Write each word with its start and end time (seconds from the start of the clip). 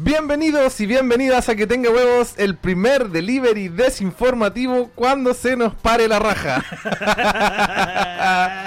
Bienvenidos 0.00 0.80
y 0.80 0.86
bienvenidas 0.86 1.48
a 1.48 1.56
Que 1.56 1.66
Tenga 1.66 1.90
Huevos, 1.90 2.34
el 2.36 2.56
primer 2.56 3.08
delivery 3.08 3.66
desinformativo 3.66 4.92
cuando 4.94 5.34
se 5.34 5.56
nos 5.56 5.74
pare 5.74 6.06
la 6.06 6.20
raja. 6.20 6.64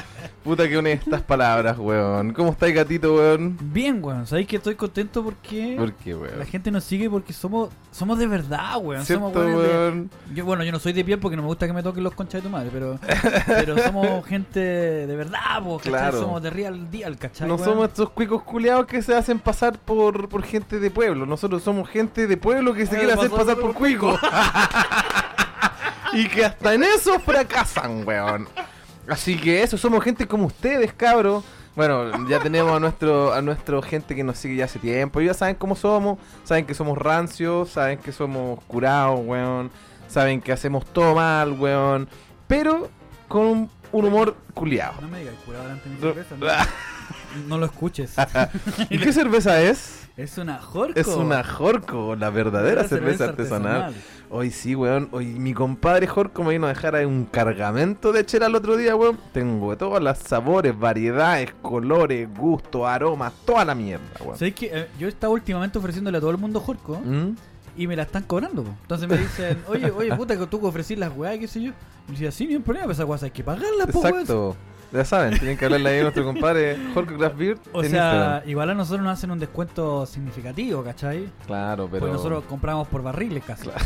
Puta 0.43 0.67
que 0.67 0.75
une 0.75 0.91
estas 0.93 1.21
palabras, 1.21 1.77
weón. 1.77 2.33
¿Cómo 2.33 2.49
estáis, 2.53 2.73
gatito, 2.73 3.13
weón? 3.15 3.57
Bien, 3.61 4.03
weón. 4.03 4.25
Sabéis 4.25 4.47
que 4.47 4.55
estoy 4.55 4.73
contento 4.73 5.23
porque 5.23 5.75
¿Por 5.77 5.93
qué, 5.93 6.15
weón? 6.15 6.39
la 6.39 6.45
gente 6.45 6.71
nos 6.71 6.83
sigue 6.83 7.07
porque 7.11 7.31
somos 7.31 7.69
somos 7.91 8.17
de 8.17 8.25
verdad, 8.25 8.77
weón. 8.81 9.05
¿Cierto, 9.05 9.25
Somos 9.25 9.35
weones 9.37 9.61
de- 9.61 9.67
weón? 9.77 10.09
Yo, 10.33 10.43
bueno, 10.45 10.63
yo 10.63 10.71
no 10.71 10.79
soy 10.79 10.93
de 10.93 11.05
piel 11.05 11.19
porque 11.19 11.35
no 11.35 11.43
me 11.43 11.47
gusta 11.47 11.67
que 11.67 11.73
me 11.73 11.83
toquen 11.83 12.03
los 12.03 12.15
conchas 12.15 12.41
de 12.41 12.49
tu 12.49 12.49
madre, 12.49 12.69
pero, 12.73 12.97
pero 13.45 13.77
somos 13.77 14.25
gente 14.25 14.59
de 14.59 15.15
verdad, 15.15 15.61
¿cachai? 15.63 15.79
Claro. 15.91 16.19
Somos 16.21 16.41
de 16.41 16.49
real 16.49 16.89
deal, 16.89 17.17
¿cachai? 17.17 17.47
No 17.47 17.55
weón? 17.55 17.65
somos 17.69 17.87
estos 17.89 18.09
cuicos 18.09 18.41
culiados 18.41 18.87
que 18.87 19.03
se 19.03 19.15
hacen 19.15 19.37
pasar 19.39 19.77
por, 19.77 20.27
por 20.27 20.41
gente 20.41 20.79
de 20.79 20.89
pueblo. 20.89 21.27
Nosotros 21.27 21.61
somos 21.61 21.87
gente 21.87 22.25
de 22.25 22.37
pueblo 22.37 22.73
que 22.73 22.87
se 22.87 22.95
Eh, 22.95 22.99
quiere 22.99 23.13
hacer 23.13 23.29
pasar 23.29 23.45
pasar 23.45 23.61
por 23.61 23.73
por 23.73 23.75
cuico. 23.75 24.17
y 26.13 26.27
que 26.27 26.45
hasta 26.45 26.73
en 26.73 26.83
eso 26.83 27.19
fracasan, 27.19 28.07
weón. 28.07 28.47
Así 29.07 29.37
que 29.37 29.63
eso, 29.63 29.77
somos 29.77 30.03
gente 30.03 30.27
como 30.27 30.45
ustedes, 30.47 30.93
cabros. 30.93 31.43
Bueno, 31.75 32.27
ya 32.27 32.39
tenemos 32.43 32.75
a 32.75 32.79
nuestro 32.79 33.33
a 33.33 33.41
nuestro 33.41 33.81
gente 33.81 34.15
que 34.15 34.23
nos 34.23 34.37
sigue 34.37 34.57
ya 34.57 34.65
hace 34.65 34.79
tiempo. 34.79 35.21
Ya 35.21 35.33
saben 35.33 35.55
cómo 35.55 35.75
somos, 35.75 36.19
saben 36.43 36.65
que 36.65 36.73
somos 36.73 36.97
rancios, 36.97 37.69
saben 37.69 37.97
que 37.99 38.11
somos 38.11 38.59
curados, 38.67 39.19
weón. 39.23 39.71
Saben 40.07 40.41
que 40.41 40.51
hacemos 40.51 40.85
todo 40.85 41.15
mal, 41.15 41.53
weón. 41.53 42.07
Pero 42.47 42.89
con 43.29 43.45
un, 43.45 43.69
un 43.93 44.05
humor 44.05 44.35
culiado. 44.53 44.95
No 45.01 45.07
me 45.07 45.19
digas 45.19 45.35
curado 45.45 45.63
delante 45.63 45.89
de 45.89 45.95
mi 45.95 46.01
No. 46.01 46.13
cerveza, 46.13 46.35
no, 46.37 47.47
no 47.47 47.57
lo 47.57 47.65
escuches. 47.65 48.13
¿Y 48.89 48.97
qué 48.97 49.13
cerveza 49.13 49.61
es? 49.61 49.99
es 50.17 50.37
una 50.37 50.59
Jorco. 50.59 50.99
Es 50.99 51.07
una 51.07 51.43
Jorco, 51.43 52.15
la 52.17 52.29
verdadera 52.29 52.81
Una 52.81 52.89
cerveza, 52.89 53.23
artesanal. 53.25 53.93
Hoy 54.33 54.49
sí, 54.49 54.75
weón. 54.75 55.09
Hoy 55.11 55.25
mi 55.25 55.53
compadre 55.53 56.07
Jorco 56.07 56.41
me 56.45 56.51
vino 56.51 56.65
a 56.65 56.69
dejar 56.69 56.95
ahí 56.95 57.03
un 57.03 57.25
cargamento 57.25 58.13
de 58.13 58.25
chela 58.25 58.45
el 58.45 58.55
otro 58.55 58.77
día, 58.77 58.95
weón. 58.95 59.19
Tengo 59.33 59.75
todos 59.75 60.01
los 60.01 60.17
sabores, 60.19 60.77
variedades, 60.77 61.53
colores, 61.61 62.29
gustos, 62.33 62.87
aromas, 62.87 63.33
toda 63.45 63.65
la 63.65 63.75
mierda, 63.75 64.05
weón. 64.21 64.37
¿Sabéis 64.37 64.55
que 64.55 64.69
eh, 64.71 64.87
yo 64.97 65.09
estaba 65.09 65.33
últimamente 65.33 65.77
ofreciéndole 65.77 66.17
a 66.17 66.21
todo 66.21 66.31
el 66.31 66.37
mundo 66.37 66.61
Jorco 66.61 67.01
¿Mm? 67.03 67.35
y 67.75 67.87
me 67.87 67.97
la 67.97 68.03
están 68.03 68.23
cobrando? 68.23 68.63
po. 68.63 68.69
Entonces 68.83 69.09
me 69.09 69.17
dicen, 69.17 69.57
oye, 69.67 69.91
oye, 69.91 70.15
puta, 70.15 70.37
que 70.37 70.47
tú 70.47 70.61
que 70.61 70.67
ofrecís 70.67 70.97
las 70.97 71.13
weas, 71.13 71.37
qué 71.37 71.49
sé 71.49 71.61
yo. 71.61 71.71
Y 72.07 72.13
decía, 72.13 72.31
sí, 72.31 72.47
ni 72.47 72.55
un 72.55 72.63
problema, 72.63 72.85
pues 72.85 72.99
esa 72.99 73.05
weas 73.05 73.23
hay 73.23 73.31
que 73.31 73.43
pagarla, 73.43 73.85
po, 73.87 73.99
weón. 73.99 74.13
Exacto. 74.13 74.55
Ya 74.91 75.05
saben, 75.05 75.37
tienen 75.39 75.57
que 75.57 75.63
hablarle 75.65 75.89
ahí 75.89 75.99
a 75.99 76.03
nuestro 76.03 76.25
compadre 76.25 76.77
Craft 76.93 77.37
Beer 77.37 77.57
O 77.71 77.81
en 77.83 77.91
sea, 77.91 78.11
Instagram. 78.11 78.49
igual 78.49 78.69
a 78.71 78.73
nosotros 78.73 79.03
nos 79.05 79.13
hacen 79.17 79.31
un 79.31 79.39
descuento 79.39 80.05
significativo, 80.05 80.83
¿cachai? 80.83 81.29
Claro, 81.47 81.87
pero. 81.89 82.01
Porque 82.01 82.13
nosotros 82.13 82.43
compramos 82.49 82.87
por 82.89 83.01
barriles 83.01 83.43
casi. 83.45 83.69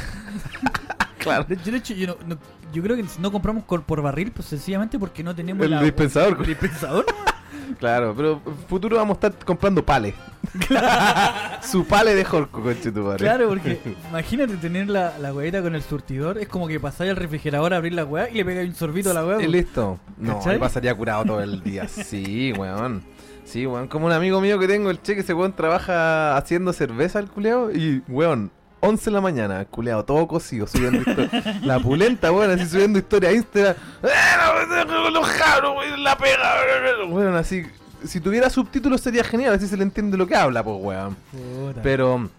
Claro. 1.20 1.44
De, 1.45 1.56
de 1.56 1.78
hecho, 1.78 1.94
yo, 1.95 2.06
no- 2.08 2.17
no- 2.28 2.38
yo 2.72 2.84
creo 2.84 2.95
que 2.95 3.03
no 3.20 3.31
compramos 3.31 3.64
por 3.64 4.02
barril, 4.03 4.31
pues 4.31 4.47
sencillamente 4.47 5.00
porque 5.00 5.23
no 5.23 5.34
tenemos 5.34 5.64
El 5.66 5.72
la- 5.72 5.81
dispensador. 5.81 6.38
el 6.39 6.45
dispensador. 6.45 7.03
Claro, 7.80 8.13
pero 8.16 8.41
en 8.45 8.55
futuro 8.67 8.97
vamos 8.97 9.17
a 9.21 9.27
estar 9.27 9.45
comprando 9.45 9.83
pales. 9.85 10.13
Su 11.63 11.85
pale 11.85 12.13
de 12.16 12.23
Jorco, 12.23 12.61
conche 12.61 12.91
tu 12.91 13.02
madre. 13.02 13.17
claro, 13.19 13.49
porque 13.49 13.80
imagínate 14.09 14.57
tener 14.57 14.88
la, 14.89 15.17
la 15.17 15.33
huevita 15.33 15.61
con 15.61 15.75
el 15.75 15.81
surtidor. 15.81 16.38
Es 16.38 16.47
como 16.47 16.67
que 16.67 16.80
pasáis 16.80 17.11
al 17.11 17.17
refrigerador 17.17 17.73
a 17.73 17.77
abrir 17.77 17.94
la 17.94 18.05
hueá 18.05 18.30
y 18.30 18.35
le 18.35 18.45
pegáis 18.45 18.69
un 18.69 18.75
sorbito 18.75 19.11
a 19.11 19.13
la 19.13 19.25
hueá. 19.25 19.41
¿Y 19.41 19.47
listo? 19.47 19.99
No, 20.17 20.38
¿Cachai? 20.39 20.59
pasaría 20.59 20.94
curado 20.95 21.25
todo 21.25 21.41
el 21.41 21.61
día. 21.63 21.88
Sí, 21.88 22.53
weón. 22.53 23.03
Sí, 23.44 23.66
weón. 23.66 23.88
Como 23.88 24.05
un 24.07 24.11
amigo 24.11 24.41
mío 24.41 24.57
que 24.59 24.67
tengo, 24.67 24.89
el 24.89 25.02
cheque, 25.02 25.22
ese 25.22 25.33
weón 25.33 25.53
trabaja 25.53 26.35
haciendo 26.38 26.73
cerveza, 26.73 27.19
el 27.19 27.27
culeado. 27.29 27.72
Y, 27.72 28.02
weón, 28.07 28.52
11 28.86 29.05
de 29.05 29.11
la 29.11 29.22
mañana, 29.22 29.66
culeado, 29.66 30.05
todo 30.05 30.28
cocido, 30.28 30.67
subiendo 30.67 31.00
historia. 31.00 31.59
La 31.63 31.79
pulenta, 31.79 32.31
weón, 32.31 32.51
así 32.51 32.66
subiendo 32.68 33.00
historia 33.00 33.29
a 33.29 33.34
Instagram. 33.34 33.75
¡Eh, 34.03 34.07
la 35.97 36.18
pega! 36.18 37.06
Weón, 37.07 37.35
así. 37.35 37.63
Si 38.06 38.19
tuviera 38.19 38.50
subtítulos 38.50 39.01
sería 39.01 39.23
genial, 39.23 39.56
así 39.56 39.68
se 39.68 39.75
le 39.78 39.84
entiende 39.84 40.18
lo 40.18 40.28
que 40.28 40.35
habla, 40.35 40.63
pues, 40.63 40.78
weón. 40.79 41.18
Pero, 41.81 42.29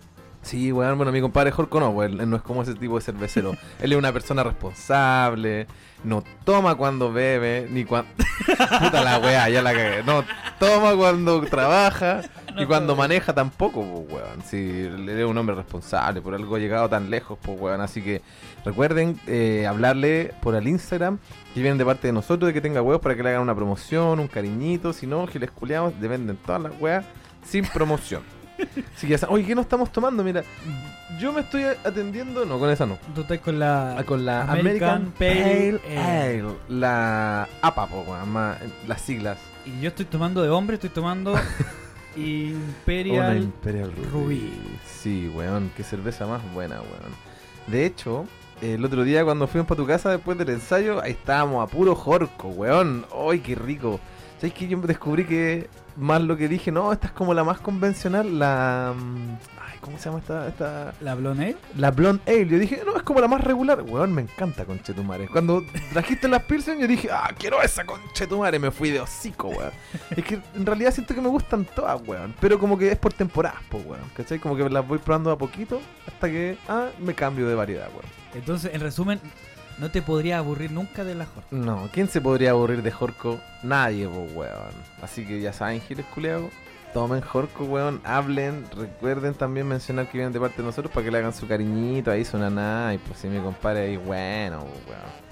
sí, 0.47 0.73
weón, 0.73 0.97
bueno, 0.97 1.13
mi 1.13 1.21
compadre 1.21 1.51
Jorco 1.51 1.81
no, 1.81 1.91
weón, 1.91 2.31
no 2.31 2.37
es 2.37 2.43
como 2.43 2.63
ese 2.63 2.75
tipo 2.75 2.97
de 2.97 3.03
cervecero. 3.03 3.53
él 3.81 3.93
es 3.93 3.99
una 3.99 4.13
persona 4.13 4.43
responsable, 4.43 5.67
no 6.05 6.23
toma 6.45 6.75
cuando 6.75 7.13
bebe, 7.13 7.67
ni 7.71 7.85
cuando... 7.85 8.11
Puta 8.47 9.03
la 9.03 9.19
weá, 9.19 9.49
ya 9.49 9.63
la 9.63 9.73
cagué. 9.73 10.03
No 10.05 10.25
toma 10.59 10.95
cuando 10.95 11.41
trabaja, 11.43 12.23
y 12.57 12.63
No 12.63 12.69
cuando 12.69 12.93
toma. 12.93 13.05
maneja 13.05 13.35
tampoco, 13.35 13.83
pues, 14.07 14.23
weón. 14.23 14.43
Si 14.45 14.57
él 14.57 15.09
es 15.09 15.25
un 15.25 15.37
hombre 15.37 15.57
responsable, 15.57 16.21
por 16.21 16.35
algo 16.35 16.57
ha 16.57 16.59
llegado 16.59 16.89
tan 16.89 17.11
lejos, 17.11 17.39
pues, 17.43 17.61
weón. 17.61 17.81
Así 17.81 18.03
que 18.03 18.23
recuerden 18.65 19.19
eh, 19.27 19.67
hablarle 19.67 20.33
por 20.43 20.55
el 20.55 20.69
Instagram, 20.69 21.19
que 21.55 21.61
vienen 21.61 21.79
de 21.79 21.85
parte 21.85 22.07
de 22.07 22.13
nosotros, 22.13 22.47
de 22.49 22.55
que 22.55 22.61
tenga 22.61 22.83
huevos 22.83 23.03
para 23.03 23.17
que 23.17 23.23
le 23.23 23.31
hagan 23.31 23.43
una 23.43 23.55
promoción, 23.55 24.21
un 24.21 24.29
cariñito. 24.29 24.93
Si 24.93 25.07
no, 25.07 25.27
que 25.27 25.39
les 25.39 25.51
culiamos, 25.51 25.93
le 26.01 26.09
venden 26.09 26.37
todas 26.37 26.63
las 26.63 26.73
weas 26.81 27.05
sin 27.45 27.65
promoción. 27.67 28.36
Que 29.01 29.09
ya 29.09 29.27
oye, 29.29 29.45
¿qué 29.45 29.55
nos 29.55 29.65
estamos 29.65 29.91
tomando? 29.93 30.23
Mira, 30.25 30.43
yo 31.21 31.33
me 31.33 31.41
estoy 31.43 31.65
atendiendo, 31.65 32.45
no, 32.45 32.59
con 32.59 32.71
esa 32.71 32.87
no. 32.87 32.99
Tú 33.15 33.21
estás 33.23 33.39
con 33.41 33.59
la. 33.59 33.99
Ah, 33.99 34.05
Con 34.05 34.25
la 34.25 34.43
American 34.43 35.13
American, 35.13 35.13
Pale 35.19 35.79
Pale, 35.85 35.99
Ale. 35.99 36.41
Ale, 36.41 36.45
la 36.69 37.49
APA, 37.63 37.87
po, 37.87 38.05
más- 38.27 38.59
las 38.87 39.01
siglas. 39.03 39.39
Y 39.65 39.81
yo 39.81 39.89
estoy 39.89 40.07
tomando 40.07 40.43
de 40.43 40.49
hombre, 40.49 40.75
estoy 40.75 40.91
tomando 40.91 41.33
Una 42.17 42.23
Imperial. 43.37 43.47
Ruby. 43.93 44.07
Ruby. 44.13 44.53
Sí, 44.87 45.29
weón, 45.35 45.71
qué 45.77 45.83
cerveza 45.85 46.27
más 46.27 46.41
buena, 46.55 46.77
weón. 46.77 47.13
De 47.67 47.85
hecho, 47.85 48.27
el 48.63 48.85
otro 48.85 49.05
día 49.05 49.25
cuando 49.25 49.47
fuimos 49.47 49.69
para 49.69 49.77
tu 49.77 49.87
casa 49.87 50.11
después 50.11 50.39
del 50.39 50.49
ensayo, 50.51 51.03
ahí 51.03 51.13
estábamos 51.13 51.63
a 51.63 51.71
puro 51.71 51.95
jorco, 51.95 52.49
weón. 52.49 53.05
¡Ay, 53.31 53.41
qué 53.41 53.55
rico! 53.55 54.01
¿Sabes 54.39 54.55
que 54.55 54.67
yo 54.69 54.79
descubrí 54.79 55.25
que 55.25 55.69
más 55.97 56.23
lo 56.23 56.37
que 56.37 56.49
dije, 56.49 56.71
no, 56.73 56.93
esta 56.93 57.09
es 57.09 57.13
como 57.13 57.35
la 57.35 57.45
más 57.45 57.59
convencional, 57.61 58.39
la... 58.39 58.95
mm, 58.97 59.31
Ay, 59.61 59.79
¿cómo 59.81 59.99
se 59.99 60.05
llama 60.07 60.19
esta...? 60.19 60.49
esta... 60.49 60.95
La 61.01 61.15
Blonde 61.15 61.45
Ale. 61.45 61.57
La 61.77 61.91
Blonde 61.91 62.23
Ale, 62.27 62.47
yo 62.47 62.59
dije, 62.59 62.83
no, 62.85 62.97
es 62.97 63.03
como 63.03 63.21
la 63.21 63.29
más 63.29 63.41
regular. 63.43 63.83
Weón, 63.83 64.13
me 64.13 64.23
encanta 64.23 64.65
Conchetumare. 64.65 65.29
Cuando 65.29 65.63
trajiste 65.93 66.29
las 66.29 66.43
Pilsen, 66.45 66.79
yo 66.79 66.87
dije, 66.87 67.09
ah, 67.11 67.31
quiero 67.39 67.61
esa 67.63 67.85
Conchetumare. 67.85 68.59
Me 68.59 68.71
fui 68.71 68.91
de 68.91 69.01
hocico, 69.01 69.49
weón. 69.49 69.73
es 70.11 70.25
que 70.25 70.41
en 70.55 70.67
realidad 70.67 70.93
siento 70.93 71.15
que 71.15 71.21
me 71.21 71.29
gustan 71.29 71.65
todas, 71.65 72.01
weón. 72.07 72.35
Pero 72.41 72.59
como 72.59 72.77
que 72.79 72.91
es 72.93 72.99
por 72.99 73.13
temporadas, 73.13 73.61
pues, 73.71 73.85
weón. 73.87 74.05
¿Cachai? 74.17 74.39
Como 74.39 74.57
que 74.57 74.69
las 74.69 74.87
voy 74.87 74.99
probando 74.99 75.31
a 75.31 75.39
poquito 75.39 75.81
hasta 76.07 76.29
que, 76.29 76.57
ah, 76.69 76.89
me 76.99 77.15
cambio 77.15 77.49
de 77.49 77.55
variedad, 77.55 77.89
weón. 77.91 78.07
Entonces, 78.35 78.75
en 78.75 78.81
resumen, 78.81 79.19
no 79.79 79.91
te 79.91 80.03
podría 80.03 80.39
aburrir 80.39 80.71
nunca 80.73 81.05
de 81.05 81.15
la 81.15 81.27
Jorge. 81.27 81.49
No, 81.51 81.89
¿quién 81.93 82.09
se 82.09 82.21
podría 82.21 82.51
aburrir 82.51 82.83
de 82.83 82.91
Jorco? 82.91 83.41
Nadie, 83.63 84.09
pues, 84.09 84.35
weón. 84.35 84.75
Así 85.03 85.25
que 85.27 85.41
ya 85.41 85.53
saben, 85.53 85.81
giles 85.81 86.07
culeados. 86.15 86.51
Tomen 86.95 87.21
Jorco, 87.21 87.65
weón, 87.65 88.01
hablen, 88.05 88.65
recuerden 88.75 89.35
también 89.35 89.69
mencionar 89.69 90.07
que 90.07 90.17
vienen 90.17 90.33
de 90.33 90.41
parte 90.41 90.59
de 90.59 90.63
nosotros 90.63 90.91
para 90.93 91.05
que 91.05 91.11
le 91.11 91.19
hagan 91.19 91.35
su 91.35 91.47
cariñito, 91.47 92.11
ahí 92.11 92.25
su 92.25 92.39
naná, 92.39 92.95
y 92.95 92.99
pues 92.99 93.19
si 93.19 93.29
mi 93.29 93.39
compadre 93.39 93.81
ahí, 93.81 93.97
bueno, 93.99 94.61
weón. 94.61 95.27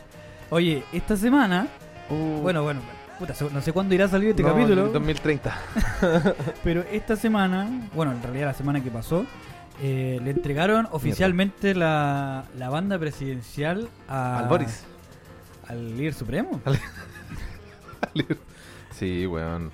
Oye, 0.51 0.85
esta 0.93 1.17
semana. 1.17 1.67
Uh, 2.11 2.43
Bueno, 2.43 2.63
bueno, 2.65 2.81
puta, 3.19 3.33
no 3.51 3.63
sé 3.63 3.73
cuándo 3.73 3.95
irá 3.95 4.05
a 4.05 4.09
salir 4.09 4.31
este 4.31 4.43
no, 4.43 4.51
capítulo. 4.51 4.89
2030. 4.89 5.57
Pero 6.65 6.85
esta 6.93 7.17
semana, 7.17 7.67
bueno, 7.95 8.13
en 8.13 8.23
realidad 8.23 8.49
la 8.49 8.55
semana 8.55 8.83
que 8.83 8.91
pasó, 8.91 9.25
eh, 9.83 10.21
le 10.23 10.31
entregaron 10.31 10.89
oficialmente 10.93 11.75
la, 11.75 12.45
la 12.57 12.71
banda 12.71 12.99
presidencial 12.99 13.89
a, 14.09 14.39
Al 14.39 14.49
Boris. 14.49 14.85
al 15.67 15.97
líder 15.97 16.15
supremo. 16.15 16.61
sí, 18.93 19.27
weón. 19.27 19.71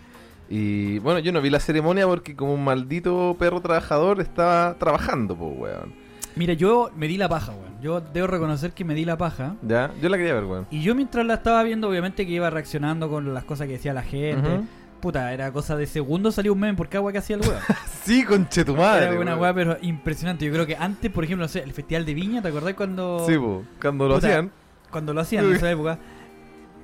Y 0.48 0.98
bueno, 0.98 1.20
yo 1.20 1.32
no 1.32 1.40
vi 1.40 1.50
la 1.50 1.60
ceremonia 1.60 2.06
porque 2.06 2.34
como 2.34 2.54
un 2.54 2.64
maldito 2.64 3.36
perro 3.38 3.60
trabajador 3.60 4.20
estaba 4.20 4.74
trabajando, 4.78 5.36
pues, 5.36 5.52
weón. 5.58 5.94
Mira, 6.36 6.54
yo 6.54 6.90
me 6.96 7.06
di 7.06 7.16
la 7.16 7.28
paja, 7.28 7.52
weón. 7.52 7.80
Yo 7.80 8.00
debo 8.00 8.26
reconocer 8.26 8.72
que 8.72 8.84
me 8.84 8.94
di 8.94 9.04
la 9.04 9.16
paja. 9.16 9.56
Ya, 9.62 9.92
yo 10.00 10.08
la 10.08 10.16
quería 10.16 10.34
ver, 10.34 10.44
weón. 10.44 10.66
Y 10.70 10.82
yo 10.82 10.94
mientras 10.94 11.24
la 11.26 11.34
estaba 11.34 11.62
viendo, 11.62 11.88
obviamente 11.88 12.26
que 12.26 12.32
iba 12.32 12.50
reaccionando 12.50 13.08
con 13.08 13.32
las 13.32 13.44
cosas 13.44 13.66
que 13.66 13.74
decía 13.74 13.92
la 13.92 14.02
gente. 14.02 14.60
Puta, 15.00 15.32
era 15.32 15.50
cosa 15.52 15.76
de 15.76 15.86
segundos, 15.86 16.34
salió 16.34 16.52
un 16.52 16.60
meme 16.60 16.76
por 16.76 16.88
cada 16.88 16.98
agua 16.98 17.12
que 17.12 17.18
hacía 17.18 17.36
el 17.36 17.42
weón. 17.42 17.54
Sí, 18.04 18.24
conche 18.24 18.64
tu 18.64 18.74
madre. 18.76 19.06
era 19.08 19.20
una 19.20 19.36
weá, 19.36 19.52
pero 19.54 19.76
impresionante. 19.82 20.44
Yo 20.46 20.52
creo 20.52 20.66
que 20.66 20.76
antes, 20.76 21.10
por 21.10 21.24
ejemplo, 21.24 21.44
no 21.44 21.48
sé, 21.48 21.60
el 21.62 21.72
Festival 21.72 22.04
de 22.06 22.14
Viña, 22.14 22.42
¿te 22.42 22.48
acordás 22.48 22.74
cuando, 22.74 23.24
Sí, 23.26 23.36
po, 23.36 23.62
cuando 23.80 24.08
lo 24.08 24.14
Puta, 24.16 24.26
hacían. 24.28 24.50
cuando 24.90 25.12
lo 25.14 25.20
hacían 25.20 25.44
en 25.46 25.52
esa 25.56 25.70
época? 25.70 25.98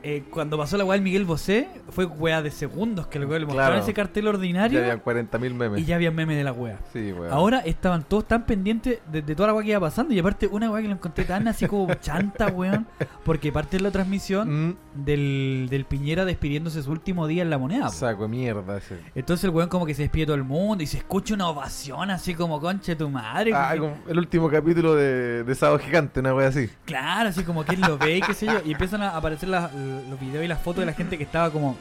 eh, 0.02 0.22
cuando 0.30 0.56
pasó 0.56 0.76
la 0.76 0.84
weá 0.84 0.92
del 0.94 1.02
Miguel 1.02 1.24
Bosé, 1.24 1.68
fue 1.88 2.04
weá 2.04 2.40
de 2.40 2.52
segundos 2.52 3.08
que 3.08 3.18
el 3.18 3.24
weá 3.24 3.40
le 3.40 3.46
mostraron 3.46 3.72
Claro. 3.72 3.82
ese 3.82 3.92
cartel 3.92 4.24
Ya 4.24 4.30
ordinario 4.30 4.78
habían 4.80 5.00
40.000 5.02 5.52
memes. 5.54 5.80
y 5.80 5.84
ya 5.84 5.96
había 5.96 6.12
memes 6.12 6.36
de 6.36 6.44
la 6.44 6.52
weá. 6.52 6.78
Sí, 6.92 7.12
weón. 7.12 7.32
Ahora 7.32 7.58
estaban 7.60 8.04
todos 8.04 8.28
tan 8.28 8.46
pendientes 8.46 9.00
de, 9.10 9.22
de 9.22 9.34
toda 9.34 9.48
la 9.48 9.54
weá 9.54 9.64
que 9.64 9.70
iba 9.70 9.80
pasando 9.80 10.14
y 10.14 10.18
aparte 10.20 10.46
una 10.46 10.70
weá 10.70 10.80
que 10.82 10.88
lo 10.88 10.94
encontré 10.94 11.24
tan 11.24 11.48
así 11.48 11.66
como 11.66 11.92
chanta, 12.00 12.48
weón, 12.48 12.86
porque 13.24 13.50
parte 13.50 13.78
de 13.78 13.82
la 13.82 13.90
transmisión 13.90 14.68
Mm, 14.68 14.76
del, 15.04 15.68
del 15.70 15.84
Piñera 15.84 16.24
despidiéndose 16.24 16.82
su 16.82 16.90
último 16.90 17.26
día 17.26 17.42
en 17.42 17.50
la 17.50 17.58
moneda. 17.58 17.88
Saco 17.90 18.22
de 18.22 18.28
mierda 18.28 18.78
ese. 18.78 18.98
Entonces 19.14 19.44
el 19.44 19.50
weón 19.50 19.68
como 19.68 19.86
que 19.86 19.94
se 19.94 20.02
despide 20.02 20.26
todo 20.26 20.36
el 20.36 20.44
mundo 20.44 20.82
y 20.82 20.86
se 20.86 20.98
escucha 20.98 21.34
una 21.34 21.48
ovación 21.48 22.10
así 22.10 22.34
como 22.34 22.60
conche 22.60 22.96
tu 22.96 23.08
madre. 23.10 23.52
Ah, 23.54 23.74
como 23.78 23.96
el 24.08 24.18
último 24.18 24.48
capítulo 24.50 24.94
de, 24.94 25.44
de 25.44 25.54
Sábado 25.54 25.78
Gigante, 25.78 26.20
una 26.20 26.34
wea 26.34 26.48
así. 26.48 26.68
Claro, 26.84 27.28
así 27.28 27.44
como 27.44 27.64
que 27.64 27.74
él 27.74 27.80
lo 27.82 27.98
ve 27.98 28.16
y 28.18 28.20
qué 28.22 28.34
sé 28.34 28.46
yo. 28.46 28.60
Y 28.64 28.72
empiezan 28.72 29.02
a 29.02 29.16
aparecer 29.16 29.48
las- 29.48 29.72
los 29.74 30.18
videos 30.20 30.44
y 30.44 30.48
las 30.48 30.60
fotos 30.60 30.80
de 30.80 30.86
la 30.86 30.92
gente 30.92 31.16
que 31.18 31.24
estaba 31.24 31.50
como 31.50 31.76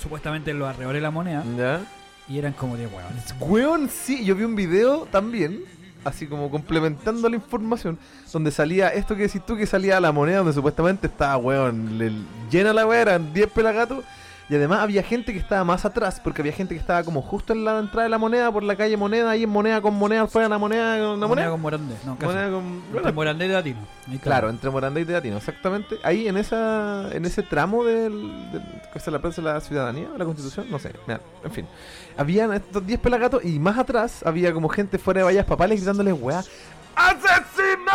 supuestamente 0.00 0.50
en 0.50 0.58
los 0.58 0.68
alrededores 0.68 0.98
de 0.98 1.02
la 1.02 1.10
moneda. 1.10 1.44
¿Ya? 1.56 1.80
Y 2.28 2.38
eran 2.38 2.52
como 2.54 2.76
de 2.76 2.86
weón. 2.88 3.12
Weón, 3.40 3.88
sí, 3.88 4.24
yo 4.24 4.34
vi 4.34 4.42
un 4.44 4.56
video 4.56 5.06
también, 5.10 5.60
así 6.06 6.26
como 6.26 6.50
complementando 6.50 7.28
la 7.28 7.36
información, 7.36 7.98
donde 8.32 8.50
salía 8.50 8.88
esto 8.88 9.16
que 9.16 9.22
decís 9.22 9.42
tú, 9.46 9.56
que 9.56 9.66
salía 9.66 10.00
la 10.00 10.12
moneda 10.12 10.38
donde 10.38 10.52
supuestamente 10.52 11.06
estaba, 11.06 11.36
weón, 11.36 11.98
le- 11.98 12.12
llena 12.50 12.72
la 12.72 12.86
weá, 12.86 13.00
eran 13.02 13.32
10 13.34 13.48
pelagatos. 13.50 14.04
Y 14.48 14.54
además 14.54 14.78
había 14.78 15.02
gente 15.02 15.32
que 15.32 15.40
estaba 15.40 15.64
más 15.64 15.84
atrás, 15.84 16.20
porque 16.22 16.40
había 16.40 16.52
gente 16.52 16.72
que 16.72 16.80
estaba 16.80 17.02
como 17.02 17.20
justo 17.20 17.52
en 17.52 17.64
la 17.64 17.80
entrada 17.80 18.04
de 18.04 18.10
la 18.10 18.18
moneda, 18.18 18.52
por 18.52 18.62
la 18.62 18.76
calle 18.76 18.96
moneda, 18.96 19.30
ahí 19.30 19.42
en 19.42 19.50
moneda 19.50 19.80
con 19.80 19.92
moneda, 19.94 20.28
fuera 20.28 20.46
de 20.46 20.50
la 20.50 20.58
moneda 20.58 21.00
con 21.04 21.18
la 21.18 21.26
moneda. 21.26 21.50
con 21.50 21.60
Morandé. 21.62 21.96
No, 22.06 22.14
casi. 22.16 22.26
Moneda 22.32 22.50
con. 22.52 22.64
Entre 22.64 22.92
bueno, 22.92 23.12
Morandé 23.12 23.46
y 23.46 23.48
Latino. 23.48 23.78
Está. 24.08 24.20
Claro, 24.22 24.48
entre 24.48 24.70
Morandé 24.70 25.00
y 25.00 25.04
Teatino, 25.04 25.36
exactamente. 25.38 25.96
Ahí 26.04 26.28
en 26.28 26.36
esa 26.36 27.08
en 27.12 27.24
ese 27.24 27.42
tramo 27.42 27.82
del, 27.82 28.12
del 28.52 28.62
¿qué 28.92 28.98
es 29.00 29.06
la 29.08 29.18
Plaza 29.18 29.42
de 29.42 29.48
la 29.52 29.60
Ciudadanía, 29.60 30.10
la 30.16 30.24
Constitución, 30.24 30.66
no 30.70 30.78
sé, 30.78 30.92
mira, 31.08 31.20
en 31.42 31.50
fin. 31.50 31.66
Habían 32.16 32.52
estos 32.52 32.86
10 32.86 33.00
pelagatos 33.00 33.44
y 33.44 33.58
más 33.58 33.78
atrás 33.78 34.22
había 34.24 34.52
como 34.52 34.68
gente 34.68 34.98
fuera 34.98 35.20
de 35.20 35.24
vallas 35.24 35.44
papales 35.44 35.80
gritándoles, 35.80 36.14
weá, 36.18 36.42
¡Asesino! 36.96 37.92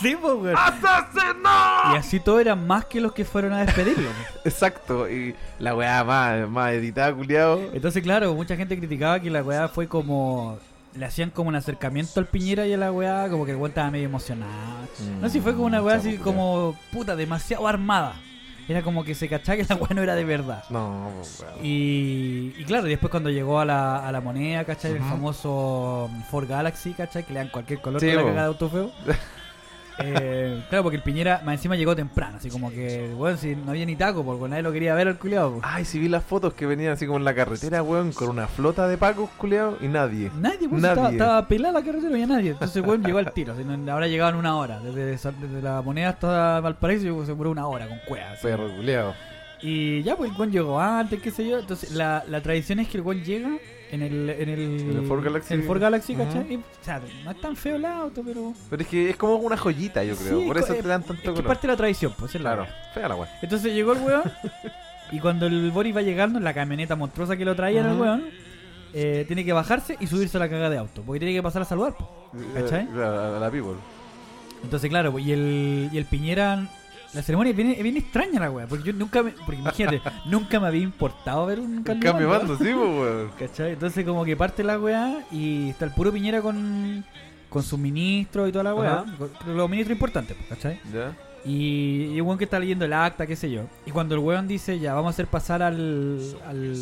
Sí, 0.00 0.16
pues, 0.20 0.34
weón. 0.34 0.56
¡Asesino! 0.56 1.94
Y 1.94 1.96
así 1.96 2.20
todos 2.20 2.42
eran 2.42 2.66
más 2.66 2.84
que 2.84 3.00
los 3.00 3.12
que 3.12 3.24
fueron 3.24 3.54
a 3.54 3.64
despedirlo. 3.64 4.10
Exacto, 4.44 5.08
y 5.08 5.34
la 5.58 5.74
weá 5.74 6.04
más, 6.04 6.48
más 6.48 6.72
editada, 6.72 7.14
culiado. 7.14 7.58
Entonces, 7.72 8.02
claro, 8.02 8.34
mucha 8.34 8.54
gente 8.54 8.76
criticaba 8.76 9.18
que 9.18 9.30
la 9.30 9.42
weá 9.42 9.68
fue 9.68 9.88
como. 9.88 10.58
Le 10.94 11.06
hacían 11.06 11.30
como 11.30 11.48
un 11.48 11.54
acercamiento 11.54 12.20
al 12.20 12.26
Piñera 12.26 12.66
y 12.66 12.74
a 12.74 12.76
la 12.76 12.92
weá, 12.92 13.30
como 13.30 13.46
que 13.46 13.52
el 13.52 13.56
weón 13.56 13.70
estaba 13.70 13.90
medio 13.90 14.04
emocionado. 14.04 14.52
No 15.22 15.28
sé 15.28 15.32
si 15.32 15.40
fue 15.40 15.54
como 15.54 15.64
una 15.64 15.82
weá 15.82 15.96
así 15.96 16.18
como, 16.18 16.76
puta, 16.92 17.16
demasiado 17.16 17.66
armada. 17.66 18.14
Era 18.68 18.82
como 18.82 19.02
que 19.04 19.14
se 19.14 19.28
cachaba 19.28 19.56
que 19.56 19.64
la 19.68 19.74
weá 19.76 19.90
no 19.94 20.02
era 20.02 20.14
de 20.14 20.24
verdad. 20.24 20.64
No, 20.70 21.08
weón. 21.08 21.64
Y, 21.64 22.54
y 22.56 22.64
claro, 22.64 22.86
y 22.86 22.90
después 22.90 23.10
cuando 23.10 23.28
llegó 23.30 23.58
a 23.58 23.64
la, 23.64 24.06
a 24.06 24.12
la 24.12 24.20
moneda, 24.20 24.64
¿cachai? 24.64 24.92
El 24.92 25.00
famoso 25.00 26.08
Ford 26.30 26.48
Galaxy, 26.48 26.92
¿cachai? 26.92 27.24
Que 27.24 27.32
le 27.32 27.40
dan 27.40 27.48
cualquier 27.48 27.80
color 27.80 28.00
Sí, 28.00 28.06
con 28.06 28.16
la 28.16 28.22
bo. 28.22 28.28
cagada 28.28 28.42
de 28.46 28.48
auto 28.48 28.68
feo. 28.70 28.90
Eh, 29.98 30.62
claro, 30.68 30.84
porque 30.84 30.96
el 30.96 31.02
Piñera 31.02 31.42
más 31.44 31.54
encima 31.54 31.76
llegó 31.76 31.94
temprano, 31.94 32.38
así 32.38 32.48
como 32.48 32.70
que, 32.70 33.12
bueno, 33.16 33.36
si 33.36 33.54
no 33.54 33.70
había 33.70 33.84
ni 33.86 33.96
taco, 33.96 34.24
porque 34.24 34.48
nadie 34.48 34.62
lo 34.62 34.72
quería 34.72 34.94
ver 34.94 35.08
al 35.08 35.18
culiado. 35.18 35.60
Ay, 35.62 35.84
si 35.84 35.98
vi 35.98 36.08
las 36.08 36.24
fotos 36.24 36.54
que 36.54 36.66
venían 36.66 36.92
así 36.92 37.06
como 37.06 37.18
en 37.18 37.24
la 37.24 37.34
carretera, 37.34 37.82
weón, 37.82 38.12
con 38.12 38.28
una 38.28 38.46
flota 38.46 38.88
de 38.88 38.98
pacos, 38.98 39.30
culiado, 39.36 39.76
y 39.80 39.88
nadie. 39.88 40.30
Nadie, 40.38 40.68
pues, 40.68 40.82
Nadie. 40.82 40.92
Estaba, 40.94 41.10
estaba 41.10 41.48
pelada 41.48 41.74
la 41.80 41.84
carretera, 41.84 42.08
no 42.08 42.14
había 42.14 42.26
nadie. 42.26 42.50
Entonces, 42.52 42.82
bueno, 42.82 43.06
llegó 43.06 43.18
al 43.18 43.32
tiro. 43.32 43.54
ahora 43.90 44.06
llegaban 44.06 44.36
una 44.36 44.56
hora. 44.56 44.80
Desde, 44.80 45.04
desde 45.06 45.62
la 45.62 45.82
moneda 45.82 46.10
hasta 46.10 46.60
Valparaíso, 46.60 47.26
se 47.26 47.34
murió 47.34 47.52
una 47.52 47.66
hora 47.66 47.86
con 47.86 47.98
cuevas. 48.06 48.38
Perro, 48.40 48.68
culiado. 48.74 49.14
Y 49.60 50.02
ya, 50.02 50.16
pues 50.16 50.30
el 50.30 50.36
buen 50.36 50.50
llegó 50.50 50.80
antes, 50.80 51.20
qué 51.22 51.30
sé 51.30 51.46
yo. 51.46 51.58
Entonces, 51.58 51.92
la, 51.92 52.24
la 52.28 52.40
tradición 52.40 52.80
es 52.80 52.88
que 52.88 52.96
el 52.96 53.02
buen 53.02 53.22
llega 53.22 53.50
en 53.92 54.02
el, 54.02 54.30
en 54.30 54.48
el, 54.48 54.80
En 54.80 54.96
el 54.98 55.06
Ford 55.06 55.22
Galaxy. 55.22 55.54
en 55.54 55.60
el 55.60 55.66
Ford 55.66 55.80
Galaxy. 55.80 56.14
¿cachai? 56.16 56.52
Y, 56.52 56.56
o 56.56 56.62
sea, 56.80 57.00
no 57.24 57.30
es 57.30 57.40
tan 57.40 57.54
feo 57.54 57.76
el 57.76 57.84
auto, 57.84 58.22
pero. 58.24 58.52
Pero 58.70 58.82
es 58.82 58.88
que 58.88 59.10
es 59.10 59.16
como 59.16 59.36
una 59.36 59.56
joyita, 59.56 60.02
yo 60.02 60.16
creo. 60.16 60.40
Sí, 60.40 60.46
Por 60.46 60.58
eso 60.58 60.72
es- 60.74 60.82
te 60.82 60.88
dan 60.88 61.02
Es 61.02 61.06
tanto 61.06 61.22
que 61.22 61.28
color. 61.30 61.44
parte 61.46 61.66
de 61.66 61.72
la 61.72 61.76
tradición, 61.76 62.12
pues 62.18 62.34
es 62.34 62.40
la 62.40 62.54
Claro, 62.56 62.70
fea 62.94 63.08
la 63.08 63.14
weá. 63.14 63.28
Entonces 63.42 63.72
llegó 63.72 63.92
el 63.92 64.00
weón. 64.00 64.22
y 65.12 65.20
cuando 65.20 65.46
el 65.46 65.70
Boris 65.70 65.94
va 65.94 66.02
llegando 66.02 66.38
en 66.38 66.44
la 66.44 66.54
camioneta 66.54 66.96
monstruosa 66.96 67.36
que 67.36 67.44
lo 67.44 67.54
traía 67.54 67.82
el 67.88 67.96
weón, 68.00 68.24
eh, 68.94 69.24
tiene 69.26 69.44
que 69.44 69.52
bajarse 69.52 69.96
y 70.00 70.06
subirse 70.06 70.36
a 70.36 70.40
la 70.40 70.48
cagada 70.48 70.70
de 70.70 70.78
auto. 70.78 71.02
Porque 71.02 71.20
tiene 71.20 71.34
que 71.34 71.42
pasar 71.42 71.62
a 71.62 71.64
saludar, 71.66 71.94
pues. 71.96 72.44
¿Cachai? 72.54 72.86
Claro, 72.88 73.36
a 73.36 73.40
la 73.40 73.50
people. 73.50 73.74
Entonces, 74.64 74.88
claro, 74.90 75.18
y 75.18 75.32
el, 75.32 75.90
y 75.92 75.98
el 75.98 76.04
Piñera. 76.06 76.66
La 77.14 77.22
ceremonia 77.22 77.50
es 77.50 77.56
bien 77.56 77.96
extraña 77.96 78.40
la 78.40 78.50
weá. 78.50 78.66
Porque 78.66 78.84
yo 78.84 78.92
nunca 78.92 79.22
me. 79.22 79.32
Porque 79.32 79.60
imagínate, 79.60 80.00
nunca 80.24 80.58
me 80.60 80.66
había 80.68 80.82
importado 80.82 81.46
ver 81.46 81.60
un 81.60 81.78
Un 81.78 81.82
cambio. 81.82 82.12
mando. 82.12 82.28
mando, 82.28 82.56
sí, 82.56 82.64
pues, 82.64 82.76
weón. 82.76 83.30
¿Cachai? 83.38 83.72
Entonces 83.72 84.04
como 84.04 84.24
que 84.24 84.36
parte 84.36 84.62
la 84.64 84.78
weá 84.78 85.24
y 85.30 85.70
está 85.70 85.84
el 85.84 85.90
puro 85.92 86.12
Piñera 86.12 86.40
con, 86.40 87.04
con 87.48 87.62
sus 87.62 87.78
ministros 87.78 88.48
y 88.48 88.52
toda 88.52 88.64
la 88.64 88.74
weá. 88.74 89.04
Los 89.46 89.68
ministros 89.70 89.94
importantes, 89.94 90.36
pues, 90.36 90.48
¿cachai? 90.48 90.80
Ya. 90.92 91.14
Y, 91.44 92.12
y 92.14 92.20
weón 92.20 92.38
que 92.38 92.44
está 92.44 92.58
leyendo 92.60 92.84
el 92.84 92.92
acta, 92.92 93.26
qué 93.26 93.36
sé 93.36 93.50
yo. 93.50 93.62
Y 93.84 93.90
cuando 93.90 94.14
el 94.14 94.20
weón 94.20 94.46
dice, 94.48 94.78
ya, 94.78 94.94
vamos 94.94 95.08
a 95.08 95.10
hacer 95.10 95.26
pasar 95.26 95.60
al, 95.62 96.20
al, 96.46 96.74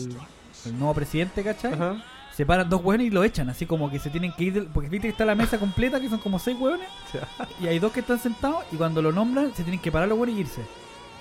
al 0.67 0.79
nuevo 0.79 0.94
presidente, 0.94 1.43
¿cachai? 1.43 1.73
Ajá. 1.73 2.05
Se 2.40 2.46
paran 2.46 2.70
dos 2.70 2.81
weones 2.82 3.08
y 3.08 3.10
lo 3.10 3.22
echan, 3.22 3.50
así 3.50 3.66
como 3.66 3.90
que 3.90 3.98
se 3.98 4.08
tienen 4.08 4.32
que 4.32 4.44
ir, 4.44 4.54
del- 4.54 4.64
porque 4.69 4.88
viste 4.88 5.08
que 5.08 5.12
está 5.12 5.26
la 5.26 5.34
mesa 5.34 5.58
completa, 5.58 6.00
que 6.00 6.08
son 6.08 6.20
como 6.20 6.38
seis 6.38 6.56
weones, 6.58 6.88
Ya. 7.12 7.28
y 7.60 7.66
hay 7.69 7.78
dos 7.78 7.92
que 7.92 8.00
están 8.00 8.19
sentados, 8.19 8.64
y 8.72 8.76
cuando 8.76 9.02
lo 9.02 9.12
nombran, 9.12 9.52
se 9.54 9.62
tienen 9.62 9.78
que 9.78 9.92
parar 9.92 10.08
los 10.08 10.16
weones 10.19 10.37
y 10.37 10.40
irse. 10.40 10.62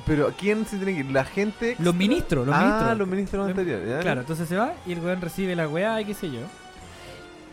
Pero 0.05 0.31
¿quién 0.39 0.65
se 0.65 0.77
tiene 0.77 0.93
que 0.93 0.99
ir? 1.01 1.11
La 1.11 1.25
gente. 1.25 1.75
Los 1.79 1.93
ministros, 1.93 2.47
los 2.47 2.55
ah, 2.55 2.61
ministros. 2.63 2.97
los 2.99 3.07
ministros 3.09 3.49
anteriores. 3.49 4.01
Claro, 4.01 4.21
entonces 4.21 4.47
se 4.47 4.55
va 4.55 4.73
y 4.87 4.93
el 4.93 4.99
weón 5.01 5.19
recibe 5.19 5.57
la 5.57 5.67
weá 5.67 5.99
y 5.99 6.05
qué 6.05 6.13
sé 6.13 6.31
yo. 6.31 6.39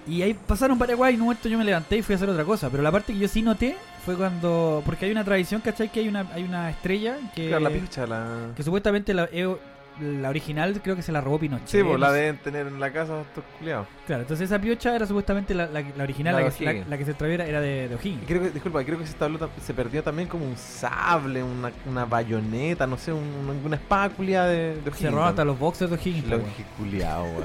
Y 0.06 0.22
ahí 0.22 0.32
pasaron 0.34 0.78
varias 0.78 0.96
weas 0.96 1.10
y 1.10 1.14
en 1.16 1.22
un 1.22 1.26
momento 1.26 1.48
yo 1.48 1.58
me 1.58 1.64
levanté 1.64 1.96
y 1.96 2.02
fui 2.02 2.12
a 2.12 2.16
hacer 2.16 2.30
otra 2.30 2.44
cosa. 2.44 2.70
Pero 2.70 2.84
la 2.84 2.92
parte 2.92 3.12
que 3.12 3.18
yo 3.18 3.26
sí 3.26 3.42
noté 3.42 3.76
fue 4.04 4.14
cuando. 4.14 4.80
Porque 4.86 5.06
hay 5.06 5.10
una 5.10 5.24
tradición, 5.24 5.60
¿cachai? 5.60 5.90
Que 5.90 5.98
hay 5.98 6.08
una, 6.08 6.24
hay 6.32 6.44
una 6.44 6.70
estrella 6.70 7.16
que, 7.34 7.48
Claro, 7.48 7.64
la 7.64 7.70
picha, 7.70 8.06
la. 8.06 8.50
que 8.56 8.62
supuestamente 8.62 9.12
la, 9.12 9.28
eh, 9.32 9.52
la 10.00 10.28
original 10.28 10.81
creo 10.82 10.94
que 10.96 11.02
se 11.02 11.12
la 11.12 11.20
robó 11.20 11.38
Pinochet. 11.38 11.69
Sí, 11.69 11.82
pues 11.82 11.98
la 11.98 12.12
deben 12.12 12.38
tener 12.38 12.66
en 12.66 12.78
la 12.78 12.93
casa 12.93 13.20
estos 13.22 13.44
culiados. 13.58 13.87
Claro, 14.06 14.22
entonces 14.22 14.50
esa 14.50 14.60
piocha 14.60 14.94
era 14.94 15.06
supuestamente 15.06 15.54
la, 15.54 15.66
la, 15.66 15.82
la 15.96 16.02
original, 16.04 16.34
La 16.34 16.50
que, 16.50 16.84
la, 16.88 16.98
que 16.98 17.04
se 17.04 17.14
traviera 17.14 17.44
era 17.46 17.60
de, 17.60 17.88
de 17.88 17.94
Y 17.94 17.98
O'Higgins. 17.98 18.26
creo 18.26 18.43
que, 18.43 18.50
disculpa, 18.50 18.84
creo 18.84 18.98
que 18.98 19.06
se, 19.06 19.14
tabló 19.14 19.50
se 19.60 19.75
perdió 19.75 20.02
también 20.02 20.28
como 20.28 20.44
un 20.44 20.56
sable, 20.56 21.43
una, 21.43 21.70
una 21.87 22.04
bayoneta, 22.04 22.87
no 22.87 22.96
sé, 22.98 23.12
un, 23.12 23.60
una 23.64 23.76
espada 23.76 24.10
culiada 24.10 24.48
de, 24.48 24.76
de 24.76 24.82
Se 24.82 24.90
O'Higgins, 24.90 25.10
robaron 25.12 25.28
hasta 25.31 25.44
¿no? 25.44 25.50
los 25.52 25.58
boxers 25.58 25.90
de 25.90 25.96
O'Higgins. 25.96 26.25
po, 26.25 26.31
Lo 26.31 26.37
weón. 26.38 26.50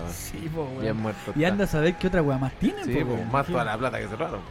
Sí, 0.11 0.49
po, 0.53 0.63
weón. 0.63 0.81
Bien 0.81 0.97
muerto. 0.97 1.33
Y 1.35 1.43
anda 1.45 1.63
a 1.63 1.67
saber 1.67 1.95
qué 1.95 2.07
otra 2.07 2.21
wea 2.21 2.37
más 2.37 2.53
tienen. 2.59 2.85
Sí, 2.85 2.93
po, 2.99 3.05
pues, 3.05 3.19
weón. 3.19 3.31
más 3.31 3.47
toda 3.47 3.63
la 3.65 3.77
plata 3.77 3.99
que 3.99 4.07
se 4.07 4.15
robaron. 4.15 4.41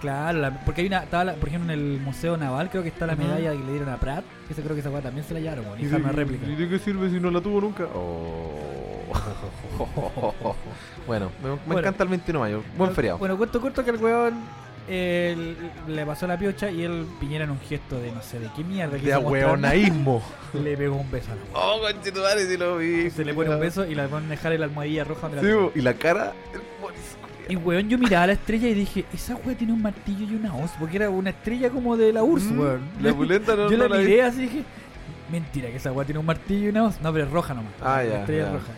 Claro, 0.00 0.38
la- 0.38 0.50
porque 0.64 0.82
hay 0.82 0.86
una, 0.86 0.98
estaba 1.04 1.24
la- 1.24 1.34
por 1.34 1.48
ejemplo 1.48 1.72
en 1.72 1.78
el 1.78 2.00
Museo 2.00 2.36
Naval 2.36 2.70
creo 2.70 2.82
que 2.82 2.88
está 2.88 3.06
la 3.06 3.16
medalla 3.16 3.50
que 3.52 3.58
le 3.58 3.70
dieron 3.72 3.88
a 3.88 3.96
Pratt, 3.98 4.24
que 4.48 4.54
creo 4.54 4.74
que 4.74 4.80
esa 4.80 4.90
weá 4.90 5.02
también 5.02 5.26
se 5.26 5.34
la 5.34 5.40
llevaron, 5.40 5.66
weón, 5.66 5.78
y 5.78 5.82
¿Y 5.82 5.84
dejaron 5.86 6.02
de- 6.06 6.08
una 6.12 6.16
réplica. 6.16 6.46
¿Y 6.46 6.54
de 6.54 6.68
qué 6.68 6.78
sirve 6.78 7.10
si 7.10 7.18
no 7.20 7.30
la 7.30 7.40
tuvo 7.40 7.60
nunca? 7.60 7.84
Oh. 7.94 8.54
bueno, 11.06 11.30
me, 11.42 11.50
me 11.50 11.56
Bueno. 11.66 11.80
encanta 11.80 12.02
el 12.04 12.08
21 12.10 12.44
de 12.44 12.50
mayo. 12.56 12.64
Buen 12.76 12.92
feriado. 12.94 13.18
Bueno, 13.18 13.36
cuento 13.36 13.60
corto 13.60 13.84
que 13.84 13.90
el 13.90 13.96
weón 13.96 14.34
eh, 14.90 15.54
le 15.86 16.06
pasó 16.06 16.26
la 16.26 16.38
piocha 16.38 16.70
y 16.70 16.82
él 16.82 17.06
Piñera 17.20 17.44
en 17.44 17.50
un 17.50 17.60
gesto 17.60 17.98
de 18.00 18.10
no 18.12 18.22
sé 18.22 18.38
de 18.40 18.48
qué 18.56 18.64
mierda 18.64 18.94
de 18.94 19.00
quiso 19.00 19.20
mostrarnos, 19.20 19.48
ahueonaísmo. 19.48 20.22
le 20.54 20.76
pegó 20.76 20.96
un 20.96 21.10
beso 21.10 21.30
a 21.32 21.34
la 21.34 21.42
weá. 21.42 21.52
oh, 21.74 21.80
conchetumare, 21.80 22.46
si 22.46 22.56
lo 22.56 22.76
vi. 22.78 23.10
Se 23.10 23.24
le 23.24 23.34
pone 23.34 23.50
un 23.50 23.60
beso 23.60 23.84
y 23.86 23.94
la 23.94 24.04
a 24.04 24.20
dejar 24.20 24.52
en 24.52 24.60
la 24.60 24.66
almohadilla 24.66 25.04
roja 25.04 25.28
donde 25.28 25.36
la 25.36 25.42
Sí, 25.42 25.48
tengo. 25.48 25.72
y 25.74 25.80
la 25.82 25.94
cara. 25.94 26.32
el 26.54 26.60
Boris, 26.80 27.16
Y 27.48 27.56
weón, 27.56 27.88
yo 27.88 27.96
miraba 27.98 28.24
a 28.24 28.26
la 28.28 28.32
estrella 28.34 28.68
y 28.68 28.74
dije, 28.74 29.04
esa 29.12 29.34
weá 29.36 29.56
tiene 29.56 29.72
un 29.72 29.80
martillo 29.80 30.26
y 30.30 30.34
una 30.36 30.54
hoz, 30.54 30.70
porque 30.78 30.96
era 30.96 31.08
una 31.08 31.30
estrella 31.30 31.70
como 31.70 31.96
de 31.96 32.12
la 32.12 32.22
URSS, 32.22 32.50
Mm, 32.52 32.58
weón. 32.60 32.80
La 33.00 33.14
pulenta 33.14 33.56
no, 33.56 33.70
yo 33.70 33.76
no 33.78 33.88
la 33.88 33.96
vi. 33.96 34.04
miré 34.04 34.22
así 34.22 34.38
y 34.40 34.42
dije, 34.42 34.62
mentira, 35.32 35.70
que 35.70 35.76
esa 35.76 35.90
weá 35.92 36.04
tiene 36.04 36.18
un 36.18 36.26
martillo 36.26 36.66
y 36.66 36.68
una 36.68 36.84
hoz. 36.84 37.00
No, 37.00 37.10
pero 37.12 37.24
es 37.24 37.30
roja 37.30 37.54
nomás. 37.54 37.72
Ah, 37.80 38.02
La 38.02 38.04
ya, 38.04 38.18
estrella 38.20 38.40
es 38.42 38.46
ya. 38.48 38.52
roja. 38.52 38.72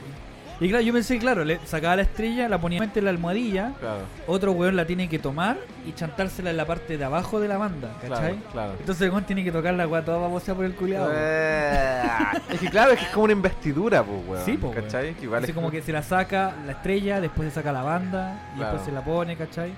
Y, 0.60 0.68
claro, 0.68 0.84
yo 0.84 0.92
pensé, 0.92 1.18
claro, 1.18 1.42
le 1.44 1.58
sacaba 1.64 1.96
la 1.96 2.02
estrella, 2.02 2.48
la 2.48 2.60
ponía 2.60 2.82
en 2.82 3.04
la 3.04 3.10
almohadilla, 3.10 3.72
Claro, 3.80 4.02
otro 4.26 4.52
weón 4.52 4.76
la 4.76 4.84
tiene 4.84 5.08
que 5.08 5.18
tomar 5.18 5.56
y 5.86 5.92
chantársela 5.92 6.50
en 6.50 6.58
la 6.58 6.66
parte 6.66 6.98
de 6.98 7.04
abajo 7.04 7.40
de 7.40 7.48
la 7.48 7.56
banda, 7.56 7.92
¿cachai? 8.00 8.08
claro, 8.08 8.36
claro. 8.52 8.72
Entonces 8.78 9.02
el 9.02 9.10
weón 9.10 9.24
tiene 9.24 9.42
que 9.42 9.52
tocar 9.52 9.72
la 9.72 9.88
weá 9.88 10.04
toda 10.04 10.18
babosa 10.18 10.54
por 10.54 10.66
el 10.66 10.74
culiado. 10.74 11.10
Eh, 11.14 12.02
es 12.50 12.60
que 12.60 12.68
claro, 12.68 12.92
es 12.92 12.98
que 12.98 13.06
es 13.06 13.10
como 13.10 13.24
una 13.24 13.32
investidura, 13.32 14.02
pues, 14.02 14.18
weón. 14.28 14.44
Sí, 14.44 14.58
weón. 14.60 14.74
¿Cachai? 14.74 15.14
Que 15.14 15.24
igual 15.24 15.42
Así 15.42 15.52
es 15.52 15.56
como 15.56 15.70
que 15.70 15.80
se 15.80 15.92
la 15.92 16.02
saca 16.02 16.54
la 16.66 16.72
estrella, 16.72 17.20
después 17.22 17.48
se 17.48 17.54
saca 17.54 17.72
la 17.72 17.82
banda 17.82 18.52
y 18.54 18.58
después 18.60 18.82
se 18.82 18.92
la 18.92 19.02
pone, 19.02 19.36
¿cachai? 19.36 19.72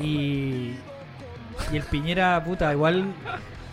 Y, 0.00 0.74
y 1.72 1.76
el 1.76 1.82
Piñera, 1.84 2.42
puta, 2.44 2.70
igual 2.72 2.96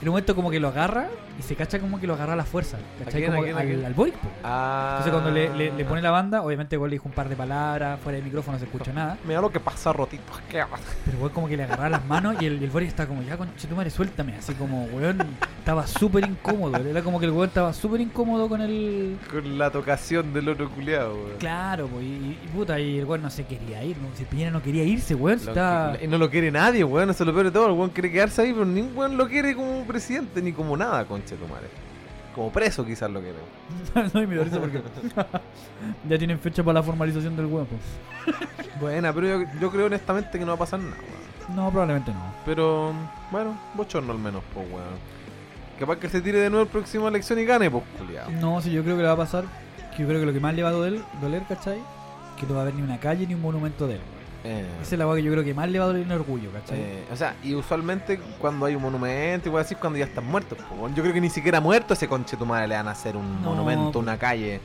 en 0.03 0.09
un 0.09 0.11
momento 0.11 0.35
como 0.35 0.51
que 0.51 0.59
lo 0.59 0.69
agarra 0.69 1.07
y 1.39 1.41
se 1.41 1.55
cacha 1.55 1.79
como 1.79 1.99
que 1.99 2.05
lo 2.07 2.13
agarra 2.13 2.33
a 2.33 2.35
la 2.35 2.45
fuerza, 2.45 2.77
¿cachai? 3.03 3.25
como 3.25 3.41
quién, 3.43 3.57
al, 3.57 3.85
al 3.85 3.93
Boric. 3.93 4.15
Ah. 4.43 4.97
Entonces 4.99 5.11
cuando 5.11 5.31
le, 5.31 5.49
le- 5.55 5.71
le 5.75 5.85
pone 5.85 6.01
la 6.01 6.11
banda, 6.11 6.41
obviamente 6.41 6.75
igual 6.75 6.91
le 6.91 6.95
dijo 6.95 7.07
un 7.07 7.13
par 7.15 7.29
de 7.29 7.35
palabras, 7.35 7.99
fuera 8.01 8.17
del 8.17 8.25
micrófono 8.25 8.55
no 8.55 8.59
se 8.59 8.65
escucha 8.65 8.93
nada, 8.93 9.17
Mira 9.27 9.41
lo 9.41 9.51
que 9.51 9.59
pasa, 9.59 9.91
Rotito. 9.93 10.23
¿Qué 10.49 10.63
pero 11.05 11.17
igual 11.17 11.31
como 11.31 11.47
que 11.47 11.57
le 11.57 11.63
agarraba 11.63 11.89
las 11.89 12.05
manos 12.05 12.35
y 12.41 12.45
el, 12.45 12.61
el 12.63 12.69
Boric 12.69 12.89
está 12.89 13.07
como, 13.07 13.21
ya 13.23 13.37
conchetumare, 13.37 13.89
suéltame, 13.89 14.35
así 14.37 14.53
como, 14.53 14.85
weón, 14.85 15.17
estaba 15.59 15.87
súper 15.87 16.25
incómodo, 16.25 16.77
era 16.77 17.01
como 17.01 17.19
que 17.19 17.25
el 17.25 17.31
weón 17.31 17.47
estaba 17.47 17.73
súper 17.73 18.01
incómodo 18.01 18.47
con 18.47 18.61
el... 18.61 19.17
Con 19.31 19.57
la 19.57 19.71
tocación 19.71 20.33
del 20.33 20.49
otro 20.49 20.69
culiado, 20.69 21.15
weón. 21.15 21.37
Claro, 21.39 21.87
pues, 21.87 22.03
y, 22.05 22.37
y 22.43 22.49
puta, 22.53 22.79
y 22.79 22.99
el 22.99 23.05
weón 23.05 23.21
no 23.23 23.29
se 23.29 23.45
quería 23.45 23.83
ir, 23.83 23.95
si 24.15 24.23
el 24.23 24.27
Piñera 24.29 24.51
no 24.51 24.61
quería 24.61 24.83
irse, 24.83 25.15
weón, 25.15 25.39
Lo 25.43 25.51
estaba... 25.51 25.97
que- 25.97 26.05
Y 26.05 26.07
no 26.07 26.17
lo 26.17 26.29
quiere 26.29 26.51
nadie, 26.51 26.83
weón. 26.83 27.09
Eso 27.09 27.23
es 27.23 27.27
lo 27.27 27.33
peor 27.33 27.45
de 27.45 27.51
todo. 27.51 27.67
El 27.67 27.73
weón 27.73 27.89
quiere 27.89 28.11
quedarse 28.11 28.41
ahí, 28.41 28.53
pero 28.53 28.65
ningún 28.65 28.95
weón 28.97 29.17
lo 29.17 29.27
quiere 29.27 29.55
como 29.55 29.83
presidente 29.85 30.41
ni 30.41 30.51
como 30.53 30.75
nada, 30.77 31.05
conche 31.23 31.35
tu 31.35 31.47
madre. 31.47 31.67
Como 32.35 32.51
preso 32.51 32.85
quizás 32.85 33.09
lo 33.11 33.21
quiere. 33.21 33.37
no, 34.13 34.21
y 34.21 34.27
me 34.27 34.35
da 34.35 34.43
risa 34.43 34.59
porque 34.59 34.81
ya 36.09 36.17
tienen 36.17 36.39
fecha 36.39 36.63
para 36.63 36.79
la 36.79 36.83
formalización 36.83 37.35
del 37.35 37.45
huevo. 37.45 37.67
Buena, 38.79 39.13
pero 39.13 39.27
yo, 39.27 39.49
yo 39.59 39.71
creo 39.71 39.85
honestamente 39.85 40.39
que 40.39 40.39
no 40.39 40.47
va 40.47 40.55
a 40.55 40.59
pasar 40.59 40.79
nada, 40.79 40.95
weón. 40.95 41.55
No, 41.55 41.69
probablemente 41.69 42.11
no. 42.11 42.33
Pero, 42.45 42.93
bueno, 43.31 43.57
bochorno 43.75 44.13
al 44.13 44.19
menos, 44.19 44.41
pues, 44.53 44.65
weón. 44.71 45.13
Capaz 45.79 45.97
que 45.97 46.09
se 46.09 46.21
tire 46.21 46.39
de 46.39 46.49
nuevo 46.49 46.63
el 46.63 46.69
próximo 46.69 47.07
elección 47.07 47.37
y 47.39 47.45
gane, 47.45 47.69
pues, 47.69 47.83
culiao. 47.99 48.31
No, 48.31 48.61
sí, 48.61 48.71
yo 48.71 48.83
creo 48.83 48.95
que 48.95 49.01
le 49.01 49.07
va 49.07 49.13
a 49.13 49.17
pasar. 49.17 49.43
Que 49.95 50.01
yo 50.01 50.07
creo 50.07 50.19
que 50.21 50.25
lo 50.25 50.33
que 50.33 50.39
más 50.39 50.55
le 50.55 50.63
va 50.63 50.69
a 50.69 50.71
doler, 50.71 51.01
doler 51.21 51.43
¿cachai? 51.47 51.79
Que 52.39 52.47
no 52.47 52.53
va 52.53 52.59
a 52.59 52.61
haber 52.63 52.75
ni 52.75 52.81
una 52.81 52.99
calle 52.99 53.27
ni 53.27 53.35
un 53.35 53.41
monumento 53.41 53.85
de 53.85 53.95
él. 53.95 54.01
Eh, 54.43 54.65
Esa 54.81 54.95
es 54.95 54.99
la 54.99 55.07
weá 55.07 55.15
que 55.15 55.23
yo 55.23 55.31
creo 55.31 55.43
que 55.43 55.53
más 55.53 55.69
le 55.69 55.79
va 55.79 55.85
a 55.85 55.87
doler 55.87 56.03
en 56.03 56.11
orgullo, 56.11 56.51
¿cachai? 56.51 56.77
eh, 56.77 57.03
o 57.11 57.15
sea, 57.15 57.35
y 57.43 57.55
usualmente 57.55 58.19
cuando 58.39 58.65
hay 58.65 58.75
un 58.75 58.81
monumento, 58.81 59.47
igual 59.49 59.63
así, 59.63 59.75
cuando 59.75 59.97
ya 59.99 60.05
están 60.05 60.25
muertos. 60.25 60.57
Yo 60.93 61.01
creo 61.01 61.13
que 61.13 61.21
ni 61.21 61.29
siquiera 61.29 61.61
muerto 61.61 61.93
ese 61.93 62.07
conche 62.09 62.35
tu 62.35 62.45
madre 62.45 62.67
le 62.67 62.75
van 62.75 62.87
a 62.87 62.91
hacer 62.91 63.15
un 63.15 63.41
No, 63.41 63.51
monumento, 63.51 63.99
una 63.99 64.17
calle. 64.17 64.59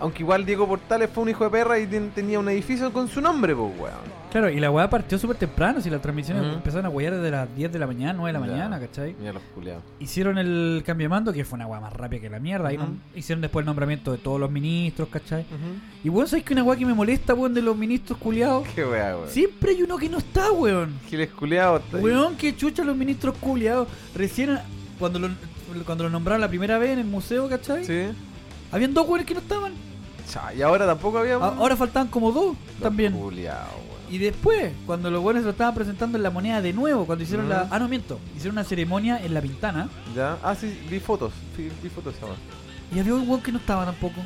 Aunque 0.00 0.22
igual 0.22 0.46
Diego 0.46 0.66
Portales 0.66 1.10
fue 1.12 1.22
un 1.24 1.28
hijo 1.28 1.44
de 1.44 1.50
perra 1.50 1.78
y 1.78 1.86
ten- 1.86 2.10
tenía 2.10 2.38
un 2.38 2.48
edificio 2.48 2.90
con 2.92 3.06
su 3.08 3.20
nombre, 3.20 3.54
pues, 3.54 3.70
weón. 3.78 4.20
Claro, 4.30 4.48
y 4.48 4.58
la 4.60 4.70
weá 4.70 4.88
partió 4.88 5.18
súper 5.18 5.36
temprano. 5.36 5.80
Si 5.80 5.90
las 5.90 6.00
transmisiones 6.00 6.44
empezaron 6.54 6.86
a 6.86 6.88
huear 6.88 7.14
desde 7.16 7.30
las 7.32 7.54
10 7.54 7.70
de 7.72 7.78
la 7.78 7.86
mañana, 7.86 8.12
9 8.14 8.32
de 8.32 8.40
la 8.40 8.46
Ya. 8.46 8.52
mañana, 8.52 8.80
¿cachai? 8.80 9.14
Mira 9.18 9.32
los 9.34 9.42
culiados. 9.54 9.82
Hicieron 9.98 10.38
el 10.38 10.82
cambio 10.86 11.04
de 11.06 11.08
mando, 11.10 11.32
que 11.32 11.44
fue 11.44 11.56
una 11.56 11.66
weá 11.66 11.80
más 11.80 11.92
rápida 11.92 12.20
que 12.22 12.30
la 12.30 12.38
mierda. 12.38 12.68
Ahí 12.68 12.76
Ujú. 12.76 12.86
nom- 12.86 12.98
hicieron 13.14 13.42
después 13.42 13.62
el 13.62 13.66
nombramiento 13.66 14.12
de 14.12 14.18
todos 14.18 14.40
los 14.40 14.50
ministros, 14.50 15.08
¿cachai? 15.08 15.44
Y 16.04 16.08
weón, 16.08 16.28
¿sabes 16.28 16.44
que 16.44 16.52
una 16.54 16.62
weá 16.62 16.78
que 16.78 16.86
me 16.86 16.94
molesta, 16.94 17.34
weón, 17.34 17.52
de 17.52 17.60
los 17.60 17.76
ministros 17.76 18.18
culiados? 18.18 18.66
Qué 18.74 18.84
weá, 18.86 19.16
weón. 19.16 19.28
Siempre 19.28 19.72
hay 19.72 19.82
uno 19.82 19.98
que 19.98 20.08
no 20.08 20.18
está, 20.18 20.50
weón. 20.52 20.94
Giles 21.08 21.30
culiados. 21.30 21.82
ahí. 21.92 22.00
Weón, 22.00 22.36
que 22.36 22.56
chucha 22.56 22.84
los 22.84 22.96
ministros 22.96 23.36
culiados. 23.38 23.88
Recién, 24.14 24.56
cuando 24.98 25.18
lo, 25.18 25.28
cuando 25.84 26.04
lo 26.04 26.10
nombraron 26.10 26.40
la 26.40 26.48
primera 26.48 26.78
vez 26.78 26.90
en 26.90 27.00
el 27.00 27.04
museo, 27.06 27.48
¿cachai? 27.48 27.84
Sí. 27.84 28.02
Habían 28.72 28.94
dos 28.94 29.06
weones 29.08 29.26
que 29.26 29.34
no 29.34 29.40
estaban. 29.40 29.72
Cha, 30.30 30.54
y 30.54 30.62
ahora 30.62 30.86
tampoco 30.86 31.18
había. 31.18 31.34
Ahora 31.34 31.76
faltaban 31.76 32.08
como 32.08 32.32
dos 32.32 32.56
también. 32.80 33.14
Weón. 33.14 33.34
Y 34.10 34.18
después, 34.18 34.72
cuando 34.86 35.08
los 35.10 35.22
buenos 35.22 35.44
lo 35.44 35.50
estaban 35.50 35.74
presentando 35.74 36.16
en 36.18 36.24
la 36.24 36.30
moneda 36.30 36.60
de 36.60 36.72
nuevo, 36.72 37.04
cuando 37.06 37.22
hicieron 37.22 37.46
Ujú. 37.46 37.54
la. 37.54 37.68
Ah, 37.70 37.78
no 37.78 37.88
miento. 37.88 38.18
Hicieron 38.36 38.54
una 38.56 38.64
ceremonia 38.64 39.20
en 39.24 39.34
la 39.34 39.40
pintana. 39.40 39.88
Ya. 40.16 40.36
Ah, 40.42 40.54
sí, 40.54 40.80
vi 40.90 40.98
fotos. 40.98 41.32
Vi, 41.56 41.70
vi 41.82 41.88
fotos 41.88 42.14
ahora. 42.22 42.34
Y 42.94 42.98
había 42.98 43.14
un 43.14 43.28
weón 43.28 43.40
que 43.40 43.52
no 43.52 43.58
estaba 43.58 43.84
tampoco. 43.84 44.20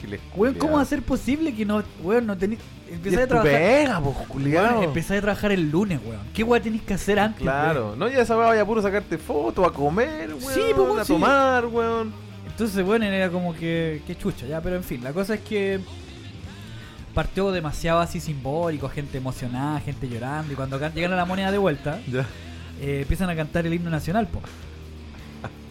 Giles 0.00 0.20
Weón, 0.34 0.54
¿cómo 0.54 0.76
va 0.76 0.82
a 0.82 0.86
ser 0.86 1.02
posible 1.02 1.54
que 1.54 1.66
no. 1.66 1.82
Weón, 2.02 2.26
no 2.26 2.36
tenéis. 2.36 2.60
Y 2.88 3.08
es 3.08 3.16
a 3.18 3.20
tu 3.22 3.28
trabajar. 3.28 3.52
pega, 3.52 4.00
pues, 4.00 4.16
Weón, 4.46 4.96
a 4.96 5.20
trabajar 5.20 5.52
el 5.52 5.70
lunes, 5.70 6.00
weón. 6.04 6.20
¿Qué 6.32 6.42
weón 6.42 6.62
tenéis 6.62 6.82
que 6.82 6.94
hacer 6.94 7.18
antes? 7.20 7.42
Claro, 7.42 7.94
no, 7.96 8.08
ya 8.08 8.22
esa 8.22 8.36
weá 8.36 8.48
vaya 8.48 8.64
puro 8.64 8.80
sacarte 8.80 9.18
fotos, 9.18 9.66
a 9.66 9.70
comer, 9.70 10.30
weón, 10.30 10.40
Sí, 10.40 10.60
pues, 10.74 10.78
weón, 10.78 10.98
a 10.98 11.04
sí. 11.04 11.12
tomar, 11.12 11.66
weón. 11.66 12.12
Entonces, 12.60 12.84
bueno, 12.84 13.06
era 13.06 13.30
como 13.30 13.54
que. 13.54 14.02
Qué 14.06 14.14
chucha, 14.18 14.46
ya. 14.46 14.60
Pero 14.60 14.76
en 14.76 14.84
fin, 14.84 15.02
la 15.02 15.14
cosa 15.14 15.32
es 15.34 15.40
que. 15.40 15.80
Partió 17.14 17.50
demasiado 17.52 18.00
así 18.00 18.20
simbólico, 18.20 18.86
gente 18.90 19.16
emocionada, 19.16 19.80
gente 19.80 20.06
llorando. 20.08 20.52
Y 20.52 20.56
cuando 20.56 20.78
llegan 20.90 21.14
a 21.14 21.16
la 21.16 21.24
moneda 21.24 21.50
de 21.50 21.56
vuelta, 21.56 21.98
Ya. 22.06 22.26
eh, 22.82 22.98
empiezan 23.00 23.30
a 23.30 23.34
cantar 23.34 23.66
el 23.66 23.72
himno 23.72 23.88
nacional, 23.88 24.26
po. 24.28 24.40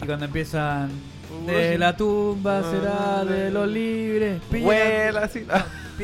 Y 0.02 0.06
cuando 0.06 0.24
empiezan. 0.24 0.90
De 1.46 1.78
la 1.78 1.96
tumba 1.96 2.60
será 2.68 3.24
de 3.24 3.52
los 3.52 3.68
libres. 3.68 4.40
Vuela 4.50 5.20
así. 5.20 5.46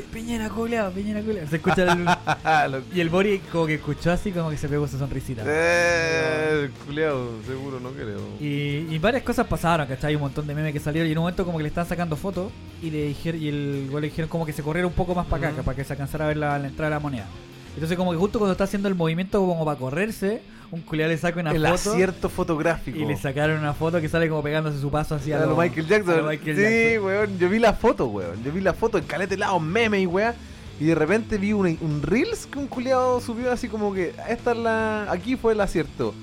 Piñera 0.02 0.48
culeado, 0.48 0.90
Piñera 0.92 1.20
culeado. 1.22 1.48
Se 1.48 1.56
escucha 1.56 1.82
el. 1.92 2.06
Y 2.94 3.00
el 3.00 3.08
Bori 3.10 3.40
como 3.52 3.66
que 3.66 3.74
escuchó 3.74 4.12
así, 4.12 4.32
como 4.32 4.50
que 4.50 4.56
se 4.56 4.68
pegó 4.68 4.86
su 4.86 4.98
sonrisita. 4.98 5.42
Eh, 5.46 6.70
culiado, 6.84 7.30
seguro 7.46 7.80
no 7.80 7.90
creo. 7.90 8.20
Y, 8.40 8.86
y 8.94 8.98
varias 8.98 9.22
cosas 9.22 9.46
pasaron, 9.46 9.86
¿cachai? 9.86 10.14
Un 10.14 10.22
montón 10.22 10.46
de 10.46 10.54
memes 10.54 10.72
que 10.72 10.80
salieron 10.80 11.08
y 11.08 11.12
en 11.12 11.18
un 11.18 11.22
momento 11.22 11.44
como 11.44 11.58
que 11.58 11.62
le 11.62 11.68
estaban 11.68 11.88
sacando 11.88 12.16
fotos 12.16 12.52
y 12.82 12.90
le 12.90 13.08
dijeron, 13.08 13.40
y 13.42 13.48
el 13.48 13.88
güey 13.90 14.02
le 14.02 14.08
dijeron 14.08 14.28
como 14.28 14.46
que 14.46 14.52
se 14.52 14.62
corriera 14.62 14.86
un 14.86 14.94
poco 14.94 15.14
más 15.14 15.26
para 15.26 15.48
acá, 15.48 15.62
para 15.62 15.76
que 15.76 15.84
se 15.84 15.92
alcanzara 15.92 16.24
a 16.24 16.28
ver 16.28 16.36
la, 16.36 16.58
la 16.58 16.68
entrada 16.68 16.90
de 16.90 16.96
la 16.96 17.00
moneda. 17.00 17.26
Entonces 17.74 17.96
como 17.96 18.12
que 18.12 18.16
justo 18.16 18.38
cuando 18.38 18.52
está 18.52 18.64
haciendo 18.64 18.88
el 18.88 18.94
movimiento 18.94 19.38
como 19.40 19.64
para 19.64 19.78
correrse, 19.78 20.40
un 20.70 20.80
culiado 20.82 21.10
le 21.12 21.18
saca 21.18 21.40
una 21.40 21.50
El 21.52 21.66
foto 21.66 21.92
acierto 21.92 22.28
fotográfico. 22.28 22.98
y 22.98 23.04
le 23.04 23.16
sacaron 23.16 23.58
una 23.58 23.72
foto 23.74 24.00
que 24.00 24.08
sale 24.08 24.28
como 24.28 24.42
pegándose 24.42 24.80
su 24.80 24.90
paso 24.90 25.14
así 25.14 25.32
a, 25.32 25.44
lo 25.46 25.56
Michael 25.56 25.86
Jackson. 25.86 26.14
a 26.14 26.16
lo 26.18 26.28
Michael 26.28 26.56
sí, 26.56 26.62
Jackson. 26.62 27.04
weón. 27.06 27.38
Yo 27.38 27.48
vi 27.48 27.58
la 27.58 27.72
foto, 27.74 28.06
weón. 28.06 28.42
Yo 28.44 28.52
vi 28.52 28.60
la 28.60 28.72
foto 28.74 28.98
en 28.98 29.04
calete 29.04 29.36
lado, 29.36 29.58
meme 29.60 30.00
y 30.00 30.06
weón. 30.06 30.34
Y 30.78 30.84
de 30.84 30.94
repente 30.94 31.38
vi 31.38 31.52
un, 31.52 31.78
un 31.80 32.02
Reels 32.02 32.46
que 32.46 32.58
un 32.58 32.66
culiado 32.66 33.20
subió 33.20 33.50
así 33.50 33.68
como 33.68 33.94
que 33.94 34.14
esta 34.28 34.52
es 34.52 34.58
la. 34.58 35.10
Aquí 35.10 35.36
fue 35.36 35.52
el 35.54 35.60
acierto. 35.60 36.14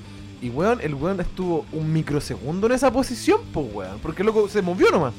Y 0.41 0.49
weón, 0.49 0.79
el 0.81 0.93
weón 0.93 1.19
estuvo 1.21 1.65
un 1.71 1.91
microsegundo 1.93 2.67
en 2.67 2.73
esa 2.73 2.91
posición, 2.91 3.39
pues 3.53 3.65
weón. 3.73 3.99
Porque 3.99 4.23
loco 4.23 4.47
se 4.49 4.61
movió 4.61 4.91
nomás. 4.91 5.13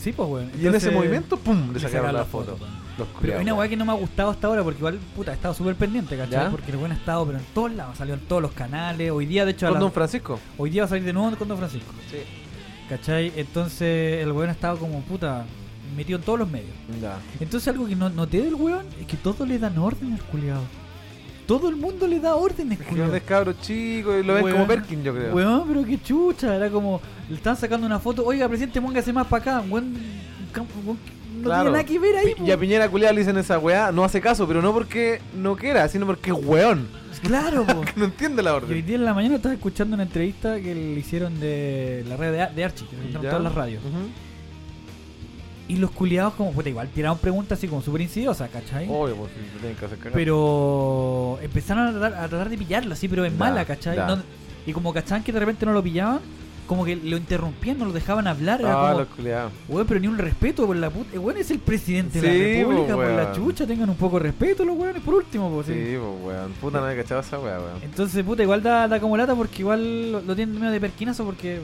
Sí, 0.00 0.12
pues 0.12 0.28
bueno. 0.28 0.50
Y 0.58 0.66
en 0.66 0.74
ese 0.74 0.90
movimiento, 0.92 1.36
pum, 1.36 1.72
le 1.72 1.80
sacaron 1.80 2.14
la 2.14 2.24
foto. 2.24 2.56
Los 2.98 3.06
Pero 3.20 3.36
hay 3.36 3.42
una 3.42 3.54
weá 3.54 3.68
que 3.68 3.76
no 3.76 3.84
me 3.84 3.92
ha 3.92 3.94
gustado 3.94 4.30
hasta 4.30 4.46
ahora 4.48 4.62
porque 4.64 4.78
igual, 4.78 4.98
puta, 5.14 5.30
he 5.30 5.34
estado 5.34 5.54
súper 5.54 5.76
pendiente, 5.76 6.16
¿cachai? 6.16 6.32
¿Ya? 6.44 6.50
Porque 6.50 6.70
el 6.72 6.76
weón 6.78 6.90
ha 6.92 6.96
estado, 6.96 7.24
pero 7.26 7.38
en 7.38 7.44
todos 7.54 7.72
lados, 7.72 7.96
salió 7.96 8.14
en 8.14 8.20
todos 8.20 8.42
los 8.42 8.52
canales. 8.52 9.10
Hoy 9.10 9.26
día, 9.26 9.44
de 9.44 9.52
hecho, 9.52 9.66
Con 9.66 9.74
la- 9.74 9.80
Don 9.80 9.92
Francisco. 9.92 10.40
hoy 10.56 10.70
día 10.70 10.82
va 10.82 10.86
a 10.86 10.88
salir 10.88 11.04
de 11.04 11.12
nuevo 11.12 11.36
con 11.36 11.46
Don 11.48 11.56
Francisco. 11.58 11.92
Sí. 12.10 12.18
¿Cachai? 12.88 13.32
Entonces 13.36 14.22
el 14.22 14.32
weón 14.32 14.48
ha 14.48 14.52
estado 14.52 14.78
como 14.78 15.00
puta 15.02 15.44
metido 15.96 16.18
en 16.18 16.24
todos 16.24 16.38
los 16.40 16.50
medios. 16.50 16.70
Ya. 17.00 17.18
Entonces 17.40 17.68
algo 17.68 17.86
que 17.86 17.94
no 17.96 18.08
noté 18.10 18.42
del 18.42 18.54
weón 18.54 18.86
es 19.00 19.06
que 19.06 19.16
todos 19.16 19.46
le 19.46 19.58
dan 19.58 19.78
órdenes, 19.78 20.22
culiado. 20.24 20.62
Todo 21.46 21.68
el 21.70 21.76
mundo 21.76 22.06
le 22.06 22.20
da 22.20 22.34
órdenes, 22.34 22.78
culiao. 22.78 23.14
es 23.14 23.22
cabro 23.22 23.54
chico 23.54 24.16
y 24.18 24.22
lo 24.22 24.34
ven 24.34 24.50
como 24.50 24.66
Perkin, 24.66 25.02
yo 25.02 25.14
creo. 25.14 25.34
Weón, 25.34 25.64
pero 25.68 25.84
qué 25.84 26.02
chucha. 26.02 26.54
Era 26.56 26.68
como, 26.68 27.00
le 27.28 27.36
están 27.36 27.56
sacando 27.56 27.86
una 27.86 27.98
foto. 27.98 28.24
Oiga, 28.26 28.46
presidente, 28.48 28.80
póngase 28.82 29.12
más 29.14 29.26
para 29.26 29.42
acá. 29.58 29.64
Weón, 29.68 29.94
Claro. 31.48 31.62
tiene 31.64 31.78
nada 31.78 31.84
que 31.84 31.98
ver 31.98 32.16
ahí. 32.16 32.34
Y 32.46 32.50
a. 32.50 32.58
Piñera 32.58 32.88
culiado 32.88 33.14
le 33.14 33.20
dicen 33.20 33.36
esa 33.38 33.58
weá, 33.58 33.90
no 33.92 34.04
hace 34.04 34.20
caso, 34.20 34.46
pero 34.46 34.62
no 34.62 34.72
porque 34.72 35.20
no 35.36 35.56
quiera, 35.56 35.88
sino 35.88 36.06
porque 36.06 36.30
es 36.30 36.36
weón. 36.40 36.88
Claro, 37.22 37.64
po. 37.66 37.82
No 37.96 38.04
entiende 38.04 38.42
la 38.42 38.50
Y 38.50 38.52
hoy 38.54 38.58
orden. 38.62 38.86
día 38.86 38.96
en 38.96 39.04
la 39.04 39.14
mañana 39.14 39.36
estaba 39.36 39.54
escuchando 39.54 39.94
una 39.94 40.04
entrevista 40.04 40.60
que 40.60 40.74
le 40.74 41.00
hicieron 41.00 41.40
de 41.40 42.04
la 42.08 42.16
red 42.16 42.30
de, 42.32 42.42
Ar- 42.42 42.54
de 42.54 42.64
Archie, 42.64 42.86
que 42.86 42.96
le 42.96 43.02
hicieron 43.02 43.22
Ya. 43.24 43.30
todas 43.30 43.42
las 43.44 43.54
radios. 43.54 43.82
Y 45.66 45.76
los 45.76 45.90
culiados, 45.90 46.32
como, 46.34 46.52
puta, 46.52 46.68
igual 46.70 46.88
tiraron 46.88 47.18
preguntas 47.18 47.58
así 47.58 47.68
como 47.68 47.82
súper 47.82 48.00
insidiosas, 48.00 48.48
¿cachai? 48.50 48.86
Obvio, 48.88 49.16
pues 49.16 49.32
si 49.32 49.52
te 49.52 49.58
tienen 49.58 49.76
que 49.76 49.84
hacer 49.84 49.98
cagar. 49.98 50.12
Pero 50.14 51.38
empezaron 51.42 51.88
a 51.88 51.90
tratar, 51.98 52.24
a 52.24 52.28
tratar 52.28 52.48
de 52.48 52.56
pillarlo 52.56 52.94
así, 52.94 53.06
pero 53.06 53.26
en 53.26 53.32
Ya, 53.34 53.38
mala, 53.38 53.64
¿cachai? 53.66 53.96
No- 53.98 54.22
y 54.66 54.72
como 54.72 54.94
cachaban 54.94 55.22
que 55.22 55.30
de 55.32 55.40
repente 55.40 55.66
no 55.66 55.72
lo 55.72 55.82
pillaban, 55.82 56.20
como 56.68 56.84
que 56.84 56.94
lo 56.94 57.16
interrumpían, 57.16 57.78
no 57.78 57.86
lo 57.86 57.92
dejaban 57.92 58.28
hablar. 58.28 58.60
Era 58.60 58.90
Ah, 58.90 59.06
como, 59.16 59.26
weón, 59.68 59.86
pero 59.88 59.98
ni 59.98 60.06
un 60.06 60.18
respeto 60.18 60.66
por 60.66 60.76
la 60.76 60.90
puta. 60.90 61.18
Weón 61.18 61.38
es 61.38 61.50
el 61.50 61.58
presidente 61.58 62.20
de 62.20 62.30
Sí, 62.30 62.38
la 62.38 62.44
República, 62.58 62.94
po, 62.94 63.02
por 63.02 63.10
la 63.10 63.32
chucha, 63.32 63.66
tengan 63.66 63.90
un 63.90 63.96
poco 63.96 64.18
de 64.18 64.24
respeto 64.24 64.64
los 64.64 64.76
weones, 64.76 65.02
por 65.02 65.14
último, 65.14 65.50
pues. 65.50 65.66
Sí, 65.66 65.72
pues 65.72 66.00
weón. 66.36 66.52
Puta, 66.60 66.78
no 66.80 66.86
cachado 66.94 67.20
esa 67.22 67.38
weá, 67.40 67.58
weón. 67.58 67.82
Entonces, 67.82 68.22
puta, 68.22 68.42
igual 68.44 68.62
da, 68.62 68.86
da 68.86 69.00
como 69.00 69.16
lata 69.16 69.34
porque 69.34 69.62
igual 69.62 70.12
lo, 70.12 70.20
lo 70.20 70.36
tienen 70.36 70.54
medio 70.54 70.70
de 70.70 70.80
perquinazo 70.80 71.24
porque. 71.24 71.60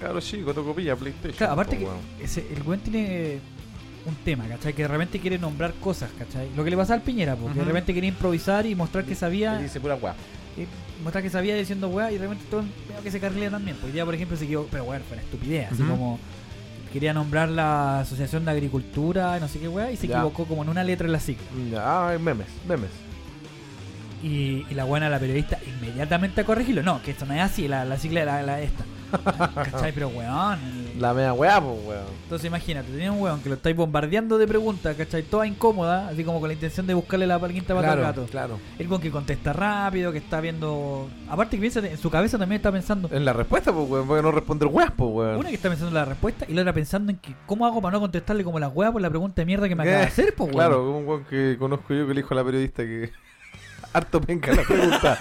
Cabro 0.00 0.20
chico, 0.20 0.52
toco 0.54 0.74
pilla 0.74 0.96
PlayStation. 0.96 1.36
Claro, 1.36 1.52
aparte 1.52 1.76
po, 1.76 1.92
que 2.18 2.24
ese, 2.24 2.46
el 2.56 2.62
weón 2.66 2.80
tiene 2.80 3.38
un 4.06 4.14
tema, 4.24 4.48
¿cachai? 4.48 4.72
Que 4.72 4.82
de 4.82 4.88
repente 4.88 5.18
quiere 5.20 5.38
nombrar 5.38 5.74
cosas, 5.74 6.10
¿cachai? 6.18 6.48
Lo 6.56 6.64
que 6.64 6.70
le 6.70 6.76
pasa 6.78 6.94
al 6.94 7.02
Piñera, 7.02 7.36
porque 7.36 7.56
de 7.56 7.60
Ujú. 7.60 7.68
repente 7.68 7.92
quería 7.92 8.08
improvisar 8.08 8.64
y 8.64 8.74
mostrar 8.74 9.04
que 9.04 9.14
sabía. 9.14 9.60
Y 9.60 9.64
dice 9.64 9.78
pura 9.78 9.96
weá. 9.96 10.14
Y 11.00 11.02
mostrar 11.02 11.22
que 11.24 11.30
sabía 11.30 11.54
diciendo 11.56 11.88
weá 11.88 12.10
y 12.12 12.14
de 12.18 12.20
repente 12.20 12.44
todo 12.50 12.62
veo 12.88 13.02
que 13.02 13.10
se 13.10 13.18
carrilea 13.20 13.50
también. 13.50 13.76
Pues 13.78 13.86
hoy 13.86 13.92
día, 13.92 14.04
por 14.04 14.14
ejemplo, 14.14 14.36
se 14.36 14.44
equivocó, 14.44 14.68
pero 14.70 14.84
weón, 14.84 15.02
fue 15.08 15.16
una 15.16 15.22
estupidez, 15.24 15.72
así 15.72 15.82
como 15.82 16.18
quería 16.92 17.14
nombrar 17.14 17.48
la 17.48 18.00
Asociación 18.00 18.44
de 18.44 18.50
Agricultura, 18.50 19.38
no 19.40 19.46
sé 19.48 19.58
qué 19.60 19.68
weá, 19.68 19.90
y 19.92 19.96
se 19.96 20.06
Ya. 20.08 20.16
equivocó 20.16 20.44
como 20.46 20.62
en 20.62 20.68
una 20.70 20.82
letra 20.84 21.06
en 21.06 21.12
la 21.12 21.20
sigla. 21.20 21.42
Ya, 21.70 22.08
ah, 22.10 22.18
memes, 22.18 22.48
memes. 22.66 22.90
Y, 24.22 24.66
y 24.68 24.74
la 24.74 24.84
buena, 24.84 25.08
la 25.08 25.18
periodista, 25.18 25.58
inmediatamente 25.66 26.40
a 26.42 26.44
corregirlo. 26.44 26.82
No, 26.82 27.00
que 27.02 27.12
esto 27.12 27.24
no 27.26 27.34
es 27.34 27.40
así, 27.40 27.68
la, 27.68 27.84
la 27.84 27.96
sigla 27.96 28.22
era 28.22 28.42
la, 28.42 28.60
esta. 28.60 28.84
¿Cachai? 29.10 29.92
Pero 29.92 30.08
weón. 30.08 30.58
el- 30.94 31.00
La 31.00 31.14
media 31.14 31.32
weá, 31.32 31.60
pues 31.60 31.78
weón. 31.86 32.04
Entonces 32.24 32.46
imagínate, 32.46 32.90
tenés 32.90 33.10
un 33.10 33.20
weón 33.20 33.40
que 33.42 33.48
lo 33.48 33.54
estáis 33.54 33.74
bombardeando 33.76 34.38
de 34.38 34.46
preguntas, 34.46 34.96
¿cachai? 34.96 35.22
Toda 35.22 35.46
incómoda, 35.46 36.08
así 36.08 36.24
como 36.24 36.40
con 36.40 36.48
la 36.48 36.54
intención 36.54 36.86
de 36.86 36.94
buscarle 36.94 37.26
la 37.26 37.38
quinta 37.48 37.74
pata 37.74 37.92
al 37.92 38.00
gato. 38.00 38.26
claro. 38.30 38.58
El 38.78 38.88
weón 38.88 39.00
que 39.00 39.10
contesta 39.10 39.52
rápido, 39.52 40.12
que 40.12 40.18
está 40.18 40.40
viendo. 40.40 41.08
Aparte 41.28 41.56
que 41.56 41.60
piensa, 41.60 41.80
en 41.80 41.96
su 41.98 42.10
cabeza 42.10 42.38
también 42.38 42.58
está 42.60 42.70
pensando. 42.70 43.08
En 43.12 43.24
la 43.24 43.32
respuesta, 43.32 43.72
pues 43.72 43.88
weón, 43.88 44.06
porque 44.06 44.22
no 44.22 44.30
responder 44.32 44.68
weas, 44.68 44.92
pues 44.96 45.10
weón. 45.12 45.36
Una 45.36 45.48
que 45.48 45.54
está 45.54 45.68
pensando 45.68 45.88
en 45.88 45.94
la 45.94 46.04
respuesta 46.04 46.44
y 46.48 46.54
la 46.54 46.62
otra 46.62 46.72
pensando 46.72 47.10
en 47.12 47.18
que 47.18 47.34
cómo 47.46 47.66
hago 47.66 47.80
para 47.80 47.92
no 47.92 48.00
contestarle 48.00 48.44
como 48.44 48.58
la 48.58 48.68
weá 48.68 48.92
por 48.92 49.00
la 49.00 49.08
pregunta 49.10 49.40
de 49.42 49.46
mierda 49.46 49.68
que 49.68 49.74
me 49.76 49.84
¿Qué? 49.84 49.90
acaba 49.90 50.02
de 50.04 50.08
hacer, 50.12 50.34
pues 50.34 50.48
weón. 50.52 50.52
Claro, 50.68 50.84
como 50.84 50.98
un 50.98 51.06
weón 51.08 51.24
que 51.24 51.56
conozco 51.58 51.94
yo 51.94 52.06
que 52.06 52.14
le 52.14 52.20
dijo 52.22 52.34
a 52.34 52.36
la 52.36 52.44
periodista 52.44 52.82
que. 52.82 53.10
Harto 53.92 54.20
penca 54.20 54.52
la 54.52 54.62
pregunta. 54.62 55.18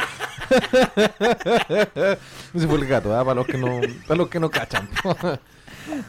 Ese 2.53 2.67
fue 2.67 2.77
el 2.77 2.88
gato, 2.88 3.15
¿ah? 3.15 3.23
para 3.23 3.35
los 3.35 3.47
que 3.47 3.57
no, 3.57 3.81
para 4.07 4.17
los 4.17 4.29
que 4.29 4.39
no 4.39 4.49
cachan. 4.49 4.89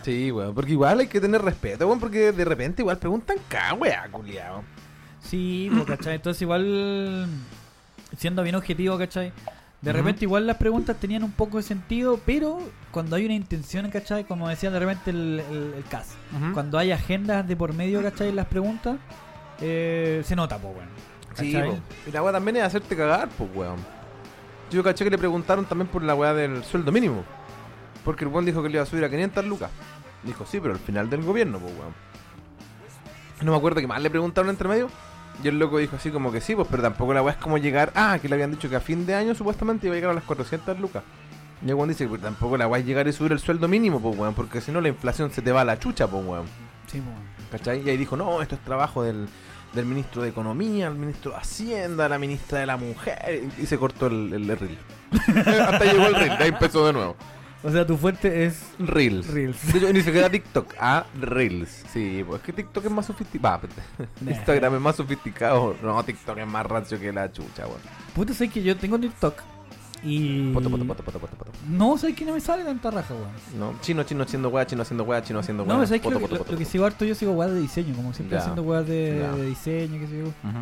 sí, 0.02 0.30
weón, 0.30 0.54
porque 0.54 0.72
igual 0.72 1.00
hay 1.00 1.06
que 1.06 1.20
tener 1.20 1.42
respeto, 1.42 1.86
weón, 1.86 2.00
porque 2.00 2.32
de 2.32 2.44
repente 2.44 2.82
igual 2.82 2.98
preguntan 2.98 3.36
ca, 3.48 3.74
weá, 3.74 4.08
culiao. 4.10 4.62
Sí, 5.22 5.70
pues, 5.72 5.84
¿cachai? 5.84 6.16
Entonces 6.16 6.42
igual, 6.42 7.28
siendo 8.16 8.42
bien 8.42 8.54
objetivo, 8.56 8.98
¿cachai? 8.98 9.32
De 9.82 9.94
repente 9.94 10.26
igual 10.26 10.46
las 10.46 10.58
preguntas 10.58 10.98
tenían 10.98 11.24
un 11.24 11.32
poco 11.32 11.56
de 11.56 11.62
sentido, 11.62 12.20
pero 12.26 12.58
cuando 12.90 13.16
hay 13.16 13.24
una 13.24 13.34
intención, 13.34 13.90
¿cachai? 13.90 14.24
Como 14.24 14.46
decía 14.48 14.70
de 14.70 14.78
repente 14.78 15.10
el, 15.10 15.42
el, 15.50 15.74
el 15.74 15.84
CAS. 15.84 16.16
Cuando 16.52 16.78
hay 16.78 16.92
agendas 16.92 17.48
de 17.48 17.56
por 17.56 17.72
medio, 17.72 18.02
¿cachai? 18.02 18.28
En 18.28 18.36
las 18.36 18.46
preguntas, 18.46 18.98
eh, 19.60 20.22
se 20.24 20.36
nota, 20.36 20.58
pues, 20.58 20.74
bueno. 20.74 20.90
Sí, 21.34 21.56
y 22.06 22.10
la 22.10 22.22
weá 22.22 22.32
también 22.32 22.56
es 22.56 22.64
hacerte 22.64 22.96
cagar, 22.96 23.28
pues 23.30 23.49
weón. 23.54 23.78
Yo 24.70 24.82
caché 24.82 25.04
que 25.04 25.10
le 25.10 25.18
preguntaron 25.18 25.64
también 25.64 25.88
por 25.88 26.02
la 26.02 26.14
weá 26.14 26.34
del 26.34 26.62
sueldo 26.64 26.92
mínimo. 26.92 27.25
Porque 28.04 28.25
el 28.25 28.30
weón 28.30 28.44
dijo 28.44 28.62
que 28.62 28.68
le 28.68 28.75
iba 28.75 28.82
a 28.82 28.87
subir 28.87 29.04
a 29.04 29.10
500 29.10 29.44
lucas. 29.44 29.70
Dijo, 30.22 30.44
sí, 30.46 30.60
pero 30.60 30.75
al 30.75 30.80
final 30.80 31.10
del 31.10 31.22
gobierno, 31.22 31.58
pues 31.58 31.72
weón. 31.75 31.94
No 33.42 33.52
me 33.52 33.58
acuerdo 33.58 33.80
qué 33.80 33.87
más 33.87 34.00
le 34.02 34.10
preguntaron 34.10 34.50
entre 34.50 34.68
medio. 34.68 34.88
Y 35.42 35.49
el 35.49 35.58
loco 35.58 35.78
dijo 35.78 35.96
así 35.96 36.10
como 36.10 36.30
que 36.30 36.40
sí, 36.40 36.54
pues, 36.54 36.68
pero 36.70 36.82
tampoco 36.82 37.14
la 37.14 37.22
weá 37.22 37.34
es 37.34 37.40
como 37.40 37.58
llegar. 37.58 37.92
Ah, 37.94 38.18
que 38.20 38.28
le 38.28 38.34
habían 38.34 38.50
dicho 38.50 38.68
que 38.68 38.76
a 38.76 38.80
fin 38.80 39.06
de 39.06 39.14
año 39.14 39.34
supuestamente 39.34 39.87
iba 39.87 39.94
a 39.94 39.96
llegar 39.96 40.10
a 40.10 40.14
las 40.14 40.25
400 40.25 40.78
lucas. 40.78 41.02
Y 41.64 41.68
el 41.68 41.75
weón 41.75 41.88
dice 41.88 42.04
que 42.04 42.10
pues, 42.10 42.22
tampoco 42.22 42.56
la 42.56 42.66
weá 42.68 42.80
es 42.80 42.87
llegar 42.87 43.08
y 43.08 43.12
subir 43.12 43.32
el 43.32 43.38
sueldo 43.38 43.66
mínimo, 43.66 44.00
pues 44.00 44.16
weón. 44.16 44.34
Porque 44.34 44.60
si 44.60 44.72
no 44.72 44.80
la 44.80 44.88
inflación 44.88 45.30
se 45.30 45.42
te 45.42 45.52
va 45.52 45.62
a 45.62 45.64
la 45.64 45.78
chucha, 45.78 46.06
pues 46.06 46.25
weón. 46.25 46.46
Sí, 46.87 47.00
bueno. 47.00 47.20
¿Cachai? 47.50 47.82
Y 47.84 47.90
ahí 47.90 47.96
dijo, 47.96 48.16
no, 48.16 48.42
esto 48.42 48.54
es 48.54 48.60
trabajo 48.60 49.02
del, 49.02 49.28
del 49.72 49.86
ministro 49.86 50.22
de 50.22 50.30
Economía, 50.30 50.88
el 50.88 50.94
ministro 50.94 51.32
de 51.32 51.38
Hacienda, 51.38 52.08
la 52.08 52.18
ministra 52.18 52.60
de 52.60 52.66
la 52.66 52.76
Mujer. 52.76 53.50
Y, 53.58 53.66
se 53.66 53.78
cortó 53.78 54.06
el, 54.06 54.32
el, 54.32 54.58
reel. 54.58 54.78
Hasta 55.12 55.84
llegó 55.84 56.06
el 56.06 56.14
reel, 56.14 56.32
ahí 56.32 56.48
empezó 56.48 56.86
de 56.86 56.92
nuevo. 56.92 57.16
O 57.62 57.70
sea, 57.70 57.86
tu 57.86 57.96
fuente 57.98 58.46
es 58.46 58.72
Reels. 58.78 59.26
Reels. 59.26 59.72
De 59.72 59.78
hecho, 59.78 59.92
ni 59.92 60.00
siquiera 60.00 60.30
TikTok, 60.30 60.74
ah, 60.80 61.04
Reels. 61.20 61.84
Sí, 61.92 62.24
pues 62.26 62.40
es 62.40 62.46
que 62.46 62.52
TikTok 62.54 62.86
es 62.86 62.90
más 62.90 63.06
sofisticado. 63.06 63.68
Instagram 64.26 64.76
es 64.76 64.80
más 64.80 64.96
sofisticado. 64.96 65.76
No, 65.82 66.02
TikTok 66.02 66.38
es 66.38 66.46
más 66.46 66.64
rancio 66.64 66.98
que 66.98 67.12
la 67.12 67.30
chucha, 67.30 67.66
weón. 67.66 67.80
Puta, 68.14 68.32
sé 68.32 68.48
que 68.48 68.62
yo 68.62 68.76
tengo 68.76 68.98
TikTok 68.98 69.34
y... 70.02 70.52
Poto, 70.52 70.71
poto, 70.71 70.85
poto, 70.87 71.02
poto, 71.04 71.19
poto, 71.19 71.37
poto. 71.37 71.50
No, 71.69 71.97
sé 71.99 72.14
que 72.14 72.25
no 72.25 72.33
me 72.35 72.40
sale 72.40 72.64
tanta 72.64 72.90
raja, 72.90 73.12
weón. 73.14 73.28
No, 73.59 73.78
chino, 73.80 74.02
chino 74.04 74.23
haciendo 74.25 74.49
weá, 74.49 74.66
chino 74.66 74.83
haciendo 74.83 75.04
weá, 75.04 75.23
chino 75.23 75.38
haciendo 75.40 75.64
weá. 75.64 75.76
No, 75.76 75.87
¿sabes? 75.87 76.00
Poto, 76.00 76.14
Lo, 76.14 76.21
poto, 76.21 76.33
lo- 76.35 76.38
poto, 76.40 76.52
lo 76.52 76.59
que 76.59 76.64
sigo 76.64 76.87
harto, 76.87 77.04
yo 77.04 77.14
sigo 77.14 77.33
weas 77.33 77.52
de 77.52 77.61
diseño, 77.61 77.95
como 77.95 78.12
siempre 78.14 78.37
Ya. 78.37 78.40
haciendo 78.40 78.62
weas 78.62 78.87
de, 78.87 79.45
diseño, 79.47 80.00
que 80.00 80.07
sé 80.07 80.19
yo. 80.19 80.25
Ujú. 80.26 80.59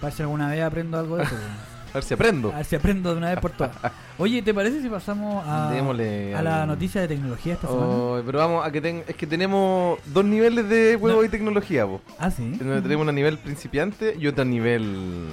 Para 0.00 0.14
si 0.14 0.22
alguna 0.22 0.48
vez 0.48 0.62
aprendo 0.62 0.98
algo 0.98 1.16
de 1.16 1.24
eso, 1.24 1.34
weón. 1.34 1.74
A 1.94 1.98
ver 1.98 2.02
si 2.02 2.12
aprendo. 2.14 2.52
A 2.52 2.56
ver 2.56 2.64
si 2.64 2.74
aprendo 2.74 3.12
de 3.12 3.18
una 3.18 3.28
vez 3.30 3.38
por 3.38 3.52
todas. 3.52 3.70
Oye, 4.18 4.42
¿te 4.42 4.52
parece 4.52 4.82
si 4.82 4.88
pasamos 4.88 5.44
a, 5.46 5.70
Démosle 5.70 6.34
a 6.34 6.42
la 6.42 6.62
al- 6.62 6.68
noticia 6.68 7.00
de 7.00 7.06
tecnología 7.06 7.54
esta 7.54 7.68
semana? 7.68 7.86
Oh, 7.86 8.20
pero 8.26 8.38
vamos 8.40 8.66
a 8.66 8.72
que 8.72 8.80
ten- 8.80 9.04
es 9.06 9.14
que 9.14 9.28
tenemos 9.28 10.00
dos 10.12 10.24
niveles 10.24 10.68
de 10.68 10.96
juego 11.00 11.20
No. 11.20 11.24
y 11.24 11.28
tecnología, 11.28 11.86
po. 11.86 12.00
Ah, 12.18 12.32
sí. 12.32 12.52
Tenemos 12.58 12.82
tenemos 12.82 13.02
una 13.04 13.12
nivel 13.12 13.38
principiante 13.38 14.16
y 14.18 14.26
otra 14.26 14.44
nivel 14.44 15.28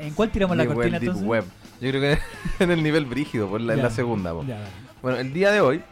¿En 0.00 0.14
cuál 0.14 0.30
tiramos 0.30 0.56
la 0.56 0.64
cortina 0.66 0.96
entonces? 0.98 1.24
web. 1.24 1.44
Yo 1.80 1.90
creo 1.90 2.00
que 2.00 2.18
en 2.64 2.70
el 2.70 2.82
nivel 2.82 3.06
brígido, 3.06 3.48
por 3.48 3.60
la, 3.60 3.74
en 3.74 3.82
la 3.82 3.90
segunda, 3.90 4.32
po. 4.32 4.44
Ya, 4.44 4.58
dale. 4.58 4.70
Bueno, 5.02 5.18
el 5.18 5.32
día 5.32 5.52
de 5.52 5.60
hoy 5.60 5.82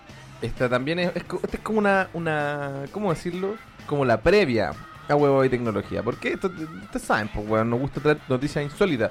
esta 0.40 0.68
también 0.68 0.98
es, 0.98 1.08
es 1.14 1.22
esta 1.22 1.56
es 1.56 1.62
como 1.62 1.78
una 1.78 2.08
una 2.14 2.84
¿cómo 2.90 3.10
decirlo? 3.10 3.56
Como 3.86 4.04
la 4.04 4.20
previa 4.20 4.72
a 5.08 5.14
huevo 5.14 5.44
y 5.44 5.48
tecnología. 5.48 6.02
Porque 6.02 6.32
esto 6.32 6.48
ustedes 6.48 7.06
saben, 7.06 7.28
pues 7.28 7.48
weón, 7.48 7.70
nos 7.70 7.80
gusta 7.80 8.00
traer 8.00 8.18
noticias 8.28 8.64
insólitas. 8.64 9.10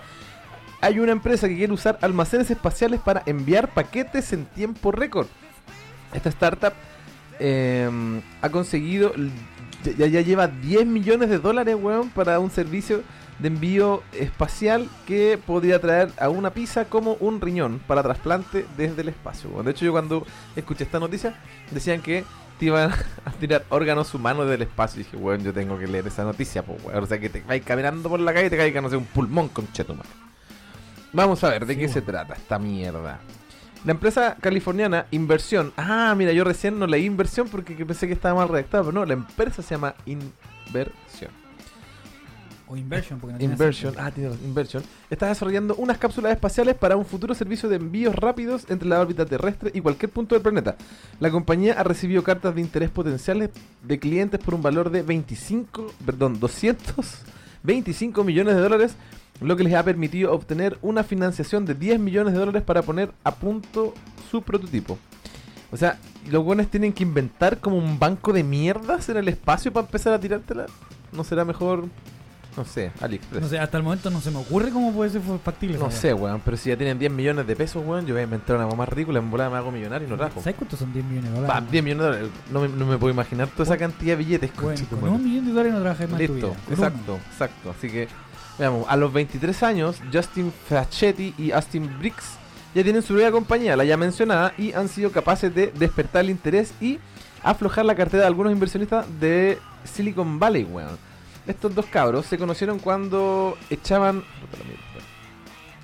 Hay 0.82 1.00
una 1.00 1.12
empresa 1.12 1.48
que 1.48 1.56
quiere 1.56 1.74
usar 1.74 2.00
almacenes 2.02 2.50
espaciales 2.50 3.00
para 3.00 3.22
enviar 3.26 3.74
paquetes 3.74 4.34
en 4.34 4.46
tiempo 4.46 4.92
récord. 4.92 5.28
Esta 6.14 6.30
startup 6.30 6.74
eh, 7.40 7.90
ha 8.42 8.50
conseguido, 8.50 9.14
ya, 9.98 10.08
ya 10.08 10.22
lleva 10.22 10.48
10 10.48 10.88
millones 10.88 11.30
de 11.30 11.38
dólares, 11.38 11.78
weón, 11.80 12.10
para 12.10 12.40
un 12.40 12.50
servicio 12.50 13.04
de 13.42 13.48
envío 13.48 14.04
espacial 14.14 14.88
que 15.08 15.40
podría 15.44 15.82
traer 15.82 16.12
a 16.20 16.30
una 16.30 16.52
pizza 16.52 16.86
como 16.86 17.14
un 17.16 17.42
riñón 17.42 17.80
para 17.88 18.04
trasplante 18.04 18.66
desde 18.78 19.02
el 19.02 19.10
espacio. 19.10 19.50
De 19.64 19.72
hecho, 19.72 19.84
yo 19.84 19.92
cuando 19.92 20.26
escuché 20.56 20.84
esta 20.84 21.00
noticia, 21.00 21.36
decían 21.72 22.02
que 22.02 22.24
te 22.60 22.68
iban 22.68 22.92
a 23.26 23.32
tirar 23.32 23.66
órganos 23.70 24.14
humanos 24.14 24.48
del 24.48 24.62
espacio. 24.62 25.02
Y 25.02 25.04
dije, 25.06 25.18
weón, 25.18 25.44
yo 25.44 25.54
tengo 25.54 25.80
que 25.80 25.88
leer 25.88 26.06
esa 26.06 26.24
noticia, 26.24 26.64
pues, 26.64 26.84
weón. 26.84 27.04
O 27.04 27.08
sea, 27.08 27.20
que 27.20 27.30
te 27.30 27.42
vais 27.42 27.64
caminando 27.64 28.08
por 28.08 28.20
la 28.20 28.32
calle 28.32 28.48
y 28.48 28.50
te 28.52 28.58
caiga, 28.58 28.80
no 28.80 28.90
sé, 28.90 28.96
un 28.96 29.06
pulmón 29.06 29.50
con 29.50 29.72
chetumar. 29.72 30.06
Vamos 31.12 31.44
a 31.44 31.50
ver 31.50 31.66
de 31.66 31.74
Sí, 31.74 31.80
qué 31.80 31.88
se 31.88 32.02
trata 32.02 32.36
esta 32.36 32.60
mierda. 32.60 33.20
La 33.84 33.92
empresa 33.94 34.38
californiana 34.40 35.08
Inversión. 35.10 35.74
Ah, 35.76 36.14
mira, 36.16 36.32
yo 36.32 36.44
recién 36.44 36.78
no 36.78 36.86
leí 36.86 37.06
Inversión 37.06 37.50
porque 37.50 37.76
que 37.76 37.88
pensé 37.88 38.06
que 38.06 38.14
estaba 38.14 38.36
mal 38.36 38.48
redactado, 38.48 38.86
pero 38.86 39.00
no, 39.00 39.06
la 39.06 39.14
empresa 39.14 39.64
se 39.64 39.74
llama 39.74 39.96
Inversión. 40.06 41.41
O 42.72 42.78
inversion, 42.78 43.20
porque 43.20 43.36
no 43.36 43.44
Inversion, 43.44 43.94
ah, 43.98 44.12
tiene 44.12 44.34
Inversion, 44.46 44.82
está 45.10 45.28
desarrollando 45.28 45.76
unas 45.76 45.98
cápsulas 45.98 46.32
espaciales 46.32 46.74
para 46.74 46.96
un 46.96 47.04
futuro 47.04 47.36
servicio 47.36 47.68
de 47.68 47.76
envíos 47.76 48.16
rápidos 48.16 48.66
entre 48.70 48.88
la 48.88 49.02
órbita 49.02 49.26
terrestre 49.26 49.72
y 49.74 49.82
cualquier 49.82 50.10
punto 50.10 50.36
del 50.36 50.42
planeta. 50.42 50.78
La 51.20 51.30
compañía 51.32 51.74
ha 51.74 51.84
recibido 51.84 52.24
cartas 52.24 52.56
de 52.56 52.62
interés 52.62 52.90
potenciales 52.90 53.50
de 53.84 54.00
clientes 54.00 54.40
por 54.40 54.54
un 54.54 54.62
valor 54.62 54.90
de 54.90 55.02
25, 55.02 55.86
perdón, 56.06 56.40
225 56.40 58.24
millones 58.24 58.56
de 58.56 58.62
dólares, 58.62 58.96
lo 59.42 59.58
que 59.58 59.66
les 59.66 59.74
ha 59.74 59.84
permitido 59.84 60.32
obtener 60.32 60.78
una 60.82 61.04
financiación 61.04 61.66
de 61.66 61.76
10 61.76 62.00
millones 62.00 62.32
de 62.32 62.40
dólares 62.40 62.64
para 62.64 62.84
poner 62.84 63.12
a 63.26 63.36
punto 63.36 63.94
su 64.30 64.44
prototipo. 64.44 64.98
O 65.74 65.76
sea, 65.76 66.00
los 66.30 66.42
buenos 66.42 66.68
tienen 66.68 66.94
que 66.94 67.04
inventar 67.04 67.60
como 67.60 67.76
un 67.76 68.00
banco 68.00 68.32
de 68.32 68.46
mierdas 68.46 69.10
en 69.10 69.18
el 69.18 69.28
espacio 69.28 69.74
para 69.74 69.88
empezar 69.88 70.14
a 70.14 70.22
tirártela. 70.22 70.68
¿No 71.12 71.26
será 71.26 71.44
mejor, 71.44 71.90
no 72.56 72.66
sé, 72.66 72.92
AliExpress? 73.00 73.42
No 73.42 73.48
sé, 73.48 73.60
hasta 73.60 73.78
el 73.78 73.84
momento 73.84 74.10
no 74.10 74.20
se 74.22 74.32
me 74.32 74.40
ocurre 74.40 74.72
cómo 74.72 74.92
puede 74.92 75.10
ser 75.10 75.22
factible. 75.44 75.78
No 75.78 75.90
sé, 75.90 76.14
weón, 76.14 76.42
pero 76.44 76.58
si 76.58 76.70
ya 76.70 76.78
tienen 76.78 77.00
10 77.00 77.12
millones 77.12 77.48
de 77.48 77.56
pesos, 77.56 77.84
weón, 77.86 78.06
yo 78.06 78.14
voy 78.14 78.22
a 78.22 78.24
inventar 78.24 78.58
una 78.58 78.68
más 78.76 78.90
ridícula, 78.90 79.20
en 79.20 79.32
volada 79.32 79.50
me 79.50 79.58
hago 79.58 79.72
millonario 79.72 80.08
y 80.08 80.12
no 80.12 80.18
rajo. 80.18 80.42
¿Sabes 80.42 80.56
cuántos 80.56 80.80
son 80.80 80.92
10 80.92 81.06
millones 81.06 81.32
de 81.32 81.38
Pa, 81.38 81.54
dólares? 81.54 81.72
10 81.72 81.84
millones 81.84 82.04
de 82.04 82.12
dólares, 82.12 82.30
no 82.52 82.62
me, 82.62 82.68
no 82.68 82.86
me 82.86 82.98
puedo 82.98 83.14
imaginar 83.14 83.48
toda 83.50 83.64
esa 83.64 83.78
cantidad 83.78 84.18
de 84.18 84.24
billetes. 84.24 84.52
Bueno, 84.62 84.80
con 84.90 85.02
madre. 85.02 85.16
un 85.16 85.24
millón 85.24 85.46
de 85.46 85.52
dólares 85.52 85.74
no 85.74 85.80
trabajas 85.80 86.10
más 86.10 86.20
en 86.22 86.28
tu 86.28 86.34
Listo, 86.34 86.50
vida. 86.50 86.60
Exacto, 86.70 87.20
exacto. 87.32 87.74
Así 87.78 87.90
que, 87.90 88.08
veamos, 88.60 88.86
a 88.88 88.96
los 88.98 89.14
23 89.14 89.64
años, 89.64 90.02
Justin 90.12 90.52
Facchetti 90.68 91.34
y 91.38 91.52
Austin 91.52 91.90
Briggs 92.00 92.38
ya 92.74 92.84
tienen 92.84 93.02
su 93.02 93.14
propia 93.14 93.32
compañía, 93.32 93.76
la 93.76 93.84
ya 93.84 93.98
mencionada, 93.98 94.54
y 94.58 94.74
han 94.74 94.88
sido 94.88 95.12
capaces 95.12 95.54
de 95.54 95.68
despertar 95.78 96.24
el 96.24 96.30
interés 96.30 96.74
y 96.80 97.00
aflojar 97.44 97.86
la 97.86 97.96
cartera 97.96 98.22
de 98.22 98.28
algunos 98.28 98.54
inversionistas 98.54 99.06
de 99.20 99.58
Silicon 99.84 100.40
Valley, 100.40 100.64
weón. 100.64 101.11
Estos 101.52 101.76
dos 101.76 101.86
cabros 101.88 102.26
se 102.28 102.38
conocieron 102.38 102.80
cuando 102.80 103.58
echaban... 103.70 104.24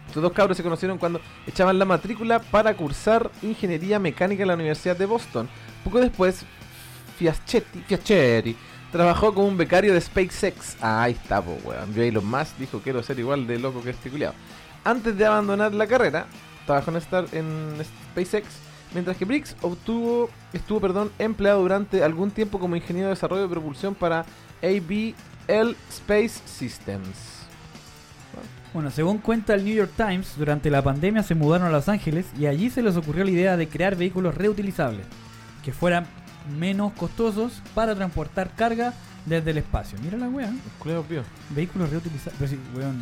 Estos 0.08 0.24
dos 0.24 0.32
cabros 0.32 0.56
se 0.56 0.64
conocieron 0.64 0.98
cuando 0.98 1.20
echaban 1.46 1.78
la 1.78 1.84
matrícula 1.84 2.40
para 2.40 2.74
cursar 2.74 3.30
ingeniería 3.42 4.00
mecánica 4.00 4.44
en 4.44 4.48
la 4.48 4.54
Universidad 4.54 4.96
de 4.96 5.06
Boston. 5.06 5.50
Poco 5.84 6.00
después, 6.00 6.46
Fiaschetti, 7.18 7.82
Fiaschetti 7.82 8.56
trabajó 8.94 9.34
como 9.34 9.48
un 9.48 9.58
becario 9.58 9.94
de 9.94 10.00
SpaceX. 10.00 10.78
Ah, 10.80 11.04
ahí 11.04 11.12
está, 11.12 11.42
po, 11.42 11.58
weón. 11.66 11.94
Yo 11.94 12.02
Elon 12.02 12.26
Musk 12.26 12.58
dijo 12.58 12.80
quiero 12.82 13.04
ser 13.04 13.20
igual 13.20 13.46
de 13.46 13.60
loco 13.60 13.84
que 13.84 13.90
este. 13.90 14.10
Antes 14.86 15.18
de 15.18 15.26
abandonar 15.26 15.74
la 15.74 15.86
carrera, 15.86 16.28
trabajó 16.66 16.92
en, 16.92 16.98
Star, 16.98 17.26
en 17.34 17.76
SpaceX, 18.14 18.48
mientras 18.94 19.18
que 19.18 19.26
Briggs 19.26 19.58
obtuvo, 19.62 20.30
estuvo 20.54 20.80
perdón, 20.80 21.12
empleado 21.20 21.62
durante 21.62 22.06
algún 22.06 22.32
tiempo 22.32 22.58
como 22.58 22.78
ingeniero 22.78 23.10
de 23.10 23.16
desarrollo 23.16 23.42
de 23.42 23.50
propulsión 23.50 23.96
para 23.96 24.26
ABL 25.50 25.76
Space 25.90 26.42
Systems. 26.46 27.38
Bueno, 28.74 28.92
según 28.92 29.18
cuenta 29.20 29.54
el 29.56 29.64
New 29.66 29.74
York 29.74 29.92
Times, 29.96 30.34
durante 30.38 30.70
la 30.70 30.82
pandemia 30.82 31.24
se 31.24 31.36
mudaron 31.36 31.68
a 31.68 31.72
Los 31.72 31.90
Ángeles 31.90 32.26
y 32.38 32.46
allí 32.46 32.70
se 32.70 32.84
les 32.84 32.96
ocurrió 32.96 33.24
la 33.24 33.32
idea 33.32 33.58
de 33.58 33.68
crear 33.68 33.96
vehículos 33.96 34.36
reutilizables 34.36 35.06
que 35.64 35.72
fueran 35.72 36.06
menos 36.60 36.94
costosos 36.94 37.62
para 37.74 37.96
transportar 37.96 38.52
carga 38.56 38.94
desde 39.26 39.52
el 39.52 39.58
espacio. 39.58 39.98
Mira 40.04 40.18
la 40.18 40.30
weá, 40.30 40.48
El 40.48 41.56
vehículos 41.56 41.90
reutilizables. 41.90 42.36
Pero 42.40 42.52
sí, 42.52 42.60
weón, 42.76 42.98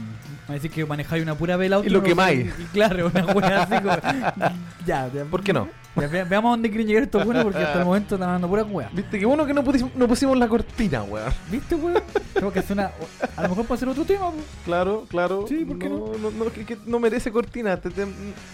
va 0.50 0.52
a 0.52 0.54
decir 0.54 0.72
que 0.72 0.86
manejáis 0.86 1.22
una 1.22 1.36
pura 1.36 1.58
vela 1.58 1.76
auto. 1.78 1.88
Y 1.88 1.92
lo 1.92 2.00
no- 2.00 2.06
quemáis. 2.06 2.48
y 2.58 2.64
Claro, 2.74 3.12
una 3.14 3.26
weá 3.26 3.64
así 3.64 3.76
como. 3.84 4.56
ya. 4.86 5.08
¿Por 5.30 5.44
qué 5.44 5.54
no? 5.54 5.68
Ya, 5.96 6.08
ve- 6.08 6.24
veamos 6.26 6.50
a 6.50 6.52
dónde 6.52 6.70
quieren 6.70 6.88
llegar 6.88 7.04
estos 7.04 7.24
buenos 7.24 7.44
porque 7.44 7.60
hasta 7.60 7.80
el 7.80 7.86
momento 7.86 8.16
están 8.16 8.30
dando 8.30 8.48
pura 8.50 8.64
weá. 8.64 8.90
Viste 8.92 9.18
que 9.18 9.26
bueno 9.26 9.46
que 9.46 9.54
no 9.54 9.64
pusimos, 9.64 9.96
no 9.96 10.08
pusimos 10.08 10.38
la 10.38 10.48
cortina, 10.48 11.04
weón. 11.04 11.32
¿Viste, 11.50 11.76
weón? 11.76 12.04
Tengo 12.34 12.52
que 12.52 12.60
hacer 12.60 12.74
una. 12.74 12.92
A 13.38 13.44
lo 13.44 13.50
mejor 13.50 13.66
puede 13.66 13.80
ser 13.80 13.88
otro 13.90 14.04
tema, 14.04 14.30
po. 14.30 14.38
Claro, 14.66 15.06
claro. 15.10 15.46
Sí, 15.48 15.64
¿por 15.64 15.80
qué 15.80 15.88
no? 15.90 16.12
No, 16.22 16.32
no, 16.32 16.52
que, 16.52 16.66
que 16.66 16.78
no 16.86 17.00
merece 17.00 17.32
cortina. 17.32 17.78
te- 17.78 17.90
te- 17.92 18.06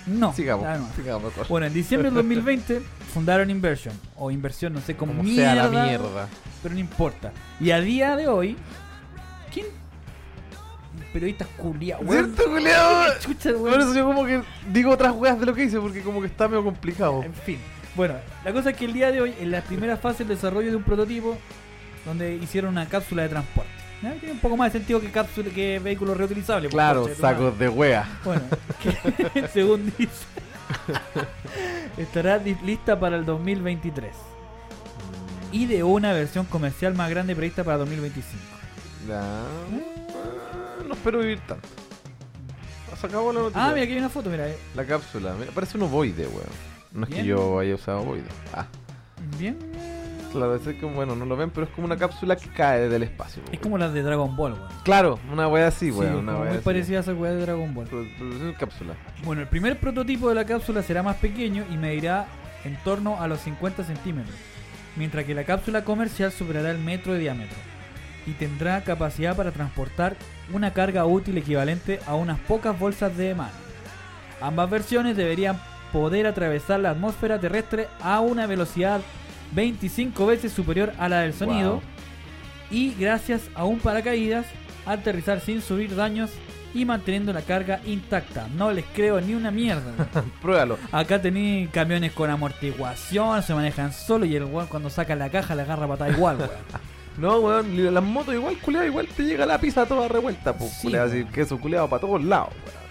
No. 0.05 0.33
sigamos, 0.33 0.67
sigamos 0.95 1.23
mejor. 1.23 1.47
Bueno, 1.47 1.65
en 1.65 1.73
diciembre 1.73 2.09
del 2.09 2.15
2020 2.15 2.81
fundaron 3.13 3.49
Inversion, 3.49 3.93
o 4.17 4.29
Inversión, 4.29 4.73
no 4.73 4.81
sé 4.81 4.95
cómo 4.95 5.13
mierda, 5.23 5.53
sea 5.53 5.69
la 5.69 5.83
mierda. 5.85 6.27
pero 6.61 6.73
no 6.75 6.79
importa. 6.79 7.31
Y 7.59 7.71
a 7.71 7.81
día 7.81 8.15
de 8.15 8.27
hoy. 8.27 8.55
Periodistas 11.13 11.47
culiados, 11.57 12.05
weón. 12.05 12.33
¿Cierto, 12.33 12.51
culiao? 12.51 13.05
Chucha, 13.19 13.53
Por 13.53 13.79
eso 13.79 13.93
yo 13.93 14.05
como 14.05 14.25
que 14.25 14.41
digo 14.71 14.91
otras 14.91 15.13
weas 15.13 15.39
de 15.39 15.45
lo 15.45 15.53
que 15.53 15.63
hice, 15.65 15.79
porque 15.79 16.01
como 16.01 16.21
que 16.21 16.27
está 16.27 16.47
medio 16.47 16.63
complicado. 16.63 17.21
En 17.23 17.33
fin. 17.33 17.59
Bueno, 17.95 18.15
la 18.45 18.53
cosa 18.53 18.69
es 18.69 18.77
que 18.77 18.85
el 18.85 18.93
día 18.93 19.11
de 19.11 19.19
hoy, 19.21 19.35
en 19.39 19.51
la 19.51 19.61
primera 19.61 19.97
fase 19.97 20.19
del 20.19 20.29
desarrollo 20.35 20.69
de 20.69 20.77
un 20.77 20.83
prototipo, 20.83 21.37
donde 22.05 22.35
hicieron 22.35 22.71
una 22.71 22.87
cápsula 22.87 23.23
de 23.23 23.29
transporte. 23.29 23.69
Ya, 24.01 24.13
Tiene 24.13 24.31
un 24.33 24.39
poco 24.39 24.57
más 24.57 24.71
de 24.71 24.79
sentido 24.79 24.99
que 25.01 25.11
cápsula 25.11 25.49
que 25.53 25.79
vehículo 25.79 26.13
reutilizable. 26.15 26.69
pues, 26.69 26.73
Claro, 26.73 27.07
sacos 27.19 27.59
de 27.59 27.69
wea. 27.69 28.07
Bueno, 28.23 28.41
que, 28.81 29.47
según 29.53 29.93
dice, 29.97 30.25
estará 31.97 32.37
lista 32.37 32.99
para 32.99 33.17
el 33.17 33.25
2023. 33.25 34.11
Y 35.51 35.65
de 35.65 35.83
una 35.83 36.13
versión 36.13 36.45
comercial 36.45 36.95
más 36.95 37.09
grande 37.09 37.35
prevista 37.35 37.63
para 37.63 37.77
2025. 37.79 38.41
Ya. 39.07 39.19
Ah, 39.21 39.43
No 40.91 40.97
espero 40.97 41.19
vivir 41.19 41.39
tanto. 41.47 41.67
Se 42.99 43.07
acabó 43.07 43.31
la 43.33 43.39
noticia. 43.39 43.65
Ah, 43.65 43.69
mira, 43.69 43.83
aquí 43.83 43.93
hay 43.93 43.99
una 43.99 44.09
foto, 44.09 44.29
mira. 44.29 44.47
eh. 44.47 44.57
La 44.75 44.83
cápsula. 44.85 45.33
Mira, 45.39 45.51
parece 45.51 45.77
un 45.77 45.83
ovoide, 45.83 46.27
weón. 46.27 46.45
No 46.91 47.05
es 47.05 47.09
que 47.15 47.23
yo 47.25 47.57
haya 47.59 47.75
usado 47.75 48.01
ovoide. 48.01 48.25
Ah, 48.53 48.67
Bien. 49.39 49.57
claro, 50.33 50.55
es 50.55 50.61
que 50.63 50.85
bueno, 50.85 51.15
no 51.15 51.25
lo 51.25 51.37
ven, 51.37 51.49
pero 51.49 51.65
es 51.65 51.71
como 51.73 51.85
una 51.85 51.95
cápsula 51.97 52.35
que 52.35 52.49
cae 52.49 52.89
del 52.89 53.03
espacio. 53.03 53.41
Es 53.45 53.49
weón. 53.51 53.61
como 53.63 53.77
las 53.77 53.93
de 53.93 54.03
Dragon 54.03 54.35
Ball, 54.35 54.53
weón. 54.53 54.67
Claro, 54.83 55.17
una 55.31 55.47
wea 55.47 55.67
así, 55.67 55.85
Sí, 55.85 55.91
weón. 55.91 56.15
una 56.17 56.33
como 56.33 56.43
wea 56.43 56.49
muy 56.51 56.57
así. 56.57 56.65
parecida 56.65 56.97
a 56.97 57.01
esa 57.01 57.13
weá 57.13 57.31
de 57.31 57.41
Dragon 57.41 57.73
Ball. 57.73 57.87
Pero 57.89 58.03
es 58.03 58.41
una 58.41 58.53
cápsula. 58.57 58.93
Bueno, 59.23 59.41
el 59.43 59.47
primer 59.47 59.79
prototipo 59.79 60.27
de 60.29 60.35
la 60.35 60.45
cápsula 60.45 60.83
será 60.83 61.01
más 61.01 61.15
pequeño 61.15 61.63
y 61.71 61.77
medirá 61.77 62.27
en 62.65 62.75
torno 62.83 63.19
a 63.21 63.27
los 63.29 63.39
50 63.39 63.83
centímetros, 63.85 64.35
mientras 64.97 65.23
que 65.25 65.33
la 65.33 65.45
cápsula 65.45 65.83
comercial 65.85 66.31
superará 66.33 66.69
el 66.69 66.77
metro 66.79 67.13
de 67.13 67.19
diámetro 67.19 67.57
y 68.27 68.33
tendrá 68.33 68.83
capacidad 68.83 69.35
para 69.35 69.51
transportar 69.51 70.15
una 70.53 70.71
carga 70.73 71.05
útil 71.05 71.37
equivalente 71.37 71.99
a 72.07 72.15
unas 72.15 72.39
pocas 72.39 72.77
bolsas 72.77 73.15
de 73.17 73.35
mano. 73.35 73.51
Ambas 74.41 74.69
versiones 74.69 75.15
deberían 75.17 75.59
poder 75.91 76.25
atravesar 76.27 76.79
la 76.79 76.91
atmósfera 76.91 77.39
terrestre 77.39 77.87
a 78.01 78.19
una 78.21 78.47
velocidad 78.47 79.01
25 79.53 80.25
veces 80.25 80.51
superior 80.53 80.93
a 80.97 81.09
la 81.09 81.19
del 81.21 81.33
sonido 81.33 81.73
Wow. 81.73 81.81
y 82.71 82.93
gracias 82.97 83.41
a 83.53 83.65
un 83.65 83.79
paracaídas 83.79 84.45
aterrizar 84.85 85.41
sin 85.41 85.61
subir 85.61 85.95
daños 85.95 86.31
y 86.73 86.85
manteniendo 86.85 87.33
la 87.33 87.41
carga 87.41 87.81
intacta. 87.85 88.47
No 88.55 88.71
les 88.71 88.85
creo 88.95 89.19
ni 89.19 89.33
una 89.35 89.51
mierda. 89.51 89.91
Pruébalo. 90.41 90.77
Acá 90.93 91.21
tenéis 91.21 91.69
camiones 91.69 92.13
con 92.13 92.29
amortiguación, 92.29 93.43
se 93.43 93.53
manejan 93.53 93.91
solo 93.91 94.23
y 94.25 94.35
el 94.37 94.45
weón 94.45 94.67
cuando 94.67 94.89
saca 94.89 95.13
la 95.15 95.29
caja 95.29 95.53
la 95.53 95.63
agarra 95.63 95.85
patada 95.87 96.11
igual, 96.11 96.37
weón. 96.37 96.49
No, 97.17 97.39
weón, 97.39 97.93
las 97.93 98.03
motos 98.03 98.33
igual, 98.33 98.57
culeado, 98.59 98.87
igual 98.87 99.07
te 99.07 99.23
llega 99.23 99.45
la 99.45 99.59
pizza 99.59 99.85
toda 99.85 100.07
revuelta, 100.07 100.53
pues, 100.53 100.71
Sí, 100.71 100.83
culeado, 100.83 101.09
así, 101.09 101.25
queso 101.25 101.59
culeado 101.59 101.89
para 101.89 102.01
todos 102.01 102.23
lados, 102.23 102.49
weón. 102.65 102.81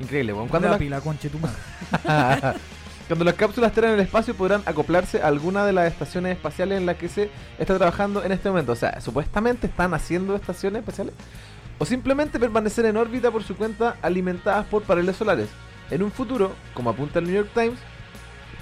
Increíble, 0.00 0.32
weón. 0.32 0.48
Cuando 0.48 0.78
la 0.78 1.00
conche 1.00 1.28
tu 1.28 1.38
madre. 1.38 1.56
cuando 3.08 3.24
las 3.24 3.34
cápsulas 3.34 3.70
estén 3.70 3.84
en 3.84 3.90
el 3.92 4.00
espacio 4.00 4.34
podrán 4.34 4.62
acoplarse 4.66 5.22
a 5.22 5.26
alguna 5.26 5.64
de 5.64 5.72
las 5.72 5.90
estaciones 5.90 6.36
espaciales 6.36 6.78
en 6.78 6.86
las 6.86 6.96
que 6.96 7.08
se 7.08 7.30
está 7.58 7.76
trabajando 7.76 8.22
en 8.22 8.32
este 8.32 8.48
momento. 8.48 8.72
O 8.72 8.76
sea, 8.76 9.00
supuestamente 9.00 9.66
están 9.66 9.94
haciendo 9.94 10.36
estaciones 10.36 10.80
espaciales. 10.80 11.14
O 11.78 11.84
simplemente 11.84 12.38
permanecer 12.38 12.86
en 12.86 12.96
órbita 12.96 13.30
por 13.30 13.42
su 13.42 13.56
cuenta 13.56 13.96
alimentadas 14.02 14.66
por 14.66 14.82
paneles 14.82 15.16
solares. 15.16 15.48
En 15.90 16.02
un 16.02 16.12
futuro, 16.12 16.52
como 16.74 16.90
apunta 16.90 17.18
el 17.18 17.24
New 17.26 17.34
York 17.34 17.50
Times, 17.54 17.78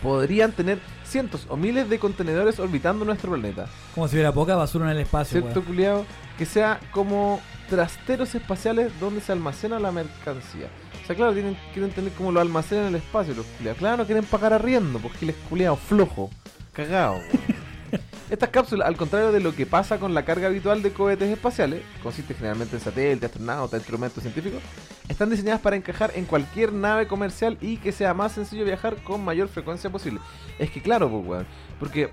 podrían 0.07 0.53
tener 0.53 0.79
cientos 1.05 1.47
o 1.49 1.57
miles 1.57 1.91
de 1.91 1.99
contenedores 1.99 2.61
orbitando 2.61 3.05
nuestro 3.05 3.33
planeta. 3.33 3.67
Como 3.93 4.07
si 4.07 4.15
hubiera 4.15 4.31
poca 4.31 4.55
basura 4.55 4.85
en 4.85 4.93
el 4.93 5.03
espacio, 5.03 5.41
¿Cierto, 5.41 5.65
culiado? 5.65 6.07
Que 6.39 6.47
sea 6.47 6.79
como 6.93 7.41
trasteros 7.69 8.33
espaciales 8.37 8.93
donde 9.01 9.21
se 9.21 9.33
almacena 9.33 9.81
la 9.81 9.91
mercancía. 9.91 10.69
O 11.03 11.07
sea, 11.09 11.17
claro, 11.17 11.33
tienen, 11.33 11.57
quieren 11.73 11.91
tener 11.91 12.13
como 12.13 12.31
lo 12.31 12.41
almacenan 12.41 12.85
en 12.85 12.95
el 12.95 13.01
espacio 13.01 13.35
los 13.35 13.47
culiados. 13.47 13.79
Claro, 13.79 13.97
no 13.97 14.07
quieren 14.07 14.25
pagar 14.25 14.53
arriendo 14.53 15.01
porque 15.01 15.27
les 15.27 15.35
culiado 15.49 15.75
flojo, 15.75 16.31
cagado. 16.73 17.17
Estas 18.31 18.51
cápsulas, 18.51 18.89
al 18.89 18.97
contrario 18.97 19.33
de 19.33 19.41
lo 19.41 19.55
que 19.55 19.67
pasa 19.67 19.99
con 19.99 20.15
la 20.15 20.25
carga 20.25 20.49
habitual 20.49 20.83
de 20.83 20.93
cohetes 20.93 21.31
espaciales, 21.31 21.83
consiste 22.03 22.35
generalmente 22.35 22.77
en 22.77 22.83
satélites, 22.83 23.31
astronautas, 23.31 23.81
instrumentos 23.81 24.23
científicos, 24.23 24.63
están 25.09 25.31
diseñadas 25.31 25.61
para 25.61 25.77
encajar 25.77 26.11
en 26.15 26.25
cualquier 26.25 26.73
nave 26.73 27.07
comercial 27.07 27.57
y 27.61 27.77
que 27.77 27.93
sea 27.93 28.15
más 28.15 28.33
sencillo 28.33 28.65
viajar 28.65 28.97
con 29.03 29.25
mayor 29.25 29.49
frecuencia 29.49 29.91
posible. 29.91 30.21
Es 30.59 30.71
que 30.71 30.83
claro, 30.83 31.09
pues, 31.09 31.27
weón, 31.27 31.47
porque 31.79 32.11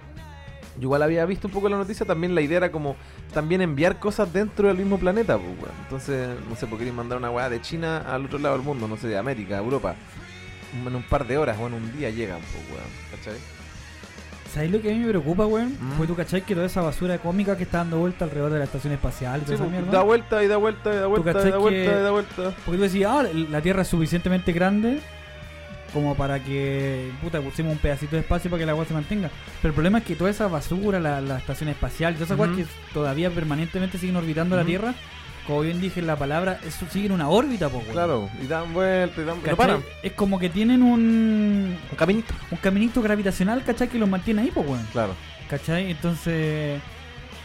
yo 0.76 0.84
igual 0.84 1.04
había 1.04 1.26
visto 1.26 1.48
un 1.48 1.54
poco 1.54 1.70
la 1.70 1.78
noticia, 1.78 2.06
también 2.06 2.36
la 2.36 2.42
idea 2.42 2.58
era 2.58 2.72
como 2.72 2.96
también 3.34 3.62
enviar 3.62 4.00
cosas 4.00 4.32
dentro 4.32 4.68
del 4.68 4.78
mismo 4.78 4.98
planeta, 4.98 5.38
pues, 5.38 5.50
weón. 5.60 5.76
Entonces, 5.84 6.30
no 6.48 6.56
sé, 6.56 6.68
por 6.68 6.80
qué 6.80 6.92
mandar 6.92 7.18
una 7.18 7.32
weá 7.32 7.50
de 7.50 7.62
China 7.62 8.00
al 8.08 8.26
otro 8.26 8.40
lado 8.40 8.56
del 8.56 8.64
mundo, 8.64 8.88
no 8.88 8.98
sé, 8.98 9.08
de 9.08 9.18
América, 9.18 9.58
Europa. 9.58 9.96
En 10.74 10.96
un 10.96 11.04
par 11.04 11.28
de 11.28 11.38
horas 11.38 11.58
o 11.60 11.68
en 11.68 11.74
un 11.74 11.98
día 11.98 12.10
llegan, 12.10 12.40
pues, 12.40 12.64
weón. 12.70 12.90
¿Cachai? 13.12 13.53
¿Sabes 14.54 14.70
lo 14.72 14.82
que 14.82 14.92
a 14.92 14.94
mí 14.94 15.00
me 15.00 15.10
preocupa, 15.10 15.46
weón? 15.48 15.70
Mm. 15.80 15.92
Fue 15.98 16.06
tú, 16.06 16.16
¿cachai? 16.16 16.42
Que 16.44 16.54
toda 16.54 16.68
esa 16.68 16.82
basura 16.82 17.18
cómica 17.18 17.58
que 17.58 17.64
está 17.64 17.80
dando 17.80 17.98
vuelta 17.98 18.26
alrededor 18.26 18.52
de 18.52 18.60
la 18.60 18.66
estación 18.66 18.94
espacial 18.94 19.42
y 19.42 19.46
toda 19.46 19.48
Sí, 19.48 19.54
esa 19.56 19.64
pues, 19.64 19.72
mierda. 19.72 19.92
da 19.98 20.04
vuelta 20.04 20.44
y 20.44 20.48
da 20.48 20.58
vuelta 20.58 20.94
y 20.94 20.98
da 20.98 21.08
vuelta 21.08 21.32
y 21.32 21.52
da 21.52 21.58
vuelta 21.58 21.80
que- 21.92 22.00
y 22.00 22.04
da 22.04 22.12
vuelta. 22.12 22.36
Porque 22.66 22.78
tú 22.78 22.84
decías, 22.84 23.12
ah, 23.12 23.24
la 23.50 23.62
Tierra 23.62 23.82
es 23.82 23.88
suficientemente 23.88 24.52
grande 24.52 25.00
como 25.92 26.16
para 26.16 26.44
que, 26.44 27.12
puta, 27.22 27.40
pusimos 27.42 27.72
un 27.74 27.78
pedacito 27.80 28.16
de 28.16 28.22
espacio 28.22 28.50
para 28.52 28.60
que 28.60 28.66
la 28.66 28.72
agua 28.74 28.86
se 28.86 28.94
mantenga. 28.94 29.30
Pero 29.62 29.70
el 29.72 29.74
problema 29.76 30.00
es 30.00 30.04
que 30.04 30.16
toda 30.16 30.30
esa 30.30 30.48
basura, 30.48 31.00
la, 31.00 31.20
la 31.22 31.38
estación 31.38 31.70
espacial, 31.70 32.14
todas 32.16 32.30
esas 32.30 32.40
Ujú. 32.40 32.50
cosas 32.52 32.68
que 32.68 32.94
todavía 32.94 33.30
permanentemente 33.32 33.98
siguen 33.98 34.16
orbitando 34.18 34.56
la. 34.56 34.64
Tierra, 34.66 34.94
como 35.48 35.62
bien 35.62 35.80
dije 35.82 36.00
en 36.00 36.08
la 36.08 36.16
palabra, 36.16 36.60
eso 36.66 36.86
sigue 36.90 37.08
en 37.08 37.12
una 37.14 37.30
órbita, 37.30 37.70
pues, 37.70 37.86
Claro, 37.88 38.30
y 38.42 38.48
dan 38.48 38.74
vuelta 38.74 39.22
y 39.22 39.26
dan 39.26 39.36
vuelta. 39.36 39.52
No 39.52 39.58
paran. 39.58 39.84
Es 40.02 40.14
como 40.14 40.40
que 40.40 40.50
tienen 40.50 40.82
un, 40.84 41.78
Un 41.92 41.98
caminito. 41.98 42.34
un 42.52 42.58
caminito 42.58 43.02
gravitacional, 43.02 43.64
¿cachai? 43.64 43.88
Que 43.90 44.00
los 44.00 44.10
mantiene 44.10 44.42
ahí, 44.44 44.52
pues, 44.54 44.68
weón. 44.68 44.88
Claro. 44.92 45.14
¿Cachai? 45.50 45.92
Entonces, 45.92 46.80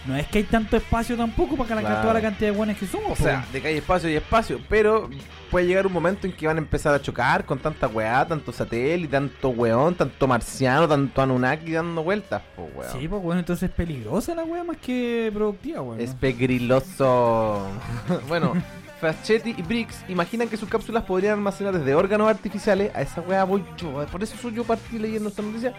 no 0.08 0.16
es 0.16 0.26
que 0.26 0.38
hay 0.38 0.44
tanto 0.44 0.76
espacio 0.76 1.16
tampoco 1.16 1.54
para 1.56 1.68
que 1.68 1.74
la- 1.76 1.80
Claro. 1.82 2.00
toda 2.02 2.14
la 2.14 2.20
cantidad 2.22 2.50
de 2.50 2.56
buenos 2.56 2.76
que 2.76 2.86
somos. 2.86 3.12
O 3.12 3.22
sea, 3.22 3.46
de 3.52 3.60
que 3.62 3.68
hay 3.68 3.76
espacio 3.76 4.08
y 4.10 4.14
espacio, 4.16 4.58
pero 4.68 5.08
puede 5.50 5.66
llegar 5.66 5.86
un 5.86 5.92
momento 5.92 6.26
en 6.26 6.32
que 6.32 6.46
van 6.46 6.56
a 6.56 6.60
empezar 6.60 6.94
a 6.94 7.00
chocar 7.00 7.44
con 7.44 7.58
tanta 7.58 7.86
weá, 7.86 8.26
tanto 8.26 8.52
satélite, 8.52 9.08
tanto 9.12 9.50
weón, 9.50 9.94
tanto 9.94 10.26
marciano, 10.26 10.88
tanto 10.88 11.22
Anunnaki 11.22 11.72
dando 11.72 12.02
vueltas, 12.02 12.42
pues 12.56 12.68
weón. 12.74 12.92
Sí, 13.00 13.06
pues 13.06 13.22
bueno, 13.22 13.38
entonces 13.40 13.68
es 13.68 13.74
peligrosa 13.74 14.34
la 14.34 14.44
wea 14.44 14.64
más 14.64 14.78
que 14.78 15.30
productiva, 15.32 15.82
weón. 15.82 16.00
Es 16.00 16.14
pegriloso. 16.14 17.66
bueno, 18.28 18.54
Faschetti 19.00 19.54
y 19.56 19.62
Briggs 19.62 20.04
imaginan 20.08 20.48
que 20.48 20.56
sus 20.56 20.68
cápsulas 20.68 21.04
podrían 21.04 21.34
almacenar 21.34 21.72
desde 21.78 21.94
órganos 21.94 22.28
artificiales, 22.28 22.90
a 22.94 23.02
esa 23.02 23.20
weá 23.20 23.44
voy 23.44 23.62
yo, 23.76 24.04
por 24.10 24.22
eso 24.22 24.36
soy 24.40 24.54
yo 24.54 24.64
partí 24.64 24.98
leyendo 24.98 25.28
esta 25.28 25.42
noticia, 25.42 25.72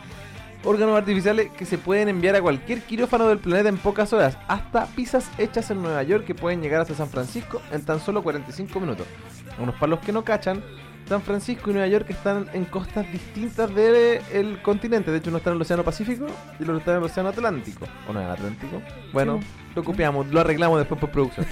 órganos 0.63 0.97
artificiales 0.97 1.49
que 1.57 1.65
se 1.65 1.77
pueden 1.77 2.09
enviar 2.09 2.35
a 2.35 2.41
cualquier 2.41 2.81
quirófano 2.81 3.27
del 3.27 3.39
planeta 3.39 3.69
en 3.69 3.77
pocas 3.77 4.11
horas, 4.13 4.37
hasta 4.47 4.85
pizzas 4.87 5.29
hechas 5.37 5.71
en 5.71 5.81
Nueva 5.81 6.03
York 6.03 6.25
que 6.25 6.35
pueden 6.35 6.61
llegar 6.61 6.81
hasta 6.81 6.93
San 6.95 7.09
Francisco 7.09 7.61
en 7.71 7.83
tan 7.85 7.99
solo 7.99 8.21
45 8.23 8.79
minutos. 8.79 9.07
Unos 9.57 9.75
para 9.75 9.87
los 9.91 9.99
que 9.99 10.11
no 10.11 10.23
cachan, 10.23 10.63
San 11.07 11.21
Francisco 11.23 11.71
y 11.71 11.73
Nueva 11.73 11.87
York 11.87 12.05
están 12.09 12.47
en 12.53 12.65
costas 12.65 13.11
distintas 13.11 13.73
del 13.73 14.61
continente. 14.61 15.09
De 15.09 15.17
hecho, 15.17 15.29
uno 15.29 15.37
está 15.39 15.49
en 15.49 15.55
el 15.55 15.61
Océano 15.63 15.83
Pacífico 15.83 16.27
y 16.59 16.63
el 16.63 16.69
otro 16.69 16.77
está 16.77 16.91
en 16.91 16.97
el 16.97 17.03
Océano 17.03 17.29
Atlántico. 17.29 17.87
¿O 18.07 18.13
no 18.13 18.19
en 18.19 18.27
el 18.27 18.31
Atlántico? 18.31 18.81
Bueno, 19.11 19.39
Sí. 19.41 19.47
lo 19.75 19.83
copiamos, 19.83 20.27
lo 20.27 20.39
arreglamos 20.41 20.77
después 20.77 20.99
por 21.01 21.09
producción. 21.09 21.47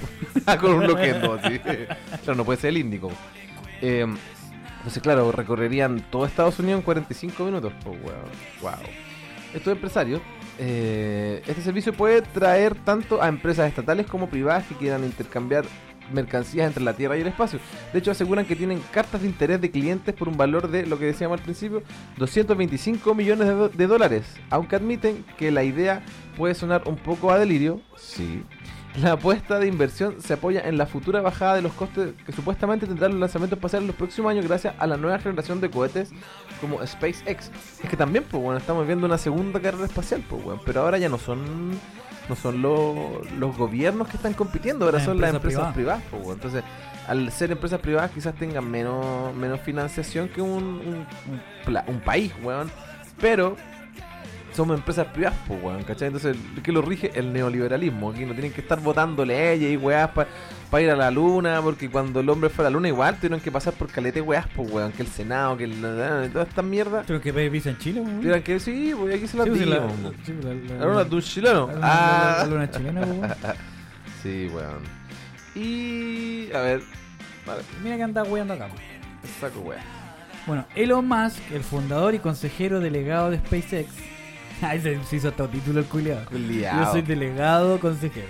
Con 0.62 0.74
un 0.76 0.86
loquendo, 0.88 1.34
así. 1.42 1.60
Claro, 2.24 2.36
no 2.36 2.46
puede 2.46 2.60
ser 2.60 2.70
el 2.70 2.78
Índico. 2.78 3.10
Eh, 3.82 4.06
entonces, 4.88 5.04
claro, 5.04 5.34
recorrerían 5.34 6.00
todo 6.10 6.26
Estados 6.26 6.60
Unidos 6.60 6.80
en 6.80 6.86
45 6.86 7.44
minutos. 7.44 7.74
Oh, 7.86 7.90
wow. 7.90 8.14
wow. 8.62 8.72
Estos 9.54 9.74
empresarios, 9.74 10.22
eh, 10.58 11.42
este 11.46 11.62
servicio 11.62 11.92
puede 11.92 12.22
traer 12.22 12.74
tanto 12.74 13.22
a 13.22 13.28
empresas 13.28 13.68
estatales 13.68 14.08
como 14.08 14.30
privadas 14.30 14.66
que 14.66 14.76
quieran 14.76 15.04
intercambiar 15.04 15.66
mercancías 16.14 16.68
entre 16.68 16.86
la 16.86 16.94
Tierra 16.94 17.18
y 17.18 17.22
el 17.22 17.28
espacio. 17.28 17.60
De 17.92 18.00
hecho, 18.00 18.12
aseguran 18.12 18.46
que 18.46 18.56
tienen 18.56 18.82
cartas 18.92 19.24
de 19.24 19.28
interés 19.28 19.60
de 19.60 19.72
clientes 19.72 20.16
por 20.16 20.30
un 20.30 20.38
valor 20.38 20.70
de, 20.70 20.86
lo 20.86 20.98
que 20.98 21.04
decíamos 21.04 21.38
al 21.40 21.44
principio, 21.44 21.84
225 22.16 23.14
millones 23.14 23.76
de, 23.76 23.88
dólares. 23.88 24.24
Aunque 24.50 24.78
admiten 24.78 25.26
que 25.38 25.52
la 25.52 25.66
idea 25.66 26.02
puede 26.38 26.56
sonar 26.56 26.84
un 26.86 26.96
poco 26.96 27.30
a 27.30 27.38
delirio, 27.38 27.82
sí. 27.98 28.42
La 29.02 29.12
apuesta 29.14 29.60
de 29.60 29.68
inversión 29.68 30.22
se 30.22 30.34
apoya 30.34 30.62
en 30.62 30.78
la 30.78 30.88
futura 30.88 31.22
bajada 31.22 31.56
de 31.56 31.62
los 31.62 31.74
costes 31.74 32.14
que 32.26 32.32
supuestamente 32.32 32.88
tendrán 32.88 33.12
los 33.12 33.20
lanzamientos 33.20 33.58
espaciales 33.58 33.84
en 33.84 33.88
los 33.88 33.96
próximos 33.96 34.32
años 34.32 34.46
gracias 34.48 34.74
a 34.80 34.88
la 34.88 34.98
nueva 34.98 35.20
generación 35.20 35.62
de 35.62 35.70
cohetes 35.70 36.10
como 36.62 36.86
SpaceX. 36.86 37.52
Es 37.84 37.90
que 37.90 37.96
también, 37.98 38.26
pues 38.30 38.42
bueno, 38.42 38.58
estamos 38.58 38.88
viendo 38.88 39.06
una 39.06 39.18
segunda 39.20 39.60
carrera 39.60 39.86
espacial, 39.86 40.24
pues 40.28 40.44
bueno, 40.44 40.62
pero 40.66 40.82
ahora 40.82 40.98
ya 40.98 41.10
no 41.10 41.18
son 41.20 41.72
no 42.30 42.36
son 42.36 42.62
lo- 42.62 43.22
los 43.38 43.56
gobiernos 43.58 44.10
que 44.10 44.18
están 44.18 44.34
compitiendo, 44.34 44.84
ahora 44.86 45.00
son 45.00 45.22
las 45.22 45.34
empresas 45.34 45.60
empresas 45.60 45.74
privadas, 45.76 46.04
pues 46.10 46.22
bueno. 46.24 46.34
Entonces, 46.34 46.64
al 47.08 47.32
ser 47.32 47.52
empresas 47.52 47.80
privadas 47.80 48.12
quizás 48.12 48.36
tengan 48.36 48.70
menos 48.70 49.34
menos 49.36 49.62
financiación 49.62 50.28
que 50.28 50.42
un, 50.42 50.64
un, 50.64 50.96
un 51.32 51.42
pla- 51.66 51.86
un 51.88 52.00
país, 52.02 52.34
weón. 52.44 52.70
Pero 53.22 53.56
somos 54.58 54.78
empresas 54.78 55.08
privadas, 55.08 55.40
pues, 55.48 55.64
weón, 55.64 55.84
¿cachai? 55.84 56.08
Entonces, 56.08 56.36
¿qué 56.62 56.72
lo 56.74 56.82
rige? 56.82 57.12
El 57.16 57.32
neoliberalismo. 57.32 58.12
Aquí 58.12 58.26
no 58.26 58.34
tienen 58.34 58.52
que 58.52 58.60
estar 58.62 58.80
votando 58.82 59.24
leyes 59.24 59.72
y 59.72 59.78
weás 59.78 60.10
para 60.10 60.28
ir 60.84 60.90
a 60.90 60.96
la 60.98 61.10
luna, 61.10 61.62
porque 61.62 61.90
cuando 61.90 62.20
el 62.20 62.30
hombre 62.30 62.50
fue 62.50 62.66
a 62.66 62.70
la 62.70 62.72
luna 62.72 62.90
igual 62.90 63.16
tuvieron 63.16 63.40
que 63.40 63.52
pasar 63.52 63.74
por 63.74 63.88
calete 63.88 64.20
weás, 64.20 64.46
pues, 64.56 64.70
weón, 64.72 64.92
que 64.92 65.04
el 65.04 65.08
Senado, 65.08 65.56
que 65.56 65.64
el, 65.64 65.80
toda 66.34 66.44
esta 66.44 66.62
mierda. 66.62 67.04
Creo 67.08 67.22
que 67.22 67.32
pedir 67.32 67.50
visa 67.52 67.70
en 67.70 67.78
Chile, 67.78 68.02
weón. 68.02 68.18
Tuvieron 68.18 68.42
que 68.44 68.60
sí, 68.60 68.94
pues 68.98 69.16
aquí 69.16 69.28
se 69.28 69.38
Sí, 69.38 69.38
pues, 69.38 69.66
la- 69.68 69.90
sí, 70.26 70.34
la- 70.42 70.54
la- 70.54 70.80
La 70.80 70.86
luna 70.86 71.04
de 71.06 71.16
un 71.16 71.22
chileno. 71.22 71.68
la- 71.68 71.74
la- 71.80 71.80
Ah. 71.84 72.38
la 72.40 72.46
luna 72.48 72.70
chilena, 72.72 73.02
weón. 73.02 73.22
Sí, 74.24 74.50
weón. 74.54 74.82
Y. 75.56 76.52
A 76.54 76.60
ver. 76.62 76.82
Mira 77.84 77.96
que 77.98 78.04
anda 78.04 78.24
weando 78.24 78.54
acá. 78.54 78.68
saco 79.40 79.60
weón. 79.62 79.82
Bueno, 80.46 80.66
Elon 80.76 81.06
Musk, 81.08 81.40
el 81.52 81.62
fundador 81.64 82.16
y 82.16 82.20
consejero 82.20 82.80
delegado 82.80 83.30
de 83.32 83.38
SpaceX. 83.38 83.90
Ay, 84.62 84.80
se, 84.82 85.16
hizo 85.16 85.28
hasta 85.28 85.48
título 85.48 85.80
el 85.80 85.86
culiado. 85.86 86.26
Yo 86.32 86.92
soy 86.92 87.02
delegado 87.02 87.80
consejero. 87.80 88.28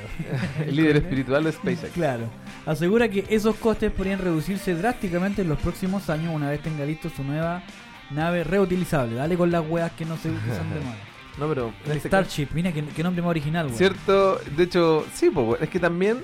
El 0.66 0.76
líder 0.76 0.98
espiritual 0.98 1.44
de 1.44 1.52
SpaceX. 1.52 1.94
Claro. 1.94 2.30
Asegura 2.66 3.08
que 3.08 3.26
esos 3.30 3.56
costes 3.56 3.92
podrían 3.92 4.20
reducirse 4.20 4.76
drásticamente 4.76 5.42
en 5.42 5.50
los 5.50 5.60
próximos 5.60 6.10
años 6.10 6.34
una 6.34 6.50
vez 6.50 6.62
tenga 6.62 6.86
listo 6.86 7.10
su 7.10 7.24
nueva 7.24 7.64
nave 8.12 8.44
reutilizable. 8.44 9.16
Dale 9.16 9.38
con 9.38 9.52
las 9.52 9.68
weas 9.68 9.92
que 9.94 10.06
no 10.06 10.18
se 10.18 10.30
usan 10.30 10.70
de 10.74 10.82
nuevo. 10.82 10.98
No, 11.38 11.48
pero. 11.48 11.72
El 11.86 11.98
este 11.98 12.08
Starship, 12.08 12.48
mira 12.56 12.72
qué, 12.72 12.84
qué 12.84 13.04
nombre 13.04 13.22
más 13.22 13.30
original, 13.30 13.68
weón. 13.68 13.78
Cierto, 13.78 14.40
de 14.56 14.64
hecho, 14.64 15.06
sí, 15.14 15.30
pues, 15.30 15.62
es 15.62 15.70
que 15.70 15.80
también. 15.80 16.24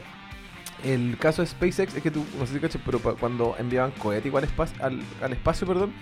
El 0.84 1.18
caso 1.18 1.42
de 1.42 1.48
SpaceX 1.48 1.96
es 1.96 2.04
que 2.04 2.12
tú, 2.12 2.26
no 2.38 2.46
sé 2.46 2.54
si 2.56 2.60
cachas, 2.60 2.82
pero 2.86 3.00
cuando 3.00 3.56
enviaban 3.58 3.92
cohete 3.92 4.28
igual 4.28 4.44
espacio, 4.44 4.76
al, 4.84 5.00
al 5.22 5.32
espacio, 5.34 5.66
perdón, 5.66 5.94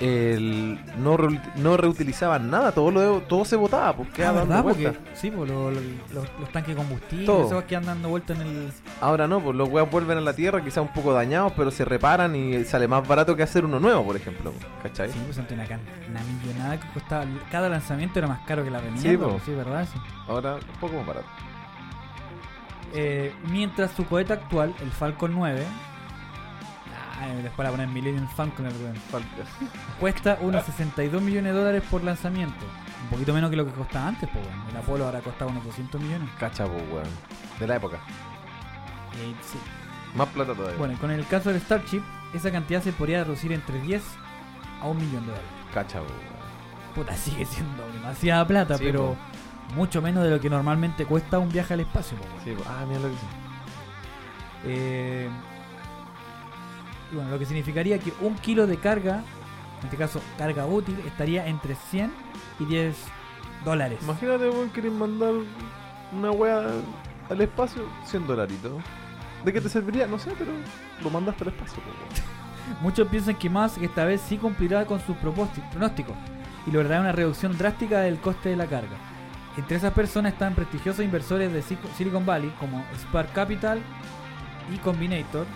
el, 0.00 0.78
no, 0.98 1.16
no 1.56 1.76
reutilizaban 1.78 2.50
nada, 2.50 2.72
todo 2.72 2.90
lo 2.90 3.20
todo 3.22 3.44
se 3.46 3.56
botaba, 3.56 3.94
pues 3.96 4.08
Ah, 4.10 4.12
quedaba 4.14 4.40
¿verdad? 4.40 4.48
dando 4.56 4.68
Porque, 4.68 4.82
vueltas. 4.90 5.02
sí, 5.18 5.30
pues 5.30 5.50
lo- 5.50 5.70
lo- 5.70 5.80
los, 6.12 6.28
los 6.38 6.52
tanques 6.52 6.74
de 6.74 6.82
combustible, 6.82 7.24
Todo. 7.24 7.46
esos 7.46 7.64
que 7.64 7.76
andan 7.76 7.94
dando 7.94 8.08
vueltas 8.10 8.38
en 8.38 8.46
el. 8.46 8.72
Ahora 9.00 9.26
no, 9.26 9.40
pues 9.40 9.56
los 9.56 9.68
weas 9.70 9.90
vuelven 9.90 10.18
a 10.18 10.20
la 10.20 10.34
Tierra, 10.34 10.62
quizás 10.62 10.78
un 10.82 10.92
poco 10.92 11.12
dañados, 11.14 11.52
pero 11.56 11.70
se 11.70 11.84
reparan 11.86 12.36
y 12.36 12.64
sale 12.64 12.88
más 12.88 13.06
barato 13.08 13.34
que 13.36 13.42
hacer 13.42 13.64
uno 13.64 13.80
nuevo, 13.80 14.04
por 14.04 14.16
ejemplo. 14.16 14.52
¿Cachai? 14.82 15.10
Sí, 15.10 15.18
pues 15.24 15.38
una, 15.38 15.64
una 15.64 16.20
millonada 16.44 16.78
que 16.78 16.88
costaba. 16.92 17.24
Cada 17.50 17.68
lanzamiento 17.70 18.18
era 18.18 18.28
más 18.28 18.40
caro 18.46 18.64
que 18.64 18.70
la 18.70 18.80
venida. 18.80 19.00
Sí, 19.00 19.16
po. 19.16 19.40
sí, 19.46 19.52
¿verdad? 19.52 19.88
Sí. 19.90 19.98
Ahora 20.28 20.56
un 20.56 20.80
poco 20.80 20.94
más 20.96 21.06
barato. 21.06 21.26
Eh, 22.94 23.34
mientras 23.50 23.90
su 23.92 24.06
cohete 24.06 24.32
actual, 24.32 24.74
el 24.80 24.90
Falcon 24.90 25.32
9. 25.32 25.64
Ah, 27.18 27.28
después 27.42 27.64
la 27.64 27.70
poner 27.70 27.88
Millennium 27.88 28.28
Falcon, 28.28 28.66
el. 28.66 28.72
Cuesta 30.00 30.38
unos 30.40 30.64
62 30.64 31.20
millones 31.22 31.52
de 31.54 31.58
dólares 31.58 31.82
por 31.90 32.04
lanzamiento. 32.04 32.64
Un 33.04 33.10
poquito 33.10 33.32
menos 33.32 33.50
que 33.50 33.56
lo 33.56 33.64
que 33.64 33.72
costaba 33.72 34.08
antes, 34.08 34.28
pues 34.30 34.44
bueno. 34.44 34.62
El 34.70 34.76
Apolo 34.76 35.06
ahora 35.06 35.20
costaba 35.20 35.50
unos 35.50 35.64
200 35.64 36.00
millones. 36.00 36.28
Cacha, 36.38 36.66
pues, 36.66 36.82
weón. 36.90 37.06
De 37.58 37.66
la 37.66 37.76
época. 37.76 37.96
Eh, 37.96 39.34
sí. 39.42 39.58
Más 40.14 40.28
plata 40.28 40.54
todavía. 40.54 40.78
Bueno, 40.78 40.98
con 41.00 41.10
el 41.10 41.26
caso 41.26 41.50
del 41.50 41.60
Starship, 41.60 42.02
esa 42.34 42.50
cantidad 42.50 42.82
se 42.82 42.92
podría 42.92 43.24
reducir 43.24 43.52
entre 43.52 43.80
10 43.80 44.02
a 44.82 44.88
un 44.88 44.98
millón 44.98 45.22
de 45.22 45.32
dólares. 45.32 45.50
Cacha, 45.72 46.00
pues, 46.00 46.10
weón. 46.10 46.36
Puta, 46.94 47.14
sigue 47.14 47.44
siendo 47.44 47.86
demasiada 47.92 48.46
plata, 48.46 48.78
Sí, 48.78 48.84
pero 48.84 49.16
mucho 49.74 50.00
menos 50.00 50.24
de 50.24 50.30
lo 50.30 50.40
que 50.40 50.50
normalmente 50.50 51.04
cuesta 51.06 51.38
un 51.38 51.48
viaje 51.48 51.74
al 51.74 51.80
espacio. 51.80 52.16
Sí, 52.44 52.52
pues. 52.56 52.66
Ah, 52.68 52.84
mira 52.86 53.00
lo 53.00 53.08
que. 53.08 53.14
Eh, 54.64 55.28
y 57.12 57.14
bueno, 57.14 57.30
lo 57.30 57.38
que 57.38 57.46
significaría 57.46 57.98
que 57.98 58.12
un 58.20 58.34
kilo 58.36 58.66
de 58.66 58.78
carga, 58.78 59.22
en 59.80 59.84
este 59.84 59.96
caso 59.96 60.20
carga 60.38 60.66
útil, 60.66 60.98
estaría 61.06 61.46
entre 61.46 61.74
100 61.74 62.12
y 62.60 62.64
10 62.64 62.96
dólares. 63.64 63.98
Imagínate, 64.02 64.48
weón, 64.48 64.70
querés 64.70 64.92
mandar 64.92 65.34
una 66.12 66.30
wea 66.30 66.62
al 67.28 67.40
espacio, 67.40 67.82
100 68.04 68.26
dolaritos. 68.26 68.72
¿De 69.44 69.52
qué 69.52 69.60
te 69.60 69.68
serviría? 69.68 70.06
No 70.06 70.18
sé, 70.18 70.32
pero 70.38 70.50
lo 71.02 71.10
mandaste 71.10 71.44
al 71.44 71.48
espacio. 71.48 71.82
Muchos 72.80 73.06
piensan 73.08 73.36
que 73.36 73.48
Musk 73.48 73.82
esta 73.82 74.04
vez 74.04 74.20
sí 74.20 74.38
cumplirá 74.38 74.84
con 74.86 74.98
sus 75.00 75.16
pronósticos 75.16 76.16
y 76.66 76.70
logrará 76.72 77.00
una 77.00 77.12
reducción 77.12 77.56
drástica 77.56 78.00
del 78.00 78.18
coste 78.18 78.48
de 78.48 78.56
la 78.56 78.66
carga. 78.66 78.96
Entre 79.56 79.76
esas 79.76 79.92
personas 79.92 80.32
están 80.34 80.54
prestigiosos 80.54 81.04
inversores 81.04 81.52
de 81.52 81.62
Silicon 81.62 82.26
Valley 82.26 82.50
como 82.60 82.84
Spark 82.96 83.32
Capital 83.32 83.80
y 84.72 84.76
Combinator, 84.78 85.46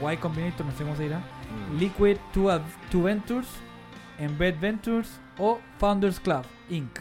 o 0.00 0.10
Y 0.12 0.16
Combinator, 0.16 0.66
no 0.66 0.72
sé 0.72 0.82
cómo 0.84 0.96
se 0.96 1.04
dirá, 1.04 1.20
Mm. 1.48 1.78
Liquid 1.78 2.16
to, 2.34 3.02
Ventures, 3.02 3.48
Embed 4.18 4.56
Ventures 4.60 5.18
o 5.38 5.60
Founders 5.78 6.20
Club 6.20 6.42
Inc., 6.68 6.98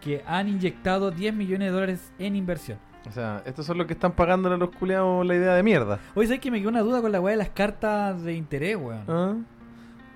que 0.00 0.22
han 0.26 0.48
inyectado 0.48 1.10
10 1.10 1.32
millones 1.34 1.68
de 1.68 1.72
dólares 1.72 2.12
en 2.18 2.36
inversión. 2.36 2.78
O 3.08 3.12
sea, 3.12 3.42
estos 3.46 3.64
son 3.66 3.78
los 3.78 3.86
que 3.86 3.92
están 3.94 4.12
pagándole 4.12 4.54
a 4.56 4.58
los 4.58 4.70
culiados 4.70 5.24
la 5.26 5.34
idea 5.34 5.54
de 5.54 5.62
mierda. 5.62 5.98
Oye, 6.14 6.26
¿sabes 6.26 6.40
que 6.40 6.50
me 6.50 6.58
quedó 6.58 6.70
una 6.70 6.80
duda 6.80 7.00
con 7.00 7.12
la 7.12 7.20
weá 7.20 7.32
de 7.32 7.38
las 7.38 7.50
cartas 7.50 8.22
de 8.22 8.34
interés, 8.34 8.76
weón? 8.76 9.04
¿Ah? 9.08 9.34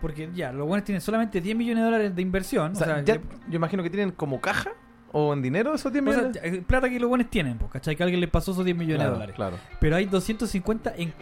Porque 0.01 0.29
ya, 0.35 0.53
los 0.53 0.67
buenos 0.67 0.85
tienen 0.85 1.01
solamente 1.01 1.41
10 1.41 1.57
millones 1.57 1.83
de 1.83 1.91
dólares 1.91 2.15
de 2.17 2.23
inversión. 2.23 2.73
O 2.73 2.75
sea, 2.75 3.03
ya- 3.03 3.15
yo 3.49 3.57
imagino 3.57 3.83
que 3.83 3.91
tienen 3.91 4.11
como 4.13 4.41
caja 4.41 4.71
o 5.13 5.33
en 5.33 5.43
dinero 5.43 5.75
esos 5.75 5.93
10 5.93 6.05
o 6.07 6.13
sea, 6.13 6.23
millones. 6.23 6.61
ya, 6.61 6.67
plata 6.67 6.89
que 6.91 7.01
los 7.01 7.09
buenos 7.09 7.29
tienen, 7.31 7.59
pues, 7.59 7.71
¿cachai? 7.73 7.97
Que 7.97 8.03
alguien 8.03 8.21
les 8.21 8.31
pasó 8.31 8.53
esos 8.53 8.65
10 8.65 8.77
millones 8.77 8.97
claro, 8.99 9.11
de 9.11 9.15
dólares. 9.15 9.37
Claro. 9.37 9.57
Pero 9.81 9.97
hay 9.97 10.05
250 10.07 10.95
en 10.97 11.13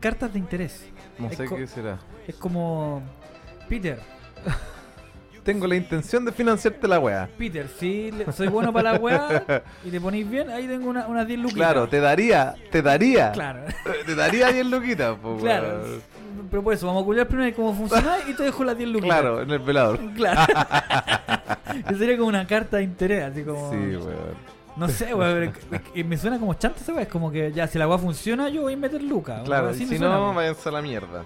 cartas 0.00 0.32
de 0.32 0.38
interés. 0.38 0.88
No 1.18 1.28
Es 1.28 1.36
sé 1.36 1.46
qué 1.48 1.66
será. 1.66 1.98
Es 2.26 2.34
como... 2.36 3.02
Peter, 3.68 3.98
Tengo 5.44 5.66
la 5.66 5.76
intención 5.76 6.24
de 6.24 6.32
financiarte 6.32 6.88
la 6.88 6.98
wea. 6.98 7.28
Peter, 7.36 7.68
si 7.78 8.10
soy 8.34 8.48
bueno 8.48 8.72
para 8.72 8.92
la 8.94 8.98
weá 8.98 9.44
y 9.84 9.90
te 9.90 10.00
ponéis 10.00 10.28
bien, 10.28 10.48
ahí 10.48 10.66
tengo 10.66 10.88
una- 10.88 11.06
unas 11.06 11.26
10 11.26 11.38
lucas. 11.38 11.54
Claro, 11.54 11.86
te 11.86 12.00
daría, 12.00 12.54
te 12.70 12.80
daría. 12.80 13.30
Claro, 13.32 13.60
Te 14.06 14.14
daría 14.14 14.50
10 14.50 14.66
luquitas, 14.66 15.16
pues, 15.20 15.42
claro. 15.42 15.84
Pero 16.50 16.62
por 16.62 16.74
eso, 16.74 16.86
vamos 16.86 17.02
a 17.02 17.06
culiar 17.06 17.28
primero 17.28 17.54
cómo 17.56 17.74
funciona 17.74 18.16
y 18.28 18.34
te 18.34 18.42
dejo 18.44 18.64
las 18.64 18.76
10 18.76 18.88
lucas. 18.90 19.08
Claro, 19.08 19.42
en 19.42 19.50
el 19.50 19.58
velador. 19.58 20.00
Claro. 20.14 20.40
Que 21.88 21.94
sería 21.96 22.16
como 22.16 22.28
una 22.28 22.46
carta 22.46 22.76
de 22.76 22.84
interés, 22.84 23.24
así 23.24 23.42
como... 23.42 23.68
Sí, 23.70 23.76
weón. 23.76 24.54
No 24.76 24.88
sé, 24.88 25.12
weón. 25.12 25.52
Me 25.94 26.16
suena 26.16 26.38
como 26.38 26.54
chanta 26.54 26.80
esa. 26.80 27.00
Es 27.00 27.08
como 27.08 27.32
que 27.32 27.50
ya, 27.52 27.66
si 27.66 27.78
la 27.78 27.88
weá 27.88 27.98
funciona, 27.98 28.48
yo 28.48 28.62
voy 28.62 28.74
a 28.74 28.76
meter 28.76 29.02
lucas. 29.02 29.42
Claro, 29.44 29.72
y 29.72 29.74
si 29.74 29.86
suena, 29.86 30.16
no, 30.16 30.32
váyanse 30.32 30.68
a 30.68 30.72
la 30.72 30.82
mierda. 30.82 31.24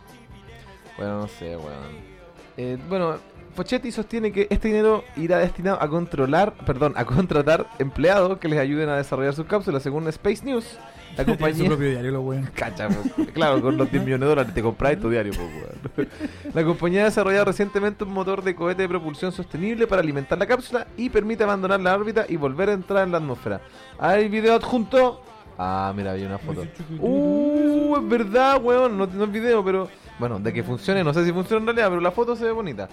Bueno, 0.97 1.21
no 1.21 1.29
sé, 1.29 1.57
weón. 1.57 2.09
Eh, 2.57 2.79
bueno, 2.89 3.17
Pochetti 3.55 3.91
sostiene 3.93 4.33
que 4.33 4.47
este 4.51 4.69
dinero 4.69 5.05
irá 5.17 5.39
destinado 5.39 5.83
a 5.83 5.89
controlar, 5.89 6.55
perdón, 6.65 6.95
a 6.97 7.05
contratar 7.05 7.67
empleados 7.79 8.39
que 8.39 8.49
les 8.49 8.59
ayuden 8.59 8.89
a 8.89 8.97
desarrollar 8.97 9.35
sus 9.35 9.47
cápsulas. 9.47 9.83
Según 9.83 10.07
Space 10.09 10.45
News, 10.45 10.79
la 11.17 11.25
Tiene 11.25 11.33
su 11.33 11.39
compañía... 11.39 11.67
propio 11.69 11.91
diario, 11.91 12.11
lo 12.13 12.21
weón. 12.21 12.49
Cacha, 12.55 12.89
po. 12.89 13.25
claro, 13.35 13.61
con 13.61 13.77
los 13.77 13.91
10 13.91 14.05
millones 14.05 14.21
de 14.21 14.27
dólares 14.27 14.55
te 14.55 14.63
compráis 14.63 15.01
tu 15.01 15.11
diario, 15.11 15.33
weón. 15.33 16.09
La 16.55 16.65
compañía 16.65 17.03
ha 17.03 17.05
desarrollado 17.07 17.47
recientemente 17.47 18.05
un 18.05 18.13
motor 18.13 18.43
de 18.43 18.55
cohete 18.55 18.83
de 18.83 18.89
propulsión 18.89 19.33
sostenible 19.33 19.87
para 19.87 20.03
alimentar 20.03 20.39
la 20.39 20.47
cápsula 20.47 20.87
y 20.97 21.11
permite 21.11 21.45
abandonar 21.45 21.81
la 21.81 21.95
órbita 21.95 22.25
y 22.29 22.37
volver 22.37 22.71
a 22.71 22.73
entrar 22.73 23.05
en 23.05 23.13
la 23.13 23.19
atmósfera. 23.19 23.61
¿Hay 23.99 24.29
video 24.29 24.55
adjunto? 24.55 25.23
Ah, 25.59 25.93
mira, 25.97 26.13
había 26.13 26.27
una 26.27 26.39
foto. 26.39 26.65
Uh, 27.01 27.97
es 27.97 28.09
verdad, 28.09 28.63
weón. 28.63 28.97
No, 28.97 29.07
no 29.07 29.25
es 29.25 29.33
video, 29.33 29.65
pero. 29.65 29.89
Bueno, 30.19 30.39
de 30.39 30.53
que 30.53 30.63
funcione, 30.63 31.03
no 31.03 31.13
sé 31.13 31.25
si 31.25 31.33
funciona 31.33 31.61
en 31.61 31.67
realidad, 31.67 31.89
pero 31.89 32.01
la 32.01 32.11
foto 32.13 32.37
se 32.37 32.45
ve 32.45 32.53
bonita. 32.53 32.89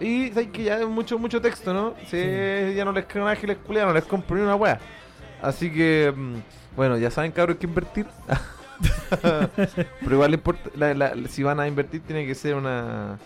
Y 0.00 0.28
sabes 0.28 0.48
que 0.48 0.64
ya 0.64 0.80
es 0.80 0.86
mucho, 0.88 1.18
mucho 1.18 1.40
texto, 1.40 1.72
¿no? 1.72 1.94
Si 2.06 2.16
ya 2.74 2.84
no 2.84 2.92
les 2.92 3.06
crean 3.06 3.28
ángeles 3.28 3.58
culiados, 3.64 3.92
no 3.92 3.94
les 3.94 4.04
compro 4.04 4.36
ni 4.36 4.42
una 4.42 4.56
wea. 4.56 4.78
Así 5.40 5.70
que, 5.70 6.12
mm, 6.14 6.34
bueno, 6.76 6.96
ya 6.98 7.10
saben, 7.10 7.32
cabros, 7.32 7.56
que 7.58 7.66
invertir. 7.66 8.06
pero 10.00 10.14
igual 10.14 10.34
importa, 10.34 10.70
la- 10.74 10.94
la- 10.94 11.14
si 11.28 11.42
van 11.42 11.60
a 11.60 11.68
invertir, 11.68 12.02
tiene 12.02 12.26
que 12.26 12.34
ser 12.34 12.54
una. 12.56 13.18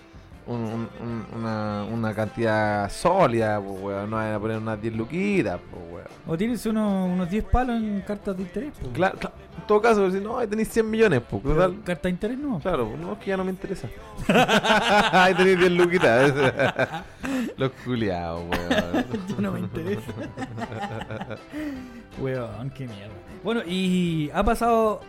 un- 0.46 0.56
un- 0.64 0.88
un- 1.02 1.26
una, 1.40 1.84
una 1.84 2.14
cantidad 2.14 2.90
sólida, 2.90 3.60
pues, 3.60 3.80
weón. 3.82 4.08
No 4.10 4.16
van 4.16 4.32
a 4.34 4.38
poner 4.40 4.56
unas 4.58 4.80
10 4.80 4.94
luquitas, 4.96 5.58
pues, 5.70 5.82
weón. 5.92 6.06
O 6.26 6.36
tienes 6.38 6.64
unos, 6.66 7.06
unos 7.10 7.28
10 7.28 7.44
palos 7.44 7.76
en 7.76 8.00
cartas 8.00 8.34
de 8.36 8.42
interés. 8.44 8.72
po. 8.80 8.88
Claro, 8.92 9.18
claro, 9.18 9.34
en 9.58 9.66
todo 9.66 9.82
caso, 9.82 10.10
si 10.10 10.20
no, 10.20 10.38
ahí 10.38 10.46
tenéis 10.46 10.68
100 10.68 10.88
millones, 10.90 11.20
pues, 11.28 11.42
total. 11.42 11.76
Carta 11.84 12.02
de 12.04 12.10
interés 12.10 12.38
no. 12.38 12.60
Claro, 12.60 12.88
pues, 12.88 12.98
no, 13.00 13.12
es 13.12 13.18
que 13.18 13.26
ya 13.26 13.36
no 13.36 13.44
me 13.44 13.50
interesa. 13.50 13.88
ahí 15.12 15.34
tenéis 15.34 15.58
10 15.58 15.72
luquitas. 15.72 16.32
Los 17.58 17.70
culiados, 17.84 18.42
weón. 18.48 19.06
No 19.38 19.52
me 19.52 19.60
interesa. 19.60 20.12
Weón, 22.18 22.70
qué 22.70 22.86
mierda. 22.86 23.14
Bueno, 23.42 23.62
y 23.66 24.30
ha 24.34 24.42
pasado. 24.44 25.00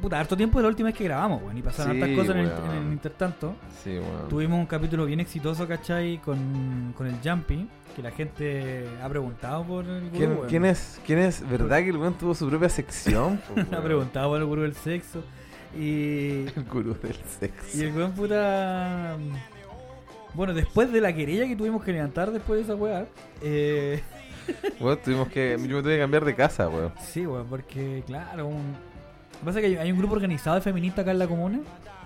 Puta, 0.00 0.18
harto 0.18 0.36
tiempo 0.36 0.58
de 0.58 0.64
la 0.64 0.68
última 0.68 0.88
vez 0.88 0.96
que 0.98 1.04
grabamos, 1.04 1.42
weón. 1.42 1.56
Y 1.56 1.62
pasaron 1.62 1.94
Sí, 1.94 2.02
hartas 2.02 2.16
cosas 2.18 2.34
en 2.34 2.40
el, 2.40 2.50
en 2.50 2.86
el 2.86 2.92
intertanto. 2.92 3.54
Sí, 3.84 3.90
weón. 3.90 4.28
Tuvimos 4.28 4.58
un 4.58 4.66
capítulo 4.66 5.04
bien 5.06 5.20
exitoso, 5.20 5.68
¿cachai? 5.68 6.18
Con, 6.18 6.92
con 6.96 7.06
el 7.06 7.14
Jumpy. 7.22 7.68
Que 7.94 8.02
la 8.02 8.10
gente 8.10 8.86
ha 9.02 9.08
preguntado 9.08 9.64
por 9.64 9.84
el 9.84 10.10
gurú, 10.10 10.16
¿Quién, 10.16 10.38
quién 10.48 10.64
es? 10.64 11.00
¿Quién 11.06 11.18
es? 11.20 11.48
¿Verdad 11.48 11.78
que 11.78 11.90
el 11.90 11.98
weón 11.98 12.14
tuvo 12.14 12.34
su 12.34 12.48
propia 12.48 12.68
sección? 12.68 13.40
po, 13.70 13.76
ha 13.76 13.82
preguntado 13.82 14.30
por 14.30 14.38
el 14.40 14.46
gurú 14.46 14.62
del 14.62 14.74
sexo. 14.74 15.22
Y, 15.78 16.46
El 16.56 16.64
gurú 16.70 16.94
del 17.00 17.12
y 17.12 17.38
sexo. 17.40 17.82
el 17.82 17.94
weón 17.94 18.12
puta. 18.12 19.16
Bueno, 20.34 20.54
después 20.54 20.90
de 20.90 21.00
la 21.00 21.12
querella 21.14 21.46
que 21.46 21.54
tuvimos 21.54 21.84
que 21.84 21.92
levantar 21.92 22.30
después 22.32 22.58
de 22.58 22.64
esa 22.64 22.74
weá. 22.74 23.06
Eh, 23.42 24.02
Tuvimos 25.04 25.28
que. 25.28 25.56
Yo 25.58 25.76
me 25.76 25.82
tuve 25.82 25.94
que 25.94 26.00
cambiar 26.00 26.24
de 26.24 26.34
casa, 26.34 26.68
weón. 26.68 26.92
sí, 27.00 27.26
weón, 27.26 27.46
porque, 27.48 28.02
claro, 28.06 28.46
un. 28.46 28.72
Lo 29.32 29.38
que 29.40 29.44
pasa 29.46 29.60
es 29.60 29.66
que 29.74 29.78
hay, 29.80 29.90
un 29.92 29.98
grupo 29.98 30.14
organizado 30.14 30.56
de 30.56 30.62
feministas 30.62 31.00
acá 31.00 31.10
en 31.10 31.18
la 31.18 31.26
comuna 31.26 31.60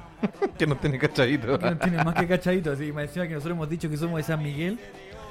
que 0.58 0.66
no 0.66 0.76
tiene 0.76 0.98
cachadito. 0.98 1.58
que 1.58 1.70
no 1.70 1.76
tiene 1.78 2.02
más 2.04 2.14
que 2.14 2.26
cachadito. 2.26 2.72
Así, 2.72 2.92
me 2.92 3.02
decía 3.02 3.26
que 3.28 3.34
nosotros 3.34 3.54
hemos 3.56 3.68
dicho 3.68 3.90
que 3.90 3.96
somos 3.96 4.16
de 4.16 4.22
San 4.22 4.42
Miguel. 4.42 4.78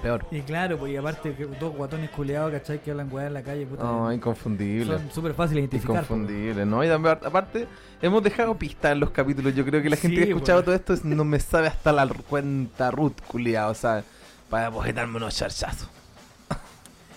Peor. 0.04 0.24
Y 0.30 0.42
claro, 0.42 0.78
pues 0.78 0.92
y 0.94 0.98
aparte 0.98 1.34
que 1.34 1.46
dos 1.46 1.74
guatones 1.76 2.12
culeados, 2.12 2.52
¿cachai? 2.52 2.80
Que 2.80 2.92
hablan 2.92 3.12
weá 3.12 3.26
en 3.28 3.34
la 3.34 3.42
calle, 3.42 3.66
puta. 3.66 3.82
No, 3.84 4.12
inconfundible. 4.14 4.98
son 4.98 5.10
súper 5.12 5.34
fáciles 5.34 5.64
de 5.64 5.78
identificar. 5.78 6.06
pues. 6.06 6.20
Inconfundible, 6.20 6.66
¿no? 6.66 6.84
Y 6.84 6.88
también, 6.88 7.18
aparte, 7.24 7.66
hemos 8.02 8.22
dejado 8.22 8.56
pistas 8.56 8.92
en 8.92 9.00
los 9.00 9.10
capítulos. 9.10 9.56
Yo 9.56 9.66
creo 9.66 9.82
que 9.82 9.90
la 9.90 9.96
gente 9.96 10.18
Sí, 10.18 10.22
que 10.24 10.28
ha 10.28 10.36
escuchado 10.36 10.60
pues. 10.60 10.66
todo 10.66 10.76
esto 10.76 10.94
es- 10.94 11.06
no 11.06 11.24
me 11.24 11.40
sabe 11.40 11.68
hasta 11.68 11.92
la 11.92 12.06
cuenta 12.08 12.92
Ruth, 12.92 13.16
culiado, 13.28 13.72
o 13.72 13.74
sea, 13.74 14.04
para 14.50 14.70
darme 14.70 15.18
unos 15.18 15.36
charchazos. 15.36 15.90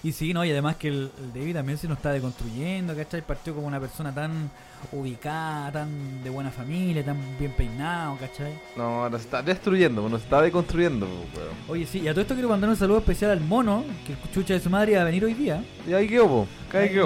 Y 0.03 0.13
sí, 0.13 0.33
no, 0.33 0.45
y 0.45 0.51
además 0.51 0.77
que 0.77 0.89
el, 0.89 1.11
el 1.19 1.33
David 1.33 1.55
también 1.55 1.79
se 1.79 1.89
nos 1.89 1.97
está 1.99 2.13
deconstruyendo, 2.13 2.95
¿cachai? 2.95 3.23
Partió 3.23 3.55
como 3.55 3.67
una 3.67 3.81
persona 3.81 4.15
tan 4.15 4.51
ubicada, 4.93 5.73
tan 5.73 6.23
de 6.23 6.31
buena 6.31 6.51
familia, 6.51 7.05
tan 7.05 7.17
bien 7.39 7.53
peinado, 7.53 8.17
¿cachai? 8.17 8.53
No, 8.77 9.11
nos 9.11 9.21
está 9.23 9.43
destruyendo, 9.43 10.09
nos 10.09 10.23
está 10.23 10.41
deconstruyendo, 10.41 11.07
weón. 11.07 11.49
Oye, 11.69 11.87
sí, 11.87 12.01
y 12.01 12.09
a 12.09 12.13
todo 12.13 12.23
esto 12.23 12.35
quiero 12.35 12.49
mandar 12.49 12.71
un 12.71 12.77
saludo 12.77 12.99
especial 12.99 13.33
al 13.33 13.41
mono, 13.41 13.85
que 14.07 14.13
el 14.13 14.19
chucha 14.33 14.55
de 14.55 14.61
su 14.61 14.71
madre 14.71 14.93
iba 14.93 15.01
a 15.01 15.05
venir 15.05 15.25
hoy 15.25 15.35
día. 15.35 15.65
Y 15.87 15.93
ahí 15.93 16.07
quedó, 16.09 16.29
po. 16.29 16.49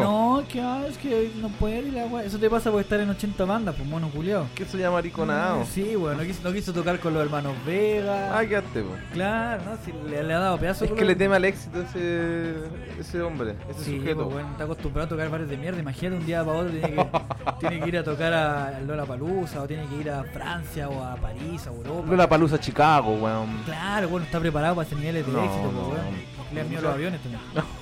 No, 0.01 0.43
que, 0.49 0.61
ah, 0.61 0.85
es 0.89 0.99
que 0.99 1.31
no 1.41 1.49
puede 1.49 1.79
ir 1.81 1.95
wea. 1.95 2.25
Eso 2.25 2.39
te 2.39 2.51
pasa 2.51 2.71
por 2.71 2.81
estar 2.81 2.99
en 3.01 3.11
80 3.11 3.45
bandas, 3.45 3.75
pues 3.77 3.89
mono 3.89 4.09
culiao. 4.11 4.47
Que 4.55 4.65
eso 4.65 4.77
ya 4.77 4.91
mariconado. 4.91 5.65
Sí, 5.65 5.95
bueno, 5.95 6.19
no 6.21 6.25
quiso, 6.27 6.41
no 6.43 6.53
quiso 6.53 6.73
tocar 6.73 6.99
con 6.99 7.15
los 7.15 7.23
hermanos 7.23 7.55
Vega. 7.65 8.37
Ah, 8.39 8.45
quedaste, 8.45 8.83
po. 8.83 8.91
Claro, 9.13 9.63
¿no? 9.65 9.77
Sí, 9.85 9.93
le, 10.09 10.23
le 10.25 10.35
ha 10.35 10.39
dado 10.39 10.59
pedazo 10.59 10.85
Es 10.85 10.91
que 10.93 11.01
los- 11.01 11.07
le 11.09 11.15
teme 11.15 11.37
al 11.37 11.45
éxito 11.45 11.81
ese, 11.83 12.55
ese 12.99 13.23
hombre, 13.23 13.55
ese 13.71 13.85
Sí, 13.85 13.97
sujeto. 13.99 14.23
pues, 14.25 14.35
bueno, 14.35 14.51
está 14.51 14.65
acostumbrado 14.65 15.07
a 15.07 15.09
tocar 15.09 15.31
bares 15.31 15.49
de 15.49 15.57
mierda. 15.57 15.79
Imagínate 15.81 16.17
un 16.19 16.27
día 16.27 16.45
para 16.45 16.59
otro 16.59 16.71
tiene 16.73 16.89
que, 16.97 17.07
tiene 17.61 17.81
que 17.81 17.89
ir 17.89 17.99
a 17.99 18.05
tocar 18.05 18.33
a 18.33 18.81
Lola 18.81 19.05
Palusa 19.05 19.63
o 19.63 19.67
tiene 19.69 19.87
que 19.87 19.97
ir 19.97 20.11
a 20.11 20.25
Francia 20.25 20.89
o 20.89 21.05
a 21.05 21.15
París, 21.17 21.67
a 21.67 21.71
Europa. 21.71 22.07
Lola 22.11 22.29
Palusa 22.29 22.59
Chicago, 22.59 23.13
weón. 23.15 23.49
Claro, 23.65 24.09
bueno, 24.09 24.25
está 24.27 24.41
preparado 24.41 24.75
para 24.75 24.87
ese 24.87 24.97
niveles 24.97 25.25
de 25.27 25.33
No, 25.33 25.45
éxito, 25.45 25.63
pues, 25.63 25.75
no, 25.75 25.83
weón. 25.89 25.97
no. 25.97 26.55
Le 26.55 26.61
han 26.61 26.69
miedo 26.69 26.83
los 26.83 26.93
aviones 26.95 27.21
también. 27.21 27.43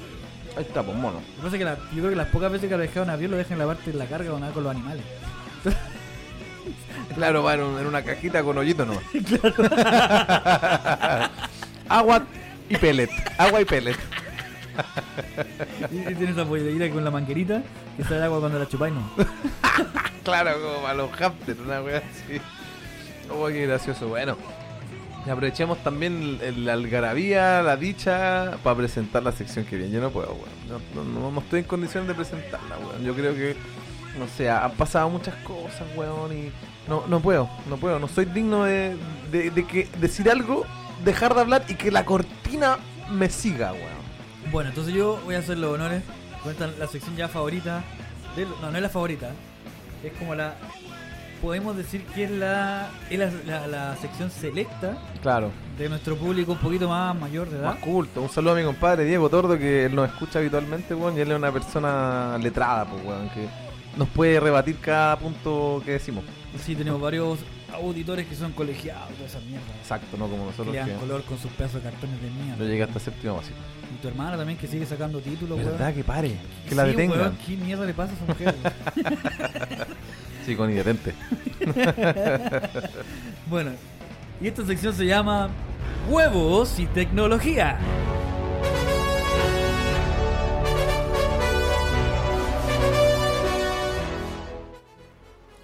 Ahí 0.56 0.62
está, 0.64 0.82
pues 0.82 0.96
mono. 0.96 1.20
Lo 1.20 1.36
que 1.36 1.42
pasa 1.42 1.56
es 1.56 1.58
que 1.58 1.64
la- 1.64 1.76
yo 1.76 1.98
creo 1.98 2.10
que 2.10 2.16
las 2.16 2.28
pocas 2.28 2.50
veces 2.52 2.68
que 2.68 2.76
lo 2.76 2.82
dejaron 2.82 3.10
avión 3.10 3.30
lo 3.30 3.36
dejan 3.36 3.52
en 3.54 3.58
la 3.60 3.66
parte 3.66 3.92
de 3.92 3.98
la 3.98 4.06
carga 4.06 4.32
o 4.34 4.38
nada 4.38 4.52
con 4.52 4.64
los 4.64 4.72
animales. 4.74 5.04
Claro, 7.14 7.42
va 7.42 7.54
en, 7.54 7.62
un- 7.62 7.78
en 7.80 7.86
una 7.86 8.02
cajita 8.02 8.42
con 8.44 8.56
hoyito 8.56 8.86
nomás. 8.86 9.02
Agua 11.88 12.22
y 12.68 12.76
pellet. 12.76 13.10
Agua 13.36 13.60
y 13.60 13.64
pellet. 13.64 13.96
Y, 15.90 15.96
y 15.98 16.14
tiene 16.14 16.30
esa 16.30 16.44
pollerita 16.44 16.88
con 16.94 17.02
la 17.04 17.10
manguerita 17.10 17.62
que 17.96 18.04
sale 18.04 18.22
agua 18.22 18.38
cuando 18.40 18.58
la 18.60 18.68
chupáis, 18.68 18.94
¿no? 18.94 19.10
Claro, 20.22 20.52
como 20.62 20.82
para 20.82 20.94
los 20.94 21.10
hamsters, 21.10 21.58
una 21.60 21.82
wea 21.82 21.98
así. 21.98 22.40
Oh, 23.28 23.48
qué 23.48 23.66
gracioso. 23.66 24.06
Bueno, 24.08 24.36
y 25.26 25.30
aprovechemos 25.30 25.78
también 25.84 26.38
la 26.64 26.72
algarabía, 26.72 27.62
la 27.62 27.76
dicha, 27.76 28.52
para 28.62 28.76
presentar 28.76 29.22
la 29.22 29.32
sección 29.32 29.64
que 29.64 29.76
viene. 29.76 29.92
Yo 29.92 30.00
no 30.00 30.10
puedo, 30.10 30.32
weón. 30.32 30.82
No, 30.94 31.04
no, 31.04 31.30
no- 31.30 31.40
estoy 31.40 31.60
en 31.60 31.66
condiciones 31.66 32.08
de 32.08 32.14
presentarla, 32.14 32.78
weón. 32.78 33.02
Yo 33.04 33.14
creo 33.14 33.34
que, 33.34 33.54
no 34.18 34.26
sé, 34.28 34.48
han 34.50 34.72
pasado 34.72 35.10
muchas 35.10 35.34
cosas, 35.44 35.82
weón, 35.94 36.32
y 36.36 36.50
no, 36.88 37.04
no 37.06 37.20
puedo, 37.20 37.48
no 37.68 37.76
puedo. 37.76 37.98
No 37.98 38.08
soy 38.08 38.24
digno 38.24 38.64
de, 38.64 38.96
de, 39.30 39.50
de 39.50 39.66
que 39.66 39.88
decir 40.00 40.30
algo, 40.30 40.64
dejar 41.04 41.34
de 41.34 41.40
hablar 41.42 41.64
y 41.68 41.74
que 41.74 41.90
la 41.90 42.04
cortina 42.04 42.78
me 43.10 43.28
siga, 43.28 43.72
weón. 43.72 44.00
Bueno, 44.50 44.70
entonces 44.70 44.94
yo 44.94 45.20
voy 45.24 45.34
a 45.34 45.40
hacer 45.40 45.58
los 45.58 45.74
honores. 45.74 46.02
Cuentan 46.42 46.72
la 46.78 46.86
sección 46.86 47.14
ya 47.16 47.28
favorita. 47.28 47.84
de- 48.36 48.46
no, 48.46 48.70
no 48.70 48.76
es 48.76 48.82
la 48.82 48.88
favorita. 48.88 49.30
Es 50.02 50.12
como 50.14 50.34
la. 50.34 50.54
Podemos 51.40 51.74
decir 51.76 52.04
que 52.14 52.24
es 52.24 52.30
la, 52.30 52.90
es 53.08 53.18
la, 53.18 53.30
la- 53.46 53.66
la 53.66 53.96
sección 53.96 54.30
selecta 54.30 54.98
Claro. 55.22 55.50
de 55.78 55.88
nuestro 55.88 56.14
público 56.16 56.52
un 56.52 56.58
poquito 56.58 56.86
más 56.88 57.18
mayor 57.18 57.48
de 57.48 57.56
edad. 57.58 57.64
Más 57.74 57.78
culto. 57.82 58.20
Un 58.20 58.28
saludo 58.28 58.52
a 58.52 58.56
mi 58.56 58.62
compadre 58.64 59.04
Diego 59.04 59.30
Tordo, 59.30 59.56
que 59.58 59.86
él 59.86 59.94
nos 59.94 60.08
escucha 60.10 60.38
habitualmente, 60.38 60.94
weón, 60.94 61.16
y 61.16 61.20
él 61.20 61.30
es 61.30 61.36
una 61.38 61.50
persona 61.50 62.36
letrada, 62.38 62.84
pues, 62.84 63.02
weón, 63.04 63.30
que 63.30 63.46
nos 63.96 64.08
puede 64.08 64.38
rebatir 64.38 64.76
cada 64.80 65.18
punto 65.18 65.80
que 65.84 65.92
decimos. 65.92 66.24
Sí, 66.62 66.76
tenemos 66.76 67.00
varios 67.00 67.38
auditores 67.72 68.26
que 68.26 68.34
son 68.34 68.52
colegiados, 68.52 69.08
toda 69.14 69.26
esa 69.26 69.40
mierda. 69.40 69.64
Exacto, 69.80 70.16
no 70.18 70.26
como 70.26 70.42
Que 70.42 70.50
nosotros 70.50 70.74
le 70.74 70.78
dan 70.80 70.88
que 70.90 70.94
color 70.96 71.22
con 71.22 71.38
sus 71.38 71.50
pedazos 71.52 71.82
de 71.82 71.90
cartones 71.90 72.20
de 72.20 72.30
mierda. 72.30 72.64
llega 72.66 72.84
hasta 72.84 72.98
séptimo 73.00 73.36
básico. 73.36 73.56
Y 73.94 74.02
tu 74.02 74.08
hermana 74.08 74.36
también 74.36 74.58
que 74.58 74.66
sigue 74.66 74.84
sacando 74.84 75.20
títulos, 75.20 75.56
weón. 75.58 75.70
¿Verdad? 75.72 75.94
Que 75.94 76.04
pare, 76.04 76.36
que 76.68 76.74
la 76.74 76.84
Sí, 76.84 76.90
detengan. 76.90 77.18
weón, 77.18 77.38
¿Qué 77.46 77.56
mierda 77.56 77.86
le 77.86 77.94
pasa 77.94 78.12
a 78.12 78.16
esa 78.16 78.26
mujer? 78.26 78.54
Sí, 80.44 80.56
con 80.56 80.70
inherente. 80.70 81.14
bueno, 83.48 83.72
y 84.40 84.48
esta 84.48 84.64
sección 84.64 84.94
se 84.94 85.06
llama 85.06 85.50
Huevos 86.08 86.78
y 86.78 86.86
Tecnología. 86.86 87.78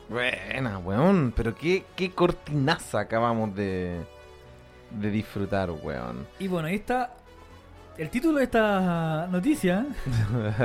Buena, 0.09 0.79
weón. 0.79 1.33
Pero 1.35 1.55
qué, 1.55 1.85
qué 1.95 2.11
cortinaza 2.11 3.01
acabamos 3.01 3.55
de, 3.55 4.01
de 4.91 5.11
disfrutar, 5.11 5.71
weón. 5.71 6.27
Y 6.39 6.49
bueno, 6.49 6.69
ahí 6.69 6.77
está. 6.77 7.15
El 7.99 8.11
título 8.11 8.39
de 8.39 8.45
esta 8.45 9.27
noticia 9.31 9.87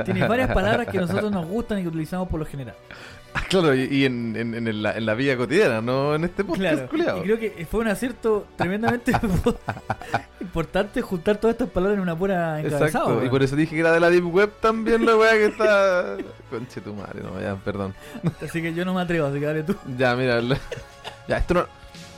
tiene 0.04 0.26
varias 0.26 0.52
palabras 0.52 0.86
que 0.86 0.98
nosotros 0.98 1.32
nos 1.32 1.46
gustan 1.46 1.78
y 1.78 1.82
que 1.82 1.88
utilizamos 1.88 2.28
por 2.28 2.38
lo 2.38 2.44
general. 2.44 2.76
Ah, 3.34 3.40
claro, 3.48 3.74
y, 3.74 3.84
y 3.84 4.04
en, 4.04 4.36
en, 4.36 4.54
en, 4.54 4.68
el- 4.68 4.84
en 4.84 5.06
la 5.06 5.14
vida 5.14 5.36
cotidiana, 5.38 5.80
no 5.80 6.14
en 6.14 6.24
este 6.24 6.44
podcast, 6.44 6.86
Claro. 6.90 7.18
Y 7.18 7.22
creo 7.22 7.38
que 7.38 7.66
fue 7.70 7.80
un 7.80 7.88
acierto 7.88 8.46
tremendamente 8.56 9.12
importante 10.40 11.00
juntar 11.00 11.38
todas 11.38 11.54
estas 11.54 11.70
palabras 11.70 11.96
en 11.96 12.02
una 12.02 12.16
pura 12.16 12.60
encabezado. 12.60 12.86
Exacto, 12.86 13.24
y 13.24 13.28
por 13.30 13.42
eso 13.42 13.56
dije 13.56 13.74
que 13.74 13.80
era 13.80 13.92
de 13.92 14.00
la 14.00 14.10
Deep 14.10 14.26
Web 14.32 14.52
también 14.60 15.06
la 15.06 15.16
weá 15.16 15.32
que 15.32 15.46
está. 15.46 16.16
Conche 16.50 16.80
tu 16.80 16.92
madre, 16.94 17.22
no, 17.22 17.40
ya, 17.40 17.56
perdón. 17.56 17.94
Así 18.42 18.60
que 18.60 18.74
yo 18.74 18.84
no 18.84 18.92
me 18.94 19.00
atrevo, 19.02 19.26
así 19.28 19.40
que 19.40 19.46
dale 19.46 19.62
tú. 19.62 19.76
Ya, 19.96 20.14
mira. 20.14 20.40
la- 20.42 20.58
Ya, 21.28 21.38
esto 21.38 21.54
no. 21.54 21.66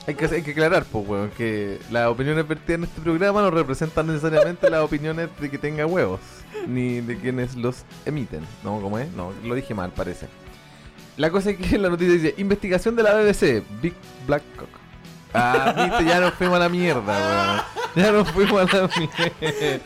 Hay 0.07 0.13
que, 0.15 0.25
hay 0.25 0.43
que 0.43 0.51
aclarar, 0.51 0.83
pues, 0.85 1.07
weón, 1.07 1.31
que 1.31 1.79
las 1.91 2.07
opiniones 2.07 2.47
vertidas 2.47 2.77
en 2.79 2.83
este 2.83 3.01
programa 3.01 3.41
no 3.41 3.49
representan 3.49 4.05
necesariamente 4.07 4.69
las 4.69 4.81
opiniones 4.81 5.29
de 5.39 5.49
que 5.49 5.57
tenga 5.57 5.85
huevos, 5.87 6.19
ni 6.67 7.01
de 7.01 7.17
quienes 7.17 7.55
los 7.55 7.85
emiten. 8.05 8.41
¿No? 8.63 8.79
¿Cómo 8.81 8.99
es? 8.99 9.11
No, 9.13 9.31
lo 9.43 9.55
dije 9.55 9.73
mal, 9.73 9.91
parece. 9.95 10.27
La 11.17 11.29
cosa 11.31 11.51
es 11.51 11.57
que 11.57 11.77
la 11.77 11.89
noticia 11.89 12.13
dice: 12.13 12.33
Investigación 12.37 12.95
de 12.95 13.03
la 13.03 13.13
BBC, 13.13 13.63
Big 13.81 13.93
Black 14.27 14.43
Cock. 14.57 14.69
Ah, 15.33 15.73
viste, 15.89 16.05
ya 16.05 16.19
nos 16.19 16.33
fuimos 16.33 16.55
a 16.55 16.59
la 16.59 16.69
mierda, 16.69 17.01
weón. 17.01 17.61
Ya 17.95 18.11
nos 18.11 18.29
fuimos 18.31 18.73
a 18.73 18.77
la 18.77 18.89
mierda. 18.97 19.85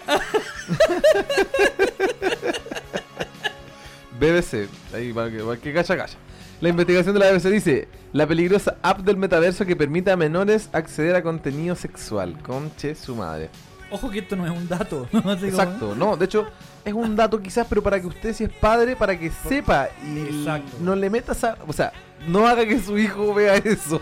BBC, 4.20 4.68
ahí 4.94 5.14
para 5.14 5.30
que, 5.32 5.38
para 5.40 5.58
que 5.58 5.74
calla, 5.74 5.98
calla. 5.98 6.14
La 6.62 6.70
investigación 6.70 7.14
de 7.14 7.20
la 7.20 7.32
BBC 7.32 7.46
dice, 7.50 7.88
la 8.12 8.28
peligrosa 8.28 8.76
app 8.82 9.00
del 9.00 9.16
metaverso 9.18 9.66
que 9.66 9.76
permite 9.76 10.12
a 10.12 10.18
menores 10.18 10.70
acceder 10.74 11.16
a 11.16 11.24
contenido 11.24 11.76
sexual. 11.76 12.38
Conche 12.44 12.96
su 12.96 13.16
madre. 13.16 13.50
Ojo 13.92 14.10
que 14.12 14.20
esto 14.20 14.36
no 14.36 14.46
es 14.46 14.52
un 14.52 14.68
dato. 14.68 15.08
Como- 15.12 15.32
Exacto, 15.34 15.96
no, 15.96 16.18
de 16.18 16.26
hecho 16.26 16.48
es 16.86 16.94
un 16.94 17.16
dato 17.16 17.42
quizás, 17.42 17.68
pero 17.68 17.84
para 17.84 18.00
que 18.00 18.08
usted 18.08 18.34
si 18.34 18.46
es 18.46 18.50
padre, 18.50 18.96
para 18.96 19.18
que 19.18 19.32
sepa 19.32 19.90
y 20.06 20.20
Exacto. 20.20 20.78
no 20.82 20.96
le 20.96 21.10
metas 21.10 21.44
a... 21.44 21.58
O 21.68 21.74
sea, 21.74 21.92
no 22.28 22.48
haga 22.48 22.66
que 22.66 22.80
su 22.80 22.98
hijo 22.98 23.34
vea 23.34 23.56
eso. 23.56 24.02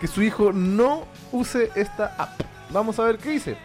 Que 0.00 0.06
su 0.06 0.22
hijo 0.22 0.52
no 0.52 1.04
use 1.32 1.70
esta 1.74 2.14
app. 2.18 2.40
Vamos 2.70 2.98
a 2.98 3.04
ver 3.04 3.18
qué 3.18 3.30
dice. 3.30 3.56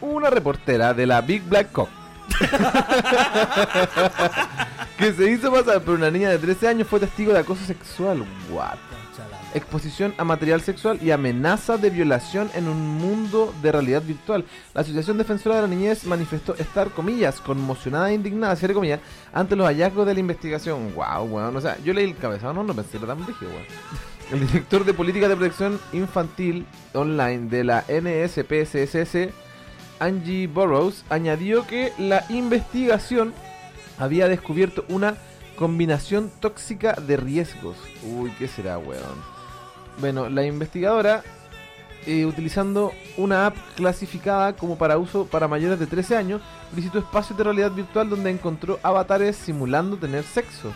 Una 0.00 0.30
reportera 0.30 0.94
de 0.94 1.06
la 1.06 1.20
Big 1.20 1.42
Black 1.44 1.72
Cock 1.72 1.88
que 4.98 5.12
se 5.12 5.30
hizo 5.30 5.52
pasar 5.52 5.80
por 5.82 5.94
una 5.94 6.10
niña 6.10 6.30
de 6.30 6.38
13 6.38 6.68
años 6.68 6.88
fue 6.88 7.00
testigo 7.00 7.32
de 7.32 7.40
acoso 7.40 7.64
sexual. 7.64 8.24
What? 8.50 8.78
Exposición 9.52 10.14
a 10.16 10.24
material 10.24 10.60
sexual 10.60 11.00
y 11.02 11.10
amenaza 11.10 11.76
de 11.76 11.90
violación 11.90 12.50
en 12.54 12.68
un 12.68 12.86
mundo 12.98 13.52
de 13.62 13.72
realidad 13.72 14.02
virtual. 14.02 14.44
La 14.74 14.82
Asociación 14.82 15.18
Defensora 15.18 15.56
de 15.56 15.62
la 15.62 15.68
Niñez 15.68 16.04
manifestó 16.04 16.54
estar, 16.54 16.90
comillas, 16.90 17.40
conmocionada 17.40 18.10
e 18.10 18.14
indignada, 18.14 18.54
cierre 18.54 18.74
comillas, 18.74 19.00
ante 19.32 19.56
los 19.56 19.66
hallazgos 19.66 20.06
de 20.06 20.14
la 20.14 20.20
investigación. 20.20 20.94
Wow, 20.94 21.24
weón. 21.24 21.56
O 21.56 21.60
sea, 21.60 21.76
yo 21.84 21.92
leí 21.92 22.04
el 22.04 22.16
cabezado, 22.16 22.54
no, 22.54 22.62
no 22.62 22.74
pensé 22.74 22.98
era 22.98 23.08
tan 23.08 23.26
rígido, 23.26 23.50
weón. 23.50 23.64
El 24.30 24.46
director 24.46 24.84
de 24.84 24.94
Política 24.94 25.28
de 25.28 25.34
Protección 25.34 25.80
Infantil 25.92 26.64
Online 26.94 27.48
de 27.48 27.64
la 27.64 27.84
NSPSSS, 27.88 29.30
Angie 29.98 30.46
Burroughs, 30.46 31.04
añadió 31.10 31.66
que 31.66 31.92
la 31.98 32.24
investigación 32.28 33.34
había 33.98 34.28
descubierto 34.28 34.84
una 34.88 35.16
combinación 35.56 36.30
tóxica 36.38 36.92
de 36.92 37.16
riesgos. 37.16 37.76
Uy, 38.04 38.30
¿qué 38.38 38.46
será, 38.46 38.78
weón? 38.78 39.39
Bueno, 39.98 40.28
la 40.28 40.44
investigadora, 40.44 41.22
eh, 42.06 42.24
utilizando 42.24 42.92
una 43.16 43.46
app 43.46 43.56
clasificada 43.76 44.54
como 44.56 44.78
para 44.78 44.98
uso 44.98 45.26
para 45.26 45.48
mayores 45.48 45.78
de 45.78 45.86
13 45.86 46.16
años, 46.16 46.40
visitó 46.72 46.98
espacios 46.98 47.36
de 47.36 47.44
realidad 47.44 47.70
virtual 47.72 48.08
donde 48.08 48.30
encontró 48.30 48.78
avatares 48.82 49.36
simulando 49.36 49.96
tener 49.96 50.24
sexo. 50.24 50.72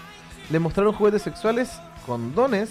Le 0.51 0.59
mostraron 0.59 0.93
juguetes 0.93 1.23
sexuales, 1.23 1.71
condones 2.07 2.71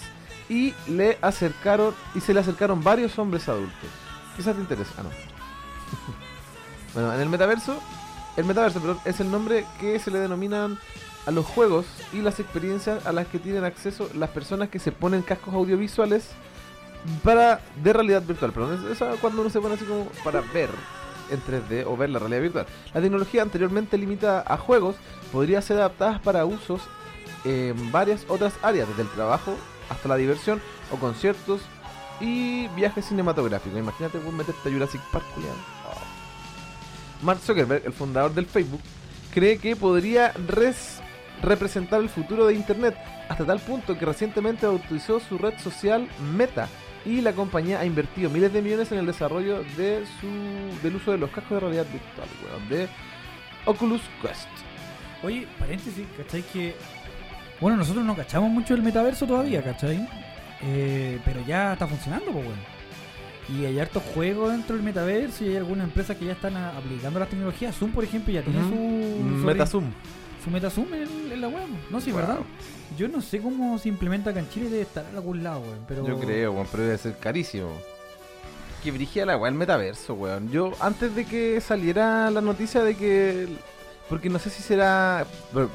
y 0.50 0.74
le 0.88 1.18
acercaron 1.22 1.96
y 2.14 2.20
se 2.20 2.34
le 2.34 2.42
acercaron 2.42 2.84
varios 2.84 3.18
hombres 3.18 3.50
adultos. 3.50 3.90
Quizás 4.36 4.56
te 4.56 4.62
interesa, 4.62 4.94
ah, 5.00 5.04
no. 5.04 5.10
Bueno, 6.94 7.12
en 7.12 7.22
el 7.22 7.30
metaverso, 7.30 7.82
el 8.38 8.46
metaverso 8.46 8.80
perdón, 8.80 9.00
es 9.04 9.20
el 9.20 9.32
nombre 9.32 9.66
que 9.80 9.98
se 9.98 10.12
le 10.12 10.20
denominan 10.20 10.78
a 11.26 11.32
los 11.32 11.46
juegos 11.46 11.86
y 12.12 12.18
las 12.22 12.40
experiencias 12.40 13.06
a 13.06 13.12
las 13.12 13.28
que 13.28 13.40
tienen 13.40 13.64
acceso 13.64 14.10
las 14.14 14.30
personas 14.30 14.70
que 14.70 14.80
se 14.80 14.92
ponen 14.92 15.22
cascos 15.22 15.54
audiovisuales 15.54 16.30
para 17.24 17.62
de 17.84 17.94
realidad 17.94 18.22
virtual. 18.24 18.52
Perdón, 18.52 18.86
es- 18.86 18.92
eso 18.92 19.18
cuando 19.22 19.42
uno 19.42 19.50
se 19.50 19.60
pone 19.62 19.76
así 19.76 19.86
como 19.86 20.06
para 20.24 20.42
ver 20.42 20.70
en 21.32 21.40
3D 21.42 21.86
o 21.88 21.96
ver 21.98 22.10
la 22.10 22.20
realidad 22.20 22.42
virtual. 22.42 22.66
La 22.94 23.02
tecnología 23.02 23.42
anteriormente 23.42 23.98
limitada 23.98 24.44
a 24.48 24.58
juegos 24.58 24.96
podría 25.32 25.62
ser 25.62 25.78
adaptada 25.78 26.20
para 26.24 26.46
usos 26.46 26.82
en 27.46 27.92
varias 27.92 28.26
otras 28.28 28.54
áreas, 28.62 28.88
desde 28.90 29.04
el 29.04 29.10
trabajo 29.10 29.56
hasta 29.90 30.08
la 30.10 30.16
diversión 30.16 30.62
o 30.92 30.98
conciertos 30.98 31.62
y 32.20 32.68
viajes 32.70 33.06
cinematográficos. 33.06 33.78
Imagínate 33.80 34.18
vos 34.20 34.34
meterte 34.34 34.70
a 34.70 34.72
Jurassic 34.72 35.02
Park, 35.12 35.26
culiao. 35.34 35.54
Oh. 35.54 37.26
Mark 37.26 37.40
Zuckerberg, 37.40 37.86
el 37.86 37.94
fundador 37.94 38.34
del 38.34 38.46
Facebook, 38.46 38.82
cree 39.34 39.58
que 39.58 39.76
podría 39.76 40.32
res- 40.48 41.02
representar 41.44 42.02
el 42.02 42.10
futuro 42.10 42.48
de 42.48 42.56
Internet 42.56 42.96
hasta 43.30 43.46
tal 43.46 43.60
punto 43.60 43.98
que 43.98 44.06
recientemente 44.06 44.66
bautizó 44.66 45.20
su 45.20 45.38
red 45.38 45.58
social 45.60 46.08
Meta 46.36 46.68
y 47.06 47.22
la 47.22 47.34
compañía 47.34 47.80
ha 47.80 47.86
invertido 47.86 48.30
miles 48.30 48.54
de 48.54 48.62
millones 48.62 48.92
en 48.92 49.00
el 49.00 49.06
desarrollo 49.06 49.64
de 49.78 50.04
su 50.20 50.82
del 50.82 50.96
uso 50.96 51.12
de 51.12 51.18
los 51.18 51.30
cascos 51.30 51.52
de 51.52 51.60
realidad 51.60 51.86
virtual, 51.92 52.28
weón, 52.44 52.70
de 52.70 52.88
Oculus 53.66 54.02
Quest. 54.22 54.48
Oye, 55.22 55.48
paréntesis, 55.60 56.06
¿cachai? 56.18 56.42
Que. 56.44 56.76
Bueno, 57.60 57.78
nosotros 57.78 58.04
no 58.04 58.16
cachamos 58.16 58.50
mucho 58.50 58.74
el 58.74 58.82
metaverso 58.82 59.26
todavía, 59.26 59.64
¿cachai? 59.64 60.08
Eh, 60.62 61.20
pero 61.26 61.46
ya 61.46 61.74
está 61.74 61.88
funcionando, 61.88 62.32
pues, 62.32 62.46
bueno. 62.46 62.62
Y 63.50 63.66
hay 63.66 63.80
hartos 63.80 64.02
juegos 64.14 64.52
dentro 64.52 64.76
del 64.76 64.86
metaverso 64.86 65.44
y 65.44 65.50
hay 65.50 65.58
algunas 65.58 65.86
empresas 65.86 66.16
que 66.16 66.26
ya 66.26 66.32
están 66.32 66.56
aplicando 66.56 67.20
las 67.20 67.30
tecnologías. 67.30 67.76
Zoom, 67.76 67.92
por 67.92 68.06
ejemplo, 68.06 68.34
ya 68.34 68.42
tiene 68.42 68.62
su, 68.62 68.70
su, 68.70 69.46
MetaZoom. 69.46 69.92
Su 70.44 70.50
MetaZoom 70.50 70.94
en, 70.94 71.32
en 71.32 71.42
la 71.42 71.48
web. 71.48 71.68
No, 71.90 72.02
sí, 72.02 72.12
Wow. 72.12 72.20
verdad. 72.22 72.38
Yo 72.98 73.08
no 73.08 73.22
sé 73.22 73.40
cómo 73.42 73.80
se 73.80 73.90
implementa 73.90 74.30
acá 74.30 74.40
en 74.40 74.50
Chile, 74.50 74.70
debe 74.70 74.82
estar 74.84 75.04
en 75.10 75.16
algún 75.16 75.44
lado, 75.44 75.62
weón. 75.62 75.80
Pero... 75.88 76.06
Yo 76.08 76.20
creo, 76.20 76.52
weón, 76.52 76.68
pero 76.72 76.84
debe 76.84 76.98
ser 76.98 77.18
carísimo. 77.18 77.70
Que 78.84 78.92
brigia 78.92 79.26
la 79.26 79.38
weá, 79.38 79.50
el 79.50 79.56
metaverso, 79.56 80.14
weón. 80.14 80.52
Yo, 80.52 80.74
antes 80.80 81.16
de 81.16 81.26
que 81.26 81.60
saliera 81.62 82.30
la 82.30 82.42
noticia 82.42 82.84
de 82.84 82.96
que. 82.96 83.48
Porque 84.10 84.30
no 84.30 84.38
sé 84.38 84.50
si 84.50 84.62
será. 84.62 85.26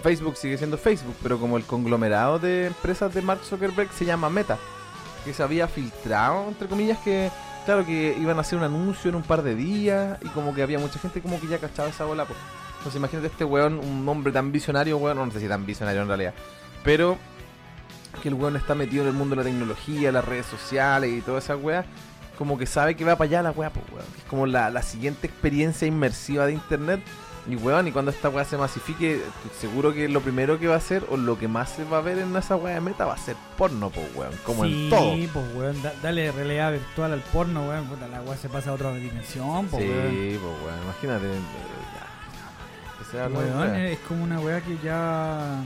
Facebook 0.03 0.37
sigue 0.37 0.59
siendo 0.59 0.77
Facebook, 0.77 1.17
pero 1.23 1.39
como 1.41 1.57
el 1.57 1.65
conglomerado 1.65 2.39
de 2.39 2.67
empresas 2.67 3.13
de 3.15 3.23
Mark 3.23 3.41
Zuckerberg 3.43 3.91
se 3.93 4.05
llama 4.05 4.29
Meta. 4.29 4.59
Que 5.25 5.33
se 5.33 5.43
había 5.43 5.67
filtrado, 5.67 6.47
entre 6.49 6.69
comillas, 6.69 6.99
que. 6.99 7.31
Claro, 7.65 7.85
que 7.85 8.17
iban 8.21 8.37
a 8.39 8.43
hacer 8.43 8.59
un 8.59 8.65
anuncio 8.65 9.09
en 9.09 9.15
un 9.17 9.23
par 9.23 9.43
de 9.43 9.55
días. 9.55 10.19
Y 10.23 10.29
como 10.29 10.55
que 10.55 10.63
había 10.63 10.79
mucha 10.79 10.99
gente 10.99 11.21
como 11.23 11.41
que 11.41 11.47
ya 11.49 11.59
cachaba 11.59 11.89
esa 11.89 12.05
bola, 12.05 12.27
pues. 12.27 12.39
Entonces 12.79 12.97
imagínate 12.97 13.27
este 13.29 13.45
weón, 13.45 13.79
un 13.79 14.09
hombre 14.09 14.33
tan 14.33 14.51
visionario, 14.53 14.97
weón. 14.99 15.17
No 15.19 15.31
sé 15.31 15.41
si 15.41 15.49
tan 15.49 15.67
visionario 15.67 16.03
en 16.03 16.09
realidad. 16.09 16.35
Pero 16.85 17.19
que 18.23 18.29
el 18.29 18.35
weón 18.35 18.57
está 18.57 18.75
metido 18.75 19.03
en 19.03 19.09
el 19.09 19.15
mundo 19.15 19.37
de 19.37 19.43
la 19.43 19.49
tecnología, 19.51 20.11
las 20.13 20.25
redes 20.25 20.47
sociales 20.47 21.11
y 21.13 21.21
toda 21.21 21.39
esa 21.39 21.57
weá, 21.57 21.85
como 22.39 22.57
que 22.59 22.67
sabe 22.67 22.95
que 22.97 23.05
va 23.05 23.17
para 23.17 23.29
allá 23.29 23.43
la 23.43 23.51
weá, 23.51 23.71
pues 23.71 23.85
weón. 23.93 24.07
Es 24.17 24.25
como 24.25 24.47
la, 24.47 24.71
la 24.71 24.83
siguiente 24.83 25.27
experiencia 25.27 25.87
inmersiva 25.87 26.47
de 26.47 26.53
internet. 26.53 27.01
Y 27.49 27.57
weón, 27.57 27.89
y 27.89 27.93
cuando 27.93 28.11
esta 28.11 28.29
weá 28.29 28.45
se 28.45 28.59
masifique, 28.59 29.23
seguro 29.59 29.95
que 29.95 30.07
lo 30.09 30.21
primero 30.21 30.59
que 30.59 30.67
va 30.69 30.75
a 30.75 30.79
hacer, 30.79 31.07
o 31.11 31.17
lo 31.17 31.39
que 31.39 31.49
más 31.49 31.71
se 31.71 31.83
va 31.85 31.97
a 31.99 32.01
ver 32.03 32.19
en 32.19 32.37
esa 32.37 32.57
weá 32.57 32.75
de 32.75 32.81
meta, 32.83 33.07
va 33.07 33.15
a 33.15 33.19
ser 33.19 33.37
porno, 33.57 33.89
pues 33.89 34.07
weón. 34.15 34.33
Como 34.45 34.65
sí, 34.65 34.85
en 34.85 34.91
todo. 34.91 35.15
pues, 35.33 35.55
weón. 35.57 35.83
da- 35.83 35.95
dale 36.03 36.31
realidad 36.31 36.73
virtual 36.73 37.13
al 37.13 37.21
porno, 37.21 37.67
weón. 37.69 37.87
Puta, 37.87 38.07
la 38.09 38.21
weá 38.21 38.37
se 38.37 38.49
pasa 38.51 38.71
a 38.71 38.75
otra 38.75 38.93
dimensión, 38.93 39.67
pues, 39.69 39.83
sí, 39.83 39.89
weón. 39.89 40.11
pues 40.43 40.63
weón, 40.65 40.83
imagínate. 40.85 41.27
eh, 41.27 41.39
ya. 41.95 42.08
Que 43.11 43.17
sea 43.17 43.29
la 43.29 43.39
Weón, 43.39 43.75
es 43.77 43.99
como 44.01 44.25
una 44.25 44.41
weá 44.41 44.61
que 44.61 44.77
ya. 44.83 45.63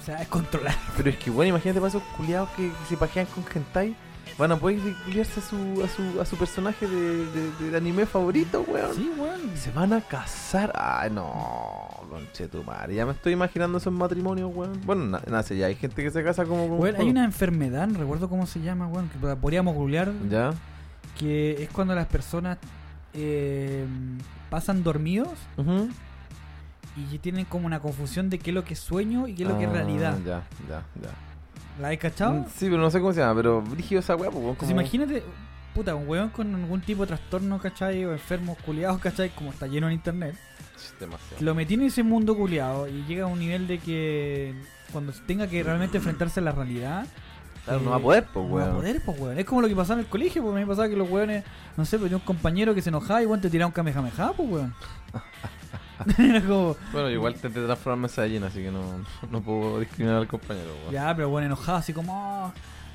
O 0.00 0.04
sea, 0.04 0.22
es 0.22 0.28
controlar. 0.28 0.74
Pero 0.96 1.10
es 1.10 1.16
que 1.16 1.30
bueno, 1.30 1.50
imagínate 1.50 1.80
para 1.80 1.88
esos 1.88 2.02
culiados 2.16 2.48
que, 2.50 2.68
que 2.68 2.84
se 2.88 2.96
pajean 2.96 3.26
con 3.26 3.44
hentai. 3.54 3.96
Van 4.38 4.52
a 4.52 4.56
poder 4.56 4.78
culiarse 5.04 5.40
a 5.40 5.42
su, 5.42 5.56
a 5.82 5.88
su, 5.88 6.20
a 6.20 6.26
su 6.26 6.36
personaje 6.36 6.86
de, 6.86 7.24
de- 7.70 7.76
anime 7.76 8.04
favorito, 8.04 8.62
weón. 8.68 8.94
Sí, 8.94 9.10
weón. 9.16 9.56
Se 9.56 9.70
van 9.70 9.92
a 9.94 10.00
casar. 10.02 10.72
Ay, 10.74 11.10
no, 11.10 11.88
conche 12.10 12.46
tu 12.48 12.62
madre. 12.62 12.96
Ya 12.96 13.06
me 13.06 13.12
estoy 13.12 13.32
imaginando 13.32 13.78
esos 13.78 13.92
matrimonios, 13.92 14.50
weón. 14.54 14.80
Bueno, 14.84 15.04
na- 15.06 15.22
nace 15.30 15.56
ya. 15.56 15.66
Hay 15.66 15.76
gente 15.76 16.02
que 16.02 16.10
se 16.10 16.22
casa 16.22 16.44
como. 16.44 16.64
como- 16.68 16.76
Weón, 16.82 16.96
hay 16.96 17.08
una 17.08 17.24
enfermedad, 17.24 17.86
no 17.88 17.98
recuerdo 17.98 18.28
cómo 18.28 18.46
se 18.46 18.60
llama, 18.60 18.88
weón, 18.88 19.08
que 19.08 19.18
podríamos 19.36 19.74
googlear, 19.74 20.12
Ya. 20.28 20.52
que 21.18 21.62
es 21.62 21.70
cuando 21.70 21.94
las 21.94 22.06
personas 22.06 22.58
eh, 23.14 23.86
pasan 24.50 24.82
dormidos 24.82 25.30
Ujú. 25.56 25.88
Y 26.96 27.18
tienen 27.18 27.44
como 27.44 27.66
una 27.66 27.80
confusión 27.80 28.30
de 28.30 28.38
qué 28.38 28.50
es 28.50 28.54
lo 28.54 28.64
que 28.64 28.74
es 28.74 28.80
sueño 28.80 29.28
y 29.28 29.34
qué 29.34 29.42
es 29.42 29.48
lo 29.48 29.58
que 29.58 29.64
es 29.64 29.70
Ah, 29.70 29.72
realidad. 29.74 30.18
Ya, 30.24 30.42
ya, 30.68 30.82
ya. 31.02 31.10
¿La 31.80 31.88
has 31.90 31.98
cachado? 31.98 32.32
Mm, 32.34 32.44
Sí, 32.54 32.66
pero 32.70 32.78
no 32.78 32.90
sé 32.90 33.00
cómo 33.00 33.12
se 33.12 33.20
llama. 33.20 33.34
Pero 33.36 33.60
brígido 33.62 34.00
esa 34.00 34.16
weá, 34.16 34.30
pues, 34.30 34.42
weón. 34.42 34.56
Pues 34.56 34.68
como- 34.70 34.80
imagínate, 34.80 35.22
puta, 35.74 35.94
un 35.94 36.08
weón 36.08 36.30
con 36.30 36.54
algún 36.54 36.80
tipo 36.80 37.02
de 37.02 37.08
trastorno, 37.08 37.58
¿cachai? 37.58 38.04
O 38.06 38.12
enfermos 38.12 38.56
culiados, 38.64 38.98
¿cachai? 38.98 39.28
Como 39.30 39.50
está 39.50 39.66
lleno 39.66 39.86
en 39.88 39.92
internet. 39.94 40.34
Ch, 40.76 40.98
Demasiado. 41.00 41.44
Lo 41.44 41.54
metí 41.54 41.74
en 41.74 41.82
ese 41.82 42.02
mundo 42.02 42.34
culiado 42.36 42.88
y 42.88 43.04
llega 43.04 43.24
a 43.24 43.26
un 43.28 43.38
nivel 43.38 43.66
de 43.66 43.78
que 43.78 44.54
cuando 44.92 45.12
tenga 45.26 45.46
que 45.48 45.62
realmente 45.62 45.98
enfrentarse 45.98 46.40
a 46.40 46.44
la 46.44 46.52
realidad. 46.52 47.06
Claro, 47.66 47.80
no 47.80 47.86
eh, 47.88 47.90
va 47.90 47.96
a 47.96 48.00
poder, 48.00 48.24
pues, 48.32 48.46
no 48.48 48.54
va 48.54 48.60
a 48.62 48.64
weón. 48.66 48.76
poder, 48.76 49.02
pues, 49.04 49.20
weón. 49.20 49.38
Es 49.38 49.44
como 49.44 49.60
lo 49.60 49.68
que 49.68 49.76
pasaba 49.76 50.00
en 50.00 50.06
el 50.06 50.10
colegio, 50.10 50.40
pues 50.42 50.52
a 50.52 50.54
mí 50.54 50.60
me 50.62 50.66
pasaba 50.68 50.88
que 50.88 50.96
los 50.96 51.10
weones, 51.10 51.44
no 51.76 51.84
sé, 51.84 51.98
pues 51.98 52.08
tenía 52.10 52.16
un 52.16 52.24
compañero 52.26 52.74
que 52.74 52.80
se 52.80 52.88
enojaba 52.88 53.22
y 53.22 53.26
weón 53.26 53.40
te 53.42 53.50
tiraba 53.50 53.66
un 53.66 53.72
kamehameha, 53.72 54.32
pues, 54.34 54.48
weón. 54.48 54.74
Era 56.18 56.40
como, 56.42 56.76
Bueno, 56.92 57.10
igual 57.10 57.34
intenté 57.34 57.64
transformarme 57.64 58.06
en 58.08 58.12
Saiyajin, 58.14 58.44
así 58.44 58.62
que 58.62 58.70
no, 58.70 58.82
no 59.30 59.40
puedo 59.40 59.80
discriminar 59.80 60.18
al 60.18 60.28
compañero, 60.28 60.70
ya, 60.92 61.14
pero 61.14 61.28
bueno, 61.30 61.46
enojado, 61.46 61.78
así 61.78 61.92
como, 61.92 62.12
"Oh, 62.46 62.52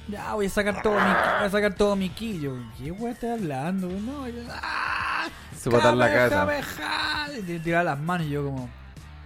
ya 0.08 0.34
voy 0.34 0.45
a 0.47 0.49
sacar 0.49 0.82
todo 0.82 0.93
mi, 0.95 0.99
voy 0.99 1.45
a 1.45 1.49
sacar 1.49 1.74
todo 1.74 1.95
mi 1.95 2.10
ki. 2.10 2.39
Yo, 2.41 2.54
¿qué 2.78 2.91
weón 2.91 3.14
estás 3.14 3.39
hablando? 3.39 3.88
weón? 3.88 4.06
No, 4.06 4.28
yo, 4.28 4.41
¡ah! 4.52 5.28
Se 5.58 5.70
botar 5.70 5.95
la. 5.95 6.12
Kamehameha. 6.12 7.39
Y 7.39 7.41
te 7.43 7.60
tiraba 7.60 7.84
las 7.84 7.99
manos 7.99 8.28
y 8.28 8.32
yo 8.32 8.43
como, 8.43 8.70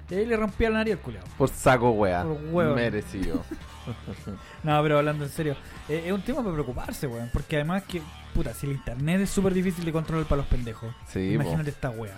y 0.09 0.15
ahí 0.15 0.25
le 0.25 0.37
rompía 0.37 0.69
la 0.69 0.77
nariz 0.79 0.93
al 0.93 0.99
culiao. 0.99 1.23
Por 1.37 1.49
saco, 1.49 1.91
weá. 1.91 2.23
Por 2.23 2.37
huevo. 2.51 2.75
Merecido. 2.75 3.43
No, 4.63 4.81
pero 4.81 4.97
hablando 4.97 5.25
en 5.25 5.29
serio, 5.29 5.55
eh, 5.87 6.05
es 6.07 6.11
un 6.11 6.23
tema 6.23 6.39
para 6.41 6.53
preocuparse, 6.53 7.05
weón. 7.05 7.29
Porque 7.31 7.57
además 7.57 7.83
que, 7.83 8.01
puta, 8.33 8.51
si 8.51 8.65
el 8.65 8.71
internet 8.71 9.21
es 9.21 9.29
súper 9.29 9.53
difícil 9.53 9.85
de 9.85 9.91
controlar 9.91 10.25
para 10.25 10.37
los 10.37 10.47
pendejos. 10.47 10.91
Sí, 11.07 11.19
po. 11.35 11.43
imagínate 11.43 11.69
esta 11.69 11.91
wea. 11.91 12.15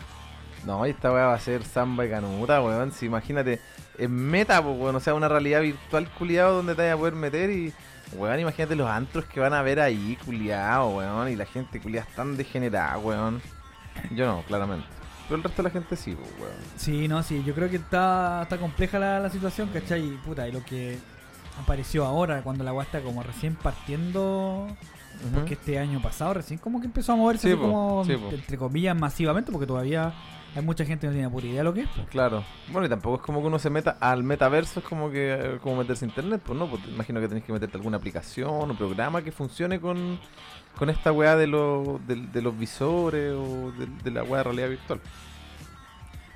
No, 0.65 0.85
y 0.85 0.91
esta 0.91 1.11
weá 1.11 1.27
va 1.27 1.33
a 1.33 1.39
ser 1.39 1.63
samba 1.63 2.05
y 2.05 2.09
canuta, 2.09 2.61
weón. 2.61 2.91
Si 2.91 3.05
imagínate, 3.05 3.59
en 3.97 4.11
meta, 4.11 4.61
pues, 4.63 4.77
weón, 4.77 4.95
o 4.95 4.99
sea, 4.99 5.13
una 5.13 5.27
realidad 5.27 5.61
virtual 5.61 6.09
culiado 6.17 6.57
donde 6.57 6.75
te 6.75 6.81
vayas 6.81 6.95
a 6.95 6.97
poder 6.97 7.15
meter 7.15 7.49
y, 7.49 7.73
weón, 8.13 8.39
imagínate 8.39 8.75
los 8.75 8.89
antros 8.89 9.25
que 9.25 9.39
van 9.39 9.53
a 9.53 9.61
ver 9.61 9.79
ahí, 9.79 10.17
culiado, 10.25 10.89
weón, 10.89 11.29
y 11.29 11.35
la 11.35 11.45
gente 11.45 11.79
culiada 11.79 12.07
es 12.09 12.15
tan 12.15 12.35
degenerada, 12.37 12.97
weón. 12.97 13.41
Yo 14.11 14.25
no, 14.25 14.41
claramente. 14.43 14.87
Pero 15.27 15.37
el 15.37 15.43
resto 15.43 15.61
de 15.61 15.69
la 15.69 15.73
gente 15.73 15.95
sí, 15.95 16.15
pues, 16.15 16.29
weón. 16.39 16.57
Sí, 16.75 17.07
no, 17.07 17.23
sí, 17.23 17.43
yo 17.45 17.53
creo 17.53 17.69
que 17.69 17.77
está, 17.77 18.41
está 18.43 18.57
compleja 18.57 18.99
la, 18.99 19.19
la 19.19 19.29
situación, 19.29 19.69
¿cachai? 19.69 20.05
Y, 20.05 20.17
puta, 20.17 20.47
y 20.47 20.51
lo 20.51 20.63
que 20.63 20.97
apareció 21.61 22.05
ahora, 22.05 22.41
cuando 22.43 22.63
la 22.63 22.73
weá 22.73 22.83
está 22.83 23.01
como 23.01 23.23
recién 23.23 23.55
partiendo, 23.55 24.67
porque 25.33 25.55
este 25.55 25.79
año 25.79 26.01
pasado 26.01 26.35
recién 26.35 26.59
como 26.59 26.79
que 26.79 26.85
empezó 26.85 27.13
a 27.13 27.15
moverse 27.15 27.47
Sí, 27.47 27.53
así 27.53 27.57
po, 27.57 27.63
como, 27.63 28.05
sí, 28.05 28.13
entre 28.13 28.57
comillas, 28.57 28.95
masivamente, 28.95 29.51
porque 29.51 29.65
todavía 29.65 30.13
hay 30.57 30.63
mucha 30.65 30.83
gente 30.85 31.01
que 31.01 31.07
no 31.07 31.13
tiene 31.13 31.29
puta 31.29 31.47
idea 31.47 31.59
de 31.59 31.63
lo 31.63 31.73
que 31.73 31.81
es. 31.81 31.89
Claro. 32.09 32.43
Bueno, 32.71 32.85
y 32.87 32.89
tampoco 32.89 33.17
es 33.17 33.21
como 33.21 33.41
que 33.41 33.47
uno 33.47 33.59
se 33.59 33.69
meta 33.69 33.97
al 33.99 34.23
metaverso, 34.23 34.79
es 34.79 34.85
como 34.85 35.09
que 35.11 35.59
como 35.61 35.77
meterse 35.77 36.05
a 36.05 36.07
internet, 36.07 36.41
pues 36.45 36.57
no, 36.57 36.67
pues 36.67 36.81
imagino 36.87 37.19
que 37.21 37.27
tenés 37.27 37.43
que 37.43 37.53
meterte 37.53 37.77
alguna 37.77 37.97
aplicación 37.97 38.71
o 38.71 38.75
programa 38.77 39.21
que 39.21 39.31
funcione 39.31 39.79
con, 39.79 40.19
con 40.77 40.89
esta 40.89 41.11
weá 41.11 41.35
de, 41.35 41.47
los 41.47 42.05
de, 42.07 42.15
de 42.15 42.41
los 42.41 42.57
visores 42.57 43.33
o 43.33 43.71
de, 43.77 43.87
de 44.03 44.11
la 44.11 44.23
weá 44.23 44.37
de 44.39 44.43
realidad 44.43 44.69
virtual. 44.69 44.99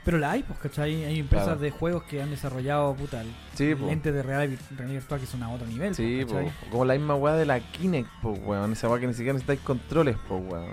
Pero 0.03 0.17
la 0.17 0.31
hay, 0.31 0.41
pues, 0.41 0.57
¿cachai? 0.57 1.03
Hay 1.03 1.19
empresas 1.19 1.45
Claro. 1.49 1.61
de 1.61 1.69
juegos 1.69 2.03
que 2.03 2.23
han 2.23 2.31
desarrollado, 2.31 2.95
puta, 2.95 3.21
Sí, 3.53 3.75
lentes 3.75 4.11
de 4.11 4.23
realidad, 4.23 4.57
vir- 4.57 4.75
realidad 4.77 4.99
virtual 4.99 5.19
que 5.19 5.27
son 5.27 5.43
a 5.43 5.49
otro 5.51 5.67
nivel. 5.67 5.93
Sí, 5.93 6.25
pues, 6.27 6.51
po. 6.51 6.69
como 6.71 6.85
la 6.85 6.95
misma 6.95 7.13
weá 7.13 7.35
de 7.35 7.45
la 7.45 7.59
Kinect, 7.59 8.09
pues 8.19 8.39
weón, 8.43 8.71
esa 8.71 8.89
weá 8.89 8.99
que 8.99 9.05
ni 9.05 9.13
siquiera 9.13 9.33
necesitáis 9.33 9.59
controles, 9.59 10.17
pues 10.27 10.41
weón. 10.43 10.71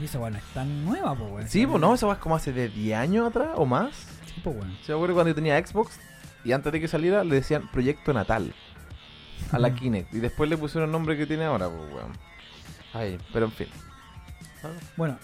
Y 0.00 0.04
esa 0.04 0.18
weá 0.18 0.30
no 0.30 0.38
es 0.38 0.44
tan 0.54 0.84
nueva, 0.84 1.14
pues, 1.14 1.30
weón. 1.30 1.48
Sí, 1.48 1.66
pues 1.66 1.80
no, 1.80 1.94
esa 1.94 2.06
weá 2.06 2.16
es 2.16 2.20
como 2.20 2.36
hace 2.36 2.52
de 2.52 2.68
10 2.68 2.98
años 2.98 3.28
atrás 3.28 3.50
o 3.56 3.66
más. 3.66 3.94
Sí, 4.26 4.40
pues, 4.42 4.56
weón. 4.56 4.76
Yo 4.86 4.88
me 4.88 4.94
acuerdo 4.94 5.14
cuando 5.14 5.28
yo 5.30 5.34
tenía 5.34 5.66
Xbox 5.66 5.98
y 6.44 6.52
antes 6.52 6.72
de 6.72 6.80
que 6.80 6.88
saliera 6.88 7.24
le 7.24 7.36
decían 7.36 7.68
Proyecto 7.70 8.12
Natal 8.12 8.54
a 9.52 9.58
la 9.58 9.74
Kinect 9.74 10.14
y 10.14 10.18
después 10.20 10.48
le 10.48 10.56
pusieron 10.56 10.88
el 10.88 10.92
nombre 10.92 11.16
que 11.16 11.26
tiene 11.26 11.44
ahora, 11.44 11.68
pues 11.68 11.92
weón. 11.92 12.12
Ay, 12.92 13.18
pero 13.32 13.46
en 13.46 13.52
fin. 13.52 13.68
Bueno, 14.96 15.18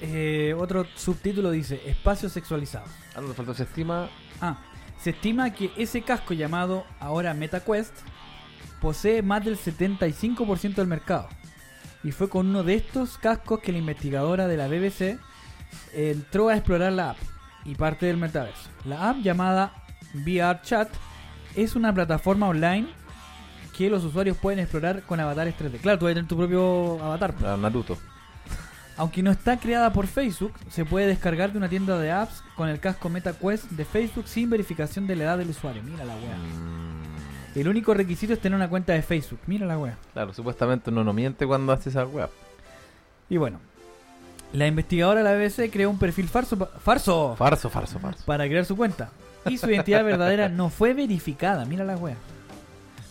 eh, 0.00 0.54
otro 0.58 0.86
subtítulo 0.94 1.50
dice 1.50 1.80
Espacios 1.86 2.32
sexualizados. 2.32 2.90
Ah, 3.14 3.20
no 3.20 3.32
faltó, 3.34 3.54
se 3.54 3.64
estima. 3.64 4.08
Ah, 4.40 4.58
se 5.00 5.10
estima 5.10 5.52
que 5.52 5.70
ese 5.76 6.02
casco 6.02 6.34
llamado 6.34 6.84
ahora 7.00 7.34
MetaQuest 7.34 7.94
posee 8.80 9.22
más 9.22 9.44
del 9.44 9.58
75% 9.58 10.74
del 10.74 10.86
mercado. 10.86 11.28
Y 12.04 12.12
fue 12.12 12.28
con 12.28 12.48
uno 12.48 12.62
de 12.62 12.74
estos 12.74 13.18
cascos 13.18 13.60
que 13.60 13.72
la 13.72 13.78
investigadora 13.78 14.46
de 14.46 14.56
la 14.56 14.68
BBC, 14.68 15.18
entró 15.94 16.48
a 16.48 16.56
explorar 16.56 16.92
la 16.92 17.10
app 17.10 17.16
y 17.64 17.74
parte 17.74 18.06
del 18.06 18.16
metaverso. 18.16 18.68
La 18.84 19.10
app 19.10 19.18
llamada 19.22 19.72
VR 20.14 20.60
Chat 20.62 20.88
es 21.56 21.74
una 21.76 21.92
plataforma 21.92 22.48
online 22.48 22.88
que 23.76 23.90
los 23.90 24.04
usuarios 24.04 24.36
pueden 24.36 24.60
explorar 24.60 25.02
con 25.02 25.18
avatares 25.18 25.54
3D. 25.56 25.80
Claro, 25.80 25.98
tú 25.98 26.04
vas 26.04 26.12
a 26.12 26.14
tener 26.14 26.28
tu 26.28 26.36
propio 26.36 27.02
avatar. 27.02 27.34
Ah, 27.44 27.56
Naruto. 27.58 27.98
Aunque 28.96 29.22
no 29.22 29.32
está 29.32 29.56
creada 29.56 29.92
por 29.92 30.06
Facebook, 30.06 30.52
se 30.70 30.84
puede 30.84 31.08
descargar 31.08 31.50
de 31.50 31.58
una 31.58 31.68
tienda 31.68 31.98
de 31.98 32.12
apps 32.12 32.44
con 32.54 32.68
el 32.68 32.78
casco 32.78 33.08
MetaQuest 33.08 33.70
de 33.70 33.84
Facebook 33.84 34.28
sin 34.28 34.48
verificación 34.48 35.08
de 35.08 35.16
la 35.16 35.24
edad 35.24 35.38
del 35.38 35.50
usuario. 35.50 35.82
Mira 35.82 36.04
la 36.04 36.14
wea. 36.14 36.36
El 37.54 37.68
único 37.68 37.94
requisito 37.94 38.32
es 38.32 38.40
tener 38.40 38.56
una 38.56 38.68
cuenta 38.68 38.92
de 38.92 39.02
Facebook. 39.02 39.38
Mira 39.46 39.66
la 39.66 39.78
wea. 39.78 39.96
claro, 40.12 40.32
supuestamente 40.34 40.90
uno 40.90 41.04
no 41.04 41.12
miente 41.12 41.46
cuando 41.46 41.72
hace 41.72 41.90
esa 41.90 42.04
web. 42.04 42.28
Y 43.30 43.36
bueno, 43.36 43.58
la 44.52 44.66
investigadora 44.66 45.22
de 45.22 45.24
la 45.24 45.34
BBC 45.36 45.70
creó 45.70 45.88
un 45.90 45.98
perfil 45.98 46.28
falso, 46.28 46.58
pa- 46.58 46.66
farso 46.66 47.34
Farso, 47.38 47.70
farso, 47.70 47.98
farso. 47.98 48.24
para 48.26 48.44
crear 48.46 48.64
su 48.64 48.76
cuenta. 48.76 49.10
Y 49.46 49.58
su 49.58 49.70
identidad 49.70 50.02
verdadera 50.04 50.48
no 50.48 50.68
fue 50.70 50.94
verificada. 50.94 51.64
Mira 51.64 51.84
la 51.84 51.96
wea. 51.96 52.16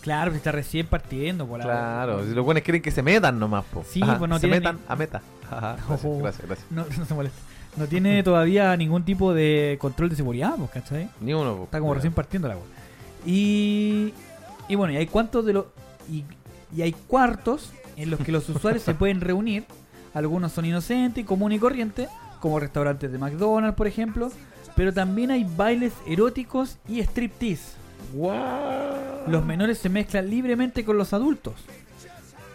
Claro, 0.02 0.30
que 0.32 0.36
está 0.36 0.52
recién 0.52 0.86
partiendo 0.86 1.46
por 1.46 1.58
la 1.60 1.64
Claro, 1.64 2.24
si 2.26 2.34
los 2.34 2.44
buenos 2.44 2.62
quieren 2.62 2.82
que 2.82 2.90
se 2.90 3.02
metan 3.02 3.38
nomás, 3.38 3.64
po. 3.64 3.82
Sí, 3.88 4.00
pues 4.18 4.28
no 4.28 4.38
se 4.38 4.46
metan 4.48 4.76
ni- 4.76 4.82
a 4.88 4.96
meta. 4.96 5.22
Ajá, 5.50 5.76
gracias, 5.88 6.04
Ojo. 6.04 6.18
gracias, 6.18 6.46
gracias. 6.46 6.70
No, 6.70 6.84
no 6.98 7.04
se 7.06 7.14
molesta. 7.14 7.38
No 7.76 7.86
tiene 7.86 8.22
todavía 8.22 8.76
ningún 8.76 9.04
tipo 9.04 9.32
de 9.32 9.78
control 9.80 10.10
de 10.10 10.16
seguridad, 10.16 10.54
pues, 10.58 10.70
¿cachai? 10.70 11.08
Ni 11.20 11.32
uno, 11.34 11.56
po. 11.56 11.64
Está 11.64 11.80
como 11.80 11.94
recién 11.94 12.12
partiendo 12.12 12.46
la 12.48 12.54
agua. 12.54 12.66
Y, 13.26 14.12
y 14.68 14.74
bueno, 14.74 14.94
y 14.94 14.96
hay 14.96 15.06
cuantos 15.06 15.44
de 15.44 15.52
los. 15.52 15.66
Y, 16.10 16.24
y 16.74 16.82
hay 16.82 16.92
cuartos 16.92 17.72
en 17.96 18.10
los 18.10 18.20
que 18.20 18.32
los 18.32 18.48
usuarios 18.48 18.82
se 18.82 18.94
pueden 18.94 19.20
reunir. 19.20 19.64
Algunos 20.12 20.52
son 20.52 20.64
inocentes 20.64 21.22
y 21.22 21.26
comunes 21.26 21.56
y 21.56 21.60
corrientes, 21.60 22.08
como 22.40 22.60
restaurantes 22.60 23.10
de 23.10 23.18
McDonald's, 23.18 23.76
por 23.76 23.86
ejemplo. 23.86 24.30
Pero 24.76 24.92
también 24.92 25.30
hay 25.30 25.44
bailes 25.44 25.92
eróticos 26.06 26.78
y 26.88 27.00
striptease. 27.00 27.76
Guau. 28.12 29.28
Los 29.28 29.44
menores 29.44 29.78
se 29.78 29.88
mezclan 29.88 30.28
libremente 30.28 30.84
con 30.84 30.98
los 30.98 31.12
adultos. 31.12 31.54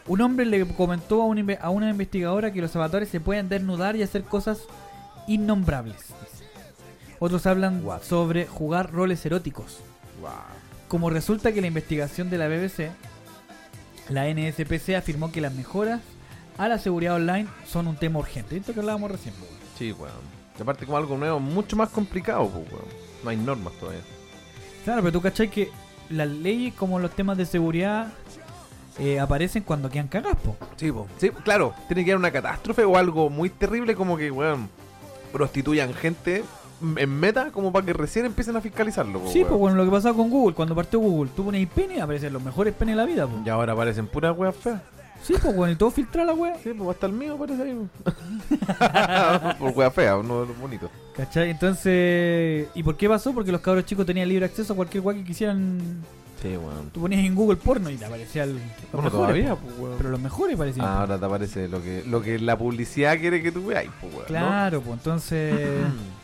Un 0.08 0.22
hombre 0.22 0.46
le 0.46 0.66
comentó 0.66 1.22
a 1.22 1.26
a 1.62 1.70
una 1.70 1.90
investigadora 1.90 2.52
que 2.52 2.62
los 2.62 2.76
avatares 2.76 3.10
se 3.10 3.20
pueden 3.20 3.48
desnudar 3.48 3.96
y 3.96 4.04
hacer 4.04 4.24
cosas 4.24 4.64
innombrables. 5.28 6.14
Otros 7.20 7.46
hablan 7.46 7.84
sobre 8.02 8.48
jugar 8.48 8.92
roles 8.92 9.26
eróticos. 9.26 9.80
Guau. 10.22 10.59
Como 10.90 11.12
resulta 11.12 11.52
que 11.54 11.62
la 11.62 11.68
investigación 11.68 12.32
de 12.32 12.40
la 12.40 12.48
BBC, 12.48 12.90
la 14.10 14.28
NSPC 14.28 14.96
afirmó 14.96 15.32
que 15.32 15.40
las 15.40 15.54
mejoras 15.54 16.02
a 16.58 16.68
la 16.68 16.80
seguridad 16.80 17.16
online 17.16 17.48
son 17.68 17.88
un 17.88 17.96
tema 17.96 18.18
urgente. 18.18 18.58
Esto 18.58 18.74
que 18.74 18.80
hablábamos 18.80 19.12
recién. 19.12 19.36
weón. 19.40 19.54
Sí, 19.78 19.92
weón. 19.92 20.40
Y 20.58 20.62
aparte 20.64 20.88
como 20.88 20.98
algo 20.98 21.16
nuevo, 21.16 21.40
mucho 21.40 21.76
más 21.78 21.90
complicado, 21.90 22.44
weón. 22.46 22.86
No 23.24 23.30
hay 23.30 23.38
normas 23.38 23.74
todavía. 23.80 24.02
Claro, 24.84 25.02
pero 25.04 25.12
tú 25.12 25.22
cachai 25.22 25.52
que 25.52 25.70
las 26.10 26.28
leyes 26.28 26.74
como 26.74 26.98
los 26.98 27.12
temas 27.12 27.38
de 27.38 27.46
seguridad 27.46 28.12
eh, 28.98 29.20
aparecen 29.20 29.62
cuando 29.62 29.92
quedan 29.92 30.08
cagadas, 30.08 30.40
po. 30.40 30.58
Sí, 30.76 30.92
po. 30.92 31.08
Sí, 31.20 31.30
claro. 31.30 31.76
Tiene 31.88 32.04
que 32.04 32.12
haber 32.12 32.20
una 32.20 32.32
catástrofe 32.32 32.84
o 32.84 32.98
algo 32.98 33.30
muy 33.30 33.52
terrible 33.52 33.94
como 33.94 34.18
que, 34.18 34.32
weón, 34.32 34.70
prostituyan 35.32 35.94
gente 35.94 36.44
en 36.96 37.20
meta 37.20 37.52
como 37.52 37.72
para 37.72 37.86
que 37.86 37.94
recién 37.94 38.26
empiecen 38.26 38.56
a 38.56 38.62
fiscalizarlo, 38.62 39.20
po, 39.20 39.32
Sí, 39.32 39.44
pues 39.48 39.60
bueno, 39.60 39.78
lo 39.78 39.86
que 39.86 39.92
pasaba 39.92 40.16
con 40.16 40.30
Google, 40.30 40.56
cuando 40.56 40.76
partió 40.76 41.00
Google, 41.00 41.32
tú 41.36 41.46
pones 41.46 41.68
pene, 41.68 42.02
aparecen 42.02 42.34
los 42.34 42.44
mejores 42.44 42.74
penes 42.74 42.94
de 42.96 43.02
la 43.02 43.06
vida, 43.06 43.28
pues. 43.28 43.46
Y 43.46 43.50
ahora 43.50 43.74
aparecen 43.74 44.08
puras 44.08 44.38
weas 44.38 44.56
feas. 44.56 44.82
Sí, 45.22 45.34
pues 45.42 45.54
bueno, 45.54 45.74
y 45.74 45.76
todo 45.76 45.92
filtra 45.92 46.24
la 46.24 46.34
wea. 46.34 46.56
Sí, 46.64 46.72
pues 46.74 46.90
hasta 46.92 47.06
el 47.08 47.12
mío 47.12 47.36
parece 47.38 47.62
ahí. 47.62 47.76
Por 49.60 49.72
wea 49.78 49.92
fea, 49.92 50.16
uno 50.18 50.42
de 50.42 50.48
los 50.48 50.58
bonitos. 50.58 50.90
¿Cachai? 51.16 51.50
Entonces, 51.50 52.68
¿y 52.74 52.84
por 52.84 52.96
qué 52.96 53.10
pasó? 53.10 53.34
Porque 53.34 53.52
los 53.52 53.60
cabros 53.60 53.86
chicos 53.86 54.06
tenían 54.06 54.30
libre 54.30 54.46
acceso 54.46 54.72
a 54.72 54.76
cualquier 54.78 55.04
wea 55.04 55.18
que 55.18 55.26
quisieran. 55.26 55.80
Sí, 56.42 56.48
weón. 56.56 56.90
Tú 56.94 57.02
ponías 57.02 57.26
en 57.26 57.36
Google 57.36 57.58
porno 57.58 57.90
y 57.90 57.98
te 57.98 58.06
aparecía 58.06 58.44
el, 58.46 58.54
los 58.54 58.62
Bueno, 58.94 59.04
mejores, 59.10 59.12
todavía, 59.12 59.56
po. 59.56 59.62
pues, 59.68 59.80
weón. 59.80 59.98
Pero 59.98 60.10
los 60.12 60.22
mejores 60.22 60.56
parecían. 60.58 60.86
Ah, 60.86 61.02
ahora 61.02 61.20
te 61.20 61.26
aparece 61.26 61.68
lo 61.68 61.82
que, 61.82 62.04
lo 62.08 62.22
que 62.22 62.40
la 62.40 62.58
publicidad 62.58 63.20
quiere 63.20 63.44
que 63.44 63.52
tú 63.52 63.66
veas, 63.66 63.86
pues, 64.00 64.26
claro, 64.28 64.80
pues 64.82 64.94
entonces, 65.00 65.54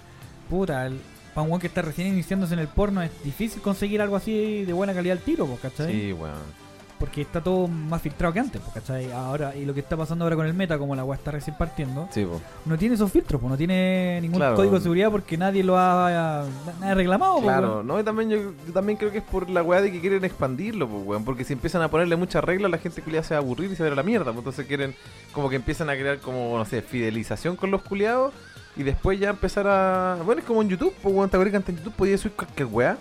puta, 0.46 0.86
el, 0.86 1.00
para 1.34 1.44
un 1.44 1.50
weón 1.52 1.62
que 1.62 1.68
está 1.68 1.82
recién 1.82 2.08
iniciándose 2.08 2.54
en 2.54 2.60
el 2.60 2.68
porno 2.68 3.02
es 3.02 3.12
difícil 3.24 3.62
conseguir 3.62 4.02
algo 4.02 4.16
así 4.16 4.64
de 4.66 4.74
buena 4.74 4.94
calidad 4.94 5.18
al 5.18 5.24
tiro, 5.24 5.46
pues, 5.46 5.60
¿cachai? 5.60 5.92
Sí, 5.92 6.14
weón. 6.14 6.66
Porque 6.98 7.20
está 7.24 7.42
todo 7.42 7.68
más 7.68 8.02
filtrado 8.02 8.34
que 8.34 8.40
antes, 8.40 8.62
pues, 8.62 8.74
¿cachai? 8.74 9.12
Ahora, 9.12 9.54
y 9.54 9.66
lo 9.66 9.74
que 9.74 9.82
está 9.82 9.98
pasando 9.98 10.24
ahora 10.24 10.38
con 10.38 10.46
el 10.46 10.54
meta, 10.54 10.78
como 10.78 10.96
la 10.96 11.04
weá 11.04 11.18
está 11.18 11.30
recién 11.30 11.58
partiendo, 11.58 12.08
Sí, 12.10 12.24
pues. 12.24 12.42
no 12.66 12.78
tiene 12.78 12.96
esos 12.96 13.12
filtros, 13.12 13.42
pues 13.42 13.52
no 13.52 13.58
tiene 13.58 14.20
ningún 14.22 14.38
Claro. 14.40 14.56
código 14.56 14.76
de 14.76 14.82
seguridad 14.82 15.12
porque 15.12 15.38
nadie 15.38 15.62
lo 15.62 15.78
ha, 15.78 16.46
nadie 16.80 16.92
ha 16.94 16.96
reclamado. 16.96 17.42
Claro, 17.42 17.84
no, 17.84 18.00
y 18.00 18.04
también 18.06 18.30
yo, 18.30 18.38
yo 18.66 18.72
también 18.74 18.98
creo 18.98 19.12
que 19.12 19.18
es 19.18 19.24
por 19.26 19.50
la 19.50 19.62
weá 19.62 19.82
de 19.82 19.92
que 19.92 20.00
quieren 20.00 20.24
expandirlo, 20.24 20.88
pues, 20.88 21.06
weón. 21.06 21.26
Porque 21.26 21.44
si 21.44 21.52
empiezan 21.52 21.82
a 21.82 21.90
ponerle 21.90 22.16
muchas 22.16 22.42
reglas, 22.46 22.72
la 22.72 22.78
gente 22.78 23.02
culiada 23.02 23.26
se 23.28 23.34
va 23.34 23.42
a 23.42 23.44
aburrir 23.44 23.70
y 23.74 23.76
se 23.76 23.84
va 23.84 23.88
a 23.88 23.90
ir 23.90 23.94
a 23.94 23.98
la 23.98 24.04
mierda. 24.04 24.26
pues, 24.28 24.38
entonces 24.38 24.66
quieren 24.66 24.96
como 25.34 25.50
que 25.50 25.58
empiezan 25.58 25.90
a 25.90 25.96
crear 25.96 26.20
como, 26.20 26.58
no 26.58 26.64
sé, 26.64 26.82
fidelización 26.82 27.58
con 27.58 27.72
los 27.72 27.82
culiados. 27.82 28.34
Y 28.78 28.84
después 28.84 29.20
ya 29.20 29.30
empezar 29.30 29.68
a... 29.68 30.18
Bueno, 30.26 30.42
es 30.42 30.48
como 30.48 30.62
en 30.62 30.70
YouTube, 30.70 30.94
pues, 31.02 31.16
weón. 31.16 31.30
¿Te 31.30 31.38
acuerdas 31.38 31.52
que 31.52 31.58
antes 31.58 31.70
en 31.70 31.78
YouTube 31.78 31.94
podías 31.96 32.20
subir 32.20 32.36
cualquier 32.36 32.68
weá? 32.68 32.98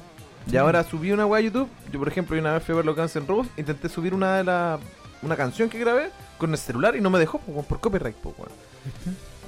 Y 0.51 0.57
ahora 0.57 0.85
subí 0.85 1.11
una 1.11 1.27
weá 1.27 1.41
a 1.41 1.43
YouTube. 1.43 1.69
Yo, 1.93 1.99
por 1.99 2.09
ejemplo, 2.09 2.39
una 2.39 2.53
vez 2.53 2.63
fui 2.63 2.75
a 2.75 2.77
ver 2.77 2.85
los 2.85 2.95
Guns 2.95 3.17
N' 3.17 3.27
Roses. 3.27 3.53
Intenté 3.57 3.89
subir 3.89 4.15
una 4.15 4.37
de 4.37 4.45
las... 4.45 4.81
Una 5.23 5.37
canción 5.37 5.71
que 5.71 5.79
grabé 5.79 6.11
con 6.37 6.51
el 6.53 6.59
celular 6.59 6.95
y 6.97 7.01
no 7.01 7.09
me 7.11 7.19
dejó, 7.19 7.39
pues, 7.39 7.55
weón, 7.55 7.65
por 7.67 7.81
copyright, 7.81 8.17
pues, 8.17 8.35
weón. 8.39 8.53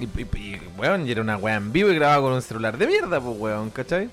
Y, 0.01 0.05
y, 0.05 0.23
y, 0.23 0.61
weón, 0.79 1.07
y 1.07 1.11
era 1.11 1.21
una 1.21 1.37
weá 1.37 1.57
en 1.57 1.71
vivo 1.71 1.91
y 1.91 1.95
grababa 1.95 2.23
con 2.23 2.33
un 2.33 2.43
celular 2.43 2.77
de 2.79 2.87
mierda, 2.87 3.21
pues, 3.21 3.39
weón, 3.39 3.71
¿cachai? 3.71 4.09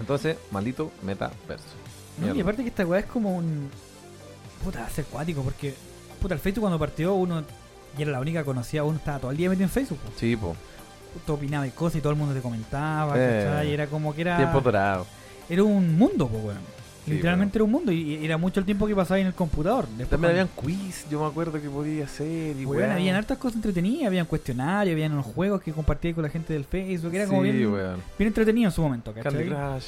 Entonces, 0.00 0.38
maldito 0.50 0.90
metaverso. 1.02 1.64
No, 2.18 2.34
y 2.34 2.40
aparte 2.40 2.62
que 2.62 2.68
esta 2.70 2.86
weá 2.86 3.00
es 3.00 3.06
como 3.06 3.36
un. 3.36 3.70
Puta, 4.64 4.88
ser 4.88 5.04
cuático 5.04 5.42
porque. 5.42 5.74
Puta, 6.20 6.34
el 6.34 6.40
Facebook 6.40 6.62
cuando 6.62 6.78
partió 6.78 7.14
uno. 7.14 7.44
Y 7.98 8.02
era 8.02 8.12
la 8.12 8.20
única 8.20 8.44
conocida, 8.44 8.84
uno 8.84 8.98
estaba 8.98 9.18
todo 9.18 9.30
el 9.30 9.36
día 9.36 9.48
metido 9.48 9.64
en 9.64 9.70
Facebook. 9.70 9.98
po. 9.98 10.12
Sí, 10.16 10.36
po. 10.36 10.56
Tú 11.26 11.32
opinabas 11.34 11.68
y 11.68 11.70
cosas 11.72 11.96
y 11.96 12.00
todo 12.00 12.12
el 12.12 12.18
mundo 12.18 12.34
te 12.34 12.40
comentaba, 12.40 13.14
Eh. 13.16 13.66
Y 13.68 13.72
era 13.72 13.86
como 13.86 14.14
que 14.14 14.22
era. 14.22 14.36
Tiempo 14.36 14.60
dorado. 14.60 15.06
Era 15.48 15.62
un 15.64 15.96
mundo, 15.98 16.28
pues, 16.28 16.44
weón. 16.44 16.80
Sí, 17.04 17.12
Literalmente 17.12 17.56
era 17.56 17.64
un 17.64 17.70
mundo 17.70 17.90
y, 17.92 18.16
y 18.16 18.24
era 18.24 18.36
mucho 18.36 18.60
el 18.60 18.66
tiempo 18.66 18.86
que 18.86 18.94
pasaba 18.94 19.16
ahí 19.16 19.22
en 19.22 19.28
el 19.28 19.34
computador. 19.34 19.86
Después 19.88 20.10
También 20.10 20.32
habían 20.32 20.48
quiz, 20.48 21.06
yo 21.10 21.20
me 21.20 21.26
acuerdo 21.26 21.60
que 21.60 21.68
podía 21.70 22.04
hacer 22.04 22.54
y 22.56 22.64
weón. 22.66 22.90
habían 22.90 23.16
hartas 23.16 23.38
cosas 23.38 23.56
entretenidas, 23.56 24.06
habían 24.08 24.26
cuestionarios, 24.26 24.92
habían 24.94 25.12
unos 25.12 25.24
juegos 25.26 25.62
que 25.62 25.72
compartía 25.72 26.14
con 26.14 26.22
la 26.22 26.28
gente 26.28 26.52
del 26.52 26.64
Facebook, 26.66 27.14
era 27.14 27.26
como 27.26 27.40
bien, 27.40 27.72
weón. 27.72 27.96
bien 28.18 28.28
entretenido 28.28 28.68
en 28.68 28.72
su 28.74 28.82
momento, 28.82 29.12
¿cachai? 29.14 29.32
Candy 29.32 29.48
Crush. 29.48 29.86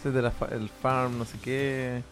Ese 0.00 0.10
de 0.10 0.22
la 0.22 0.30
fa- 0.30 0.48
el 0.50 0.68
farm, 0.70 1.18
no 1.18 1.24
sé 1.26 1.36
qué. 1.42 2.02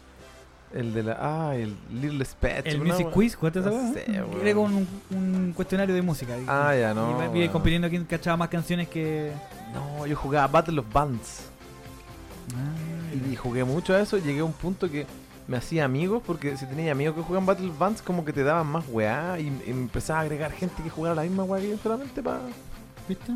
El 0.72 0.94
de 0.94 1.02
la. 1.02 1.18
Ah, 1.20 1.54
el 1.56 1.74
Little 1.92 2.24
Spetch. 2.24 2.66
El 2.66 2.80
Music 2.80 3.10
Quiz, 3.10 3.36
¿cuánto 3.36 3.60
no 3.60 3.92
sé. 3.92 4.04
Era 4.40 4.54
como 4.54 4.66
un, 4.66 4.86
un 5.10 5.52
cuestionario 5.54 5.94
de 5.94 6.02
música. 6.02 6.38
y- 6.38 6.44
Ah, 6.46 6.74
ya, 6.78 6.94
no. 6.94 7.08
y 7.08 7.10
iba 7.14 7.28
weón. 7.28 7.48
compitiendo 7.48 7.88
quién 7.88 8.04
cachaba 8.04 8.36
más 8.36 8.48
canciones 8.50 8.88
que. 8.88 9.32
No, 9.74 10.06
yo 10.06 10.14
jugaba 10.16 10.46
Battle 10.46 10.78
of 10.80 10.86
Bands. 10.92 11.42
Ah, 12.54 13.14
Y 13.30 13.34
jugué 13.36 13.64
mucho 13.64 13.94
a 13.94 14.00
eso. 14.00 14.16
Llegué 14.18 14.40
a 14.40 14.44
un 14.44 14.52
punto 14.52 14.88
que 14.90 15.06
me 15.48 15.56
hacía 15.56 15.84
amigos. 15.84 16.22
Porque 16.24 16.56
si 16.56 16.66
tenía 16.66 16.92
amigos 16.92 17.16
que 17.16 17.22
juegan 17.22 17.46
Battle 17.46 17.68
of 17.70 17.78
Bands, 17.78 18.02
como 18.02 18.24
que 18.24 18.32
te 18.32 18.44
daban 18.44 18.66
más 18.68 18.84
weá. 18.88 19.38
Y, 19.40 19.46
y 19.48 19.72
me 19.72 19.82
empezaba 19.82 20.20
a 20.20 20.22
agregar 20.22 20.52
gente 20.52 20.82
que 20.84 20.90
jugara 20.90 21.16
la 21.16 21.22
misma 21.22 21.42
weá 21.44 21.60
que 21.60 21.70
yo 21.70 21.78
solamente 21.78 22.22
para. 22.22 22.40
¿Viste? 23.08 23.32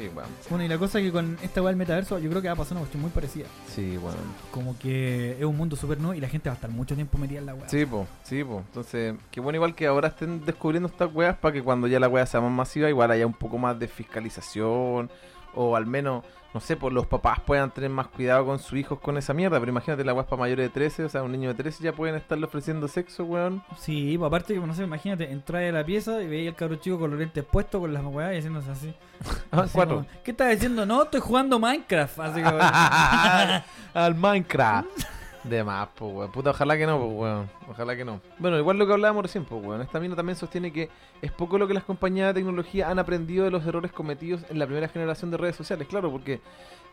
Sí. 0.00 0.10
Bueno, 0.48 0.64
y 0.64 0.68
la 0.68 0.78
cosa 0.78 0.98
es 0.98 1.04
que 1.04 1.12
con 1.12 1.36
esta 1.42 1.60
weá 1.60 1.68
del 1.68 1.76
metaverso, 1.76 2.18
yo 2.18 2.30
creo 2.30 2.42
que 2.42 2.48
va 2.48 2.54
a 2.54 2.56
pasar 2.56 2.72
una 2.72 2.80
cuestión 2.80 3.02
muy 3.02 3.10
parecida. 3.10 3.46
Sí, 3.68 3.98
weón. 3.98 4.16
Como 4.50 4.78
que 4.78 5.36
es 5.38 5.44
un 5.44 5.56
mundo 5.56 5.76
súper 5.76 5.98
nuevo 5.98 6.14
y 6.14 6.20
la 6.20 6.28
gente 6.28 6.48
va 6.48 6.54
a 6.54 6.56
estar 6.56 6.70
mucho 6.70 6.94
tiempo 6.94 7.18
metida 7.18 7.40
en 7.40 7.46
la 7.46 7.54
weá. 7.54 7.68
Sí, 7.68 7.84
po, 7.86 8.06
sí, 8.22 8.42
po. 8.44 8.62
Entonces, 8.66 9.14
qué 9.30 9.40
bueno 9.40 9.56
igual 9.56 9.74
que 9.74 9.86
ahora 9.86 10.08
estén 10.08 10.44
descubriendo 10.44 10.88
estas 10.88 11.14
weas 11.14 11.36
para 11.36 11.52
que 11.52 11.62
cuando 11.62 11.86
ya 11.86 12.00
la 12.00 12.08
wea 12.08 12.26
sea 12.26 12.40
más 12.40 12.52
masiva, 12.52 12.88
igual 12.88 13.10
haya 13.10 13.26
un 13.26 13.34
poco 13.34 13.58
más 13.58 13.78
de 13.78 13.88
fiscalización. 13.88 15.10
O 15.54 15.76
al 15.76 15.86
menos, 15.86 16.24
no 16.52 16.60
sé, 16.60 16.76
pues 16.76 16.92
los 16.92 17.06
papás 17.06 17.38
puedan 17.40 17.70
tener 17.70 17.90
más 17.90 18.08
cuidado 18.08 18.44
con 18.44 18.58
sus 18.58 18.78
hijos 18.78 18.98
con 18.98 19.16
esa 19.16 19.32
mierda. 19.32 19.58
Pero 19.60 19.70
imagínate 19.70 20.04
la 20.04 20.12
wea 20.14 20.24
para 20.26 20.40
mayores 20.40 20.66
de 20.66 20.70
13, 20.70 21.04
o 21.04 21.08
sea, 21.08 21.22
un 21.22 21.32
niño 21.32 21.48
de 21.50 21.54
13 21.54 21.84
ya 21.84 21.92
pueden 21.92 22.16
estarle 22.16 22.46
ofreciendo 22.46 22.88
sexo, 22.88 23.24
weón. 23.24 23.62
Sí, 23.78 24.16
pues 24.18 24.26
aparte 24.26 24.54
que, 24.54 24.60
no 24.60 24.74
sé, 24.74 24.82
imagínate, 24.84 25.30
entrar 25.30 25.62
a 25.62 25.72
la 25.72 25.84
pieza 25.84 26.20
y 26.22 26.26
veía 26.26 26.50
al 26.50 26.56
cabro 26.56 26.76
chico 26.76 26.98
con 26.98 27.10
los 27.10 27.18
lentes 27.20 27.44
puestos, 27.44 27.80
con 27.80 27.92
las 27.92 28.04
weas 28.04 28.34
y 28.34 28.38
haciéndose 28.38 28.70
así. 28.70 28.94
Ah, 29.52 29.62
Así 29.62 29.72
cuatro. 29.74 29.96
como, 29.96 30.08
¿Qué 30.24 30.30
estás 30.30 30.50
diciendo? 30.50 30.86
No, 30.86 31.02
estoy 31.02 31.20
jugando 31.20 31.58
Minecraft. 31.58 32.18
Así 32.20 32.40
como, 32.42 32.58
Al 33.94 34.14
Minecraft. 34.14 34.88
De 35.44 35.64
más, 35.64 35.88
pues, 35.94 36.12
weón. 36.12 36.32
Puta, 36.32 36.50
ojalá 36.50 36.76
que 36.76 36.86
no, 36.86 36.98
pues, 36.98 37.12
weón. 37.12 37.50
Ojalá 37.68 37.96
que 37.96 38.04
no. 38.04 38.20
Bueno, 38.38 38.58
igual 38.58 38.78
lo 38.78 38.86
que 38.86 38.92
hablábamos 38.92 39.22
recién, 39.22 39.44
pues, 39.44 39.64
weón. 39.64 39.80
Esta 39.80 39.98
mina 39.98 40.14
también 40.14 40.36
sostiene 40.36 40.72
que 40.72 40.90
es 41.22 41.32
poco 41.32 41.56
lo 41.56 41.66
que 41.66 41.74
las 41.74 41.84
compañías 41.84 42.28
de 42.28 42.34
tecnología 42.34 42.90
han 42.90 42.98
aprendido 42.98 43.44
de 43.44 43.50
los 43.50 43.64
errores 43.64 43.92
cometidos 43.92 44.42
en 44.50 44.58
la 44.58 44.66
primera 44.66 44.88
generación 44.88 45.30
de 45.30 45.38
redes 45.38 45.56
sociales. 45.56 45.88
Claro, 45.88 46.10
porque 46.10 46.40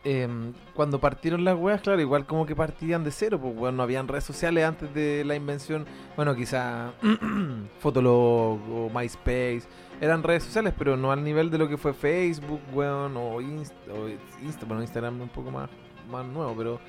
em, 0.06 0.54
cuando 0.74 1.00
partieron 1.00 1.44
las 1.44 1.58
weas, 1.58 1.82
claro, 1.82 2.00
igual 2.00 2.26
como 2.26 2.46
que 2.46 2.56
partían 2.56 3.04
de 3.04 3.12
cero, 3.12 3.38
pues 3.42 3.54
weón, 3.58 3.76
no 3.76 3.84
habían 3.84 4.08
redes 4.08 4.24
sociales 4.24 4.64
antes 4.64 4.94
de 4.94 5.26
la 5.26 5.36
invención. 5.36 5.86
Bueno, 6.16 6.34
quizá 6.34 6.94
Fotolog 7.80 8.60
o 8.72 8.90
MySpace 8.94 9.64
eran 10.00 10.24
redes 10.24 10.44
sociales, 10.44 10.74
pero 10.78 10.96
no 10.96 11.12
al 11.12 11.24
nivel 11.24 11.50
de 11.50 11.58
lo 11.58 11.68
que 11.68 11.78
fue 11.78 11.94
Facebook, 11.94 12.62
weón, 12.72 13.18
o, 13.18 13.42
Inst 13.42 13.74
o 13.90 14.08
Insta, 14.42 14.66
bueno, 14.66 14.82
Instagram 14.84 15.20
un 15.20 15.30
poco 15.30 15.52
más, 15.52 15.70
más 16.10 16.26
nuevo, 16.26 16.54
pero 16.56 16.80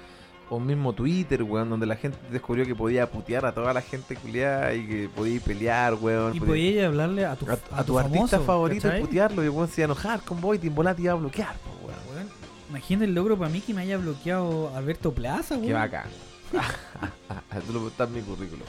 o 0.51 0.59
mismo 0.59 0.92
Twitter, 0.92 1.42
weón, 1.42 1.68
donde 1.70 1.86
la 1.86 1.96
gente 1.96 2.18
descubrió 2.30 2.64
que 2.64 2.74
podía 2.74 3.11
putear 3.11 3.44
a 3.46 3.53
toda 3.53 3.72
la 3.72 3.82
gente 3.82 4.16
culiada 4.16 4.74
y 4.74 4.86
que 4.86 5.09
podía 5.14 5.40
pelear, 5.40 5.94
weón. 5.94 6.34
Y 6.34 6.40
podía- 6.40 6.86
hablarle 6.86 7.26
a 7.26 7.36
tu, 7.36 7.46
a, 7.51 7.59
a 7.70 7.80
a 7.80 7.84
tu, 7.84 7.99
artista 7.99 8.40
favorito 8.40 8.88
y 8.96 9.01
putearlo 9.01 9.44
y 9.44 9.49
weón 9.49 9.68
se 9.68 9.82
iba 9.82 9.86
a 9.86 9.92
enojar 9.92 10.20
con 10.22 10.40
vos 10.40 10.57
y 10.57 10.59
te 10.59 10.66
iba 10.68 11.12
a 11.12 11.14
bloquear, 11.14 11.55
weón. 11.84 11.99
Weón, 12.14 12.28
Imagina 12.70 13.05
el 13.05 13.14
logro 13.14 13.36
para 13.38 13.51
mí 13.51 13.61
que 13.61 13.72
me 13.74 13.82
haya 13.82 13.99
bloqueado 13.99 14.74
Alberto 14.74 15.12
Plaza, 15.12 15.55
weón. 15.55 15.66
Qué 15.66 15.72
bacán. 15.72 16.07
Tú 17.66 17.72
lo 17.74 17.88
estás 17.88 18.09
en 18.09 18.14
mi 18.14 18.22
currículum, 18.22 18.64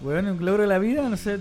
weón. 0.00 0.24
Weón, 0.26 0.38
un 0.38 0.44
logro 0.44 0.62
de 0.62 0.68
la 0.68 0.78
vida, 0.78 1.08
no 1.08 1.16
sé. 1.16 1.38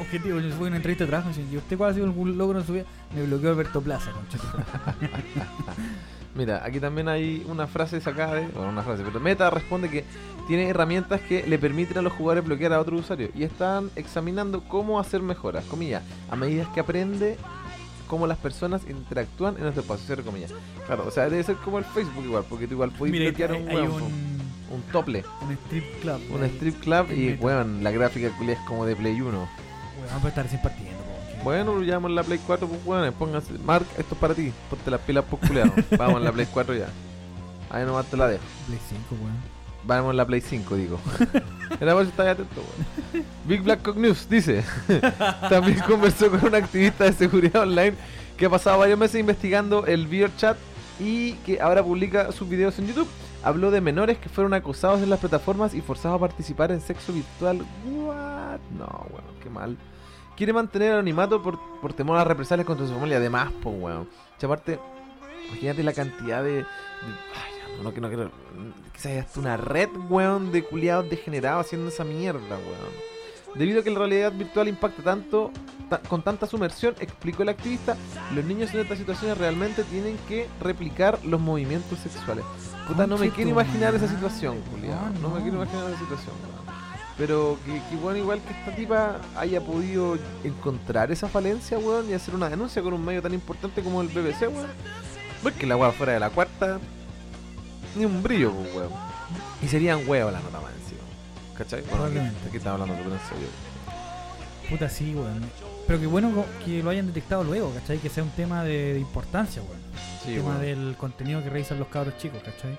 Objetivo, 0.00 0.40
yo 0.40 0.50
fui 0.56 0.64
a 0.64 0.68
una 0.68 0.76
entrevista 0.76 1.04
de 1.04 1.10
trabajo 1.10 1.30
y 1.30 1.34
dicen, 1.34 1.52
¿y 1.52 1.56
usted 1.58 1.76
cuál 1.76 1.90
ha 1.90 1.94
sido 1.94 2.06
algún 2.06 2.36
logro 2.38 2.58
en 2.58 2.66
su 2.66 2.72
vida? 2.72 2.84
Me 3.14 3.22
bloqueó 3.24 3.50
Alberto 3.50 3.80
Plaza, 3.82 4.10
conchetumare. 4.10 4.64
Mira, 6.34 6.62
aquí 6.64 6.80
también 6.80 7.08
hay 7.08 7.44
una 7.48 7.66
frase 7.66 8.00
sacada 8.00 8.34
de. 8.34 8.46
Bueno, 8.48 8.70
una 8.70 8.82
frase, 8.82 9.02
pero 9.04 9.20
Meta 9.20 9.50
responde 9.50 9.90
que 9.90 10.04
tiene 10.48 10.68
herramientas 10.68 11.20
que 11.20 11.46
le 11.46 11.58
permiten 11.58 11.98
a 11.98 12.02
los 12.02 12.12
jugadores 12.14 12.44
bloquear 12.44 12.72
a 12.72 12.80
otro 12.80 12.96
usuario 12.96 13.28
y 13.34 13.42
están 13.44 13.90
examinando 13.96 14.62
cómo 14.66 14.98
hacer 14.98 15.20
mejoras, 15.22 15.64
comillas, 15.66 16.02
a 16.30 16.36
medida 16.36 16.66
que 16.72 16.80
aprende 16.80 17.36
cómo 18.08 18.26
las 18.26 18.38
personas 18.38 18.82
interactúan 18.88 19.56
en 19.56 19.62
nuestro 19.62 19.82
espacio, 19.82 20.06
cierre 20.06 20.22
comillas. 20.22 20.52
Claro, 20.86 21.04
o 21.06 21.10
sea, 21.10 21.28
debe 21.28 21.42
ser 21.44 21.56
como 21.56 21.78
el 21.78 21.84
Facebook 21.84 22.24
igual, 22.24 22.44
porque 22.48 22.66
tú 22.66 22.74
igual 22.74 22.90
puedes 22.90 23.12
Mira, 23.12 23.26
bloquear 23.26 23.52
hay, 23.52 23.58
un 23.62 23.66
po. 23.68 23.96
un, 23.96 24.02
un 24.74 24.82
tople, 24.90 25.24
un 25.42 25.52
strip 25.52 26.00
club. 26.00 26.20
un 26.34 26.44
strip 26.44 26.80
club 26.80 27.10
y, 27.12 27.34
weón, 27.34 27.84
la 27.84 27.90
gráfica 27.90 28.26
es 28.28 28.58
como 28.66 28.84
de 28.86 28.96
Play 28.96 29.20
1. 29.20 29.48
Weón, 29.98 30.20
puede 30.20 30.28
estar 30.28 30.44
recién 30.44 30.62
partiendo, 30.62 30.98
po, 31.02 31.44
Bueno, 31.44 31.74
lo 31.74 31.82
llamamos 31.82 32.10
en 32.10 32.14
la 32.16 32.22
Play 32.22 32.40
4, 32.46 32.66
pues 32.66 32.80
weón, 32.84 33.12
pónganse. 33.14 33.52
Mark, 33.64 33.86
esto 33.98 34.14
es 34.14 34.20
para 34.20 34.34
ti, 34.34 34.52
ponte 34.70 34.90
las 34.90 35.00
pilas 35.00 35.24
por 35.24 35.40
culiado. 35.40 35.72
Vamos 35.98 36.16
en 36.16 36.24
la 36.24 36.32
Play 36.32 36.46
4 36.52 36.74
ya. 36.74 36.86
Ahí 37.70 37.84
nomás 37.84 38.06
te 38.06 38.16
la 38.16 38.28
dejo. 38.28 38.44
Play 38.66 38.78
5, 38.88 39.02
weón. 39.22 39.52
Vamos 39.84 40.10
en 40.12 40.16
la 40.16 40.26
Play 40.26 40.40
5, 40.40 40.76
digo. 40.76 41.00
Era 41.80 41.94
por 41.94 42.04
si 42.04 42.10
estás 42.10 42.28
atento, 42.28 42.60
weón. 42.60 43.26
Big 43.46 43.62
Black 43.62 43.82
Cock 43.82 43.96
News 43.96 44.28
dice: 44.28 44.64
También 45.48 45.80
conversó 45.80 46.30
con 46.30 46.44
un 46.44 46.54
activista 46.54 47.04
de 47.04 47.12
seguridad 47.12 47.62
online 47.62 47.94
que 48.36 48.46
ha 48.46 48.50
pasado 48.50 48.78
varios 48.78 48.98
meses 48.98 49.20
investigando 49.20 49.86
el 49.86 50.06
VRChat 50.06 50.56
y 51.00 51.32
que 51.44 51.60
ahora 51.60 51.82
publica 51.82 52.32
sus 52.32 52.48
videos 52.48 52.78
en 52.78 52.88
YouTube. 52.88 53.08
Habló 53.42 53.70
de 53.72 53.80
menores 53.80 54.18
que 54.18 54.28
fueron 54.28 54.54
acosados 54.54 55.02
en 55.02 55.10
las 55.10 55.18
plataformas 55.18 55.74
y 55.74 55.80
forzados 55.80 56.16
a 56.16 56.20
participar 56.20 56.70
en 56.70 56.80
sexo 56.80 57.12
virtual. 57.12 57.60
What? 58.52 58.60
No, 58.78 59.06
weón, 59.10 59.24
qué 59.42 59.50
mal. 59.50 59.76
Quiere 60.36 60.52
mantener 60.52 60.88
el 60.88 60.94
anonimato 60.94 61.42
por, 61.42 61.58
por 61.80 61.92
temor 61.92 62.16
a 62.18 62.24
represalias 62.24 62.66
contra 62.66 62.86
su 62.86 62.94
familia. 62.94 63.18
Además, 63.18 63.52
pues, 63.62 63.74
weón. 63.78 64.08
Y 64.40 64.44
aparte, 64.44 64.78
imagínate 65.48 65.82
la 65.82 65.92
cantidad 65.92 66.42
de. 66.42 66.50
de- 66.52 66.64
ay, 66.64 67.76
no, 67.82 67.90
no, 67.90 68.00
no 68.00 68.08
quiero. 68.08 68.30
Quizás 68.92 69.24
hasta 69.26 69.40
una 69.40 69.56
red, 69.56 69.88
weón, 70.08 70.50
de 70.52 70.62
culiados 70.64 71.08
degenerados 71.08 71.66
haciendo 71.66 71.88
esa 71.88 72.04
mierda, 72.04 72.40
weón. 72.56 73.12
Debido 73.54 73.80
a 73.80 73.84
que 73.84 73.90
la 73.90 73.98
realidad 73.98 74.32
virtual 74.32 74.66
impacta 74.68 75.02
tanto, 75.02 75.50
ta- 75.90 75.98
con 75.98 76.22
tanta 76.22 76.46
sumersión, 76.46 76.94
explicó 77.00 77.42
el 77.42 77.50
activista, 77.50 77.96
los 78.34 78.42
niños 78.46 78.72
en 78.72 78.80
estas 78.80 78.96
situaciones 78.96 79.36
realmente 79.36 79.84
tienen 79.84 80.16
que 80.26 80.48
replicar 80.62 81.18
los 81.24 81.38
movimientos 81.38 81.98
sexuales. 81.98 82.44
Puta, 82.88 83.06
no 83.06 83.18
me 83.18 83.28
quiero 83.30 83.50
imaginar 83.50 83.94
esa 83.94 84.08
situación, 84.08 84.58
culiado. 84.70 85.02
weón, 85.02 85.22
No 85.22 85.28
me 85.28 85.42
quiero 85.42 85.56
imaginar 85.58 85.90
esa 85.90 85.98
situación, 85.98 86.34
weón. 86.42 86.51
Pero 87.18 87.58
que, 87.66 87.72
que 87.72 87.96
bueno, 87.96 88.18
igual 88.18 88.40
que 88.40 88.52
esta 88.52 88.74
tipa 88.74 89.20
haya 89.36 89.60
podido 89.60 90.16
encontrar 90.44 91.12
esa 91.12 91.28
falencia, 91.28 91.78
weón, 91.78 92.08
y 92.08 92.14
hacer 92.14 92.34
una 92.34 92.48
denuncia 92.48 92.82
con 92.82 92.94
un 92.94 93.04
medio 93.04 93.20
tan 93.20 93.34
importante 93.34 93.82
como 93.82 94.00
el 94.00 94.08
BBC, 94.08 94.42
weón. 94.42 94.68
Porque 95.42 95.66
la 95.66 95.76
weá 95.76 95.92
fuera 95.92 96.14
de 96.14 96.20
la 96.20 96.30
cuarta, 96.30 96.78
ni 97.96 98.04
un 98.04 98.22
brillo, 98.22 98.52
pues, 98.52 98.74
weón. 98.74 98.90
Y 99.62 99.68
serían 99.68 100.08
huevos 100.08 100.32
la 100.32 100.40
nota 100.40 100.60
más 100.60 100.72
encima. 100.72 101.00
¿Cachai? 101.56 101.82
Bueno, 101.90 102.04
aquí, 102.04 102.18
aquí 102.48 102.56
estamos 102.56 102.80
hablando 102.80 103.02
súper 103.02 103.18
en 103.20 103.28
serio. 103.28 103.48
Puta, 104.70 104.88
sí, 104.88 105.14
weón. 105.14 105.42
Pero 105.86 106.00
que 106.00 106.06
bueno 106.06 106.44
que 106.64 106.82
lo 106.82 106.90
hayan 106.90 107.06
detectado 107.08 107.44
luego, 107.44 107.72
¿cachai? 107.74 107.98
Que 107.98 108.08
sea 108.08 108.22
un 108.22 108.30
tema 108.30 108.64
de, 108.64 108.94
de 108.94 109.00
importancia, 109.00 109.60
weón. 109.62 109.80
Sí, 110.24 110.30
el 110.30 110.36
tema 110.36 110.50
weón. 110.50 110.60
del 110.62 110.96
contenido 110.96 111.42
que 111.42 111.50
revisan 111.50 111.78
los 111.78 111.88
cabros 111.88 112.16
chicos, 112.16 112.40
¿cachai? 112.42 112.78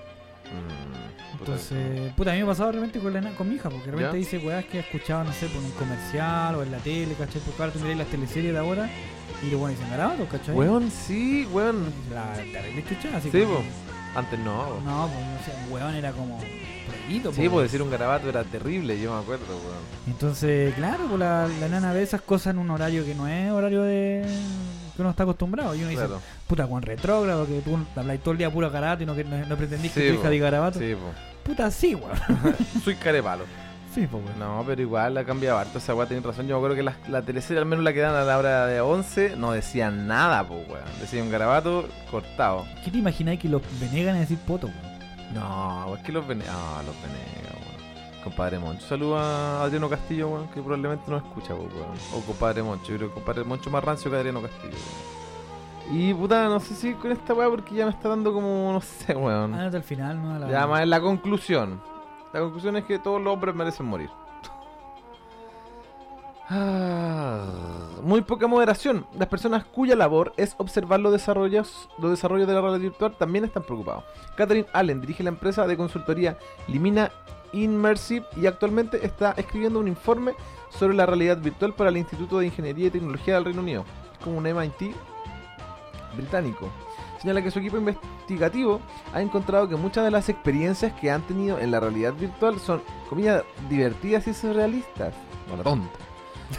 Mm, 0.52 1.38
Entonces, 1.40 2.12
puta, 2.14 2.30
a 2.30 2.34
mí 2.34 2.40
me 2.40 2.44
ha 2.44 2.48
pasado 2.48 2.70
de 2.72 2.74
repente 2.76 3.00
con, 3.00 3.12
la, 3.12 3.30
con 3.34 3.48
mi 3.48 3.56
hija, 3.56 3.68
porque 3.70 3.90
¿Ya? 4.00 4.12
dice 4.12 4.38
weas 4.38 4.64
que 4.66 4.78
ha 4.78 4.80
escuchado, 4.82 5.24
no 5.24 5.32
sé, 5.32 5.46
por 5.48 5.62
un 5.62 5.70
comercial 5.72 6.54
o 6.56 6.62
en 6.62 6.70
la 6.72 6.78
tele, 6.78 7.14
¿cachai? 7.14 7.40
Porque 7.44 7.62
ahora 7.62 7.72
tú 7.72 7.80
miras 7.80 7.98
las 7.98 8.06
teleseries 8.08 8.52
de 8.52 8.58
ahora 8.58 8.88
y 9.42 9.50
lo 9.50 9.58
bueno 9.58 9.74
dicen 9.76 9.90
garabatos, 9.90 10.28
¿cachai? 10.28 10.54
Weón, 10.54 10.90
sí, 10.90 11.46
weón. 11.52 11.92
La 12.12 12.32
terrible 12.34 12.84
chucha, 12.88 13.16
así 13.16 13.30
Sí, 13.30 13.42
como- 13.42 13.56
po. 13.56 13.62
Antes 14.16 14.38
no, 14.38 14.64
po. 14.66 14.80
No, 14.84 15.08
pues 15.12 15.26
no 15.26 15.38
sé, 15.44 15.72
weón 15.72 15.94
era 15.96 16.12
como 16.12 16.38
prohibido, 16.38 17.32
Sí, 17.32 17.44
po, 17.48 17.54
pues 17.54 17.64
decir 17.64 17.82
un 17.82 17.90
garabato 17.90 18.28
era 18.28 18.44
terrible, 18.44 19.00
yo 19.00 19.12
me 19.12 19.20
acuerdo, 19.20 19.44
weón. 19.56 19.82
Entonces, 20.06 20.72
claro, 20.74 21.06
pues 21.08 21.18
la, 21.18 21.48
la 21.60 21.68
nana 21.68 21.92
ve 21.92 22.02
esas 22.04 22.22
cosas 22.22 22.52
en 22.54 22.58
un 22.60 22.70
horario 22.70 23.04
que 23.04 23.14
no 23.16 23.26
es 23.26 23.50
horario 23.50 23.82
de 23.82 24.24
que 24.94 25.02
uno 25.02 25.10
está 25.10 25.22
acostumbrado. 25.24 25.74
Y 25.74 25.80
uno 25.80 25.88
dice, 25.88 26.06
Claro. 26.06 26.20
puta, 26.46 26.66
con 26.66 26.82
retrógrado, 26.82 27.46
que 27.46 27.60
tú 27.60 27.78
habláis 27.96 28.20
todo 28.20 28.32
el 28.32 28.38
día 28.38 28.50
puro 28.50 28.70
garabato 28.70 29.02
y 29.02 29.06
no, 29.06 29.14
no, 29.14 29.46
no 29.46 29.56
pretendís 29.56 29.92
que 29.92 30.08
tu 30.08 30.14
hija 30.14 30.22
po. 30.24 30.28
diga 30.30 30.44
garabato. 30.44 30.78
Sí, 30.78 30.94
po. 30.94 31.12
Puta, 31.44 31.70
sí, 31.70 31.94
weón. 31.94 32.16
Soy 32.84 32.94
carepalo. 32.94 33.44
Sí, 33.94 34.06
pues, 34.10 34.24
weón. 34.24 34.38
No, 34.38 34.64
pero 34.66 34.80
igual 34.82 35.16
ha 35.18 35.24
cambiado 35.24 35.58
harto. 35.58 35.78
Esa 35.78 35.94
weá 35.94 36.06
tiene 36.06 36.26
razón. 36.26 36.46
Yo 36.48 36.56
acuerdo 36.56 36.74
que 36.76 36.82
la, 36.82 36.96
la 37.08 37.22
teleserie, 37.22 37.60
al 37.60 37.66
menos 37.66 37.84
la 37.84 37.92
que 37.92 38.00
dan 38.00 38.14
a 38.14 38.24
la 38.24 38.38
hora 38.38 38.66
de 38.66 38.80
11, 38.80 39.36
no 39.36 39.52
decían 39.52 40.06
nada, 40.06 40.42
pues, 40.46 40.66
weón. 40.68 40.84
Decía 41.00 41.22
un 41.22 41.30
garabato 41.30 41.88
cortado. 42.10 42.64
¿Qué 42.84 42.90
te 42.90 42.98
imagináis 42.98 43.38
que 43.40 43.48
los 43.48 43.62
venegan 43.80 44.16
a 44.16 44.20
decir 44.20 44.38
poto, 44.38 44.66
weón? 44.68 44.94
No, 45.34 45.94
es 45.96 46.02
que 46.02 46.12
los 46.12 46.26
Venegas. 46.26 46.54
Ah, 46.56 46.82
los 46.86 46.94
Venegas, 47.02 47.28
weón. 47.34 47.43
Compadre 48.24 48.58
Moncho. 48.58 48.86
Saludo 48.86 49.18
a 49.18 49.62
Adriano 49.62 49.88
Castillo, 49.90 50.28
weón, 50.28 50.48
que 50.48 50.60
probablemente 50.62 51.04
no 51.10 51.18
escucha, 51.18 51.54
weón. 51.54 51.70
O 52.14 52.20
compadre 52.22 52.62
Moncho. 52.62 52.90
Yo 52.92 52.96
creo 52.96 53.08
que 53.10 53.14
compadre 53.14 53.44
Moncho 53.44 53.70
más 53.70 53.84
rancio 53.84 54.10
que 54.10 54.16
Adriano 54.16 54.40
Castillo, 54.42 54.72
weón. 54.72 55.14
Y 56.00 56.14
puta, 56.14 56.48
no 56.48 56.58
sé 56.60 56.74
si 56.74 56.94
con 56.94 57.12
esta 57.12 57.34
weá 57.34 57.48
porque 57.50 57.74
ya 57.74 57.84
me 57.84 57.90
está 57.90 58.08
dando 58.08 58.32
como, 58.32 58.72
no 58.72 58.80
sé, 58.80 59.14
weón. 59.14 59.52
Ándate 59.54 59.76
al 59.76 59.82
final, 59.82 60.22
¿no? 60.22 60.38
La- 60.38 60.50
Ya 60.50 60.66
más 60.66 60.80
en 60.80 60.88
la 60.90 61.00
conclusión. 61.00 61.82
La 62.32 62.40
conclusión 62.40 62.76
es 62.78 62.84
que 62.84 62.98
todos 62.98 63.20
los 63.20 63.32
hombres 63.34 63.54
merecen 63.54 63.84
morir. 63.86 64.08
Ah, 66.48 67.42
muy 68.02 68.20
poca 68.22 68.46
moderación. 68.46 69.06
Las 69.18 69.28
personas 69.28 69.64
cuya 69.64 69.96
labor 69.96 70.32
es 70.36 70.54
observar 70.58 71.00
los 71.00 71.12
desarrollos, 71.12 71.88
los 71.98 72.10
desarrollos 72.10 72.46
de 72.46 72.52
la 72.54 72.60
realidad 72.60 72.80
virtual 72.82 73.16
también 73.16 73.44
están 73.44 73.62
preocupados. 73.62 74.04
Catherine 74.36 74.66
Allen 74.72 75.00
dirige 75.00 75.22
la 75.22 75.30
empresa 75.30 75.66
de 75.66 75.76
consultoría 75.76 76.36
Limina 76.68 77.10
Immersive 77.62 78.26
y 78.36 78.46
actualmente 78.46 79.04
está 79.04 79.32
escribiendo 79.36 79.78
un 79.78 79.88
informe 79.88 80.34
sobre 80.70 80.94
la 80.94 81.06
realidad 81.06 81.38
virtual 81.38 81.74
para 81.74 81.90
el 81.90 81.96
Instituto 81.96 82.38
de 82.38 82.46
Ingeniería 82.46 82.88
y 82.88 82.90
Tecnología 82.90 83.34
del 83.34 83.44
Reino 83.44 83.62
Unido. 83.62 83.84
Es 84.12 84.18
como 84.18 84.38
un 84.38 84.44
MIT 84.44 84.94
británico. 86.16 86.70
Señala 87.20 87.42
que 87.42 87.50
su 87.50 87.58
equipo 87.58 87.78
investigativo 87.78 88.80
ha 89.12 89.22
encontrado 89.22 89.68
que 89.68 89.76
muchas 89.76 90.04
de 90.04 90.10
las 90.10 90.28
experiencias 90.28 90.92
que 91.00 91.10
han 91.10 91.22
tenido 91.22 91.58
en 91.58 91.70
la 91.70 91.80
realidad 91.80 92.12
virtual 92.12 92.60
son, 92.60 92.82
comillas, 93.08 93.44
divertidas 93.70 94.26
y 94.26 94.34
surrealistas. 94.34 95.14
No 95.48 95.56
la 95.56 95.62
tonta. 95.62 95.98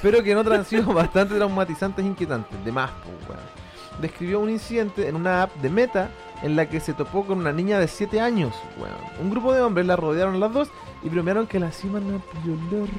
Pero 0.01 0.23
que 0.23 0.31
en 0.31 0.37
otras 0.37 0.59
han 0.59 0.65
sido 0.65 0.85
bastante 0.93 1.35
traumatizantes 1.35 2.03
e 2.03 2.07
inquietantes. 2.07 2.65
De 2.65 2.71
más, 2.71 2.89
pues. 3.27 3.39
Describió 4.01 4.39
un 4.39 4.49
incidente 4.49 5.07
en 5.07 5.15
una 5.15 5.43
app 5.43 5.55
de 5.57 5.69
Meta 5.69 6.09
en 6.41 6.55
la 6.55 6.67
que 6.67 6.79
se 6.79 6.93
topó 6.93 7.25
con 7.25 7.39
una 7.39 7.53
niña 7.53 7.79
de 7.79 7.87
7 7.87 8.19
años, 8.19 8.53
weón. 8.77 8.95
Un 9.21 9.29
grupo 9.29 9.53
de 9.53 9.61
hombres 9.61 9.85
la 9.85 9.95
rodearon 9.95 10.39
las 10.39 10.51
dos 10.51 10.69
y 11.05 11.09
bromearon 11.09 11.45
que 11.45 11.59
la 11.59 11.71
iban 11.83 12.03
a 12.03 12.43
violar. 12.43 12.89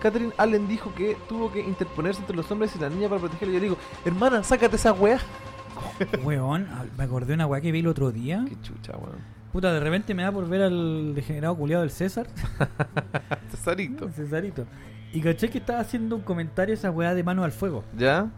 Catherine 0.00 0.32
Allen 0.36 0.68
dijo 0.68 0.92
que 0.94 1.16
tuvo 1.28 1.50
que 1.50 1.60
interponerse 1.60 2.20
entre 2.20 2.36
los 2.36 2.50
hombres 2.50 2.74
y 2.76 2.80
la 2.80 2.90
niña 2.90 3.08
para 3.08 3.20
protegerla. 3.20 3.54
Yo 3.54 3.60
le 3.60 3.64
digo, 3.64 3.78
hermana, 4.04 4.42
sácate 4.42 4.76
esa 4.76 4.92
weá. 4.92 5.18
Weón, 6.24 6.66
ah, 6.72 6.84
me 6.96 7.04
acordé 7.04 7.28
de 7.28 7.34
una 7.34 7.46
weá 7.46 7.60
que 7.60 7.72
vi 7.72 7.78
el 7.78 7.86
otro 7.86 8.10
día. 8.10 8.44
Qué 8.48 8.60
chucha, 8.60 8.92
weón. 8.96 9.38
Puta, 9.52 9.72
de 9.72 9.80
repente 9.80 10.14
me 10.14 10.24
da 10.24 10.32
por 10.32 10.48
ver 10.48 10.62
al 10.62 11.14
degenerado 11.14 11.56
culiado 11.56 11.82
del 11.82 11.90
César. 11.90 12.26
Cesarito. 13.50 14.08
Cesarito. 14.14 14.66
Y 15.12 15.20
caché 15.20 15.48
que 15.48 15.58
estaba 15.58 15.80
haciendo 15.80 16.16
un 16.16 16.22
comentario 16.22 16.74
esa 16.74 16.90
weá 16.90 17.14
de 17.14 17.22
mano 17.22 17.44
al 17.44 17.52
fuego. 17.52 17.84
¿Ya? 17.96 18.28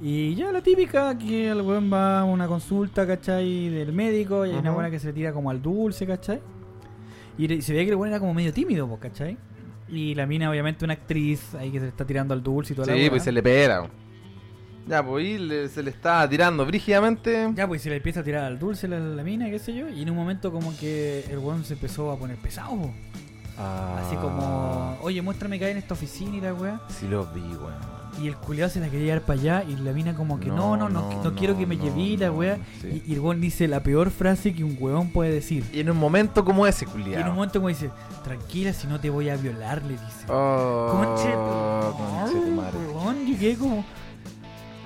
Y 0.00 0.34
ya 0.34 0.50
la 0.50 0.62
típica, 0.62 1.16
que 1.16 1.48
el 1.48 1.60
weón 1.60 1.92
va 1.92 2.20
a 2.20 2.24
una 2.24 2.48
consulta, 2.48 3.06
¿cachai? 3.06 3.68
Del 3.68 3.92
médico, 3.92 4.44
y 4.46 4.50
hay 4.50 4.56
una 4.56 4.72
buena 4.72 4.90
que 4.90 4.98
se 4.98 5.08
le 5.08 5.12
tira 5.12 5.32
como 5.32 5.50
al 5.50 5.62
dulce, 5.62 6.06
¿cachai? 6.06 6.40
Y 7.46 7.62
se 7.62 7.72
veía 7.72 7.84
que 7.84 7.90
el 7.90 7.96
weón 7.96 8.10
era 8.10 8.20
como 8.20 8.34
medio 8.34 8.52
tímido, 8.52 8.86
pues, 8.88 9.00
¿cachai? 9.00 9.36
Y 9.88 10.14
la 10.14 10.26
mina, 10.26 10.50
obviamente, 10.50 10.84
una 10.84 10.94
actriz 10.94 11.54
ahí 11.54 11.70
que 11.70 11.78
se 11.78 11.84
le 11.86 11.88
está 11.90 12.04
tirando 12.04 12.34
al 12.34 12.42
dulce 12.42 12.72
y 12.72 12.76
toda 12.76 12.88
la 12.88 12.94
Sí, 12.94 13.08
pues 13.10 13.22
se 13.24 13.32
le 13.32 13.42
pega. 13.42 13.88
Ya, 14.86 15.04
pues 15.04 15.40
le- 15.40 15.68
se 15.68 15.82
le 15.82 15.90
está 15.90 16.28
tirando 16.28 16.64
brígidamente. 16.66 17.50
Ya, 17.54 17.66
pues 17.68 17.82
se 17.82 17.90
le 17.90 17.96
empieza 17.96 18.20
a 18.20 18.24
tirar 18.24 18.44
al 18.44 18.58
dulce 18.58 18.88
la, 18.88 18.98
la 18.98 19.22
mina, 19.22 19.48
qué 19.50 19.58
sé 19.58 19.74
yo. 19.74 19.88
Y 19.88 20.02
en 20.02 20.10
un 20.10 20.16
momento 20.16 20.50
como 20.52 20.76
que 20.78 21.24
el 21.30 21.38
weón 21.38 21.64
se 21.64 21.74
empezó 21.74 22.10
a 22.10 22.18
poner 22.18 22.36
pesado. 22.36 22.70
po. 22.76 22.92
Ah, 23.58 24.02
Así 24.06 24.16
como, 24.16 24.96
oye, 25.02 25.20
muéstrame 25.22 25.58
que 25.58 25.66
hay 25.66 25.72
en 25.72 25.78
esta 25.78 25.94
oficina 25.94 26.36
y 26.36 26.40
la 26.40 26.54
weá. 26.54 26.80
Sí 26.88 27.06
lo 27.08 27.26
vi, 27.26 27.40
weón. 27.40 27.99
Y 28.22 28.28
el 28.28 28.36
culiado 28.36 28.70
se 28.70 28.80
la 28.80 28.88
quería 28.88 29.06
llevar 29.06 29.22
para 29.22 29.40
allá 29.40 29.64
y 29.68 29.76
la 29.76 29.92
mina 29.92 30.14
como 30.14 30.38
que 30.40 30.46
no, 30.48 30.76
no, 30.76 30.88
no, 30.88 31.00
no, 31.10 31.22
no, 31.22 31.34
quiero 31.34 31.56
que 31.56 31.66
me 31.66 31.76
no, 31.76 31.84
lleve 31.84 32.16
la 32.18 32.32
weá. 32.32 32.58
sí. 32.80 33.02
Y, 33.06 33.10
y 33.10 33.14
el 33.14 33.20
weón 33.20 33.40
dice 33.40 33.66
la 33.68 33.82
peor 33.82 34.10
frase 34.10 34.52
que 34.54 34.62
un 34.64 34.76
weón 34.80 35.10
puede 35.10 35.32
decir. 35.32 35.64
Y 35.72 35.80
en 35.80 35.90
un 35.90 35.96
momento 35.98 36.44
como 36.44 36.66
ese, 36.66 36.84
Y 36.84 36.88
en 36.88 36.92
culiado. 36.92 37.30
un 37.30 37.36
momento 37.36 37.58
como 37.60 37.68
dice, 37.68 37.90
tranquila 38.24 38.72
si 38.72 38.86
no 38.86 38.98
te 39.00 39.10
voy 39.10 39.28
a 39.30 39.36
violar, 39.36 39.82
le 39.82 39.92
dice. 39.92 40.26
Oh, 40.28 40.88
Conche, 40.92 41.32
conche 41.32 42.46
tu 42.46 42.50
madre. 42.56 42.78
weón, 42.94 43.36
quedé 43.38 43.56
como... 43.56 43.84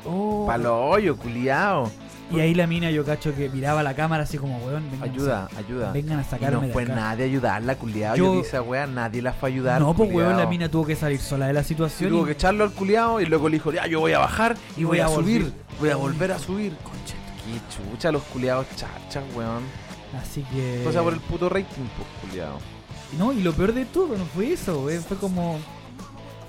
Oh. 0.06 0.44
Palo 0.46 0.86
hoyo, 0.88 1.16
culiao. 1.16 1.90
Y 2.30 2.40
ahí 2.40 2.54
la 2.54 2.66
mina 2.66 2.90
yo 2.90 3.04
cacho 3.04 3.34
que 3.34 3.48
miraba 3.50 3.82
la 3.82 3.94
cámara 3.94 4.22
así 4.24 4.38
como, 4.38 4.56
weón, 4.58 4.90
vengan, 4.90 5.10
Ayuda, 5.10 5.48
a, 5.54 5.58
ayuda. 5.58 5.92
vengan 5.92 6.18
a 6.18 6.22
Y 6.22 6.24
sacarme 6.24 6.56
no 6.56 6.66
de 6.66 6.72
fue 6.72 6.82
acá. 6.84 6.94
nadie 6.94 7.24
a 7.24 7.26
ayudarla, 7.28 7.74
culiao. 7.76 8.16
Yo- 8.16 8.34
Yo, 8.34 8.40
esa 8.40 8.62
weá, 8.62 8.86
nadie 8.86 9.20
la 9.22 9.32
fue 9.34 9.50
a 9.50 9.52
ayudar. 9.52 9.80
No, 9.80 9.94
pues 9.94 10.10
weón, 10.12 10.36
la 10.36 10.46
mina 10.46 10.68
tuvo 10.68 10.86
que 10.86 10.96
salir 10.96 11.20
sola 11.20 11.46
de 11.46 11.52
la 11.52 11.62
situación. 11.62 12.10
tuvo 12.10 12.22
y- 12.22 12.26
que 12.26 12.32
echarlo 12.32 12.64
al 12.64 12.72
culiao 12.72 13.20
y 13.20 13.26
luego 13.26 13.48
le 13.48 13.56
dijo, 13.56 13.72
ya, 13.72 13.86
yo 13.86 14.00
voy 14.00 14.12
a 14.12 14.18
bajar 14.18 14.56
y 14.76 14.84
voy 14.84 15.00
a 15.00 15.08
subir. 15.08 15.42
volver. 15.42 15.64
Voy 15.80 15.90
a 15.90 15.96
volver 15.96 16.32
a 16.32 16.38
subir. 16.38 16.76
Conche. 16.82 17.14
Qué 17.44 17.60
chucha 17.92 18.10
los 18.10 18.22
culiados 18.24 18.66
chachas, 18.74 19.22
weón. 19.36 19.62
Así 20.20 20.42
que... 20.52 20.84
O 20.88 20.92
sea, 20.92 21.02
por 21.02 21.12
el 21.12 21.20
puto 21.20 21.48
rating, 21.48 21.66
pues, 21.96 22.08
culiao. 22.30 22.58
No, 23.18 23.32
y 23.32 23.42
lo 23.42 23.52
peor 23.52 23.74
de 23.74 23.84
todo 23.84 24.16
no 24.16 24.24
fue 24.26 24.52
eso, 24.52 24.80
güey. 24.82 24.98
Fue 24.98 25.16
como. 25.16 25.58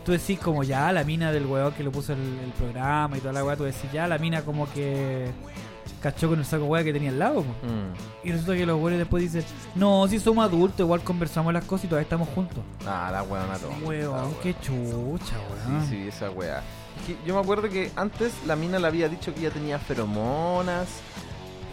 Tú 0.06 0.12
decís, 0.12 0.40
como 0.40 0.64
ya 0.64 0.92
la 0.94 1.04
mina 1.04 1.32
del 1.32 1.46
weón 1.48 1.74
que 1.74 1.84
lo 1.84 1.92
puso 1.92 2.14
el, 2.14 2.20
el 2.20 2.52
programa 2.52 3.18
y 3.18 3.20
toda 3.22 3.34
la 3.34 3.44
weá. 3.44 3.56
Tú 3.58 3.64
decís, 3.64 3.92
ya 3.92 4.08
la 4.08 4.18
mina 4.20 4.44
como 4.44 4.72
que. 4.72 5.30
Cachó 6.02 6.30
con 6.30 6.38
el 6.38 6.46
saco 6.46 6.66
weá 6.66 6.84
que 6.84 6.94
tenía 6.94 7.10
al 7.10 7.18
lado. 7.18 7.42
Mm. 7.42 8.28
Y 8.28 8.32
resulta 8.32 8.56
que 8.56 8.66
los 8.68 8.78
güeyes 8.80 9.00
después 9.00 9.24
dicen, 9.24 9.44
no, 9.74 10.08
si 10.08 10.20
somos 10.20 10.46
adultos, 10.46 10.80
igual 10.82 11.02
conversamos 11.02 11.52
las 11.52 11.64
cosas 11.66 11.86
y 11.86 11.88
todavía 11.88 12.04
estamos 12.04 12.30
juntos. 12.30 12.60
Ah, 12.86 13.10
la 13.12 13.24
weona 13.24 13.56
tonta. 13.58 13.78
Weón, 13.84 14.36
qué 14.44 14.54
chucha, 14.60 15.36
weón. 15.68 15.82
Sí, 15.88 15.96
sí, 16.04 16.08
esa 16.08 16.30
weá. 16.30 16.62
Yo 17.26 17.34
me 17.34 17.42
acuerdo 17.42 17.68
que 17.70 17.92
antes 17.96 18.34
la 18.46 18.56
mina 18.56 18.78
le 18.78 18.86
había 18.88 19.10
dicho 19.10 19.34
que 19.34 19.42
ya 19.42 19.50
tenía 19.50 19.80
feromonas 19.80 20.88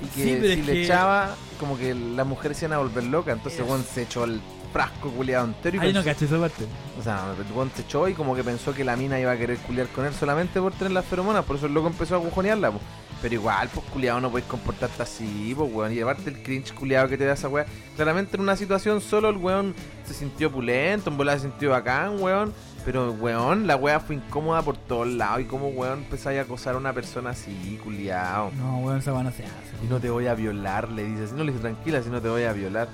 y 0.03 0.07
que 0.07 0.23
Sí, 0.23 0.55
si 0.57 0.63
le 0.63 0.73
que- 0.73 0.85
echaba, 0.85 1.35
como 1.61 1.77
que 1.77 1.95
las 1.95 2.27
mujeres 2.27 2.57
se 2.57 2.65
iban 2.65 2.79
a 2.79 2.83
volver 2.83 3.05
locas. 3.05 3.37
Entonces, 3.37 3.61
Es- 3.61 3.67
weón, 3.69 3.85
se 3.85 4.03
echó 4.03 4.25
el 4.25 4.41
frasco 4.73 5.11
culiado 5.11 5.47
entero 5.47 5.77
y 5.77 5.81
Ahí 5.81 5.93
no 5.93 6.03
caché 6.03 6.25
esa 6.25 6.39
parte. 6.39 6.67
O 6.99 7.03
sea, 7.03 7.35
el 7.39 7.53
weón 7.53 7.71
se 7.75 7.83
echó 7.83 8.09
y 8.09 8.15
como 8.15 8.35
que 8.35 8.43
pensó 8.43 8.75
que 8.75 8.85
la 8.85 8.97
mina 8.97 9.19
iba 9.21 9.33
a 9.33 9.37
querer 9.37 9.59
culiar 9.59 9.87
con 9.89 10.05
él 10.07 10.15
solamente 10.15 10.61
por 10.61 10.73
tener 10.73 10.93
las 10.93 11.05
feromonas. 11.05 11.45
Por 11.45 11.57
eso 11.57 11.67
el 11.67 11.75
loco 11.75 11.89
empezó 11.89 12.15
a 12.15 12.19
agujonearla, 12.19 12.71
po. 12.71 12.81
Pero 13.21 13.35
igual, 13.35 13.69
pues 13.73 13.87
culiado, 13.87 14.21
no 14.21 14.31
podéis 14.31 14.49
comportarte 14.49 15.01
así, 15.01 15.55
pues 15.57 15.73
weón. 15.73 15.93
Y 15.93 15.95
llevarte 15.95 16.29
el 16.29 16.43
cringe 16.43 16.75
culiado 16.75 17.09
que 17.09 17.17
te 17.17 17.25
da 17.25 17.35
esa 17.35 17.49
weá. 17.49 17.67
Claramente 17.95 18.37
en 18.37 18.43
una 18.43 18.57
situación 18.57 19.01
solo 19.01 19.29
el 19.29 19.37
weón 19.37 19.75
se 20.05 20.13
sintió 20.13 20.49
opulento, 20.49 21.11
en 21.11 21.17
bola 21.17 21.35
se 21.35 21.43
sintió 21.43 21.71
bacán, 21.71 22.21
weón. 22.21 22.53
Pero 22.85 23.13
weón, 23.13 23.69
la 23.69 23.77
weá 23.77 24.01
fue 24.01 24.17
incómoda 24.17 24.63
por 24.63 24.77
todos 24.77 25.07
lados. 25.07 25.41
Y 25.41 25.45
como 25.45 25.69
weón 25.69 26.01
empezáis 26.01 26.41
a 26.41 26.43
acosar 26.43 26.75
a 26.75 26.79
una 26.79 26.93
persona 26.93 27.31
así, 27.31 27.79
culiado. 27.85 28.51
No, 28.59 28.79
weón, 28.79 28.99
esa 28.99 29.13
weá 29.13 29.23
no 29.23 29.31
se 29.31 29.45
hace. 29.45 29.85
Y 29.85 29.87
no 29.87 30.01
te 30.01 30.11
voy 30.11 30.27
a 30.27 30.35
violar, 30.35 30.89
le 30.91 31.05
dice. 31.05 31.29
Si 31.29 31.35
no 31.35 31.45
le 31.45 31.53
dice 31.53 31.63
tranquila, 31.63 32.03
si 32.03 32.11
no 32.11 32.21
te 32.21 32.29
voy 32.29 32.43
a 32.43 32.53
violar. 32.53 32.89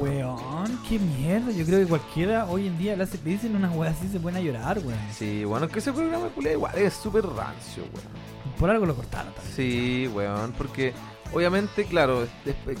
Weón, 0.00 0.78
qué 0.88 0.98
mierda. 0.98 1.50
Yo 1.52 1.64
creo 1.64 1.80
que 1.80 1.86
cualquiera 1.86 2.46
hoy 2.46 2.66
en 2.66 2.78
día 2.78 2.96
le, 2.96 3.04
hace- 3.04 3.18
le 3.24 3.30
dicen 3.30 3.56
unas 3.56 3.74
weas 3.74 3.96
así 3.96 4.08
se 4.08 4.20
pueden 4.20 4.38
a 4.38 4.40
llorar, 4.40 4.78
weón. 4.78 4.98
Sí, 5.16 5.44
bueno, 5.44 5.66
es 5.66 5.72
que 5.72 5.78
ese 5.78 5.92
programa 5.92 6.28
culiado 6.28 6.56
igual 6.56 6.76
es 6.78 6.94
súper 6.94 7.24
rancio, 7.24 7.82
weón. 7.92 8.30
Por 8.58 8.70
algo 8.70 8.86
lo 8.86 8.94
cortaron 8.94 9.32
también. 9.32 9.54
Sí, 9.56 10.08
weón, 10.14 10.52
porque 10.56 10.92
obviamente, 11.32 11.84
claro, 11.84 12.26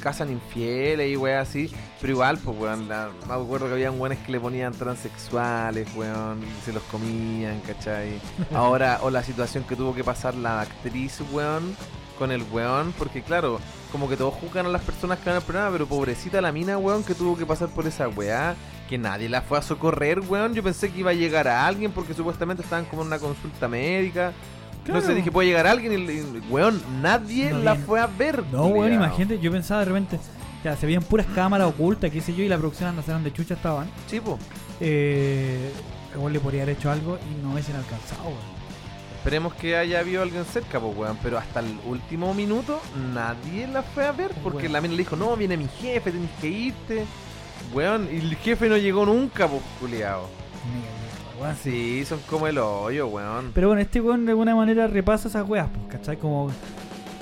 casan 0.00 0.30
infieles 0.30 1.10
y 1.10 1.16
weón 1.16 1.38
así, 1.38 1.70
pero 2.00 2.12
igual, 2.12 2.38
pues 2.38 2.58
weón, 2.58 2.88
la- 2.88 3.08
me 3.26 3.34
acuerdo 3.34 3.66
que 3.68 3.72
habían 3.74 3.98
weones 3.98 4.18
que 4.18 4.32
le 4.32 4.40
ponían 4.40 4.72
transexuales, 4.74 5.88
weón, 5.96 6.42
y 6.42 6.64
se 6.64 6.72
los 6.72 6.82
comían, 6.84 7.60
¿cachai? 7.60 8.20
Ahora, 8.54 8.98
o 9.02 9.10
la 9.10 9.22
situación 9.22 9.64
que 9.64 9.74
tuvo 9.76 9.94
que 9.94 10.04
pasar 10.04 10.34
la 10.34 10.60
actriz, 10.62 11.20
weón, 11.32 11.74
con 12.18 12.30
el 12.30 12.42
weón, 12.52 12.92
porque 12.98 13.22
claro, 13.22 13.58
como 13.90 14.08
que 14.08 14.16
todos 14.16 14.34
juzgan 14.34 14.66
a 14.66 14.68
las 14.68 14.82
personas 14.82 15.18
que 15.18 15.26
van 15.30 15.36
al 15.36 15.42
programa, 15.42 15.70
pero 15.72 15.86
pobrecita 15.86 16.40
la 16.40 16.52
mina, 16.52 16.78
weón, 16.78 17.02
que 17.04 17.14
tuvo 17.14 17.36
que 17.36 17.46
pasar 17.46 17.68
por 17.68 17.86
esa 17.86 18.08
weá, 18.08 18.54
que 18.88 18.98
nadie 18.98 19.28
la 19.28 19.42
fue 19.42 19.58
a 19.58 19.62
socorrer, 19.62 20.20
weón. 20.20 20.54
Yo 20.54 20.62
pensé 20.62 20.90
que 20.90 21.00
iba 21.00 21.10
a 21.10 21.14
llegar 21.14 21.48
a 21.48 21.66
alguien 21.66 21.92
porque 21.92 22.14
supuestamente 22.14 22.62
estaban 22.62 22.84
como 22.86 23.02
en 23.02 23.08
una 23.08 23.18
consulta 23.18 23.68
médica. 23.68 24.32
No 24.86 25.00
sé, 25.00 25.14
dije, 25.14 25.30
puede 25.30 25.48
llegar 25.48 25.66
alguien 25.66 25.92
y, 25.92 26.10
y- 26.10 26.42
weón, 26.48 26.82
nadie 27.02 27.50
No 27.50 27.58
la 27.58 27.76
fue 27.76 28.00
a 28.00 28.06
ver. 28.06 28.42
No, 28.50 28.66
weón, 28.66 28.92
imagínate, 28.92 29.38
yo 29.38 29.52
pensaba 29.52 29.80
de 29.80 29.86
repente, 29.86 30.18
ya, 30.64 30.76
se 30.76 30.86
veían 30.86 31.02
puras 31.02 31.26
cámaras 31.34 31.68
ocultas, 31.68 32.10
qué 32.10 32.20
sé 32.20 32.34
yo, 32.34 32.42
y 32.42 32.48
la 32.48 32.58
producción 32.58 32.88
anda 32.88 33.02
de 33.18 33.32
chucha 33.32 33.54
estaban. 33.54 33.88
Sí, 34.06 34.20
po. 34.20 34.38
Eh, 34.80 35.70
le 36.30 36.40
podría 36.40 36.62
haber 36.62 36.76
hecho 36.76 36.90
algo 36.90 37.18
y 37.30 37.42
no 37.42 37.52
hubiesen 37.52 37.76
alcanzado, 37.76 38.24
weón. 38.24 38.59
Esperemos 39.20 39.52
que 39.52 39.76
haya 39.76 40.00
habido 40.00 40.22
alguien 40.22 40.46
cerca, 40.46 40.80
pues, 40.80 40.96
weón. 40.96 41.18
Pero 41.22 41.36
hasta 41.36 41.60
el 41.60 41.78
último 41.84 42.32
minuto 42.32 42.80
nadie 43.12 43.66
la 43.68 43.82
fue 43.82 44.06
a 44.06 44.12
ver 44.12 44.32
porque 44.42 44.62
Weón. 44.62 44.72
la 44.72 44.80
mina 44.80 44.92
le 44.94 44.98
dijo, 44.98 45.14
no, 45.14 45.36
viene 45.36 45.58
mi 45.58 45.68
jefe, 45.68 46.10
tenés 46.10 46.30
que 46.40 46.48
irte. 46.48 47.04
Weón, 47.74 48.08
y 48.10 48.16
el 48.16 48.34
jefe 48.36 48.68
no 48.70 48.78
llegó 48.78 49.04
nunca, 49.04 49.46
pues, 49.46 49.60
culiao. 49.78 50.26
Weón. 51.38 51.56
Sí, 51.62 52.02
son 52.06 52.18
como 52.30 52.46
el 52.46 52.56
hoyo, 52.56 53.08
weón. 53.08 53.50
Pero 53.54 53.68
bueno, 53.68 53.82
este 53.82 54.00
weón 54.00 54.24
de 54.24 54.32
alguna 54.32 54.56
manera 54.56 54.86
repasa 54.86 55.28
esas 55.28 55.46
weas, 55.46 55.68
pues, 55.68 55.98
¿cachai? 55.98 56.16
Como 56.16 56.50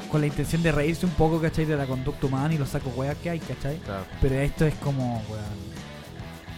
con 0.09 0.21
la 0.21 0.29
intención 0.29 0.63
de 0.63 0.71
reírse 0.71 1.05
un 1.05 1.13
poco, 1.13 1.41
¿cachai? 1.41 1.65
De 1.65 1.77
la 1.77 1.87
conducta 1.87 2.27
humana 2.29 2.55
y 2.55 2.59
los 2.59 2.69
sacos 2.69 2.93
weas 2.97 3.17
que 3.17 3.31
hay, 3.31 3.41
¿cachai? 3.41 3.77
Claro. 3.79 4.05
Pero 4.21 4.37
esto 4.37 4.67
es 4.67 4.75
como, 4.77 5.15
weón. 5.29 5.69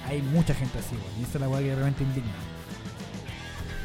Hay 0.07 0.21
mucha 0.23 0.53
gente 0.55 0.79
así, 0.79 0.95
weón. 0.97 1.21
Y 1.21 1.23
esa 1.23 1.39
es 1.39 1.41
la 1.41 1.49
wea 1.49 1.61
que 1.61 1.75
realmente 1.75 2.03
indigna. 2.03 2.31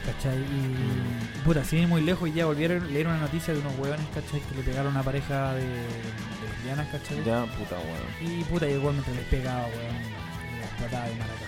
¿Cachai? 0.05 0.37
Y. 0.37 1.39
Puta, 1.43 1.63
si 1.63 1.77
viene 1.77 1.89
muy 1.89 2.01
lejos 2.01 2.29
y 2.29 2.33
ya 2.33 2.45
volvieron 2.45 2.83
a 2.83 2.87
leer 2.87 3.07
una 3.07 3.17
noticia 3.17 3.53
de 3.53 3.59
unos 3.59 3.73
weones, 3.79 4.05
¿cachai? 4.13 4.39
Que 4.41 4.55
le 4.55 4.61
pegaron 4.63 4.87
a 4.87 4.91
una 4.91 5.03
pareja 5.03 5.53
de, 5.53 5.61
de 5.63 6.47
lesbianas, 6.47 6.87
¿cachai? 6.89 7.23
Ya, 7.23 7.41
puta, 7.45 7.75
weón. 7.79 8.31
Y 8.39 8.43
puta, 8.43 8.67
igual 8.67 8.93
mientras 8.93 9.15
les 9.15 9.25
pegaba, 9.25 9.65
weón. 9.65 9.95
y 9.95 10.61
Las 10.61 10.77
trataba 10.77 11.05
de 11.07 11.15
maraca, 11.15 11.41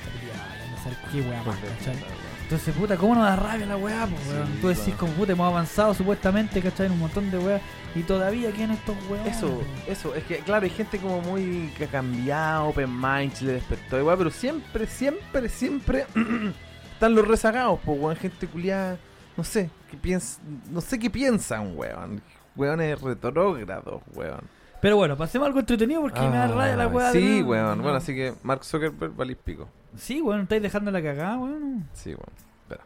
no 0.71 0.83
sé 0.83 0.97
qué 1.11 1.21
wea 1.21 1.43
más, 1.43 1.57
¿cachai? 1.57 2.03
Entonces, 2.43 2.73
puta, 2.75 2.95
¿cómo 2.95 3.13
nos 3.15 3.25
da 3.25 3.35
rabia 3.35 3.65
la 3.65 3.77
weá, 3.77 4.07
pues, 4.07 4.21
weón? 4.27 4.47
Sí, 4.47 4.57
Tú 4.61 4.67
decís 4.69 4.85
weón. 4.87 4.97
como, 4.97 5.11
puta, 5.13 5.31
hemos 5.33 5.47
avanzado 5.51 5.93
supuestamente, 5.93 6.61
¿cachai? 6.61 6.85
En 6.87 6.93
un 6.93 6.99
montón 6.99 7.29
de 7.29 7.37
weas. 7.37 7.61
Y 7.93 8.01
todavía 8.03 8.51
quedan 8.51 8.71
estos 8.71 8.95
weones. 9.09 9.37
Eso, 9.37 9.61
eso, 9.87 10.15
es 10.15 10.23
que 10.23 10.37
claro, 10.39 10.63
hay 10.63 10.69
gente 10.71 10.97
como 10.99 11.21
muy 11.21 11.71
que 11.77 11.85
ha 11.85 11.87
cambiado, 11.87 12.65
open 12.67 12.89
mind, 12.99 13.33
se 13.33 13.45
le 13.45 13.53
despertó 13.53 13.99
igual, 13.99 14.17
pero 14.17 14.29
siempre, 14.31 14.85
siempre, 14.87 15.49
siempre 15.49 16.05
están 16.97 17.13
los 17.15 17.27
rezagados, 17.27 17.79
pues 17.85 17.99
weón, 17.99 18.15
gente 18.15 18.47
culiada, 18.47 18.97
no 19.37 19.43
sé, 19.43 19.69
que 19.91 19.97
piens 19.97 20.39
no 20.71 20.81
sé 20.81 20.97
qué 20.99 21.09
piensan, 21.09 21.77
weón. 21.77 22.21
Weones 22.55 22.99
retrógrados, 23.01 24.01
weón. 24.15 24.41
Pero 24.81 24.95
bueno, 24.97 25.15
pasemos 25.15 25.45
a 25.45 25.47
algo 25.47 25.59
entretenido 25.59 26.01
porque 26.01 26.19
me 26.21 26.37
da 26.37 26.47
rabia 26.47 26.75
la 26.75 26.83
Ah, 26.85 26.87
weá. 26.87 27.11
Sí, 27.11 27.37
de- 27.37 27.43
weón. 27.43 27.77
no. 27.77 27.83
Bueno, 27.83 27.97
así 27.97 28.13
que 28.15 28.33
Mark 28.43 28.63
Zuckerberg 28.63 29.15
valís 29.15 29.37
pico. 29.37 29.67
Sí, 29.95 30.21
weón, 30.21 30.41
estáis 30.41 30.61
dejando 30.61 30.91
la 30.91 31.01
cagada, 31.01 31.37
weón. 31.37 31.87
Sí, 31.93 32.09
weón. 32.09 32.29
Espera. 32.63 32.83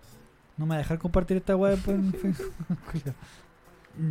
No 0.57 0.65
me 0.65 0.69
va 0.71 0.75
a 0.75 0.77
dejar 0.79 0.99
compartir 0.99 1.37
esta 1.37 1.55
weá 1.55 1.71
después 1.71 1.97
en 1.97 2.13
Facebook. 2.13 2.53
Cuidado. 2.91 3.13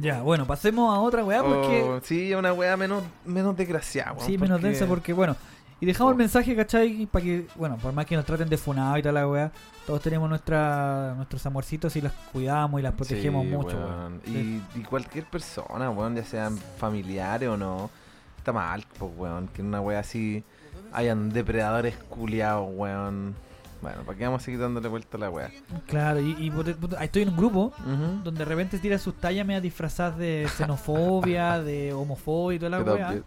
Ya, 0.03 0.21
bueno, 0.23 0.47
pasemos 0.47 0.95
a 0.95 0.99
otra 1.01 1.25
weá 1.25 1.43
porque. 1.43 1.83
Oh, 1.83 2.01
sí, 2.03 2.35
una 2.35 2.53
weá 2.53 2.77
menos, 2.77 3.03
menos 3.25 3.57
desgraciada, 3.57 4.13
weón. 4.13 4.27
sí, 4.27 4.37
menos 4.39 4.59
porque- 4.61 4.67
densa 4.69 4.87
porque, 4.87 5.13
bueno. 5.13 5.37
Y 5.81 5.87
dejamos 5.87 6.13
el 6.13 6.19
mensaje, 6.19 6.55
¿cachai? 6.55 7.07
Para 7.07 7.25
que, 7.25 7.47
bueno, 7.57 7.77
por 7.79 7.93
más 7.95 8.05
que 8.05 8.15
nos 8.15 8.27
traten 8.27 8.49
de 8.51 8.59
funado 8.59 8.99
y 8.99 9.03
tal 9.03 9.15
la 9.15 9.27
weá, 9.27 9.51
todos 9.87 10.03
tenemos 10.03 10.29
nuestra, 10.29 11.15
nuestros 11.17 11.45
amorcitos 11.47 11.97
y 11.97 12.03
las 12.03 12.13
cuidamos 12.33 12.81
y 12.81 12.83
las 12.83 12.93
protegemos 12.93 13.47
Sí, 13.47 13.51
mucho, 13.51 13.77
weón. 13.79 14.21
Y, 14.27 14.61
y 14.79 14.83
cualquier 14.83 15.25
persona, 15.25 15.89
weón, 15.91 16.17
ya 16.17 16.25
sean 16.25 16.59
familiares 16.77 17.49
o 17.49 17.57
no, 17.57 17.89
está 18.37 18.53
mal, 18.53 18.85
pues, 18.99 19.11
weón, 19.17 19.49
que 19.49 19.63
en 19.63 19.69
una 19.69 19.81
wea 19.81 20.01
así 20.01 20.45
hayan 20.93 21.31
depredadores 21.31 21.97
culiados, 22.11 22.69
weón. 22.71 23.35
Bueno, 23.81 24.03
¿para 24.05 24.19
qué 24.19 24.25
vamos 24.25 24.43
a 24.43 24.45
seguir 24.45 24.61
dándole 24.61 24.89
vuelta 24.89 25.17
a 25.17 25.21
la 25.21 25.31
wea? 25.31 25.51
Claro, 25.87 26.21
y, 26.21 26.33
y 26.33 26.53
estoy 27.01 27.23
en 27.23 27.31
un 27.31 27.37
grupo 27.39 27.73
Ujú. 27.79 28.21
donde 28.23 28.41
de 28.41 28.45
repente 28.45 28.79
tira 28.79 28.99
sus 28.99 29.15
tallas 29.15 29.47
medio 29.47 29.63
disfrazadas 29.63 30.19
de 30.19 30.47
xenofobia, 30.55 31.63
de 31.63 31.95
homofobia 31.95 32.57
y 32.57 32.59
toda 32.59 32.71
la 32.71 32.83
weá. 32.83 33.23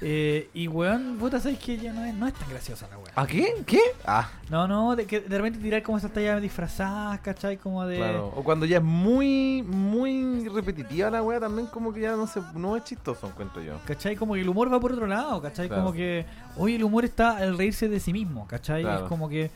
Eh, 0.00 0.50
y 0.52 0.68
weón, 0.68 1.16
puta, 1.18 1.40
sabes 1.40 1.58
que 1.58 1.78
ya 1.78 1.92
no 1.92 2.04
es, 2.04 2.14
no 2.14 2.26
es 2.26 2.34
tan 2.34 2.48
graciosa 2.48 2.86
la 2.90 2.98
weá. 2.98 3.12
¿A 3.14 3.26
qué? 3.26 3.62
¿Qué? 3.64 3.80
Ah, 4.04 4.28
No, 4.50 4.66
no, 4.68 4.96
de 4.96 5.06
que 5.06 5.20
de 5.20 5.36
repente 5.36 5.58
tirar 5.58 5.82
como 5.82 5.96
esas 5.98 6.12
tallas 6.12 6.42
disfrazadas, 6.42 7.20
¿cachai? 7.20 7.56
Como 7.56 7.84
de. 7.86 7.96
claro. 7.96 8.32
O 8.36 8.42
cuando 8.42 8.66
ya 8.66 8.78
es 8.78 8.82
muy, 8.82 9.62
muy 9.62 10.48
repetitiva 10.48 11.10
la 11.10 11.22
wea, 11.22 11.40
también 11.40 11.66
como 11.68 11.92
que 11.92 12.00
ya 12.00 12.16
no 12.16 12.26
se, 12.26 12.40
no 12.54 12.76
es 12.76 12.84
chistoso, 12.84 13.28
encuentro 13.28 13.62
yo. 13.62 13.78
¿Cachai? 13.86 14.16
Como 14.16 14.34
que 14.34 14.40
el 14.40 14.48
humor 14.48 14.72
va 14.72 14.80
por 14.80 14.92
otro 14.92 15.06
lado, 15.06 15.40
¿cachai? 15.40 15.68
Claro. 15.68 15.84
Como 15.84 15.94
que, 15.94 16.26
hoy 16.56 16.74
el 16.74 16.84
humor 16.84 17.04
está 17.04 17.36
al 17.38 17.56
reírse 17.56 17.88
de 17.88 18.00
sí 18.00 18.12
mismo, 18.12 18.46
¿cachai? 18.46 18.82
Claro. 18.82 19.04
Es 19.04 19.08
como 19.08 19.28
que 19.28 19.50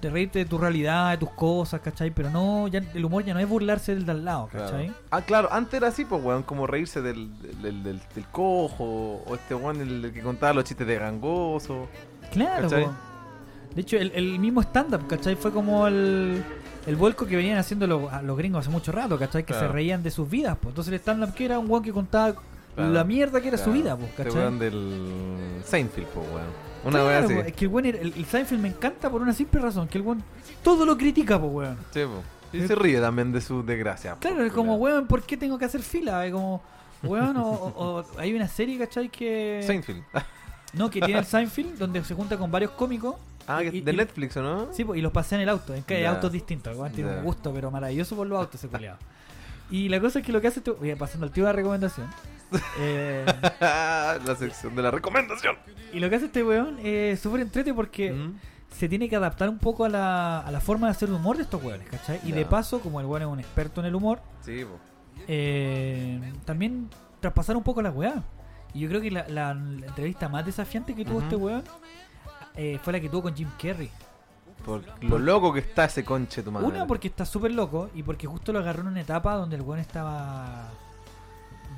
de 0.00 0.10
reírte 0.10 0.38
de 0.40 0.44
tu 0.44 0.58
realidad, 0.58 1.10
de 1.12 1.18
tus 1.18 1.30
cosas, 1.30 1.80
¿cachai? 1.80 2.10
Pero 2.10 2.30
no, 2.30 2.68
ya, 2.68 2.80
el 2.94 3.04
humor 3.04 3.24
ya 3.24 3.32
no 3.34 3.40
es 3.40 3.48
burlarse 3.48 3.94
del 3.94 4.04
de 4.06 4.12
al 4.12 4.24
lado, 4.24 4.48
¿cachai? 4.52 4.86
Claro. 4.86 5.00
Ah, 5.10 5.22
claro, 5.22 5.48
antes 5.52 5.74
era 5.74 5.88
así, 5.88 6.04
pues, 6.04 6.22
weón, 6.22 6.42
como 6.42 6.66
reírse 6.66 7.00
del, 7.02 7.30
del, 7.62 7.82
del, 7.82 8.00
del 8.14 8.24
cojo, 8.32 9.22
o 9.26 9.34
este 9.34 9.54
weón 9.54 9.80
el, 9.80 10.12
que 10.12 10.20
contaba 10.20 10.52
los 10.54 10.64
chistes 10.64 10.86
de 10.86 10.96
gangoso. 10.98 11.88
Claro, 12.32 12.68
po. 12.68 12.92
De 13.74 13.80
hecho, 13.80 13.96
el, 13.96 14.12
el 14.14 14.38
mismo 14.38 14.60
stand-up, 14.62 15.06
¿cachai? 15.06 15.34
Fue 15.36 15.50
como 15.52 15.86
el, 15.86 16.42
el 16.86 16.96
vuelco 16.96 17.26
que 17.26 17.36
venían 17.36 17.58
haciendo 17.58 17.86
los, 17.86 18.22
los 18.22 18.36
gringos 18.36 18.60
hace 18.60 18.70
mucho 18.70 18.92
rato, 18.92 19.18
¿cachai? 19.18 19.42
Que 19.44 19.52
Claro. 19.52 19.66
se 19.68 19.72
reían 19.72 20.02
de 20.02 20.10
sus 20.10 20.28
vidas, 20.30 20.56
pues. 20.60 20.70
Entonces 20.72 20.92
el 20.92 21.00
stand-up 21.00 21.34
que 21.34 21.44
era 21.46 21.58
un 21.58 21.70
weón 21.70 21.82
que 21.82 21.92
contaba 21.92 22.34
Claro. 22.74 22.90
la 22.90 23.04
mierda 23.04 23.40
que 23.40 23.48
era 23.48 23.56
su 23.58 23.70
vida, 23.72 23.96
pues, 23.96 24.10
Este 24.10 24.24
¿cachai? 24.24 24.40
weón 24.40 24.58
del 24.58 25.62
Seinfeld, 25.64 26.06
pues, 26.08 26.26
weón. 26.28 26.73
Una 26.84 27.00
Claro, 27.00 27.28
po, 27.28 27.34
así. 27.34 27.48
Es 27.48 27.52
que 27.54 27.64
el 27.64 27.70
weón, 27.70 27.86
el, 27.86 27.96
el 28.16 28.24
Seinfeld 28.26 28.60
me 28.60 28.68
encanta 28.68 29.10
por 29.10 29.22
una 29.22 29.32
simple 29.32 29.60
razón, 29.60 29.88
que 29.88 29.98
el 29.98 30.04
weón 30.04 30.22
todo 30.62 30.84
lo 30.84 30.96
critica, 30.96 31.40
pues, 31.40 31.52
weón. 31.52 31.78
Sí, 31.92 32.00
po. 32.04 32.22
Y 32.56 32.66
se 32.66 32.74
ríe 32.74 33.00
también 33.00 33.32
de 33.32 33.40
sus 33.40 33.64
desgracias. 33.66 34.14
po, 34.14 34.20
Claro, 34.20 34.44
es 34.44 34.52
como, 34.52 34.76
weón, 34.76 35.06
¿por 35.06 35.22
qué 35.22 35.36
tengo 35.36 35.58
que 35.58 35.64
hacer 35.64 35.82
fila? 35.82 36.24
Es 36.26 36.32
como, 36.32 36.62
weón, 37.02 37.36
o, 37.36 37.48
o- 37.50 37.98
o- 38.00 38.04
hay 38.18 38.32
una 38.34 38.46
serie, 38.48 38.78
¿cachai? 38.78 39.08
Que... 39.08 39.62
Seinfeld. 39.66 40.02
No, 40.74 40.90
que 40.90 41.00
tiene 41.00 41.20
el 41.20 41.24
Seinfeld, 41.24 41.78
donde 41.78 42.02
se 42.02 42.14
junta 42.14 42.36
con 42.36 42.50
varios 42.50 42.72
cómicos. 42.72 43.14
Ah, 43.46 43.60
que- 43.60 43.76
Y- 43.76 43.80
de 43.80 43.92
y- 43.92 43.96
Netflix, 43.96 44.36
¿o 44.38 44.42
no? 44.42 44.72
Sí, 44.72 44.84
pues, 44.84 44.98
y 44.98 45.02
los 45.02 45.12
pasé 45.12 45.36
en 45.36 45.42
el 45.42 45.48
auto, 45.48 45.72
en 45.72 45.84
que 45.84 45.94
hay 45.94 46.02
Ya. 46.02 46.10
autos 46.10 46.32
distintos. 46.32 46.72
El 46.72 46.80
weón 46.80 46.92
tiene 46.92 47.10
Ya. 47.12 47.18
un 47.18 47.24
gusto, 47.24 47.52
pero 47.54 47.70
maravilloso 47.70 48.16
por 48.16 48.26
los 48.26 48.36
autos, 48.40 48.56
ese 48.56 48.66
culiado. 48.66 48.98
Y 49.70 49.88
la 49.88 50.00
cosa 50.00 50.18
es 50.18 50.26
que 50.26 50.32
lo 50.32 50.40
que 50.40 50.48
hace, 50.48 50.58
este- 50.58 50.72
oye, 50.72 50.96
pasando 50.96 51.26
al 51.26 51.32
tío 51.32 51.44
de 51.44 51.48
la 51.50 51.52
recomendación. 51.52 52.08
Eh, 52.78 53.24
la 53.60 54.36
sección 54.38 54.74
de 54.76 54.82
la 54.82 54.90
recomendación. 54.90 55.56
y 55.92 56.00
lo 56.00 56.08
que 56.10 56.16
hace 56.16 56.26
este 56.26 56.42
weón 56.44 56.78
es 56.82 57.20
súper 57.20 57.40
entrete 57.40 57.72
porque 57.74 58.12
Mm. 58.12 58.38
se 58.70 58.88
tiene 58.88 59.08
que 59.08 59.16
adaptar 59.16 59.48
un 59.48 59.58
poco 59.58 59.84
a 59.84 59.88
la, 59.88 60.40
a 60.40 60.50
la 60.50 60.60
forma 60.60 60.86
de 60.88 60.92
hacer 60.92 61.10
humor 61.10 61.36
de 61.36 61.42
estos 61.44 61.62
weones, 61.62 61.88
¿cachai? 61.88 62.20
Y 62.24 62.30
Ya. 62.30 62.36
de 62.36 62.44
paso, 62.46 62.80
como 62.80 63.00
el 63.00 63.06
weón 63.06 63.22
es 63.22 63.28
un 63.28 63.40
experto 63.40 63.80
en 63.80 63.86
el 63.86 63.94
humor, 63.94 64.20
Sí, 64.44 64.64
eh, 65.28 66.32
también 66.44 66.88
traspasar 67.20 67.56
un 67.56 67.62
poco 67.62 67.80
la 67.82 67.90
weá. 67.90 68.22
Y 68.72 68.80
yo 68.80 68.88
creo 68.88 69.00
que 69.00 69.10
la, 69.10 69.26
la- 69.28 69.54
la 69.54 69.86
entrevista 69.86 70.28
más 70.28 70.44
desafiante 70.44 70.94
que 70.94 71.04
tuvo 71.04 71.20
este 71.20 71.36
weón 71.36 71.62
eh, 72.56 72.78
fue 72.82 72.92
la 72.92 73.00
que 73.00 73.08
tuvo 73.08 73.22
con 73.22 73.34
Jim 73.36 73.48
Carrey. 73.60 73.90
Por 74.64 74.82
lo 75.02 75.18
loco 75.18 75.52
que 75.52 75.60
está 75.60 75.84
ese 75.84 76.04
conche 76.04 76.42
tu 76.42 76.50
madre. 76.50 76.66
Una 76.66 76.86
porque 76.86 77.08
está 77.08 77.24
súper 77.26 77.52
loco 77.52 77.90
y 77.94 78.02
porque 78.02 78.26
justo 78.26 78.52
lo 78.52 78.58
agarró 78.60 78.80
en 78.82 78.88
una 78.88 79.00
etapa 79.02 79.34
donde 79.34 79.56
el 79.56 79.62
weón 79.62 79.78
estaba 79.80 80.68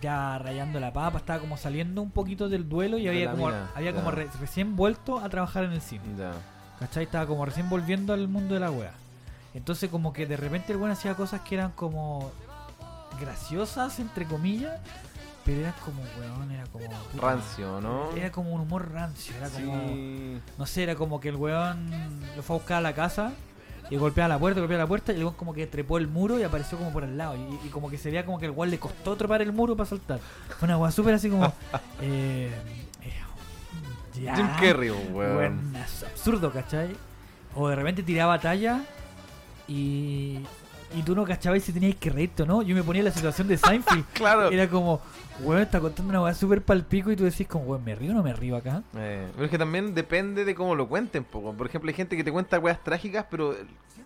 ya 0.00 0.38
rayando 0.38 0.80
la 0.80 0.92
papa, 0.92 1.18
estaba 1.18 1.38
como 1.40 1.56
saliendo 1.56 2.02
un 2.02 2.10
poquito 2.10 2.48
del 2.48 2.68
duelo 2.68 2.98
y 2.98 3.04
De 3.04 3.08
había 3.10 3.30
como, 3.30 3.46
mina, 3.46 3.70
había 3.74 3.92
como 3.94 4.10
re- 4.10 4.28
recién 4.40 4.76
vuelto 4.76 5.18
a 5.20 5.28
trabajar 5.28 5.64
en 5.64 5.72
el 5.72 5.80
cine. 5.80 6.02
Ya. 6.18 6.32
¿Cachai? 6.78 7.04
Estaba 7.04 7.26
como 7.26 7.44
recién 7.46 7.68
volviendo 7.68 8.12
al 8.12 8.28
mundo 8.28 8.54
de 8.54 8.60
la 8.60 8.70
wea. 8.70 8.92
Entonces 9.54 9.88
como 9.90 10.12
que 10.12 10.26
de 10.26 10.36
repente 10.36 10.72
el 10.72 10.78
weón 10.78 10.90
hacía 10.90 11.14
cosas 11.14 11.40
que 11.40 11.54
eran 11.54 11.72
como 11.72 12.30
graciosas, 13.20 13.98
entre 14.00 14.26
comillas, 14.26 14.78
pero 15.44 15.60
era 15.60 15.72
como, 15.84 16.02
weón, 16.20 16.50
era 16.50 16.64
como... 16.66 16.84
puta, 16.84 17.26
Rancio, 17.26 17.80
¿no? 17.80 18.10
Era 18.12 18.30
como 18.32 18.50
un 18.52 18.60
humor 18.62 18.90
rancio, 18.92 19.34
era 19.36 19.48
como... 19.48 19.72
Sí. 19.88 20.40
No 20.58 20.66
sé, 20.66 20.82
era 20.82 20.94
como 20.96 21.20
que 21.20 21.28
el 21.30 21.36
weón 21.36 21.88
lo 22.36 22.42
fue 22.42 22.56
a 22.56 22.58
buscar 22.58 22.78
a 22.78 22.80
la 22.82 22.94
casa 22.94 23.32
y 23.90 23.96
golpeaba 23.96 24.28
la 24.28 24.38
puerta, 24.38 24.60
golpeaba 24.60 24.82
la 24.82 24.88
puerta 24.88 25.12
y 25.12 25.16
el 25.16 25.24
weón 25.24 25.34
como 25.34 25.54
que 25.54 25.66
trepó 25.66 25.98
el 25.98 26.08
muro 26.08 26.38
y 26.38 26.42
apareció 26.42 26.78
como 26.78 26.92
por 26.92 27.04
al 27.04 27.16
lado. 27.16 27.36
Y, 27.36 27.66
y 27.66 27.70
como 27.70 27.90
que 27.90 27.98
se 27.98 28.10
veía 28.10 28.24
como 28.24 28.38
que 28.38 28.46
el 28.46 28.52
weón 28.52 28.70
le 28.70 28.78
costó 28.78 29.16
trepar 29.16 29.42
el 29.42 29.52
muro 29.52 29.76
para 29.76 29.88
saltar. 29.88 30.20
Fue 30.58 30.66
una 30.66 30.78
weá 30.78 30.90
súper 30.90 31.14
así 31.14 31.30
como... 31.30 31.46
eh, 32.00 32.50
eh, 33.02 34.20
ya. 34.20 34.34
Jim 34.36 34.48
Carrey, 34.60 34.90
weón. 34.90 35.74
Absurdo, 35.76 36.50
¿cachai? 36.50 36.96
O 37.54 37.68
de 37.68 37.76
repente 37.76 38.02
tiraba 38.02 38.38
talla 38.38 38.82
y, 39.68 40.40
y 40.94 41.02
tú 41.04 41.14
no 41.14 41.24
cachabas 41.24 41.62
si 41.62 41.72
tenías 41.72 41.96
que 41.96 42.10
reírte 42.10 42.42
o 42.42 42.46
no. 42.46 42.62
Yo 42.62 42.74
me 42.74 42.82
ponía 42.82 43.00
en 43.00 43.06
la 43.06 43.12
situación 43.12 43.48
de 43.48 43.56
Seinfeld. 43.56 44.04
Claro. 44.12 44.50
Era 44.50 44.68
como, 44.68 45.00
weón, 45.42 45.62
está 45.62 45.80
contando 45.80 46.10
una 46.10 46.22
weá 46.22 46.34
súper 46.34 46.62
palpico 46.62 47.10
y 47.10 47.16
tú 47.16 47.24
decís 47.24 47.46
como, 47.46 47.64
weón, 47.64 47.84
¿me 47.84 47.94
río 47.94 48.12
o 48.12 48.14
no 48.14 48.22
me 48.22 48.32
río 48.32 48.56
acá? 48.56 48.82
Eh, 48.96 49.26
pero 49.34 49.44
es 49.44 49.50
que 49.50 49.58
también 49.58 49.94
depende 49.94 50.44
de 50.44 50.54
cómo 50.54 50.74
lo 50.74 50.88
cuenten. 50.88 51.24
po. 51.24 51.52
Por 51.52 51.66
ejemplo, 51.66 51.88
hay 51.88 51.94
gente 51.94 52.16
que 52.16 52.24
te 52.24 52.32
cuenta 52.32 52.58
weas 52.58 52.82
trágicas, 52.82 53.26
pero 53.30 53.54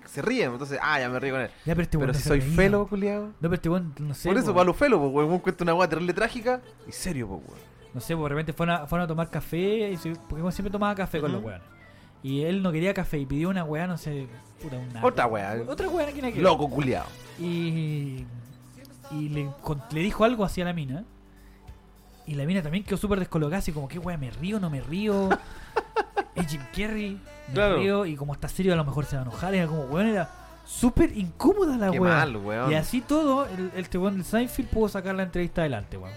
se 0.07 0.22
ríen. 0.22 0.53
Entonces, 0.53 0.78
ah, 0.83 0.99
ya 1.01 1.09
me 1.09 1.18
río 1.20 1.35
con 1.35 1.43
él. 1.43 1.51
Ya, 1.64 1.74
pero 1.74 1.83
este 1.83 1.99
Pero 1.99 2.14
si 2.14 2.22
soy 2.22 2.41
reía. 2.41 2.57
felo, 2.57 2.87
culiado. 2.87 3.26
No, 3.26 3.35
pero 3.41 3.55
este 3.55 3.68
weón, 3.68 3.95
no 3.99 4.14
sé. 4.14 4.28
Por 4.28 4.39
eso, 4.39 4.53
para 4.53 4.64
los 4.64 4.76
felos, 4.76 4.99
pues, 5.01 5.12
weón, 5.26 5.39
cuenta 5.39 5.64
una 5.64 5.74
wea 5.74 5.89
terrible 5.89 6.12
trágica 6.14 6.61
y 6.89 6.93
serio, 6.93 7.28
pues, 7.28 7.41
weón. 7.49 7.70
No 7.95 8.01
sé, 8.01 8.14
po, 8.16 8.22
de 8.24 8.28
repente 8.31 8.53
fueron 8.53 8.76
a, 8.76 8.87
fueron 8.87 9.05
a 9.05 9.09
tomar 9.09 9.31
café, 9.31 9.91
y 9.91 9.97
se- 9.97 10.11
porque 10.28 10.43
weón 10.43 10.53
siempre 10.53 10.70
tomaba 10.70 10.95
café 10.95 11.20
con 11.20 11.33
los 11.33 11.43
weones. 11.43 11.62
Y 12.22 12.43
él 12.43 12.62
no 12.62 12.70
quería 12.70 12.93
café 12.93 13.18
y 13.18 13.24
pidió 13.26 13.49
una 13.49 13.64
weá, 13.64 13.87
no 13.87 13.97
sé, 13.97 14.26
puta, 14.62 14.76
una. 14.76 15.05
Otra 15.05 15.26
wea. 15.26 15.57
Otra 15.66 15.89
weá 15.89 16.12
que 16.12 16.20
ver. 16.20 16.37
Loco, 16.39 16.68
culiado. 16.68 17.07
Y, 17.39 18.26
y 19.11 19.28
le, 19.31 19.49
con- 19.62 19.83
le 19.91 20.01
dijo 20.01 20.24
algo 20.24 20.45
así 20.45 20.61
a 20.61 20.66
la 20.66 20.72
mina. 20.72 21.05
Y 22.27 22.35
la 22.35 22.45
mina 22.45 22.62
también 22.62 22.85
quedó 22.85 22.97
súper 22.97 23.18
descolocada, 23.18 23.59
así 23.59 23.73
como, 23.73 23.89
¿qué 23.89 23.99
weá? 23.99 24.16
¿Me 24.16 24.31
río? 24.31 24.61
¿No 24.61 24.71
me 24.71 24.81
río? 24.81 25.29
es 26.35 26.47
Jim 26.47 26.61
Carrey, 26.77 27.21
me 27.49 27.55
Claro. 27.55 27.77
río. 27.79 28.07
Y 28.07 28.16
como 28.16 28.33
está 28.35 28.49
serio, 28.49 28.73
a 28.73 28.77
lo 28.77 28.85
mejor 28.85 29.05
se 29.07 29.16
va 29.16 29.23
a 29.23 29.25
enojar. 29.25 29.55
Era 29.55 29.66
como, 29.66 29.83
weón, 29.85 30.07
era 30.09 30.31
súper 30.64 31.16
incómoda 31.16 31.77
la 31.77 31.91
Qué 31.91 31.99
weá. 31.99 32.16
mal, 32.18 32.37
weón. 32.37 32.71
Y 32.71 32.75
así 32.75 33.01
todo, 33.01 33.47
el, 33.47 33.73
el 33.75 33.99
weón 33.99 34.14
del 34.16 34.25
Seinfeld 34.25 34.68
pudo 34.68 34.89
sacar 34.89 35.14
la 35.14 35.25
entrevista 35.25 35.62
adelante, 35.62 35.97
weón. 35.97 36.14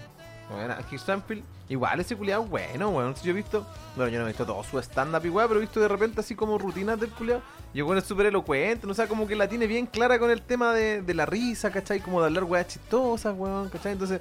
Bueno, 0.50 0.74
aquí 0.74 0.96
Stanfield, 0.98 1.42
igual 1.70 1.98
ese 2.00 2.14
culiado 2.14 2.44
bueno, 2.44 2.90
bueno. 2.90 3.16
Si 3.16 3.24
yo 3.24 3.30
he 3.30 3.34
visto, 3.34 3.66
bueno, 3.96 4.10
yo 4.12 4.18
no 4.18 4.26
he 4.26 4.28
visto 4.28 4.44
todo 4.44 4.62
su 4.62 4.78
stand-up 4.78 5.24
igual, 5.24 5.48
pero 5.48 5.58
he 5.58 5.62
visto 5.62 5.80
de 5.80 5.88
repente 5.88 6.20
así 6.20 6.34
como 6.36 6.58
rutinas 6.58 7.00
del 7.00 7.10
culiado. 7.10 7.40
Y 7.72 7.80
bueno 7.80 7.98
es 8.00 8.06
súper 8.06 8.26
elocuente, 8.26 8.86
no 8.86 8.92
o 8.92 8.94
sea, 8.94 9.08
como 9.08 9.26
que 9.26 9.34
la 9.34 9.48
tiene 9.48 9.66
bien 9.66 9.86
clara 9.86 10.18
con 10.18 10.30
el 10.30 10.42
tema 10.42 10.72
de, 10.74 11.00
de 11.02 11.14
la 11.14 11.24
risa, 11.26 11.70
¿cachai? 11.72 11.98
Como 11.98 12.20
de 12.20 12.26
hablar 12.26 12.44
weas 12.44 12.68
chistosas, 12.68 13.34
weón, 13.36 13.68
¿cachai? 13.70 13.92
Entonces, 13.92 14.20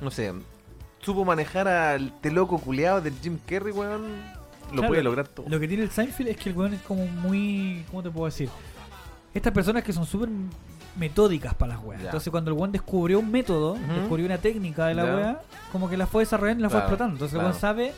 no 0.00 0.10
sé, 0.12 0.32
supo 1.04 1.24
manejar 1.24 1.68
al 1.68 2.12
te 2.20 2.30
loco 2.30 2.58
culiado 2.58 3.00
del 3.00 3.14
Jim 3.22 3.38
Carrey, 3.46 3.72
weón. 3.72 4.02
Lo 4.70 4.78
Claro, 4.78 4.88
puede 4.88 5.02
lograr 5.02 5.28
todo. 5.28 5.46
Lo 5.48 5.60
que 5.60 5.68
tiene 5.68 5.82
el 5.84 5.90
Seinfeld 5.90 6.30
es 6.30 6.36
que 6.36 6.48
el 6.50 6.56
weón 6.56 6.74
es 6.74 6.80
como 6.82 7.06
muy. 7.06 7.84
¿Cómo 7.90 8.02
te 8.02 8.10
puedo 8.10 8.26
decir? 8.26 8.48
Estas 9.34 9.52
personas 9.52 9.84
que 9.84 9.92
son 9.92 10.06
súper 10.06 10.28
metódicas 10.96 11.54
para 11.54 11.74
las 11.74 11.84
weas. 11.84 12.00
Ya. 12.00 12.08
Entonces, 12.08 12.30
cuando 12.30 12.50
el 12.50 12.56
weón 12.56 12.72
descubrió 12.72 13.18
un 13.20 13.30
método, 13.30 13.74
descubrió 13.74 14.24
una 14.26 14.38
técnica 14.38 14.86
de 14.86 14.94
la 14.94 15.04
Ya. 15.04 15.14
wea, 15.16 15.40
como 15.72 15.88
que 15.88 15.96
la 15.96 16.06
fue 16.06 16.22
desarrollando 16.22 16.60
y 16.60 16.62
la 16.62 16.70
fue 16.70 16.78
explotando. 16.80 17.14
Entonces, 17.14 17.34
claro. 17.34 17.48
el 17.48 17.52
weón 17.52 17.60
sabe 17.60 17.92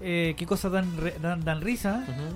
eh, 0.00 0.34
qué 0.36 0.46
cosas 0.46 0.72
dan, 0.72 0.86
dan, 1.22 1.44
dan 1.44 1.60
risa. 1.60 2.04
Ujú. 2.08 2.34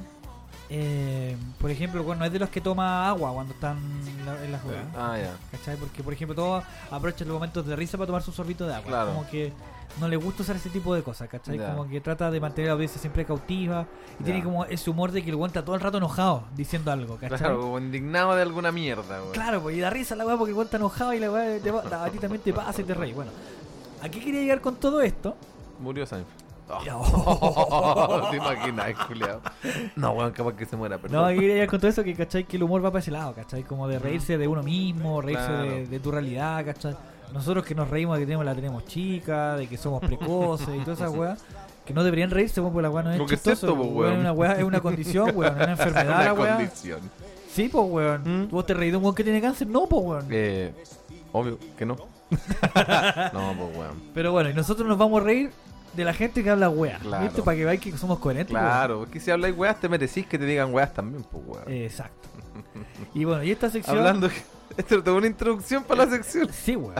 Eh, 0.68 1.36
por 1.60 1.70
ejemplo, 1.70 2.00
el 2.00 2.06
weón 2.06 2.18
no 2.18 2.24
es 2.24 2.32
de 2.32 2.38
los 2.40 2.48
que 2.48 2.60
toma 2.60 3.08
agua 3.08 3.32
cuando 3.32 3.52
están 3.54 3.76
en 3.78 4.26
la- 4.26 4.44
en 4.44 4.50
weas. 4.52 4.84
Ah, 4.96 5.16
ya. 5.18 5.34
¿Cachai? 5.56 5.76
Porque, 5.76 6.02
por 6.02 6.12
ejemplo, 6.12 6.34
todos 6.34 6.64
aprovechan 6.90 7.28
los 7.28 7.34
momentos 7.34 7.64
de 7.66 7.76
risa 7.76 7.96
para 7.98 8.06
tomar 8.06 8.22
su 8.22 8.32
sorbito 8.32 8.66
de 8.66 8.74
agua. 8.74 8.88
Claro. 8.88 9.12
Como 9.14 9.28
que 9.28 9.52
no 10.00 10.08
le 10.08 10.16
gusta 10.16 10.42
usar 10.42 10.56
ese 10.56 10.70
tipo 10.70 10.94
de 10.94 11.02
cosas, 11.02 11.28
¿cachai? 11.28 11.58
Ya. 11.58 11.70
Como 11.74 11.88
que 11.88 12.00
trata 12.00 12.30
de 12.30 12.40
mantener 12.40 12.68
a 12.68 12.70
la 12.70 12.74
audiencia 12.74 13.00
siempre 13.00 13.24
cautiva. 13.24 13.86
Y 14.18 14.20
Ya. 14.20 14.24
tiene 14.26 14.42
como 14.44 14.64
ese 14.66 14.90
humor 14.90 15.12
de 15.12 15.22
que 15.22 15.30
el 15.30 15.40
está 15.46 15.64
todo 15.64 15.74
el 15.74 15.80
rato 15.80 15.98
enojado 15.98 16.44
diciendo 16.54 16.90
algo, 16.92 17.16
¿cachai? 17.16 17.38
Claro, 17.38 17.60
como 17.60 17.78
indignado 17.78 18.34
de 18.34 18.42
alguna 18.42 18.72
mierda, 18.72 19.20
weón. 19.22 19.32
Claro, 19.32 19.60
pues 19.62 19.76
y 19.76 19.80
da 19.80 19.90
risa 19.90 20.14
la 20.16 20.26
weá 20.26 20.36
porque 20.36 20.52
el 20.54 20.60
está 20.60 20.76
enojado 20.76 21.12
y 21.14 21.20
la 21.20 21.30
weá 21.30 21.58
te 21.60 21.70
va- 21.70 22.04
a 22.04 22.10
ti 22.10 22.18
también 22.18 22.42
te 22.42 22.52
pasa 22.52 22.80
y 22.80 22.84
te 22.84 22.94
reí. 22.94 23.12
Bueno, 23.12 23.30
¿a 24.02 24.08
qué 24.08 24.20
quería 24.20 24.40
llegar 24.40 24.60
con 24.60 24.76
todo 24.76 25.00
esto? 25.00 25.36
Murió 25.80 26.06
Seinfeld. 26.06 26.44
Oh. 26.68 28.28
¿Te 28.30 28.36
imaginas, 28.38 28.92
culiado? 29.06 29.40
No, 29.94 30.10
weón, 30.12 30.32
capaz 30.32 30.54
que 30.54 30.66
se 30.66 30.76
muera, 30.76 30.98
perdón. 30.98 31.22
No, 31.22 31.28
quería 31.28 31.54
llegar 31.54 31.68
con 31.68 31.78
todo 31.80 31.88
eso 31.90 32.02
que, 32.02 32.14
¿cachai? 32.14 32.44
Que 32.44 32.56
el 32.56 32.62
humor 32.64 32.84
va 32.84 32.90
para 32.90 33.00
ese 33.00 33.10
lado, 33.12 33.32
¿cachai? 33.34 33.62
Como 33.62 33.86
de 33.86 33.98
reírse 33.98 34.36
de 34.36 34.48
uno 34.48 34.62
mismo, 34.62 35.20
reírse 35.22 35.46
Claro. 35.46 35.62
de, 35.62 35.86
de 35.86 36.00
tu 36.00 36.10
realidad, 36.10 36.64
¿cachai? 36.64 36.96
Nosotros 37.32 37.64
que 37.64 37.74
nos 37.74 37.88
reímos 37.90 38.16
de 38.16 38.22
que 38.22 38.26
tenemos, 38.26 38.44
la 38.46 38.54
tenemos 38.54 38.84
chica, 38.86 39.56
de 39.56 39.66
que 39.66 39.76
somos 39.76 40.00
precoces 40.04 40.68
y 40.74 40.78
todas 40.80 41.00
esas 41.00 41.12
weas, 41.14 41.44
que 41.84 41.92
no 41.94 42.02
deberían 42.04 42.30
reírse, 42.30 42.60
porque 42.62 42.80
la 42.82 42.90
weá 42.90 43.02
no 43.02 43.12
es 43.12 43.18
Lo 43.18 43.26
que 43.26 43.34
es 43.34 43.42
chistoso. 43.42 43.66
esto, 43.72 43.76
po, 43.76 43.88
weón. 43.88 44.12
Es 44.14 44.18
una 44.20 44.32
weá, 44.32 44.52
es 44.52 44.64
una 44.64 44.80
condición, 44.80 45.30
weón, 45.34 45.56
es 45.56 45.62
una 45.62 45.72
enfermedad 45.72 46.24
la 46.24 46.32
weá. 46.34 46.56
condición. 46.56 47.00
Sí, 47.52 47.68
pues 47.68 47.84
weón. 47.88 48.22
¿Mm? 48.44 48.48
¿Vos 48.50 48.66
te 48.66 48.74
reís 48.74 48.92
de 48.92 48.96
un 48.98 49.04
weón 49.04 49.14
que 49.14 49.24
tiene 49.24 49.40
cáncer? 49.40 49.66
No, 49.66 49.86
pues 49.86 50.02
weón. 50.04 50.26
Eh, 50.30 50.72
obvio 51.32 51.58
que 51.76 51.84
no. 51.86 51.96
no, 52.30 53.54
pues 53.56 53.76
weón. 53.76 54.02
Pero 54.14 54.32
bueno, 54.32 54.50
y 54.50 54.54
nosotros 54.54 54.86
nos 54.88 54.98
vamos 54.98 55.20
a 55.20 55.24
reír 55.24 55.50
de 55.94 56.04
la 56.04 56.12
gente 56.12 56.42
que 56.42 56.50
habla 56.50 56.68
weá. 56.68 56.98
Claro. 56.98 57.24
¿Viste? 57.24 57.42
Para 57.42 57.56
que 57.56 57.64
veáis 57.64 57.80
que 57.80 57.96
somos 57.96 58.18
coherentes. 58.18 58.50
Claro, 58.50 59.04
es 59.04 59.10
que 59.10 59.20
si 59.20 59.30
habláis 59.30 59.56
weas 59.56 59.80
te 59.80 59.88
merecís 59.88 60.26
que 60.26 60.38
te 60.38 60.44
digan 60.44 60.72
weas 60.74 60.92
también, 60.92 61.24
pues 61.24 61.42
weón. 61.46 61.64
Exacto. 61.72 62.28
Y 63.14 63.24
bueno, 63.24 63.42
y 63.42 63.50
esta 63.50 63.70
sección. 63.70 63.98
Hablando, 63.98 64.28
esto 64.76 64.96
es 64.98 65.06
una 65.08 65.26
introducción 65.26 65.84
para 65.84 66.04
la 66.04 66.10
sección. 66.12 66.48
Sí, 66.52 66.76
weón. 66.76 66.94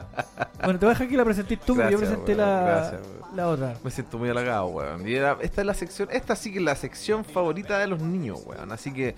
Bueno, 0.62 0.78
te 0.78 0.86
voy 0.86 0.90
a 0.90 0.94
dejar 0.94 1.08
que 1.08 1.16
la 1.16 1.24
presenté 1.24 1.56
tú, 1.56 1.74
porque 1.74 1.92
yo 1.92 1.98
Gracias, 1.98 2.18
presenté 2.20 2.34
weón, 2.34 2.50
la, 2.50 2.60
gracias, 2.62 3.00
la 3.34 3.48
otra. 3.48 3.74
Me 3.84 3.90
siento 3.90 4.18
muy 4.18 4.28
halagado, 4.28 4.66
weón. 4.68 5.06
Y 5.08 5.14
era- 5.14 5.36
esta 5.40 5.60
es 5.62 5.66
la 5.66 5.74
sección, 5.74 6.08
esta 6.10 6.36
sí 6.36 6.52
que 6.52 6.58
es 6.58 6.64
la 6.64 6.74
sección 6.76 7.24
favorita 7.24 7.78
de 7.78 7.86
los 7.86 8.00
niños, 8.00 8.40
weón. 8.46 8.72
Así 8.72 8.92
que. 8.92 9.14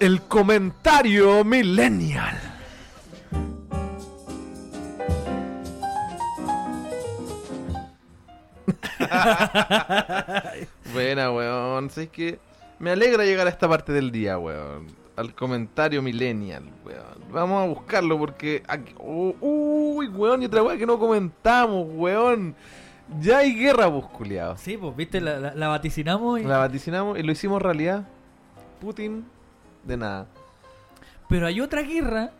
El 0.00 0.22
comentario 0.22 1.42
millennial. 1.44 2.38
Buena, 10.92 11.30
weón. 11.32 11.90
¿Sabes 11.90 12.10
qué? 12.10 12.38
Me 12.78 12.90
alegra 12.90 13.24
llegar 13.24 13.46
a 13.46 13.50
esta 13.50 13.68
parte 13.68 13.92
del 13.92 14.10
día, 14.12 14.38
weón. 14.38 14.86
Al 15.18 15.34
comentario 15.34 16.00
millennial, 16.00 16.62
weón. 16.84 17.32
Vamos 17.32 17.64
a 17.64 17.66
buscarlo 17.66 18.16
porque... 18.18 18.62
aquí- 18.68 18.94
oh, 18.98 19.34
uy, 19.40 20.06
weón, 20.08 20.42
y 20.42 20.46
otra 20.46 20.62
weón 20.62 20.78
que 20.78 20.86
no 20.86 20.98
comentamos, 20.98 21.88
weón. 21.90 22.54
Ya 23.20 23.38
hay 23.38 23.54
guerra, 23.54 23.90
culiao. 23.90 24.56
Sí, 24.56 24.76
pues, 24.76 24.94
viste, 24.94 25.20
la, 25.20 25.38
la- 25.40 25.54
la 25.54 25.68
vaticinamos 25.68 26.40
y... 26.40 26.44
La 26.44 26.58
vaticinamos 26.58 27.18
y 27.18 27.22
lo 27.24 27.32
hicimos 27.32 27.60
realidad. 27.60 28.06
Putin, 28.80 29.24
de 29.84 29.96
nada. 29.96 30.26
Pero 31.28 31.46
hay 31.46 31.60
otra 31.60 31.82
guerra 31.82 32.30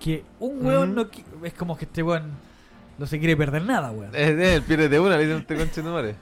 que 0.00 0.24
un 0.40 0.64
weón 0.64 0.98
Ujú. 0.98 1.08
no... 1.40 1.46
Es 1.46 1.52
como 1.54 1.76
que 1.76 1.84
este 1.84 2.02
weón 2.02 2.30
no 2.96 3.06
se 3.06 3.18
quiere 3.18 3.36
perder 3.36 3.62
nada, 3.62 3.90
weón. 3.90 4.14
Es 4.14 4.36
de 4.36 4.54
él, 4.54 4.62
pierde 4.62 4.88
de 4.88 5.00
una, 5.00 5.16
le 5.16 5.24
dicen 5.26 5.40
este 5.40 5.56
conche. 5.56 6.14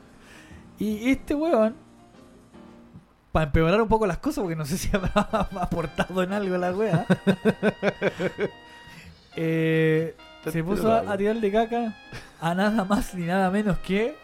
Y 0.79 1.11
este 1.11 1.35
weón, 1.35 1.77
para 3.33 3.47
empeorar 3.47 3.81
un 3.83 3.89
poco 3.89 4.07
las 4.07 4.19
cosas, 4.19 4.43
porque 4.43 4.57
no 4.57 4.65
sé 4.67 4.77
si 4.79 4.89
habrá 4.97 5.13
aportado 5.61 6.23
en 6.23 6.33
algo 6.33 6.57
la 6.59 6.73
wea, 6.73 7.07
eh, 9.37 10.15
se 10.47 10.65
puso 10.65 10.91
a, 10.93 11.13
a 11.13 11.17
tirar 11.17 11.37
de 11.37 11.53
caca 11.53 11.95
a 12.41 12.55
nada 12.55 12.85
más 12.85 13.15
ni 13.15 13.25
nada 13.25 13.51
menos 13.51 13.79
que 13.79 14.17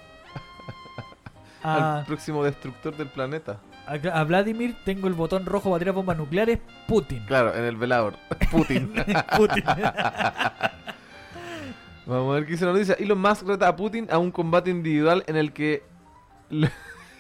a, 1.63 1.99
Al 2.01 2.05
próximo 2.07 2.45
destructor 2.45 2.97
del 2.97 3.09
planeta. 3.09 3.59
a- 3.87 4.21
a 4.21 4.25
Vladimir. 4.25 4.77
Tengo 4.85 5.09
el 5.09 5.15
botón 5.15 5.45
rojo 5.47 5.71
para 5.71 5.79
tirar 5.81 5.95
bombas 5.95 6.17
nucleares. 6.17 6.59
Putin. 6.87 7.25
Claro, 7.27 7.55
en 7.55 7.65
el 7.65 7.77
velador. 7.77 8.15
Putin. 8.51 8.93
Putin. 9.37 9.65
Vamos 12.07 12.31
a 12.31 12.35
ver 12.37 12.47
qué 12.47 12.53
dice 12.53 12.65
la 12.65 12.73
noticia. 12.73 12.95
Elon 12.95 13.21
Musk 13.21 13.47
reta 13.47 13.69
a 13.69 13.77
Putin 13.77 14.09
a 14.11 14.19
un 14.19 14.31
combate 14.31 14.71
individual 14.71 15.25
en 15.27 15.37
el 15.37 15.53
que. 15.53 15.83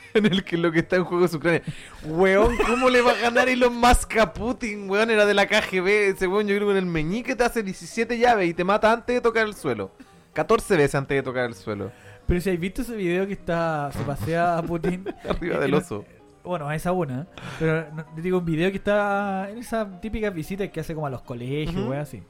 En 0.15 0.27
el 0.27 0.43
que 0.45 0.57
lo 0.57 0.73
que 0.73 0.81
está 0.81 0.97
en 0.97 1.05
juego 1.05 1.25
es 1.27 1.35
Ucrania. 1.35 1.63
Weón, 2.05 2.57
¿cómo 2.67 2.89
le 2.89 3.01
va 3.03 3.13
a 3.13 3.17
ganar 3.17 3.49
Elon 3.49 3.77
Musk 3.77 4.17
a 4.19 4.33
Putin? 4.33 4.89
Weón, 4.89 5.11
era 5.11 5.27
de 5.27 5.35
la 5.35 5.47
KGB. 5.47 5.87
Ese 6.15 6.27
weón, 6.27 6.47
yo 6.49 6.57
creo 6.57 6.69
que 6.69 6.73
en 6.73 6.79
el 6.79 6.87
meñique 6.87 7.37
te 7.37 7.45
hace 7.45 7.63
17 7.63 8.19
llaves 8.19 8.49
y 8.49 8.55
te 8.55 8.65
mata 8.65 8.93
antes 8.93 9.15
de 9.17 9.21
tocar 9.21 9.47
el 9.47 9.55
suelo. 9.55 9.91
14 10.33 10.77
veces 10.77 10.95
antes 10.95 11.17
de 11.17 11.23
tocar 11.23 11.45
el 11.47 11.55
suelo. 11.55 11.91
Pero 12.27 12.41
si 12.41 12.49
habéis 12.51 12.61
visto 12.61 12.83
ese 12.83 12.95
video 12.97 13.27
que 13.27 13.33
está 13.33 13.91
se 13.93 14.01
pasea 14.05 14.59
a 14.59 14.63
Putin 14.63 15.05
Arriba 15.29 15.59
del 15.59 15.71
El- 15.71 15.75
oso. 15.75 16.05
Bueno, 16.45 16.69
a 16.69 16.75
esa 16.75 16.93
una. 16.93 17.27
Pero 17.59 17.87
digo 18.17 18.39
un 18.39 18.45
video 18.45 18.71
que 18.71 18.77
está 18.79 19.49
en 19.51 19.59
esas 19.59 20.01
típicas 20.01 20.33
visitas 20.33 20.69
que 20.71 20.81
hace 20.81 20.95
como 20.95 21.07
a 21.07 21.11
los 21.11 21.21
colegios, 21.23 21.87
wey, 21.89 21.99
así. 21.99 22.23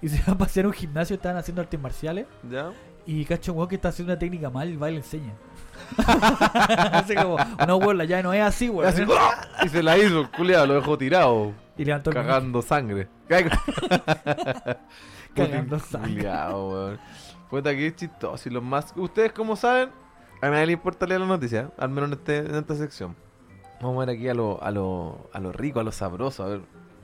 Y 0.00 0.08
se 0.08 0.22
va 0.28 0.34
a 0.34 0.38
pasear 0.38 0.66
a 0.66 0.68
un 0.68 0.74
gimnasio, 0.74 1.14
estaban 1.16 1.36
haciendo 1.38 1.62
artes 1.62 1.80
marciales. 1.80 2.26
¿Ya? 2.48 2.70
Y 3.06 3.24
cacho 3.24 3.52
un 3.52 3.58
weón 3.58 3.68
que 3.68 3.76
está 3.76 3.88
haciendo 3.88 4.12
una 4.12 4.18
técnica 4.18 4.50
mal 4.50 4.80
va 4.80 4.88
y 4.90 4.92
le 4.92 4.98
enseña. 4.98 5.32
Así 6.92 7.14
como, 7.14 7.36
no, 7.66 7.76
weón, 7.76 7.98
la 7.98 8.04
llave 8.04 8.22
no 8.22 8.32
es 8.32 8.42
así, 8.42 8.68
weón. 8.68 8.88
Así, 8.88 9.04
y 9.64 9.68
se 9.68 9.82
la 9.82 9.96
hizo, 9.98 10.28
culiado, 10.36 10.66
lo 10.66 10.74
dejó 10.74 10.96
tirado. 10.98 11.52
Y 11.76 11.84
levantó 11.84 12.10
Cagando 12.10 12.62
sangre. 12.62 13.08
Cagando 15.34 15.78
sangre. 15.78 16.14
Culiao, 16.14 16.70
weón. 16.70 16.98
Puta 17.50 17.70
que 17.74 17.94
chistoso. 17.94 18.48
Y 18.48 18.52
los 18.52 18.62
más. 18.62 18.92
Ustedes, 18.96 19.32
como 19.32 19.56
saben, 19.56 19.90
a 20.40 20.48
nadie 20.50 20.66
le 20.66 20.72
importa 20.72 21.06
leer 21.06 21.20
la 21.20 21.26
noticia, 21.26 21.70
al 21.78 21.90
menos 21.90 22.10
en, 22.10 22.14
este, 22.18 22.38
en 22.38 22.54
esta 22.54 22.74
sección. 22.74 23.14
Vamos 23.80 23.96
a 24.02 24.06
ver 24.06 24.16
aquí 24.16 24.28
a 24.28 24.34
lo, 24.34 24.62
a 24.62 24.70
lo, 24.70 25.28
a 25.32 25.40
lo 25.40 25.52
rico, 25.52 25.80
a 25.80 25.82
lo 25.84 25.92
sabroso. 25.92 26.42
A 26.44 26.48
ver, 26.48 26.60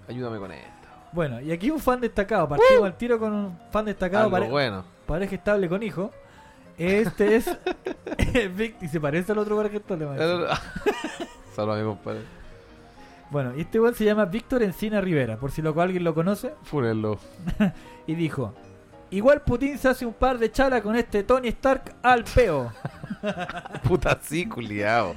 ayúdame 0.08 0.38
con 0.38 0.50
esto. 0.52 0.70
Bueno, 1.12 1.40
y 1.42 1.52
aquí 1.52 1.70
un 1.70 1.78
fan 1.78 2.00
destacado. 2.00 2.48
Partimos 2.48 2.84
al 2.86 2.96
tiro 2.96 3.18
con 3.18 3.32
un 3.32 3.58
fan 3.70 3.84
destacado. 3.84 4.30
pare- 4.30 4.48
bueno. 4.48 4.84
Pareja 5.06 5.34
estable 5.34 5.68
con 5.68 5.82
hijo. 5.82 6.10
Este 6.78 7.36
es. 7.36 7.50
Y 8.80 8.88
se 8.88 9.00
parece 9.00 9.32
al 9.32 9.38
otro 9.38 9.56
me 9.56 9.68
parece. 9.68 9.96
Saludos 11.54 11.76
a 11.76 11.80
mi 11.80 11.84
compadre. 11.84 12.20
Bueno, 13.30 13.52
y 13.56 13.62
este 13.62 13.80
weón 13.80 13.94
se 13.94 14.04
llama 14.04 14.26
Víctor 14.26 14.62
Encina 14.62 15.00
Rivera, 15.00 15.38
por 15.38 15.50
si 15.50 15.62
lo, 15.62 15.78
alguien 15.80 16.04
lo 16.04 16.14
conoce. 16.14 16.52
Fúrenlo. 16.64 17.18
Y 18.06 18.14
dijo: 18.14 18.54
Igual 19.10 19.42
Putin 19.42 19.78
se 19.78 19.88
hace 19.88 20.04
un 20.04 20.12
par 20.12 20.38
de 20.38 20.50
chalas 20.50 20.82
con 20.82 20.96
este 20.96 21.22
Tony 21.22 21.48
Stark 21.48 21.94
al 22.02 22.24
peo. 22.24 22.72
Puta, 23.84 24.18
sí, 24.22 24.46
culiao. 24.46 25.14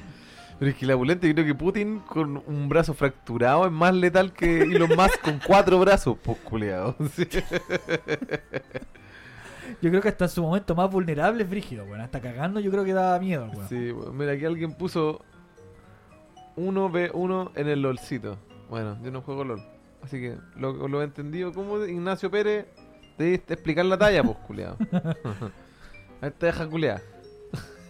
Pero 0.59 0.71
es 0.71 0.77
que 0.77 0.85
la 0.85 0.95
pulente, 0.95 1.27
yo 1.27 1.33
creo 1.33 1.45
que 1.45 1.55
Putin 1.55 1.99
con 1.99 2.41
un 2.45 2.69
brazo 2.69 2.93
fracturado 2.93 3.65
es 3.65 3.71
más 3.71 3.93
letal 3.93 4.31
que 4.31 4.61
Elon 4.61 4.89
Musk 4.95 5.19
con 5.21 5.39
cuatro 5.45 5.79
brazos, 5.79 6.17
pues, 6.23 6.37
culiao. 6.39 6.95
Sí. 7.13 7.27
Yo 9.81 9.89
creo 9.89 10.01
que 10.01 10.09
hasta 10.09 10.25
en 10.25 10.31
su 10.31 10.41
momento 10.41 10.75
más 10.75 10.91
vulnerable 10.91 11.43
es 11.43 11.49
brígido, 11.49 11.85
weón. 11.85 12.01
Hasta 12.01 12.21
cagando 12.21 12.59
yo 12.59 12.71
creo 12.71 12.83
que 12.83 12.93
daba 12.93 13.19
miedo, 13.19 13.49
weón. 13.53 13.69
Sí, 13.69 13.93
mira, 14.13 14.33
aquí 14.33 14.45
alguien 14.45 14.73
puso 14.73 15.21
1v1 16.57 17.51
en 17.55 17.67
el 17.67 17.81
LOLcito. 17.81 18.37
Bueno, 18.69 18.97
yo 19.03 19.11
no 19.11 19.21
juego 19.21 19.43
LOL. 19.43 19.61
Así 20.01 20.19
que 20.19 20.37
lo, 20.55 20.87
lo 20.87 21.01
he 21.01 21.05
entendido 21.05 21.51
como 21.51 21.83
Ignacio 21.85 22.29
Pérez 22.29 22.67
debiste 23.17 23.53
explicar 23.53 23.85
la 23.85 23.97
talla, 23.97 24.23
pues, 24.23 24.37
culiado. 24.39 24.77
Ahí 26.21 26.21
está 26.29 26.47
deja 26.47 26.67
culiada. 26.67 27.01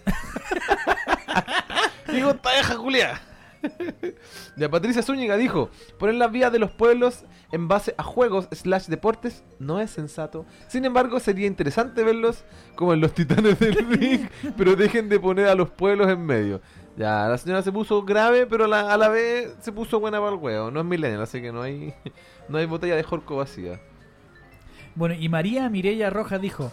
Digo, 2.12 2.32
está 2.32 2.52
deja 2.52 2.78
culiada. 2.78 3.22
Ya 4.58 4.70
Patricia 4.70 5.02
Zúñiga 5.02 5.38
dijo, 5.38 5.70
poner 6.00 6.16
las 6.16 6.32
vías 6.32 6.52
de 6.52 6.60
los 6.60 6.72
pueblos 6.72 7.26
en 7.52 7.68
base 7.68 7.94
a 7.98 8.04
juegos 8.04 8.48
slash 8.52 8.88
deportes 8.88 9.44
no 9.60 9.80
es 9.80 9.92
sensato. 9.92 10.46
Sin 10.68 10.86
embargo, 10.86 11.20
sería 11.20 11.48
interesante 11.48 12.04
verlos 12.04 12.44
como 12.76 12.94
en 12.94 13.02
los 13.02 13.14
titanes 13.14 13.60
del 13.60 13.76
ring, 13.90 14.28
pero 14.58 14.76
dejen 14.76 15.10
de 15.10 15.20
poner 15.20 15.48
a 15.48 15.56
los 15.56 15.70
pueblos 15.70 16.10
en 16.10 16.26
medio. 16.26 16.62
Ya, 16.98 17.28
la 17.28 17.38
señora 17.38 17.62
se 17.62 17.72
puso 17.72 18.04
grave, 18.04 18.46
pero 18.48 18.66
a 18.66 18.68
la, 18.68 18.94
a 18.94 18.98
la 18.98 19.10
vez 19.10 19.54
se 19.60 19.72
puso 19.72 20.00
buena 20.00 20.20
para 20.20 20.32
el 20.32 20.38
huevo. 20.38 20.72
No 20.72 20.80
es 20.80 20.86
millennial, 20.86 21.22
así 21.22 21.42
que 21.42 21.52
no 21.52 21.62
hay, 21.62 21.94
no 22.50 22.58
hay 22.58 22.66
botella 22.66 22.96
de 22.96 23.04
Jorco 23.04 23.36
vacía. 23.36 23.82
Bueno, 24.96 25.16
y 25.16 25.28
María 25.28 25.70
Mireya 25.70 26.10
Rojas 26.10 26.42
dijo: 26.42 26.72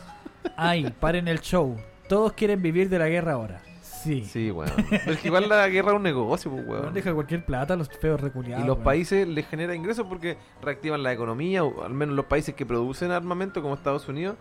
Ay, 0.57 0.95
paren 1.01 1.27
el 1.27 1.41
show. 1.41 1.77
Todos 2.09 2.35
quieren 2.35 2.63
vivir 2.63 2.89
de 2.89 3.01
la 3.01 3.09
guerra 3.09 3.33
ahora. 3.33 3.63
Sí. 4.03 4.25
Sí, 4.25 4.51
weón. 4.51 4.71
Pero 4.91 5.13
es 5.13 5.19
que 5.21 5.29
igual 5.29 5.49
la 5.49 5.69
guerra 5.69 5.91
es 5.91 5.97
un 5.97 6.03
negocio, 6.03 6.51
pues, 6.51 6.67
Weón, 6.67 6.93
deja 6.93 7.13
cualquier 7.13 7.45
plata 7.45 7.75
a 7.75 7.77
los 7.77 7.89
feos 7.89 8.21
reculiados. 8.21 8.65
Y 8.65 8.67
los 8.67 8.77
weón. 8.77 8.85
países 8.85 9.27
les 9.29 9.47
genera 9.47 9.75
ingresos 9.75 10.07
porque 10.07 10.37
reactivan 10.61 11.03
la 11.03 11.13
economía, 11.13 11.65
o 11.65 11.85
al 11.85 11.95
menos 11.95 12.15
los 12.15 12.27
países 12.27 12.55
que 12.55 12.67
producen 12.67 13.11
armamento 13.11 13.63
como 13.63 13.75
Estados 13.75 14.09
Unidos, 14.09 14.37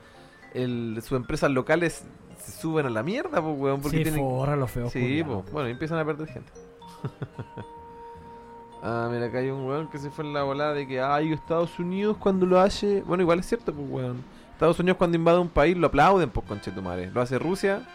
el, 0.53 0.99
sus 1.01 1.13
empresas 1.13 1.51
locales 1.51 2.03
se 2.39 2.51
suben 2.51 2.85
a 2.85 2.89
la 2.89 3.03
mierda, 3.03 3.41
pues, 3.41 3.57
weón, 3.57 3.81
porque 3.81 3.97
Sí, 3.97 4.03
tienen... 4.03 4.21
forra 4.21 4.55
los 4.55 4.71
feos. 4.71 4.91
Sí, 4.91 5.23
pues, 5.23 5.51
bueno, 5.51 5.69
y 5.69 5.71
empiezan 5.71 5.99
a 5.99 6.05
perder 6.05 6.27
gente. 6.27 6.51
ah, 8.83 9.09
mira, 9.11 9.27
acá 9.27 9.39
hay 9.39 9.49
un 9.49 9.65
weón 9.65 9.89
que 9.89 9.99
se 9.99 10.09
fue 10.09 10.25
en 10.25 10.33
la 10.33 10.43
volada 10.43 10.73
de 10.73 10.87
que, 10.87 11.01
ay, 11.01 11.33
Estados 11.33 11.77
Unidos 11.79 12.17
cuando 12.17 12.45
lo 12.45 12.59
hace... 12.59 13.01
Bueno, 13.03 13.21
igual 13.21 13.39
es 13.39 13.47
cierto, 13.47 13.73
pues, 13.73 13.87
weón. 13.89 14.23
Estados 14.53 14.79
Unidos 14.79 14.97
cuando 14.97 15.17
invade 15.17 15.39
un 15.39 15.49
país 15.49 15.75
lo 15.77 15.87
aplauden, 15.87 16.29
pues, 16.29 16.45
conchetumare. 16.47 17.09
Lo 17.11 17.21
hace 17.21 17.39
Rusia 17.39 17.87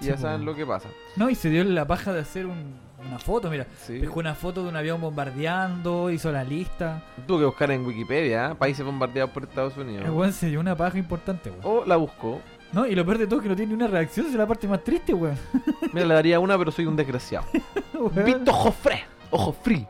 y 0.00 0.04
Sí, 0.04 0.10
ya 0.10 0.16
saben 0.18 0.44
lo 0.44 0.54
que 0.54 0.64
pasa. 0.66 0.88
No, 1.16 1.28
y 1.30 1.34
se 1.34 1.50
dio 1.50 1.64
la 1.64 1.86
paja 1.86 2.12
de 2.12 2.20
hacer 2.20 2.46
un- 2.46 2.74
una 3.06 3.18
foto, 3.18 3.48
mira. 3.50 3.66
Sí. 3.86 3.98
Dejó 3.98 4.18
una 4.20 4.34
foto 4.34 4.62
de 4.62 4.68
un 4.68 4.76
avión 4.76 5.00
bombardeando, 5.00 6.10
hizo 6.10 6.32
la 6.32 6.44
lista. 6.44 7.02
Tuvo 7.26 7.38
que 7.38 7.44
buscar 7.44 7.70
en 7.70 7.86
Wikipedia, 7.86 8.50
¿eh? 8.50 8.54
países 8.54 8.84
bombardeados 8.84 9.30
por 9.30 9.44
Estados 9.44 9.76
Unidos. 9.76 10.04
El 10.04 10.10
weón 10.10 10.32
se 10.32 10.48
dio 10.48 10.60
una 10.60 10.76
paja 10.76 10.98
importante, 10.98 11.50
weón. 11.50 11.60
O 11.64 11.84
la 11.84 11.96
buscó. 11.96 12.40
No, 12.72 12.86
y 12.86 12.94
lo 12.94 13.04
peor 13.04 13.18
de 13.18 13.26
todo 13.26 13.38
es 13.38 13.42
que 13.44 13.48
no 13.48 13.56
tiene 13.56 13.70
ni 13.70 13.76
una 13.76 13.86
reacción, 13.86 14.26
esa 14.26 14.34
es 14.34 14.38
la 14.38 14.46
parte 14.46 14.68
más 14.68 14.82
triste, 14.84 15.14
weón. 15.14 15.36
Mira, 15.92 16.06
le 16.06 16.14
daría 16.14 16.40
una, 16.40 16.58
pero 16.58 16.70
soy 16.70 16.86
un 16.86 16.96
desgraciado. 16.96 17.46
Vito 18.24 18.52
Jofre. 18.52 19.04
O 19.30 19.38
Jofri. 19.38 19.80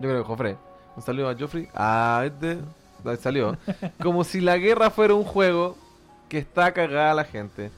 Yo 0.00 0.08
creo 0.08 0.22
que 0.22 0.26
Jofre. 0.26 0.56
Un 0.96 1.02
saludo 1.02 1.28
a 1.28 1.36
Joffrey. 1.38 1.68
Ah, 1.74 2.22
este. 2.24 2.58
Salió. 3.20 3.56
Como 4.02 4.24
si 4.24 4.40
la 4.40 4.56
guerra 4.56 4.90
fuera 4.90 5.14
un 5.14 5.22
juego 5.24 5.76
que 6.28 6.38
está 6.38 6.72
cagada 6.72 7.14
la 7.14 7.24
gente. 7.24 7.70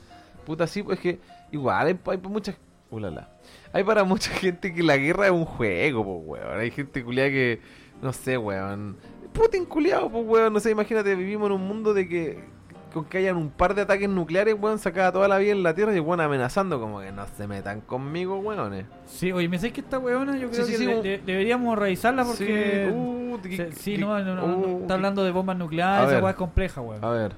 Puta, 0.47 0.66
sí, 0.66 0.83
pues 0.83 0.99
es 0.99 1.03
que 1.03 1.20
igual 1.53 1.86
hay, 1.86 1.99
hay 2.07 2.18
muchas. 2.18 2.57
Ulala. 2.90 3.28
Hay 3.72 3.84
para 3.84 4.03
mucha 4.05 4.30
gente 4.30 4.72
que 4.72 4.82
la 4.82 4.96
guerra 4.96 5.26
es 5.26 5.32
un 5.32 5.44
juego, 5.44 6.05
pues, 6.05 6.42
weón. 6.44 6.61
Hay 6.61 6.70
gente 6.70 7.05
culiada 7.05 7.28
que. 7.30 7.61
No 8.01 8.12
sé, 8.12 8.38
weón. 8.38 8.96
Putin 9.32 9.64
culiado, 9.66 10.09
pues, 10.11 10.24
weón. 10.26 10.53
No 10.53 10.61
sé, 10.61 10.70
imagínate, 10.70 11.14
vivimos 11.14 11.46
en 11.49 11.53
un 11.57 11.68
mundo 11.68 11.92
de 11.94 12.09
que. 12.09 12.59
Con 12.94 13.05
que 13.05 13.18
hayan 13.18 13.36
un 13.36 13.51
par 13.51 13.74
de 13.74 13.82
ataques 13.82 14.09
nucleares, 14.09 14.57
weón, 14.59 14.78
sacada 14.78 15.12
toda 15.12 15.28
la 15.28 15.36
vida 15.36 15.53
en 15.53 15.62
la 15.62 15.74
Tierra 15.74 15.94
y 15.94 16.01
weón 16.01 16.22
amenazando 16.22 16.80
como 16.80 17.01
que 17.01 17.12
no 17.12 17.26
se 17.36 17.46
metan 17.46 17.82
conmigo, 17.82 18.38
weones. 18.38 18.86
Sí, 19.05 19.30
oye, 19.30 19.46
me 19.46 19.59
sé 19.59 19.70
que 19.74 19.82
esta 19.82 19.99
weona 19.99 20.38
yo 20.38 20.49
creo 20.49 20.64
Sí, 20.64 20.72
sí, 20.72 20.72
que 20.72 20.78
sí, 20.78 20.86
de- 20.86 20.96
un- 20.96 21.03
de- 21.03 21.18
deberíamos 21.18 21.78
revisarla 21.78 22.24
porque... 22.24 22.86
Sí, 22.88 22.94
uh, 22.96 23.38
que- 23.42 23.68
que- 23.68 23.99
no, 23.99 24.18
no, 24.20 24.34
no, 24.34 24.46
no, 24.46 24.57
uh, 24.57 24.80
está 24.80 24.94
hablando 24.94 25.22
de 25.22 25.30
bombas 25.32 25.59
nucleares, 25.59 26.09
esa 26.12 26.20
weá 26.22 26.30
es 26.30 26.36
compleja, 26.36 26.80
weón. 26.80 27.05
A 27.05 27.11
ver. 27.11 27.32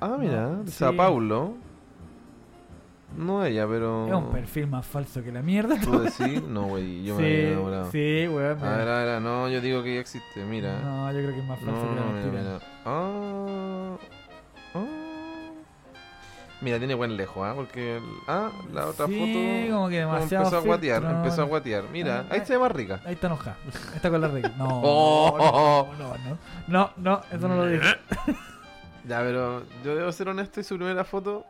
Ah, 0.00 0.16
mira, 0.16 0.48
de. 0.48 0.70
Sao 0.70 0.94
Paulo. 0.94 1.54
No 3.16 3.44
ella, 3.44 3.66
pero. 3.66 4.06
Es 4.06 4.12
un 4.14 4.30
perfil 4.30 4.66
más 4.68 4.86
falso 4.86 5.22
que 5.24 5.32
la 5.32 5.42
mierda. 5.42 5.80
¿Tú 5.80 5.98
decís? 6.00 6.42
No, 6.42 6.64
güey, 6.64 7.02
yo 7.04 7.14
me 7.16 7.20
sí, 7.22 7.26
había 7.34 7.48
enamorado. 7.52 7.90
sí, 7.90 8.28
weón. 8.28 8.62
A 8.64 8.76
ver, 8.76 8.88
a 8.88 9.04
ver, 9.04 9.22
no, 9.22 9.48
yo 9.48 9.60
digo 9.60 9.82
que 9.82 9.94
ya 9.94 10.00
existe, 10.00 10.44
mira. 10.44 10.80
No, 10.80 11.10
yo 11.12 11.18
creo 11.18 11.32
que 11.32 11.40
es 11.40 11.46
más 11.46 11.60
No, 11.62 11.72
falso 11.72 11.88
que 11.88 11.94
la 11.94 12.02
mira, 12.02 12.12
mentira. 12.12 12.42
mira. 12.42 12.58
Ah. 12.84 13.96
Ah. 14.74 14.84
Mira, 16.60 16.78
tiene 16.78 16.94
buen 16.94 17.16
lejos, 17.16 17.46
¿ah? 17.46 17.52
Porque. 17.54 17.96
el- 17.98 18.02
ah, 18.26 18.50
la 18.74 18.86
otra 18.88 19.06
Sí, 19.06 19.14
foto. 19.18 19.74
como 19.74 19.88
que 19.88 19.96
demasiado 19.98 20.44
empezó 20.44 20.56
a 20.56 20.60
guatear, 20.66 21.04
empezó 21.04 21.42
a 21.42 21.44
guatear. 21.44 21.84
Mira, 21.92 22.20
Ah, 22.28 22.34
ahí 22.34 22.40
ah. 22.42 22.44
se 22.44 22.52
ve 22.54 22.58
más 22.58 22.72
rica. 22.72 23.00
Ahí 23.06 23.14
está 23.14 23.28
enojada. 23.28 23.56
Está 23.94 24.10
con 24.10 24.20
la 24.20 24.28
regla. 24.28 24.52
No, 24.58 24.66
Oh. 24.84 25.88
no, 25.98 26.04
no, 26.04 26.14
no. 26.18 26.38
No, 26.66 26.90
no, 26.96 27.20
eso 27.32 27.48
no 27.48 27.56
lo 27.56 27.66
dije. 27.66 27.86
Ya, 29.08 29.20
pero 29.20 29.62
yo 29.82 29.96
debo 29.96 30.12
ser 30.12 30.28
honesto 30.28 30.60
y 30.60 30.64
su 30.64 30.76
primera 30.76 31.02
foto 31.02 31.46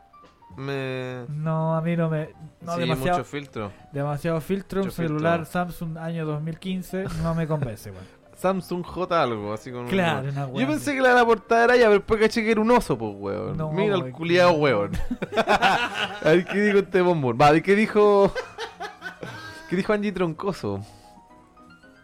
me. 0.59 1.25
No, 1.29 1.75
a 1.75 1.81
mí 1.81 1.95
no 1.97 2.09
me. 2.09 2.29
No, 2.61 2.73
sí, 2.75 2.81
demasiado, 2.81 3.17
mucho 3.19 3.29
filtro. 3.29 3.71
demasiado 3.91 4.41
filtro. 4.41 4.81
Un 4.81 4.87
Mucho 4.87 4.95
celular 4.95 5.39
filtro. 5.45 5.51
Samsung 5.51 5.97
año 5.97 6.25
2015 6.25 7.05
no 7.23 7.33
me 7.35 7.47
convence, 7.47 7.89
weón. 7.91 8.03
Samsung 8.35 8.83
J 8.85 9.21
algo, 9.21 9.53
así 9.53 9.69
con. 9.71 9.87
Claro, 9.87 10.29
una 10.29 10.45
Yo 10.45 10.51
weá 10.53 10.67
pensé 10.67 10.91
así. 10.91 10.97
que 10.97 11.01
la 11.01 11.09
de 11.09 11.15
la 11.15 11.25
portada 11.25 11.63
era 11.65 11.75
ella, 11.75 11.85
pero 11.87 11.97
después 11.99 12.21
caché 12.21 12.41
que 12.43 12.51
era 12.51 12.61
un 12.61 12.71
oso, 12.71 12.97
pues, 12.97 13.11
weón. 13.17 13.57
No, 13.57 13.71
Mira 13.71 13.95
el 13.95 14.11
culiado, 14.11 14.51
weón. 14.53 14.91
a 15.37 16.19
ver 16.23 16.45
qué 16.45 16.59
dijo 16.61 16.77
este 16.79 17.01
bombón. 17.01 17.37
Va, 17.41 17.59
qué 17.59 17.75
dijo. 17.75 18.31
¿Qué 19.69 19.75
dijo 19.75 19.93
Angie 19.93 20.11
Troncoso? 20.11 20.79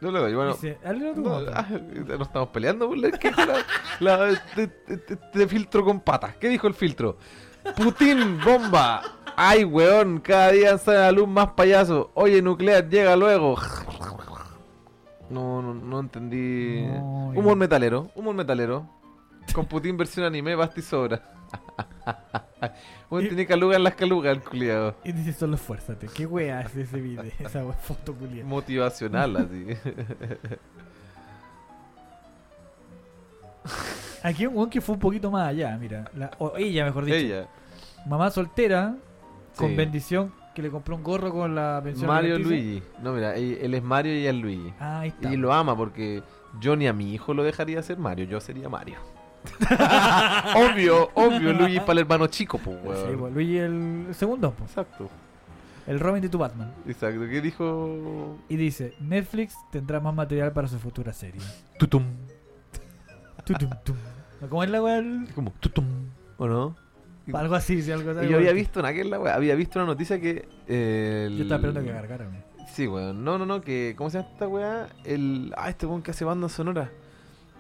Yo 0.02 0.12
le 0.12 0.20
doy, 0.20 0.36
bueno. 0.36 0.52
Dice, 0.54 0.78
No, 1.16 1.40
ah, 1.54 1.66
no 2.18 2.24
estamos 2.24 2.50
peleando 2.50 2.88
por 2.90 2.98
la, 2.98 3.10
la- 3.10 4.18
la- 4.18 4.30
este, 4.30 4.64
este- 4.88 5.14
este 5.14 5.48
filtro 5.48 5.84
con 5.84 6.00
patas. 6.02 6.36
¿Qué 6.36 6.50
dijo 6.50 6.68
el 6.68 6.74
filtro? 6.76 7.18
Putin, 7.74 8.40
bomba. 8.44 9.02
Ay, 9.36 9.66
weón, 9.66 10.20
cada 10.20 10.52
día 10.52 10.78
sale 10.78 11.00
la 11.00 11.12
luz 11.12 11.28
más 11.28 11.50
payaso. 11.52 12.12
Oye, 12.14 12.42
nuclear, 12.42 12.88
llega 12.88 13.16
luego. 13.16 13.56
No, 15.30 15.62
no, 15.62 15.74
no 15.74 16.00
entendí. 16.00 16.84
No, 16.84 17.30
humor 17.36 17.58
metalero, 17.58 18.12
humor 18.16 18.36
metalero. 18.36 18.88
Con 19.54 19.66
Putin 19.66 19.98
versión 19.98 20.26
anime, 20.26 20.56
basta 20.56 20.80
y 20.80 20.84
sobra. 20.84 21.22
Bueno, 23.10 23.28
tiene 23.28 23.46
caluga 23.46 23.76
en 23.76 23.84
las 23.84 23.96
calugas, 23.96 24.36
el 24.36 24.44
culiado. 24.44 24.96
Y 25.04 25.12
dice 25.12 25.34
solo 25.34 25.56
esfuérzate. 25.56 26.08
¿Qué 26.08 26.26
wea 26.26 26.62
es 26.62 26.76
ese 26.76 27.00
video? 27.00 27.24
Esa 27.40 27.64
foto 27.74 28.14
culia. 28.14 28.44
Motivacional, 28.44 29.38
así. 29.38 29.68
Aquí 34.28 34.46
un 34.48 34.70
que 34.70 34.82
fue 34.82 34.94
un 34.96 35.00
poquito 35.00 35.30
más 35.32 35.48
allá, 35.50 35.78
mira. 35.78 36.10
La- 36.16 36.32
o 36.40 36.54
ella, 36.58 36.86
mejor 36.86 37.06
dicho. 37.06 37.16
Ella. 37.18 37.48
Mamá 38.08 38.30
soltera, 38.32 38.96
con 39.56 39.70
Sí. 39.70 39.76
bendición, 39.76 40.34
que 40.54 40.62
le 40.62 40.70
compró 40.70 40.96
un 40.96 41.04
gorro 41.04 41.32
con 41.32 41.54
la 41.54 41.82
pensión. 41.84 42.08
Mario. 42.08 42.40
Luigi. 42.40 42.82
No, 43.02 43.14
mira, 43.14 43.36
él 43.36 43.74
es 43.74 43.84
Mario 43.84 44.14
y 44.14 44.20
ella 44.20 44.30
es 44.32 44.36
Luigi. 44.38 44.74
Ah, 44.80 45.00
ahí 45.02 45.10
está. 45.10 45.32
Y 45.34 45.38
lo 45.38 45.54
ama 45.54 45.76
porque 45.76 46.24
yo 46.60 46.76
ni 46.76 46.88
a 46.88 46.94
mi 46.94 47.14
hijo 47.14 47.34
lo 47.34 47.44
dejaría 47.44 47.82
ser 47.84 47.98
Mario, 47.98 48.26
yo 48.26 48.40
sería 48.40 48.70
Mario. 48.70 48.98
obvio, 50.56 51.10
obvio, 51.14 51.54
Luigi 51.54 51.80
para 51.80 51.94
el 51.94 52.00
hermano 52.00 52.28
chico, 52.28 52.58
pues, 52.58 52.78
Sí, 53.00 53.06
weón. 53.06 53.20
pues, 53.20 53.34
Luigi 53.34 53.58
el 53.58 54.08
segundo, 54.14 54.52
pues, 54.58 54.70
Exacto, 54.72 55.10
el 55.88 56.00
Robin 56.00 56.22
de 56.22 56.30
tu 56.30 56.38
Batman. 56.40 56.74
exacto. 56.88 57.20
¿Qué 57.30 57.42
dijo? 57.42 58.38
Y 58.50 58.56
dice, 58.56 58.96
Netflix 59.00 59.56
tendrá 59.72 60.00
más 60.00 60.14
material 60.16 60.52
para 60.52 60.68
su 60.68 60.80
futura 60.80 61.14
serie. 61.14 61.42
Tutum. 61.78 62.04
Tutum, 63.46 63.70
tum. 63.84 63.96
¿Cómo 64.50 64.64
es 64.64 64.70
la? 64.70 64.98
El- 64.98 65.28
Como 65.34 65.52
tutum, 65.60 65.86
¿o 66.38 66.48
no? 66.48 66.76
Algo 67.34 67.56
así, 67.56 67.82
sí, 67.82 67.92
algo 67.92 68.12
así. 68.12 68.26
Y 68.28 68.30
yo 68.30 68.38
había 68.38 68.54
visto 68.54 68.80
una, 68.80 68.94
que 68.94 69.02
es 69.02 69.08
la 69.08 69.20
wea, 69.20 69.34
había 69.36 69.56
visto 69.56 69.80
una 69.80 69.88
noticia 69.88 70.20
que. 70.20 70.48
eh, 70.68 71.26
el- 71.28 71.38
Yo 71.38 71.44
estaba 71.44 71.58
esperando 71.68 71.82
que 71.82 71.96
cargara. 71.96 72.26
weón. 72.28 72.44
Sí, 72.68 72.88
weón. 72.88 73.24
No, 73.24 73.38
no, 73.38 73.46
no, 73.46 73.62
que. 73.62 73.96
¿Cómo 73.98 74.10
se 74.10 74.18
llama 74.20 74.30
esta 74.32 74.48
weá? 74.48 74.88
El. 75.04 75.54
Ah, 75.58 75.70
este 75.70 75.86
weón 75.86 76.02
que 76.04 76.12
hace 76.12 76.24
banda 76.26 76.50
sonora. 76.50 76.92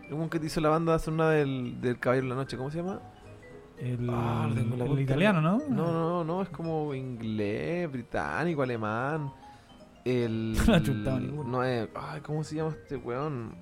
El 0.08 0.14
weón 0.14 0.30
que 0.30 0.40
te 0.40 0.46
hizo 0.48 0.62
la 0.62 0.70
banda 0.70 1.00
sonora 1.00 1.32
del, 1.32 1.82
del 1.82 1.98
Caballero 2.00 2.26
de 2.28 2.30
la 2.30 2.36
Noche, 2.36 2.58
¿cómo 2.58 2.70
se 2.70 2.78
llama? 2.78 3.00
El, 3.80 4.08
Ah, 4.12 4.48
en 4.56 4.82
el 4.82 5.00
italiano, 5.00 5.42
¿no? 5.42 5.58
No, 5.68 5.92
no, 5.92 6.24
no, 6.24 6.42
es 6.44 6.50
como 6.50 6.94
inglés, 6.94 7.92
británico, 7.92 8.62
alemán. 8.62 9.32
El. 10.04 10.56
No 10.68 10.74
ha 10.76 11.20
ninguno. 11.20 11.50
No 11.50 11.64
es. 11.64 11.90
Ay, 11.96 12.22
¿cómo 12.22 12.44
se 12.44 12.56
llama 12.58 12.70
este 12.72 12.98
weón? 12.98 13.56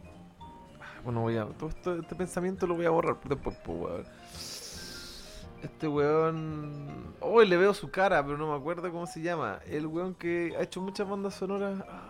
Ah, 1.04 1.06
Bueno, 1.06 1.22
voy 1.22 1.38
a. 1.38 1.46
Todo 1.46 1.70
esto, 1.70 1.96
este 2.00 2.16
pensamiento 2.16 2.66
lo 2.68 2.76
voy 2.76 2.86
a 2.86 2.90
borrar 2.90 3.20
por 3.20 3.30
después, 3.36 3.56
po, 3.58 3.74
weón. 3.74 4.06
Este 5.62 5.88
weón. 5.88 7.14
Hoy 7.22 7.48
le 7.48 7.58
veo 7.58 7.74
su 7.74 7.90
cara, 7.90 8.24
pero 8.24 8.38
no 8.38 8.52
me 8.52 8.58
acuerdo 8.58 8.92
cómo 8.92 9.08
se 9.08 9.22
llama. 9.22 9.60
El 9.68 9.88
weón 9.88 10.14
que 10.14 10.54
ha 10.58 10.62
hecho 10.64 10.82
muchas 10.82 11.08
bandas 11.10 11.34
sonoras. 11.36 11.80
Ah, 11.88 12.10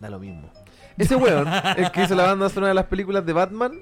Da 0.00 0.10
lo 0.10 0.18
mismo. 0.18 0.50
Ese 0.98 1.16
weón, 1.16 1.46
el 1.76 1.90
que 1.90 2.02
hizo 2.04 2.14
la 2.14 2.24
banda 2.26 2.48
sonora 2.48 2.68
de 2.68 2.74
las 2.74 2.86
películas 2.86 3.24
de 3.26 3.32
Batman, 3.32 3.72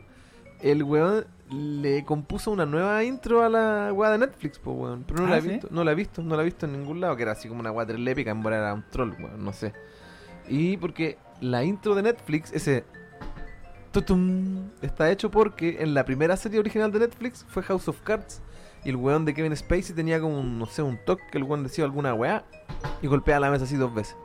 el 0.60 0.82
weón 0.82 1.26
le 1.50 2.04
compuso 2.04 2.50
una 2.50 2.64
nueva 2.66 3.04
intro 3.04 3.42
a 3.44 3.48
la 3.48 3.92
weá 3.92 4.10
de 4.10 4.18
Netflix, 4.18 4.58
pues 4.58 4.76
weón. 4.76 5.04
Pero 5.06 5.20
no 5.22 5.28
la 5.28 5.34
Ah, 5.36 5.38
he 5.38 5.42
¿sí? 5.42 5.48
visto, 5.50 5.68
no 5.70 5.84
la 5.84 5.92
he 5.92 5.94
visto, 5.94 6.22
no 6.22 6.36
la 6.36 6.42
he 6.42 6.44
visto 6.46 6.66
en 6.66 6.72
ningún 6.72 7.00
lado, 7.00 7.16
que 7.16 7.22
era 7.22 7.32
así 7.32 7.48
como 7.48 7.60
una 7.60 7.70
weá 7.70 7.86
épica, 7.86 8.30
en 8.30 8.42
volar 8.42 8.60
era 8.60 8.74
un 8.74 8.84
troll, 8.90 9.10
weón, 9.18 9.44
no 9.44 9.52
sé. 9.52 9.72
Y 10.48 10.76
porque 10.78 11.18
la 11.40 11.64
intro 11.64 11.94
de 11.94 12.02
Netflix, 12.02 12.52
ese 12.52 12.84
tutum, 13.94 14.68
está 14.82 15.10
hecho 15.10 15.30
porque 15.30 15.78
en 15.82 15.94
la 15.94 16.04
primera 16.04 16.36
serie 16.36 16.58
original 16.60 16.92
de 16.92 16.98
Netflix 16.98 17.46
fue 17.48 17.62
House 17.62 17.88
of 17.88 18.00
Cards. 18.02 18.42
Y 18.84 18.90
el 18.90 18.96
weón 18.96 19.24
de 19.24 19.32
Kevin 19.32 19.56
Spacey 19.56 19.94
tenía 19.96 20.20
como 20.20 20.38
un, 20.38 20.58
no 20.58 20.66
sé, 20.66 20.82
un 20.82 20.98
toque 21.06 21.22
que 21.32 21.38
el 21.38 21.44
weón 21.44 21.62
decía 21.62 21.84
alguna 21.84 22.12
weá 22.12 22.44
y 23.00 23.06
golpea 23.06 23.40
la 23.40 23.50
mesa 23.50 23.64
así 23.64 23.76
dos 23.76 23.94
veces. 23.94 24.16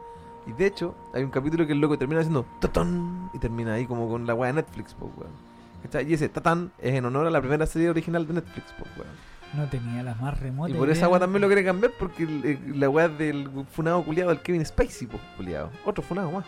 Y 0.48 0.52
de 0.54 0.66
hecho, 0.66 0.96
hay 1.14 1.24
un 1.24 1.30
capítulo 1.32 1.66
que 1.66 1.72
el 1.74 1.80
loco 1.80 1.98
termina 1.98 2.20
haciendo 2.20 2.46
tatán 2.60 3.30
y 3.34 3.40
termina 3.40 3.76
ahí 3.76 3.86
como 3.86 4.10
con 4.10 4.26
la 4.28 4.34
weá 4.34 4.48
de 4.52 4.62
Netflix, 4.62 4.94
pues 5.00 5.12
weón. 5.16 6.10
Y 6.10 6.14
ese 6.14 6.28
tatán 6.28 6.74
es 6.80 6.96
en 6.96 7.06
honor 7.06 7.28
a 7.28 7.30
la 7.30 7.40
primera 7.40 7.66
serie 7.66 7.90
original 7.90 8.28
de 8.28 8.34
Netflix, 8.34 8.74
pues 8.78 8.90
weón. 8.98 9.10
No 9.54 9.70
tenía 9.70 10.04
las 10.04 10.20
más 10.20 10.38
remotas. 10.40 10.76
Y 10.76 10.78
por 10.78 10.90
esa 10.90 11.08
weá 11.08 11.20
también 11.22 11.42
lo 11.42 11.48
quiere 11.48 11.64
cambiar 11.64 11.94
porque 11.98 12.24
el- 12.24 12.44
el- 12.46 12.80
la 12.80 12.90
weá 12.90 13.08
del 13.08 13.50
funado 13.72 14.04
culiado 14.04 14.30
del 14.32 14.42
Kevin 14.42 14.66
Spacey, 14.66 15.08
pues 15.08 15.22
culiado. 15.38 15.70
Otro 15.86 16.04
funado 16.04 16.32
más. 16.32 16.46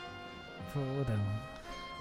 Puta, 0.74 1.12
weón. 1.14 1.51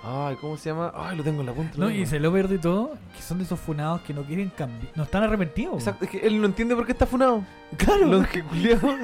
Ay, 0.03 0.36
¿cómo 0.40 0.57
se 0.57 0.70
llama? 0.70 0.92
Ay, 0.94 1.16
lo 1.16 1.22
tengo 1.22 1.40
en 1.40 1.46
la 1.46 1.53
punta. 1.53 1.74
No, 1.76 1.90
y 1.90 2.07
se 2.07 2.18
lo 2.18 2.32
peor 2.32 2.48
de 2.48 2.59
todo, 2.59 2.94
que 3.14 3.22
son 3.22 3.38
de 3.38 3.44
esos 3.44 3.61
funados 3.61 4.01
que 4.03 4.14
no 4.14 4.22
quieren 4.22 4.51
cambiar. 4.51 4.92
No 4.94 5.03
están 5.03 5.22
arrepentidos. 5.22 5.74
Exacto, 5.78 6.05
es 6.07 6.11
que 6.11 6.26
él 6.26 6.40
no 6.40 6.46
entiende 6.46 6.74
por 6.74 6.86
qué 6.86 6.92
está 6.92 7.07
funado. 7.07 7.44
Claro. 7.76 8.07
Longe 8.07 8.42
culiado. 8.42 8.88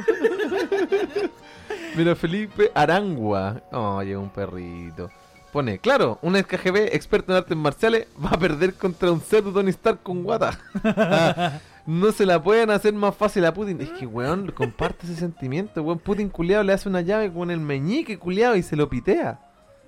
Mira, 1.97 2.15
Felipe 2.15 2.71
Arangua. 2.75 3.61
Oye, 3.73 4.17
un 4.17 4.31
perrito. 4.31 5.11
Pone, 5.53 5.79
claro, 5.79 6.19
un 6.23 6.37
ex 6.37 6.47
KGB 6.47 6.95
experto 6.95 7.33
en 7.33 7.39
artes 7.39 7.57
marciales 7.57 8.07
va 8.23 8.31
a 8.31 8.39
perder 8.39 8.75
contra 8.75 9.13
un 9.13 9.21
pseudo 9.21 9.53
Tony 9.53 9.71
Stark 9.71 10.03
con 10.03 10.23
guata. 10.23 10.59
no 11.87 12.11
se 12.13 12.27
la 12.27 12.43
pueden 12.43 12.71
hacer 12.71 12.93
más 12.95 13.15
fácil 13.15 13.45
a 13.45 13.55
Putin. 13.55 13.81
Es 13.81 13.91
que, 13.91 14.07
weón, 14.07 14.51
comparte 14.51 15.07
ese 15.07 15.17
sentimiento, 15.17 15.83
weón. 15.83 15.99
Putin 15.99 16.31
culiado 16.31 16.65
le 16.65 16.73
hace 16.73 16.89
una 16.89 17.03
llave 17.03 17.33
con 17.33 17.51
el 17.51 17.61
meñique 17.61 18.19
culiado 18.19 18.57
y 18.57 18.63
se 18.63 18.77
lo 18.77 18.89
pitea. 18.89 19.41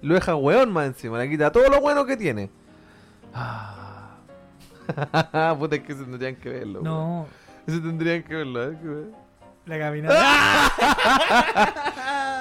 Lo 0.03 0.15
deja 0.15 0.37
weón 0.37 0.73
más 0.73 0.87
encima, 0.87 1.19
le 1.19 1.29
quita 1.29 1.51
todo 1.51 1.69
lo 1.69 1.81
bueno 1.81 2.07
que 2.07 2.17
tiene. 2.17 2.51
Ah. 3.35 4.15
Puta, 5.59 5.77
es 5.77 5.83
que 5.83 5.95
se 5.95 6.05
tendrían 6.05 6.37
que 6.37 6.49
verlo. 6.49 6.81
No, 6.83 7.27
Eso 7.67 7.81
tendrían 7.81 8.23
que 8.23 8.35
verlo, 8.37 8.71
¿eh? 8.71 8.77
La 9.67 9.79
caminata. 9.79 10.73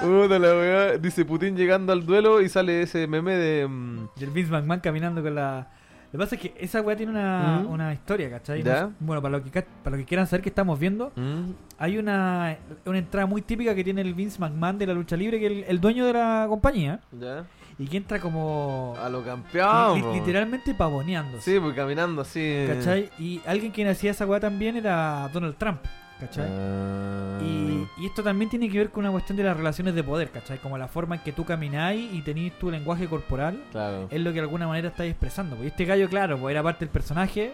Puta 0.00 0.38
la 0.38 0.48
weá. 0.48 0.96
Dice 0.98 1.24
Putin 1.24 1.56
llegando 1.56 1.92
al 1.92 2.06
duelo 2.06 2.40
y 2.40 2.48
sale 2.48 2.82
ese 2.82 3.06
meme 3.06 3.34
de. 3.34 3.66
mm, 3.68 4.08
y 4.16 4.24
el 4.24 4.30
Vince 4.30 4.50
McMahon 4.50 4.80
caminando 4.80 5.22
con 5.22 5.34
la. 5.34 5.68
Lo 6.10 6.12
que 6.12 6.18
pasa 6.18 6.34
es 6.36 6.40
que 6.40 6.54
esa 6.58 6.80
weá 6.80 6.96
tiene 6.96 7.12
una, 7.12 7.60
Ujú. 7.62 7.74
una 7.74 7.92
historia, 7.92 8.30
¿cachai? 8.30 8.62
Ya. 8.62 8.90
Bueno, 8.98 9.20
para 9.20 9.36
lo, 9.38 9.44
que, 9.44 9.50
para 9.84 9.94
lo 9.94 10.00
que 10.02 10.06
quieran 10.06 10.26
saber 10.26 10.42
que 10.42 10.48
estamos 10.48 10.78
viendo, 10.78 11.12
mm, 11.14 11.50
hay 11.78 11.98
una, 11.98 12.56
una 12.86 12.98
entrada 12.98 13.26
muy 13.26 13.42
típica 13.42 13.74
que 13.74 13.84
tiene 13.84 14.00
el 14.00 14.14
Vince 14.14 14.38
McMahon 14.40 14.78
de 14.78 14.86
la 14.86 14.94
lucha 14.94 15.16
libre, 15.16 15.38
que 15.38 15.46
es 15.46 15.52
el, 15.52 15.64
el 15.64 15.80
dueño 15.82 16.06
de 16.06 16.14
la 16.14 16.46
compañía, 16.48 17.00
ya. 17.12 17.44
y 17.78 17.86
que 17.86 17.98
entra 17.98 18.20
como. 18.20 18.94
A 18.98 19.10
lo 19.10 19.22
campeón. 19.22 20.00
li- 20.00 20.18
literalmente 20.20 20.74
pavoneándose. 20.74 21.52
Sí, 21.54 21.60
pues 21.60 21.74
caminando 21.74 22.22
así. 22.22 22.64
¿Cachai? 22.66 23.10
Y 23.18 23.42
alguien 23.46 23.70
quien 23.70 23.88
hacía 23.88 24.12
esa 24.12 24.24
weá 24.24 24.40
también 24.40 24.76
era 24.78 25.28
Donald 25.30 25.56
Trump, 25.58 25.80
¿cachai? 26.20 26.46
Ah. 26.50 27.38
Y, 27.42 27.86
y 27.98 28.06
esto 28.06 28.22
también 28.22 28.50
tiene 28.50 28.68
que 28.68 28.78
ver 28.78 28.90
con 28.90 29.04
una 29.04 29.12
cuestión 29.12 29.36
de 29.36 29.44
las 29.44 29.56
relaciones 29.56 29.94
de 29.94 30.02
poder, 30.02 30.30
¿cachai? 30.30 30.58
Como 30.58 30.76
la 30.78 30.88
forma 30.88 31.16
en 31.16 31.22
que 31.22 31.32
tú 31.32 31.44
camináis 31.44 32.12
y 32.12 32.22
tenés 32.22 32.58
tu 32.58 32.70
lenguaje 32.70 33.06
corporal 33.06 33.62
Claro. 33.70 34.08
es 34.10 34.20
lo 34.20 34.30
que 34.30 34.34
de 34.34 34.40
alguna 34.40 34.66
manera 34.66 34.88
estáis 34.88 35.10
expresando. 35.12 35.56
Porque 35.56 35.68
este 35.68 35.84
gallo, 35.84 36.08
claro, 36.08 36.38
pues 36.38 36.52
era 36.52 36.62
parte 36.62 36.84
del 36.84 36.90
personaje, 36.92 37.52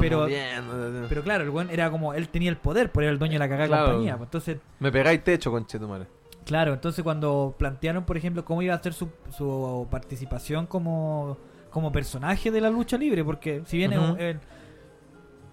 pero- 0.00 0.26
pero 1.08 1.22
claro, 1.22 1.44
el 1.44 1.50
buen 1.50 1.70
era 1.70 1.90
como, 1.90 2.14
él 2.14 2.28
tenía 2.28 2.50
el 2.50 2.56
poder, 2.56 2.90
por 2.90 3.02
era 3.02 3.12
el 3.12 3.18
dueño 3.18 3.34
de 3.34 3.38
la 3.40 3.48
cagada 3.48 3.66
Claro. 3.68 3.84
compañía. 3.86 4.16
pues 4.16 4.26
entonces, 4.28 4.58
Me 4.80 4.90
pegáis 4.90 5.22
techo, 5.22 5.50
conchetumare. 5.50 6.06
claro, 6.44 6.72
entonces 6.74 7.02
cuando 7.04 7.54
plantearon, 7.58 8.04
por 8.04 8.16
ejemplo, 8.16 8.44
cómo 8.44 8.62
iba 8.62 8.74
a 8.74 8.82
ser 8.82 8.92
su, 8.94 9.08
su 9.36 9.86
participación 9.90 10.66
como, 10.66 11.36
como 11.70 11.92
personaje 11.92 12.50
de 12.50 12.60
la 12.60 12.70
lucha 12.70 12.96
libre, 12.96 13.22
porque 13.24 13.62
si 13.66 13.76
bien 13.76 13.92
es 13.92 13.98
un-. 13.98 14.16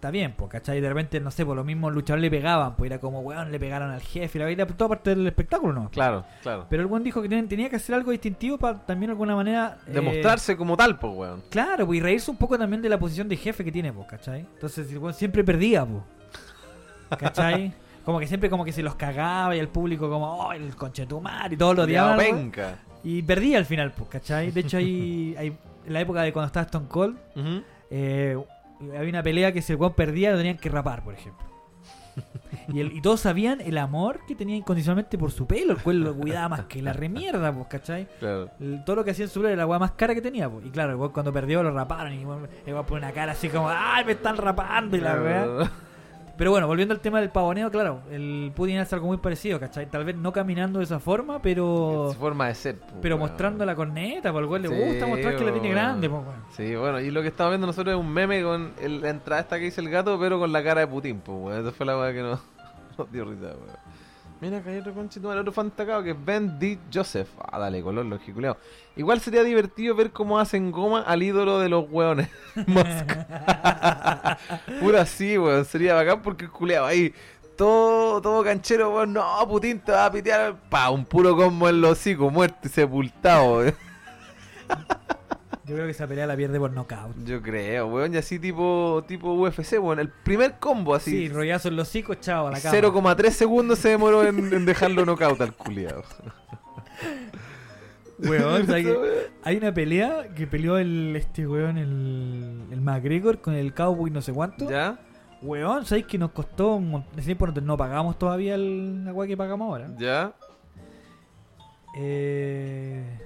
Está 0.03 0.11
bien, 0.11 0.34
pues, 0.35 0.51
¿cachai? 0.51 0.81
De 0.81 0.89
repente, 0.89 1.19
no 1.21 1.31
sé, 1.31 1.45
por 1.45 1.55
los 1.55 1.65
mismos 1.65 1.93
luchadores 1.93 2.21
le 2.21 2.30
pegaban, 2.30 2.75
pues 2.75 2.91
era 2.91 2.99
como, 2.99 3.21
weón, 3.21 3.51
le 3.53 3.57
pegaron 3.59 3.89
al 3.89 4.01
jefe, 4.01 4.38
y 4.38 4.41
la 4.41 4.47
vida, 4.47 4.65
toda 4.67 4.89
parte 4.89 5.11
del 5.15 5.25
espectáculo, 5.25 5.71
¿no? 5.71 5.89
Claro, 5.91 6.25
claro. 6.41 6.65
Pero 6.69 6.81
el 6.81 6.88
buen 6.89 7.03
dijo 7.03 7.21
que 7.21 7.30
ten- 7.30 7.47
tenía 7.47 7.69
que 7.69 7.77
hacer 7.77 7.95
algo 7.95 8.11
distintivo 8.11 8.57
para 8.57 8.80
también 8.85 9.07
de 9.07 9.11
alguna 9.13 9.34
manera... 9.38 9.77
eh, 9.88 9.91
Demostrarse 9.93 10.57
como 10.57 10.75
tal, 10.75 10.99
pues, 10.99 11.13
weón. 11.15 11.43
Claro, 11.49 11.85
pues, 11.85 11.99
y 11.99 12.01
reírse 12.01 12.30
un 12.30 12.35
poco 12.35 12.57
también 12.57 12.81
de 12.81 12.89
la 12.89 12.99
posición 12.99 13.30
de 13.30 13.38
jefe 13.38 13.63
que 13.63 13.71
tiene, 13.71 13.93
pues, 13.93 14.05
¿cachai? 14.07 14.41
Entonces 14.41 14.91
el 14.91 14.99
buen 14.99 15.13
siempre 15.13 15.41
perdía, 15.43 15.85
pues. 15.85 16.03
¿cachai? 17.19 17.73
Como 18.03 18.19
que 18.19 18.27
siempre 18.27 18.49
como 18.49 18.65
que 18.65 18.73
se 18.73 18.84
los 18.84 18.95
cagaba 18.95 19.55
y 19.55 19.59
el 19.59 19.69
público 19.69 20.09
como, 20.09 20.47
oh, 20.47 20.51
el 20.51 20.75
conchetumar 20.75 21.53
y 21.53 21.55
todos 21.55 21.73
los 21.77 21.85
Culeado 21.85 22.17
días. 22.19 22.31
penca. 22.34 22.75
Y 23.01 23.21
perdía 23.21 23.57
al 23.57 23.65
final, 23.65 23.93
pues, 23.93 24.09
¿cachai? 24.09 24.51
De 24.51 24.59
hecho, 24.59 24.75
hay, 24.75 25.34
hay 25.39 25.57
en 25.85 25.93
la 25.93 26.01
época 26.01 26.21
de 26.23 26.34
cuando 26.34 26.47
estaba 26.47 26.65
Stone 26.65 26.88
Cold, 26.89 27.17
eh, 27.89 28.38
había 28.81 29.09
una 29.09 29.23
pelea 29.23 29.51
que 29.51 29.61
si 29.61 29.73
el 29.73 29.79
weón 29.79 29.93
perdía 29.93 30.31
lo 30.31 30.37
tenían 30.37 30.57
que 30.57 30.69
rapar, 30.69 31.03
por 31.03 31.13
ejemplo. 31.13 31.45
Y, 32.67 32.79
el- 32.79 32.91
y 32.93 33.01
todos 33.01 33.19
sabían 33.21 33.59
el 33.61 33.77
amor 33.79 34.19
que 34.27 34.35
tenía 34.35 34.55
incondicionalmente 34.55 35.17
por 35.17 35.31
su 35.31 35.47
pelo, 35.47 35.73
el 35.73 35.79
cual 35.81 35.99
lo 36.01 36.15
cuidaba 36.15 36.47
más 36.49 36.61
que 36.65 36.81
la 36.81 36.93
remierda, 36.93 37.51
pues, 37.51 37.67
¿cachai? 37.67 38.07
Claro. 38.19 38.49
El- 38.59 38.83
todo 38.85 38.97
lo 38.97 39.03
que 39.03 39.11
hacía 39.11 39.25
en 39.25 39.31
su 39.31 39.39
pelo 39.39 39.49
era 39.49 39.57
la 39.57 39.65
weá 39.65 39.79
más 39.79 39.91
cara 39.93 40.13
que 40.13 40.21
tenía, 40.21 40.47
pues. 40.49 40.65
Y 40.65 40.69
claro, 40.69 40.91
el 40.91 40.97
weón 40.97 41.11
cuando 41.11 41.33
perdió 41.33 41.63
lo 41.63 41.71
raparon 41.71 42.13
y 42.13 42.19
el 42.21 42.25
weón 42.27 42.47
el 42.65 42.73
weón 42.73 42.85
pone 42.85 42.99
una 43.05 43.11
cara 43.13 43.31
así 43.31 43.49
como, 43.49 43.67
¡ay, 43.69 44.05
me 44.05 44.11
están 44.13 44.37
rapando! 44.37 44.95
Y 44.95 45.01
la 45.01 45.15
weá. 45.15 45.71
Pero 46.35 46.49
bueno, 46.49 46.65
volviendo 46.65 46.93
al 46.95 46.99
tema 46.99 47.19
del 47.19 47.30
pavoneo, 47.30 47.69
claro, 47.69 48.01
el 48.10 48.51
Putin 48.55 48.80
hace 48.80 48.95
algo 48.95 49.05
muy 49.07 49.18
parecido, 49.18 49.60
¿cachai? 49.60 49.85
Tal 49.85 50.03
vez 50.03 50.15
no 50.15 50.34
caminando 50.34 50.80
de 50.80 50.85
esa 50.85 50.99
forma, 50.99 51.39
pero. 51.41 52.10
Su 52.11 52.18
forma 52.19 52.47
de 52.47 52.55
ser. 52.55 52.80
po, 52.80 52.88
Pero 53.01 53.19
mostrando 53.19 53.64
la 53.65 53.76
corneta, 53.76 54.31
por 54.34 54.41
el 54.41 54.49
cual 54.49 54.64
le 54.64 54.69
Sí, 54.69 54.76
gusta 54.76 55.05
mostrar 55.05 55.35
que 55.35 55.45
la 55.45 55.51
tiene 55.53 55.69
grande, 55.69 56.10
pues. 56.10 56.22
Sí, 56.55 56.76
bueno, 56.76 56.99
y 56.99 57.11
lo 57.11 57.22
que 57.22 57.27
estamos 57.27 57.51
viendo 57.51 57.68
nosotros 57.68 57.93
es 57.95 57.99
un 58.01 58.11
meme 58.11 58.41
con 58.41 58.72
el- 58.81 59.01
la 59.01 59.10
entrada 59.10 59.41
esta 59.43 59.60
que 59.60 59.65
dice 59.65 59.80
el 59.81 59.89
gato, 59.89 60.19
pero 60.19 60.39
con 60.39 60.51
la 60.51 60.64
cara 60.64 60.81
de 60.81 60.88
Putin, 60.88 61.19
pues, 61.19 61.38
weón. 61.39 61.61
Esa 61.61 61.72
fue 61.72 61.85
la 61.85 61.97
weá 61.99 62.11
que 62.14 62.22
nos, 62.23 62.39
nos 62.97 63.11
dio 63.11 63.26
risa, 63.26 63.47
weón. 63.47 63.82
Mira, 64.43 64.57
acá 64.57 64.71
hay 64.71 64.79
otro 64.79 64.93
conchito, 64.93 65.29
otro 65.29 65.53
fantacado 65.53 66.03
que 66.03 66.09
es 66.09 66.25
Ben 66.25 66.59
D. 66.59 66.77
Joseph. 66.93 67.29
Ah, 67.49 67.59
dale, 67.59 67.81
color, 67.81 68.05
los 68.05 68.21
giculeados. 68.21 68.57
Igual 68.97 69.21
sería 69.21 69.41
divertido 69.41 69.95
ver 69.95 70.11
cómo 70.11 70.37
hacen 70.37 70.69
goma 70.69 70.99
al 70.99 71.23
ídolo 71.23 71.59
de 71.59 71.69
los. 71.69 71.89
Musk. 71.89 72.57
Pura 74.81 75.03
así, 75.03 75.37
weón. 75.37 75.63
Sería 75.63 75.93
bacán 75.93 76.21
porque 76.21 76.43
el 76.43 76.51
culeado 76.51 76.87
ahí. 76.87 77.13
Todo, 77.55 78.21
todo 78.21 78.43
canchero, 78.43 78.93
weón. 78.93 79.13
No, 79.13 79.47
Putin 79.47 79.79
te 79.79 79.93
va 79.93 80.07
a 80.07 80.11
pitear. 80.11 80.57
Pa, 80.69 80.89
un 80.89 81.05
puro 81.05 81.37
combo 81.37 81.69
en 81.69 81.79
los 81.79 81.93
hocico, 81.93 82.29
muerto 82.29 82.59
y 82.63 82.69
sepultado, 82.69 83.59
weón. 83.59 83.75
Yo 85.65 85.76
creo 85.76 85.85
que 85.85 85.91
esa 85.91 86.07
pelea 86.07 86.27
la 86.27 86.35
pierde 86.35 86.60
por 86.60 86.72
nocaut. 86.72 87.15
Yo 87.26 87.41
creo, 87.41 87.88
weón, 87.88 88.14
y 88.14 88.18
así 88.18 88.38
tipo, 88.38 89.03
tipo 89.07 89.34
UFC, 89.34 89.80
weón. 89.80 89.99
El 89.99 90.10
primer 90.10 90.60
combo 90.60 90.94
así. 90.94 91.11
Sí, 91.11 91.30
rollazo 91.30 91.69
en 91.69 91.77
los 91.77 91.88
hocicos, 91.88 92.19
chao, 92.19 92.48
a 92.48 92.52
la 92.52 92.60
cama. 92.60 92.77
0,3 92.77 93.30
segundos 93.30 93.80
se 93.80 93.90
demoró 93.90 94.26
en, 94.26 94.53
en 94.53 94.65
dejarlo 94.65 95.06
knockout 95.06 95.40
al 95.41 95.53
culiado. 95.53 96.03
Weón, 98.19 98.65
¿sabes 98.68 98.85
qué? 98.85 99.31
Hay 99.44 99.57
una 99.57 99.73
pelea 99.73 100.34
que 100.35 100.48
peleó 100.48 100.77
el 100.77 101.15
este 101.15 101.48
weón, 101.48 101.77
el, 101.77 102.68
el 102.72 102.81
McGregor 102.81 103.41
con 103.41 103.53
el 103.56 103.73
Cowboy 103.73 104.11
no 104.11 104.22
sé 104.22 104.31
cuánto. 104.31 104.69
¿Ya? 104.69 104.99
Weón, 105.41 105.85
¿sabes 105.85 106.06
que 106.06 106.18
nos 106.18 106.31
costó 106.31 106.76
un 106.76 106.90
mon- 106.90 107.06
ese 107.18 107.35
tiempo 107.35 107.48
no, 107.48 107.76
pagamos 107.76 108.18
todavía 108.18 108.56
el, 108.56 109.03
la 109.03 109.14
weá 109.14 109.27
que 109.27 109.35
pagamos 109.35 109.65
ahora? 109.68 109.90
¿Ya? 109.98 110.34
Eh, 111.98 113.19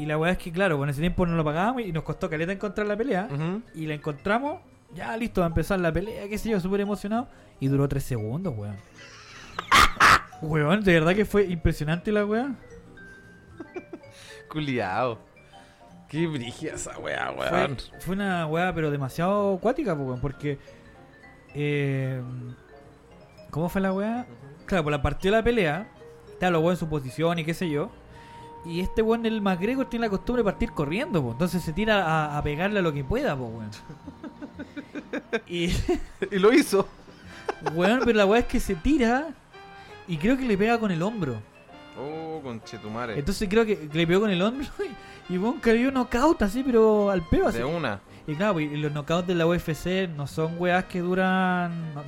y 0.00 0.06
la 0.06 0.16
weá 0.16 0.32
es 0.32 0.38
que, 0.38 0.50
claro, 0.50 0.82
en 0.82 0.88
ese 0.88 1.00
tiempo 1.00 1.26
no 1.26 1.36
lo 1.36 1.44
pagábamos 1.44 1.82
y 1.82 1.92
nos 1.92 2.04
costó 2.04 2.30
caleta 2.30 2.52
encontrar 2.52 2.86
la 2.86 2.96
pelea. 2.96 3.28
Y 3.74 3.86
la 3.86 3.94
encontramos, 3.94 4.60
ya 4.94 5.14
listo, 5.16 5.42
va 5.42 5.46
a 5.46 5.48
empezar 5.48 5.78
la 5.78 5.92
pelea, 5.92 6.26
qué 6.26 6.38
sé 6.38 6.48
yo, 6.48 6.58
súper 6.58 6.80
emocionado. 6.80 7.28
Y 7.60 7.68
duró 7.68 7.86
tres 7.86 8.04
segundos, 8.04 8.54
weón. 8.56 8.76
weón, 10.42 10.82
de 10.82 10.94
verdad 10.94 11.14
que 11.14 11.26
fue 11.26 11.44
impresionante 11.44 12.10
la 12.12 12.24
weá. 12.24 12.54
Culiado. 14.48 15.18
Qué 16.08 16.26
brigia 16.26 16.74
esa 16.74 16.98
weá, 16.98 17.30
weón. 17.32 17.76
fue 17.98 18.14
una 18.14 18.46
weá, 18.46 18.74
pero 18.74 18.90
demasiado 18.90 19.56
acuática, 19.56 19.92
weón, 19.92 20.20
porque. 20.20 20.58
Eh, 21.54 22.22
¿Cómo 23.50 23.68
fue 23.68 23.82
la 23.82 23.92
weá? 23.92 24.26
Claro, 24.64 24.84
pues 24.84 24.92
la 24.92 25.02
partió 25.02 25.30
la 25.30 25.42
pelea. 25.42 25.88
Está 26.32 26.48
los 26.48 26.62
weón 26.62 26.72
en 26.72 26.78
su 26.78 26.88
posición 26.88 27.38
y 27.38 27.44
qué 27.44 27.52
sé 27.52 27.68
yo. 27.68 27.90
Y 28.64 28.80
este 28.80 29.00
weón, 29.02 29.24
el 29.24 29.40
McGregor, 29.40 29.86
tiene 29.86 30.06
la 30.06 30.10
costumbre 30.10 30.42
de 30.42 30.44
partir 30.50 30.72
corriendo, 30.72 31.22
po. 31.22 31.32
Entonces 31.32 31.62
se 31.62 31.72
tira 31.72 32.04
a, 32.04 32.36
a 32.38 32.42
pegarle 32.42 32.80
a 32.80 32.82
lo 32.82 32.92
que 32.92 33.02
pueda, 33.04 33.36
po, 33.36 33.44
weón. 33.46 33.70
Y, 35.46 35.66
Y 36.30 36.38
lo 36.38 36.52
hizo. 36.52 36.86
weón, 37.74 38.00
pero 38.04 38.16
la 38.18 38.26
weá 38.26 38.40
es 38.40 38.46
que 38.46 38.60
se 38.60 38.74
tira 38.74 39.28
y 40.06 40.16
creo 40.16 40.36
que 40.36 40.44
le 40.44 40.56
pega 40.58 40.78
con 40.78 40.90
el 40.90 41.02
hombro. 41.02 41.36
Oh, 41.98 42.40
conchetumare. 42.42 43.18
Entonces 43.18 43.48
creo 43.48 43.64
que 43.66 43.88
le 43.92 44.06
pegó 44.06 44.20
con 44.22 44.30
el 44.30 44.40
hombro 44.42 44.66
y, 45.28 45.38
weón 45.38 45.58
cayó 45.60 45.90
knockout 45.90 46.42
así, 46.42 46.62
pero 46.62 47.10
al 47.10 47.22
peo 47.22 47.48
así. 47.48 47.58
De 47.58 47.64
una. 47.64 48.00
Y 48.26 48.34
claro, 48.34 48.54
pues, 48.54 48.70
y 48.70 48.76
los 48.76 48.92
knockouts 48.92 49.26
de 49.26 49.34
la 49.34 49.46
UFC 49.46 50.08
no 50.14 50.26
son 50.26 50.54
weas 50.58 50.84
que 50.84 51.00
duran. 51.00 51.94
No, 51.94 52.02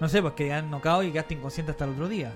no 0.00 0.08
sé, 0.08 0.20
pues 0.22 0.34
que 0.34 0.48
dan 0.48 0.70
knockout 0.70 1.04
y 1.04 1.10
quedaste 1.12 1.34
inconsciente 1.34 1.72
hasta 1.72 1.84
el 1.84 1.92
otro 1.92 2.08
día. 2.08 2.32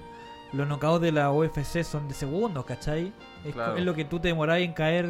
Los 0.53 0.67
knockouts 0.67 1.03
de 1.03 1.13
la 1.13 1.31
UFC 1.31 1.83
son 1.85 2.09
de 2.09 2.15
segundos, 2.15 2.65
¿cachai? 2.65 3.13
Es, 3.45 3.53
Claro. 3.55 3.77
es 3.77 3.85
lo 3.85 3.95
que 3.95 4.05
tú 4.05 4.21
te 4.21 4.29
demorás 4.29 4.59
en 4.61 4.73
caer 4.73 5.09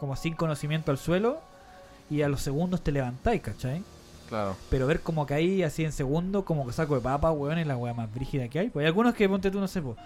como 0.00 0.16
sin 0.16 0.34
conocimiento 0.34 0.90
al 0.90 0.98
suelo 0.98 1.40
y 2.10 2.22
a 2.22 2.28
los 2.28 2.40
segundos 2.40 2.82
te 2.82 2.92
levantáis, 2.92 3.42
¿cachai? 3.42 3.82
Claro. 4.28 4.56
Pero 4.70 4.86
ver 4.86 5.00
cómo 5.00 5.26
caí 5.26 5.62
así 5.62 5.84
en 5.84 5.92
segundos, 5.92 6.44
como 6.44 6.66
que 6.66 6.72
saco 6.72 6.94
de 6.94 7.00
papa, 7.00 7.30
weón, 7.32 7.58
es 7.58 7.66
la 7.66 7.76
wea 7.76 7.94
más 7.94 8.12
brígida 8.12 8.48
que 8.48 8.58
hay. 8.58 8.68
Pues 8.70 8.82
hay 8.84 8.88
algunos 8.88 9.14
que, 9.14 9.28
ponte 9.28 9.50
tú, 9.50 9.58
no 9.58 9.66
sé, 9.68 9.80
pues, 9.80 9.96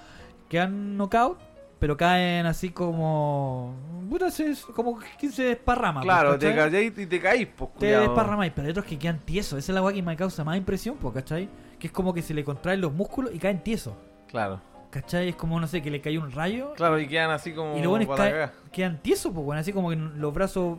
quedan 0.48 0.96
knockout, 0.96 1.38
pero 1.80 1.96
caen 1.96 2.46
así 2.46 2.70
como. 2.70 3.74
Puta, 4.08 4.26
como 4.74 4.98
que 5.18 5.30
se 5.30 5.42
desparrama. 5.44 6.00
pues, 6.02 6.06
Claro, 6.14 6.38
te 6.38 6.46
¿cachai? 6.46 6.56
calláis 6.56 6.98
y 6.98 7.06
te 7.06 7.20
caís, 7.20 7.48
pues, 7.56 7.70
Te 7.78 7.86
desparramáis, 7.98 8.52
pero 8.54 8.66
hay 8.66 8.70
otros 8.70 8.86
que 8.86 8.96
quedan 8.98 9.18
tiesos. 9.20 9.58
Esa 9.58 9.72
es 9.72 9.74
la 9.74 9.82
weá 9.82 9.92
que 9.92 10.02
me 10.02 10.16
causa 10.16 10.44
más 10.44 10.56
impresión, 10.56 10.96
po, 10.98 11.12
¿cachai? 11.12 11.48
Que 11.80 11.88
es 11.88 11.92
como 11.92 12.14
que 12.14 12.22
se 12.22 12.32
le 12.32 12.44
contraen 12.44 12.80
los 12.80 12.92
músculos 12.92 13.34
y 13.34 13.38
caen 13.40 13.62
tiesos. 13.64 13.94
Claro. 14.28 14.60
¿Cachai? 14.92 15.30
Es 15.30 15.36
como, 15.36 15.58
no 15.58 15.66
sé, 15.66 15.80
que 15.80 15.90
le 15.90 16.02
cayó 16.02 16.20
un 16.20 16.30
rayo 16.30 16.74
Claro, 16.76 17.00
y 17.00 17.08
quedan 17.08 17.30
así 17.30 17.52
como. 17.52 17.76
y 17.78 17.82
luego 17.82 18.06
para 18.06 18.30
cagar. 18.30 18.52
quedan 18.70 18.98
tiesos, 18.98 19.32
pues, 19.32 19.44
weón. 19.46 19.58
Así 19.58 19.72
como 19.72 19.88
que 19.88 19.96
los 19.96 20.34
brazos 20.34 20.78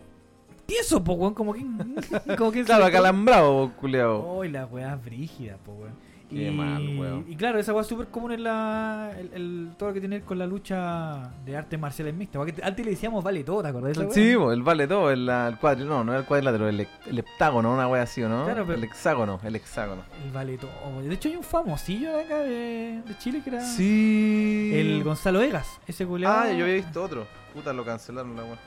tiesos, 0.68 1.02
pues, 1.04 1.18
weón. 1.18 1.34
Como 1.34 1.54
que. 1.54 1.62
como 2.38 2.52
que 2.52 2.64
Claro, 2.64 2.86
acalambrado, 2.86 3.72
culiao. 3.82 4.20
Oh, 4.38 4.44
la 4.44 4.66
weá 4.68 4.96
brígida, 4.96 5.58
pues, 5.66 5.78
weón. 5.80 5.94
Qué 6.34 6.48
y, 6.48 6.52
mal, 6.52 6.98
weón. 6.98 7.26
y 7.28 7.36
claro, 7.36 7.60
esa 7.60 7.72
weá 7.74 7.82
es 7.82 7.88
súper 7.88 8.08
común 8.08 8.32
en 8.32 8.44
la. 8.44 9.12
El, 9.18 9.32
el- 9.34 9.70
todo 9.78 9.90
lo 9.90 9.94
que 9.94 10.00
tiene 10.00 10.22
con 10.22 10.38
la 10.40 10.46
lucha 10.48 11.32
de 11.46 11.56
artes 11.58 11.80
marciales 11.80 12.14
mixtas. 12.14 12.42
weá, 12.42 12.54
Antes 12.64 12.86
le 12.86 12.92
decíamos 12.92 13.24
vale 13.24 13.44
todo, 13.44 13.62
¿te 13.62 13.68
acordás 13.70 13.88
de 13.88 13.92
esa 13.92 14.02
weá? 14.02 14.14
Sí, 14.14 14.54
el 14.54 14.64
vale 14.64 14.88
todo, 14.88 15.12
el, 15.12 15.28
el 15.30 15.58
cuadro, 15.58 15.86
no, 15.86 16.04
no 16.04 16.12
era 16.12 16.22
el 16.22 16.26
cuadrilátero, 16.28 16.68
el, 16.70 16.88
el 17.06 17.20
heptágono, 17.20 17.74
una 17.74 17.88
wea 17.88 18.04
así, 18.04 18.22
¿o 18.24 18.30
¿no? 18.30 18.46
Claro, 18.46 18.66
pero- 18.66 18.78
El 18.78 18.84
hexágono, 18.84 19.40
el 19.44 19.56
hexágono. 19.56 20.02
El 20.26 20.32
vale 20.32 20.58
todo. 20.58 20.72
De 21.02 21.14
hecho, 21.14 21.30
hay 21.30 21.36
un 21.36 21.44
famosillo 21.44 22.18
de 22.18 22.24
acá 22.24 22.38
de, 22.40 23.02
de 23.06 23.18
Chile 23.20 23.42
que 23.44 23.50
era. 23.50 23.62
Sí. 23.62 24.72
El 24.74 25.04
Gonzalo 25.04 25.40
Vegas, 25.40 25.68
ese 25.88 26.06
culiado. 26.06 26.36
Ah, 26.36 26.52
yo 26.52 26.64
había 26.66 26.76
visto 26.76 27.04
otro. 27.04 27.26
Puta, 27.54 27.72
lo 27.74 27.86
cancelaron 27.86 28.36
la 28.36 28.44
weón. 28.44 28.58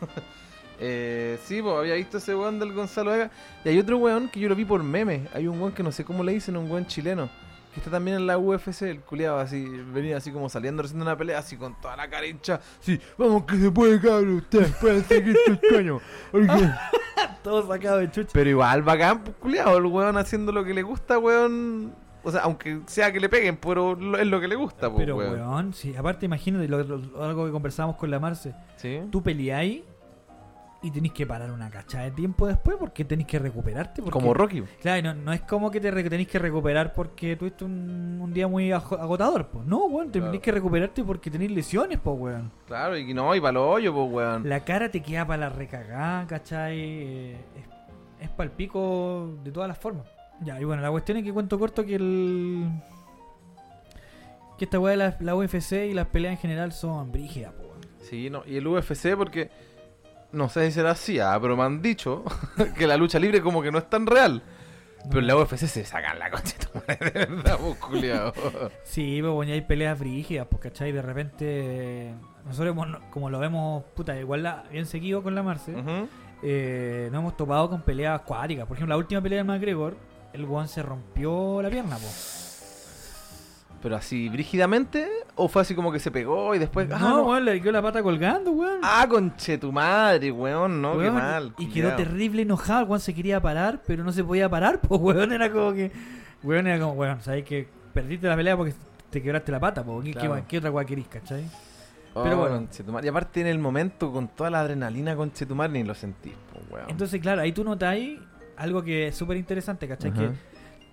eh, 0.86 1.38
sí, 1.44 1.62
pues 1.62 1.74
había 1.76 1.94
visto 1.94 2.18
ese 2.18 2.34
weón 2.34 2.58
del 2.58 2.72
Gonzalo 2.72 3.10
Vega. 3.12 3.30
Y 3.64 3.68
hay 3.70 3.78
otro 3.78 3.96
weón 3.98 4.28
que 4.28 4.40
yo 4.40 4.48
lo 4.48 4.54
vi 4.54 4.64
por 4.64 4.82
meme. 4.82 5.28
Hay 5.32 5.46
un 5.46 5.58
weón 5.60 5.72
que 5.72 5.82
no 5.82 5.90
sé 5.92 6.04
cómo 6.04 6.22
le 6.22 6.32
dicen, 6.32 6.56
un 6.56 6.70
weón 6.70 6.86
chileno. 6.86 7.28
Que 7.72 7.80
está 7.80 7.90
también 7.90 8.18
en 8.18 8.26
la 8.28 8.38
UFC, 8.38 8.82
el 8.82 9.00
culiado 9.00 9.38
así, 9.40 9.64
venía 9.92 10.16
así 10.18 10.30
como 10.30 10.48
saliendo 10.48 10.82
recién 10.82 11.00
de 11.00 11.06
una 11.06 11.16
pelea, 11.18 11.38
así 11.40 11.56
con 11.56 11.74
toda 11.80 11.96
la 11.96 12.08
cara 12.08 12.24
hincha. 12.24 12.60
Sí, 12.78 13.00
vamos 13.18 13.44
que 13.46 13.56
se 13.56 13.68
puede, 13.70 14.00
cabrón, 14.00 14.36
ustedes 14.36 14.70
pueden 14.76 15.02
seguir 15.04 15.36
sus 15.44 15.58
porque-". 16.30 16.70
Todo 17.42 17.66
sacado 17.66 17.98
de 17.98 18.10
chucha. 18.10 18.30
Pero 18.32 18.50
igual, 18.50 18.82
bacán, 18.82 19.24
pues, 19.24 19.36
culiado, 19.38 19.76
el 19.78 19.86
weón 19.86 20.16
haciendo 20.16 20.52
lo 20.52 20.64
que 20.64 20.72
le 20.72 20.82
gusta, 20.82 21.18
weón. 21.18 21.92
O 22.22 22.30
sea, 22.30 22.42
aunque 22.42 22.80
sea 22.86 23.12
que 23.12 23.20
le 23.20 23.28
peguen, 23.28 23.56
pero 23.58 23.94
lo- 23.94 24.16
es 24.18 24.26
lo 24.26 24.40
que 24.40 24.48
le 24.48 24.54
gusta, 24.54 24.88
pues, 24.88 25.00
Pero, 25.04 25.16
weón. 25.16 25.32
weón, 25.40 25.74
sí. 25.74 25.94
Aparte, 25.94 26.24
imagínate 26.26 26.68
lo- 26.68 26.82
lo- 26.82 27.22
algo 27.22 27.44
que 27.44 27.50
conversábamos 27.52 27.96
con 27.96 28.10
la 28.10 28.18
Marce. 28.18 28.54
Sí. 28.76 29.00
Tú 29.10 29.22
peleáis 29.22 29.82
y 30.84 30.90
tenés 30.90 31.12
que 31.12 31.26
parar 31.26 31.50
una 31.50 31.70
cachada 31.70 32.04
de 32.04 32.10
tiempo 32.10 32.46
después 32.46 32.76
porque 32.78 33.04
tenés 33.04 33.26
que 33.26 33.38
recuperarte. 33.38 34.02
Porque, 34.02 34.12
Como 34.12 34.34
Rocky. 34.34 34.62
Claro, 34.82 34.98
y 34.98 35.02
no, 35.02 35.14
no 35.14 35.32
es 35.32 35.40
como 35.40 35.70
que 35.70 35.80
te 35.80 35.90
tenés 35.90 36.28
que 36.28 36.38
recuperar 36.38 36.92
porque 36.92 37.36
tuviste 37.36 37.64
un, 37.64 38.18
un 38.20 38.32
día 38.34 38.46
muy 38.46 38.70
agotador, 38.70 39.48
pues. 39.48 39.66
No, 39.66 39.86
weón, 39.86 40.10
Claro. 40.10 40.26
tenés 40.26 40.40
que 40.42 40.52
recuperarte 40.52 41.02
porque 41.02 41.30
tenés 41.30 41.50
lesiones, 41.50 41.98
pues, 41.98 42.16
weón. 42.18 42.52
Claro, 42.66 42.96
y 42.98 43.14
no, 43.14 43.34
y 43.34 43.40
para 43.40 43.52
los 43.52 43.66
hoyos, 43.76 43.94
pues, 43.94 44.12
weón. 44.12 44.48
La 44.48 44.60
cara 44.60 44.90
te 44.90 45.00
queda 45.02 45.26
para 45.26 45.48
la 45.48 45.48
recagada, 45.48 46.26
¿cachai? 46.26 46.78
Eh, 46.78 47.32
es, 47.56 48.24
es 48.26 48.28
para 48.30 48.44
el 48.44 48.50
pico 48.52 49.34
de 49.42 49.50
todas 49.50 49.68
las 49.68 49.78
formas. 49.78 50.06
Ya, 50.42 50.60
y 50.60 50.64
bueno, 50.64 50.82
la 50.82 50.90
cuestión 50.90 51.16
es 51.18 51.24
que 51.24 51.32
cuento 51.32 51.58
corto 51.58 51.84
que 51.86 51.94
el. 51.94 52.68
Que 54.58 54.66
esta 54.66 54.78
weá 54.78 54.92
de 54.92 54.96
la, 54.98 55.16
la 55.20 55.34
UFC 55.34 55.72
y 55.90 55.94
las 55.94 56.06
peleas 56.08 56.32
en 56.32 56.38
general 56.38 56.72
son 56.72 57.10
brígidas, 57.10 57.52
po, 57.54 57.62
weón. 57.62 57.80
Sí, 58.02 58.30
no, 58.30 58.42
y 58.46 58.56
el 58.56 58.66
UFC 58.66 59.16
porque 59.16 59.50
no 60.34 60.48
sé 60.48 60.66
si 60.66 60.72
será 60.72 60.90
así, 60.92 61.18
ah, 61.20 61.38
pero 61.40 61.56
me 61.56 61.62
han 61.62 61.80
dicho 61.80 62.24
que 62.76 62.86
la 62.86 62.96
lucha 62.96 63.18
libre 63.18 63.40
como 63.40 63.62
que 63.62 63.70
no 63.72 63.78
es 63.78 63.88
tan 63.88 64.06
real. 64.06 64.42
Pero 65.08 65.20
en 65.20 65.26
la 65.26 65.36
UFC 65.36 65.66
se 65.66 65.84
sacan 65.84 66.18
la 66.18 66.30
concha 66.30 66.56
de 66.88 67.10
verdad, 67.10 67.58
pues, 67.60 67.76
culiao. 67.76 68.32
Sí, 68.84 69.18
pues 69.20 69.32
bueno, 69.34 69.50
y 69.52 69.54
hay 69.54 69.60
peleas 69.60 69.98
brígidas, 69.98 70.46
pues, 70.50 70.62
¿cachai? 70.62 70.92
De 70.92 71.02
repente. 71.02 72.14
Nosotros, 72.46 72.72
hemos- 72.74 72.98
como 73.10 73.28
lo 73.28 73.38
vemos, 73.38 73.84
puta, 73.94 74.18
igual 74.18 74.42
la, 74.42 74.64
bien 74.70 74.86
seguido 74.86 75.22
con 75.22 75.34
la 75.34 75.42
Marce, 75.42 75.72
Ujú. 75.74 76.08
eh, 76.42 77.08
nos 77.12 77.20
hemos 77.20 77.36
topado 77.36 77.68
con 77.68 77.82
peleas 77.82 78.18
acuáticas. 78.20 78.66
Por 78.66 78.76
ejemplo, 78.78 78.94
la 78.94 78.98
última 78.98 79.20
pelea 79.20 79.38
de 79.38 79.44
McGregor 79.44 79.94
el 80.32 80.44
weón 80.46 80.68
se 80.68 80.82
rompió 80.82 81.60
la 81.62 81.68
pierna, 81.68 81.96
po. 81.96 82.06
Pero 83.84 83.96
así, 83.96 84.30
brígidamente, 84.30 85.06
o 85.34 85.46
fue 85.46 85.60
así 85.60 85.74
como 85.74 85.92
que 85.92 85.98
se 85.98 86.10
pegó 86.10 86.54
y 86.54 86.58
después. 86.58 86.88
ah, 86.90 86.98
no, 86.98 87.08
no. 87.10 87.22
weón, 87.24 87.44
le 87.44 87.60
quedó 87.60 87.70
la 87.70 87.82
pata 87.82 88.02
colgando, 88.02 88.50
weón. 88.52 88.78
Ah, 88.82 89.06
conche 89.06 89.58
tu 89.58 89.70
madre, 89.72 90.30
weón, 90.32 90.80
no, 90.80 90.98
qué 90.98 91.10
mal. 91.10 91.52
y 91.58 91.66
quedó 91.66 91.94
terrible 91.94 92.40
enojado, 92.40 92.86
weón 92.86 93.00
se 93.00 93.12
quería 93.14 93.42
parar, 93.42 93.82
pero 93.86 94.02
no 94.02 94.10
se 94.10 94.24
podía 94.24 94.48
parar, 94.48 94.80
pues 94.88 94.98
weón 95.02 95.32
era 95.32 95.52
como 95.52 95.74
que. 95.74 95.92
Weón 96.42 96.66
era 96.66 96.78
como, 96.82 96.94
weón, 96.94 97.20
sabes 97.20 97.44
que 97.44 97.68
perdiste 97.92 98.26
la 98.26 98.36
pelea 98.36 98.56
porque 98.56 98.72
te 99.10 99.22
quebraste 99.22 99.52
la 99.52 99.60
pata, 99.60 99.84
po. 99.84 100.00
¿Qué, 100.00 100.12
qué- 100.14 100.18
Claro. 100.18 100.44
qué 100.48 100.56
otra 100.58 100.70
weá 100.70 100.86
querís, 100.86 101.06
cachai? 101.08 101.44
Oh, 102.14 102.22
pero 102.22 102.38
bueno. 102.38 102.66
Y 103.02 103.08
aparte 103.08 103.42
en 103.42 103.48
el 103.48 103.58
momento, 103.58 104.10
con 104.10 104.28
toda 104.28 104.48
la 104.48 104.60
adrenalina, 104.60 105.14
conchetumar, 105.14 105.68
ni 105.68 105.82
lo 105.84 105.94
sentís, 105.94 106.32
pues, 106.50 106.64
weón. 106.70 106.88
Entonces, 106.88 107.20
claro, 107.20 107.42
ahí 107.42 107.52
tú 107.52 107.62
notas 107.64 107.90
ahí 107.90 108.18
algo 108.56 108.82
que 108.82 109.08
es 109.08 109.14
súper 109.14 109.36
interesante, 109.36 109.86
¿cachai? 109.86 110.10
Que, 110.12 110.30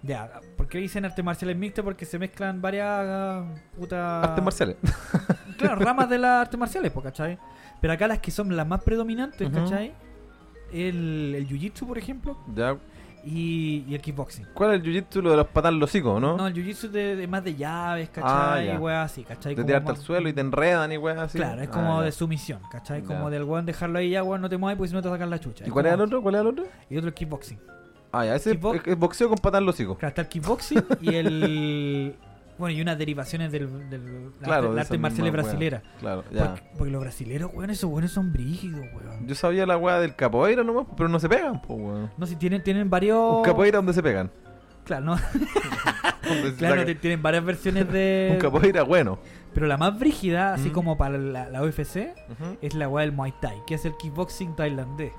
ya, 0.03 0.31
¿por 0.57 0.67
qué 0.67 0.77
dicen 0.79 1.05
artes 1.05 1.23
marciales 1.23 1.55
mixtas? 1.57 1.83
Porque 1.85 2.05
se 2.05 2.17
mezclan 2.19 2.61
varias 2.61 2.87
ah, 2.89 3.45
puta, 3.77 4.21
Artes 4.23 4.43
marciales. 4.43 4.77
Claro, 5.57 5.75
ramas 5.75 6.09
de 6.09 6.17
las 6.17 6.41
artes 6.41 6.59
marciales, 6.59 6.91
po, 6.91 7.01
¿cachai? 7.03 7.37
Pero 7.79 7.93
acá 7.93 8.07
las 8.07 8.17
que 8.19 8.31
son 8.31 8.55
las 8.55 8.65
más 8.67 8.81
predominantes, 8.81 9.47
Ujú. 9.47 9.55
¿cachai? 9.59 9.93
El, 10.71 11.35
el 11.35 11.47
jiu-jitsu, 11.47 11.85
por 11.85 11.97
ejemplo, 11.99 12.37
ya. 12.55 12.77
y, 13.23 13.83
y 13.87 13.93
el 13.93 14.01
kickboxing. 14.01 14.47
¿Cuál 14.55 14.71
es 14.73 14.81
el 14.81 14.83
jiu-jitsu? 14.85 15.21
Lo 15.21 15.31
de 15.31 15.37
los 15.37 15.47
patas 15.47 15.71
los 15.73 15.89
hocicos, 15.89 16.19
¿no? 16.19 16.37
No, 16.37 16.47
el 16.47 16.53
jiu-jitsu 16.55 16.85
es 16.85 16.91
de, 16.93 17.15
de 17.15 17.27
más 17.27 17.43
de 17.43 17.55
llaves, 17.55 18.09
Ah, 18.17 18.55
¿cachai? 18.55 18.73
y 18.73 18.77
weas 18.77 19.11
así, 19.11 19.23
¿cachai? 19.23 19.53
de 19.53 19.63
tirarte 19.63 19.91
al 19.91 19.97
suelo 19.97 20.29
y 20.29 20.33
te 20.33 20.41
enredan 20.41 20.91
y 20.91 20.97
weas 20.97 21.19
así. 21.19 21.37
Claro, 21.37 21.61
es 21.61 21.67
Ah, 21.67 21.71
como 21.71 22.01
de 22.01 22.11
sumisión, 22.11 22.61
¿cachai? 22.71 23.03
Como 23.03 23.29
del 23.29 23.43
weón 23.43 23.65
dejarlo 23.67 23.99
ahí 23.99 24.09
ya, 24.11 24.23
weón, 24.23 24.41
no 24.41 24.49
te 24.49 24.57
mueves 24.57 24.77
porque 24.77 24.89
si 24.89 24.95
no 24.95 25.01
te 25.03 25.09
sacan 25.09 25.29
la 25.29 25.39
chucha. 25.39 25.63
¿Y 25.65 25.67
Es 25.67 25.73
cuál 25.73 25.85
es 25.85 25.93
el 25.93 26.01
otro? 26.01 26.21
¿Cuál 26.23 26.35
es 26.35 26.41
el 26.41 26.47
otro? 26.47 26.65
Y 26.89 26.97
otro 26.97 27.09
es 27.09 27.15
kickboxing. 27.15 27.59
Ah, 28.11 28.25
ya, 28.25 28.35
ese 28.35 28.59
Kickbox- 28.59 28.81
es, 28.85 28.97
boxeo 28.97 29.29
con 29.29 29.37
patas 29.37 29.59
en 29.59 29.65
los 29.65 29.75
hocicos. 29.75 29.97
Claro, 29.97 30.09
está 30.09 30.21
el 30.21 30.27
kickboxing 30.27 30.83
y 31.01 31.15
el... 31.15 32.15
Bueno, 32.57 32.77
y 32.77 32.81
unas 32.81 32.95
derivaciones 32.95 33.51
del, 33.51 33.89
del 33.89 34.25
la 34.39 34.45
Claro, 34.45 34.77
arte, 34.77 34.95
de 34.95 34.99
weas. 34.99 35.31
brasileras. 35.31 35.81
Claro, 35.99 36.23
ya. 36.31 36.49
Porque, 36.49 36.63
porque 36.77 36.91
los 36.91 37.01
brasileros, 37.01 37.49
weón, 37.55 37.71
esos 37.71 37.89
weones 37.89 38.11
son 38.11 38.31
brígidos, 38.31 38.81
weón. 38.93 39.25
Yo 39.27 39.33
sabía 39.33 39.65
la 39.65 39.77
wea 39.77 39.99
del 39.99 40.15
capoeira 40.15 40.63
nomás, 40.63 40.85
pero 40.95 41.09
no 41.09 41.19
se 41.19 41.27
pegan, 41.27 41.59
pues, 41.59 41.79
weón. 41.79 42.11
No, 42.17 42.27
si 42.27 42.35
tienen, 42.35 42.61
tienen 42.61 42.87
varios... 42.87 43.37
Un 43.37 43.43
capoeira 43.43 43.77
donde 43.77 43.93
se 43.93 44.03
pegan. 44.03 44.29
Claro, 44.83 45.05
no, 45.05 45.15
claro, 46.57 46.85
tienen 46.97 47.23
varias 47.23 47.43
versiones 47.43 47.91
de... 47.91 48.29
Un 48.33 48.39
capoeira 48.39 48.83
bueno. 48.83 49.17
Pero 49.55 49.65
la 49.65 49.77
más 49.77 49.97
brígida, 49.97 50.53
así 50.53 50.65
Ujú. 50.67 50.73
como 50.73 50.97
para 50.97 51.17
la, 51.17 51.49
la 51.49 51.63
UFC, 51.63 52.13
es 52.61 52.75
la 52.75 52.87
weá 52.87 53.05
del 53.05 53.11
Muay 53.13 53.33
Thai, 53.41 53.57
que 53.65 53.73
es 53.75 53.85
el 53.85 53.97
kickboxing 53.97 54.55
tailandés. 54.55 55.13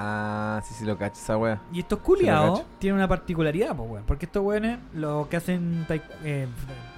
Ah, 0.00 0.60
sí, 0.64 0.74
sí, 0.74 0.84
lo 0.84 0.96
cacho 0.96 1.20
esa 1.20 1.36
wea. 1.36 1.60
Y 1.72 1.80
estos 1.80 1.98
culiados 1.98 2.62
tienen 2.78 2.96
una 2.98 3.08
particularidad, 3.08 3.74
pues, 3.74 3.90
weón. 3.90 4.04
Porque 4.06 4.26
estos 4.26 4.44
weones, 4.44 4.78
los 4.94 5.26
que 5.26 5.36
hacen 5.38 5.84
tai- 5.88 6.02
eh, 6.22 6.46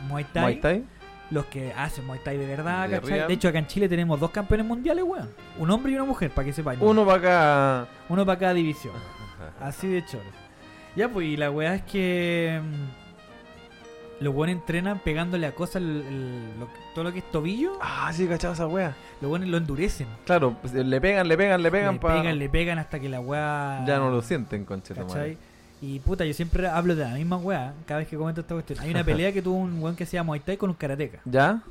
Muay 0.07 0.25
Thai, 0.25 0.43
Muay 0.43 0.61
Thai. 0.61 0.85
los 1.31 1.47
que 1.47 1.73
hacen 1.73 2.07
Muay 2.07 2.21
Thai 2.23 2.37
de 2.37 2.47
verdad, 2.47 2.89
De 2.89 2.97
¿cachai? 3.01 3.11
real. 3.17 3.29
De 3.29 3.35
hecho, 3.35 3.49
acá 3.49 3.59
en 3.59 3.67
Chile 3.69 3.89
tenemos 3.89 4.21
dos 4.21 4.31
campeones 4.33 4.67
mundiales, 4.67 5.03
weón. 5.05 5.31
Un 5.59 5.71
hombre 5.71 5.93
y 5.93 5.95
una 5.95 6.05
mujer, 6.05 6.31
para 6.31 6.45
que 6.45 6.53
sepáis. 6.53 6.79
¿no? 6.79 6.87
Uno 6.87 7.07
para 7.07 7.19
acá. 7.85 7.89
Uno 8.11 8.27
para 8.27 8.39
cada 8.39 8.53
división. 8.55 8.95
Así 9.61 9.89
de 9.89 10.05
choro. 10.05 10.25
Ya, 10.95 11.09
pues, 11.09 11.27
y 11.27 11.37
la 11.39 11.51
weá 11.51 11.75
es 11.77 11.83
que. 11.83 12.61
Los 14.21 14.35
buenos 14.35 14.57
entrenan 14.57 14.99
pegándole 14.99 15.47
a 15.47 15.55
cosas, 15.55 15.77
el- 15.77 16.05
el- 16.07 16.61
lo- 16.61 16.69
todo 16.95 17.05
lo 17.05 17.13
que 17.13 17.21
es 17.21 17.31
tobillo, 17.31 17.73
Ah, 17.81 18.11
sí, 18.13 18.27
cachado 18.27 18.53
esa 18.55 18.67
wea. 18.67 18.95
los 19.23 19.31
buenos 19.31 19.49
lo 19.49 19.57
endurecen. 19.57 20.07
Claro, 20.27 20.57
pues, 20.61 20.75
le 20.75 21.01
pegan, 21.01 21.27
le 21.27 21.37
pegan, 21.39 21.63
le 21.63 21.71
pegan 21.71 21.95
le 21.95 22.01
para. 22.01 22.21
pegan, 22.21 22.39
le 22.39 22.49
pegan 22.51 22.79
hasta 22.79 23.01
que 23.01 23.09
la 23.09 23.21
weá. 23.21 23.83
Ya 23.87 23.99
no 23.99 24.11
lo 24.11 24.21
sienten, 24.23 24.65
concheta 24.67 25.03
¿Cachai? 25.07 25.39
Y 25.83 25.99
puta, 26.01 26.27
yo 26.27 26.35
siempre 26.35 26.69
hablo 26.69 26.95
de 26.95 27.05
la 27.05 27.15
misma 27.15 27.39
weá 27.39 27.73
cada 27.87 28.01
vez 28.01 28.09
que 28.09 28.17
comento 28.19 28.43
esta 28.43 28.53
cuestión. 28.55 28.79
Hay 28.81 28.91
una 28.91 29.03
pelea 29.05 29.33
que 29.33 29.41
tuvo 29.41 29.57
un 29.57 29.83
weón 29.83 29.97
que 29.97 30.05
se 30.05 30.19
llama 30.19 30.27
Muay 30.29 30.41
Thai 30.41 30.59
con 30.59 30.69
un 30.69 30.77
karateca. 30.77 31.21
¿Ya? 31.25 31.63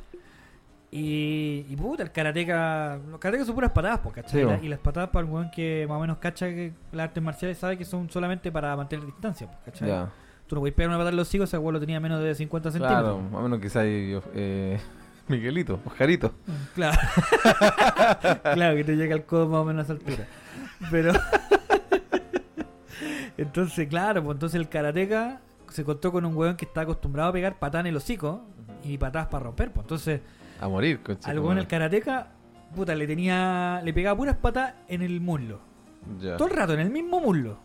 Y, 0.92 1.68
y 1.70 1.76
puta, 1.76 2.02
el 2.02 2.12
karateca. 2.12 2.98
Los 3.12 3.20
karatecas 3.20 3.46
son 3.46 3.54
puras 3.56 3.72
patadas, 3.72 4.00
pues, 4.00 4.16
¿cachai? 4.16 4.32
Sí, 4.32 4.40
Y 4.40 4.44
la- 4.46 4.58
bo. 4.58 4.64
y 4.64 4.70
las 4.70 4.80
patadas 4.80 5.10
para 5.12 5.26
el 5.28 5.32
weón 5.32 5.52
que 5.52 5.86
más 5.88 5.98
o 5.98 6.02
menos 6.02 6.18
cacha 6.18 6.48
que 6.48 6.74
las 6.92 7.04
artes 7.06 7.22
marciales 7.22 7.60
sabe 7.60 7.78
que 7.78 7.86
son 7.86 8.10
solamente 8.10 8.52
para 8.52 8.76
mantener 8.76 9.06
distancia, 9.06 9.46
pues, 9.46 9.60
¿cachai? 9.66 9.88
Ya. 9.88 10.10
Tú 10.50 10.56
no 10.56 10.62
puedes 10.62 10.74
pegar 10.74 10.90
una 10.90 10.98
patada 10.98 11.12
en 11.12 11.18
los 11.18 11.32
higos, 11.36 11.48
ese 11.48 11.60
weón 11.60 11.76
lo 11.76 11.80
tenía 11.80 12.00
menos 12.00 12.24
de 12.24 12.34
50 12.34 12.72
centímetros. 12.72 13.02
Claro, 13.04 13.20
más 13.22 13.40
o 13.40 13.44
menos 13.44 13.60
quizá 13.60 13.82
hay 13.82 14.20
eh, 14.34 14.80
Miguelito, 15.28 15.80
Oscarito. 15.86 16.34
Claro. 16.74 16.98
claro, 18.56 18.76
que 18.76 18.84
te 18.84 18.96
llega 18.96 19.14
al 19.14 19.26
codo 19.26 19.48
más 19.48 19.60
o 19.60 19.66
menos 19.66 19.88
a 19.88 19.94
esa 19.94 19.94
altura. 19.94 20.28
Pero. 20.90 21.14
entonces, 23.38 23.88
claro, 23.88 24.24
pues 24.24 24.38
entonces 24.38 24.60
el 24.60 24.68
karateca 24.70 25.40
se 25.70 25.84
contó 25.84 26.12
con 26.12 26.26
un 26.26 26.36
weón 26.36 26.56
que 26.56 26.66
está 26.66 26.82
acostumbrado 26.82 27.30
a 27.30 27.34
pegar 27.34 27.60
patadas 27.60 27.86
en 27.86 27.92
el 27.92 27.98
hocico 27.98 28.42
y 28.84 28.98
patadas 28.98 29.28
para 29.28 29.44
romper. 29.44 29.72
Pues 29.72 29.84
entonces, 29.84 30.22
A 30.60 30.68
morir, 30.68 31.00
concheta. 31.04 31.30
al 31.30 31.38
weón 31.42 31.60
el 31.60 31.68
karateca, 31.68 32.32
puta, 32.76 32.96
le 32.96 33.06
tenía. 33.06 33.82
le 33.84 33.94
pegaba 33.94 34.18
puras 34.18 34.38
patas 34.38 34.74
en 34.88 35.04
el 35.04 35.22
muslo. 35.22 35.60
Ya. 36.20 36.38
Todo 36.38 36.48
el 36.48 36.56
rato, 36.56 36.74
en 36.74 36.80
el 36.80 36.90
mismo 36.90 37.20
muslo. 37.20 37.60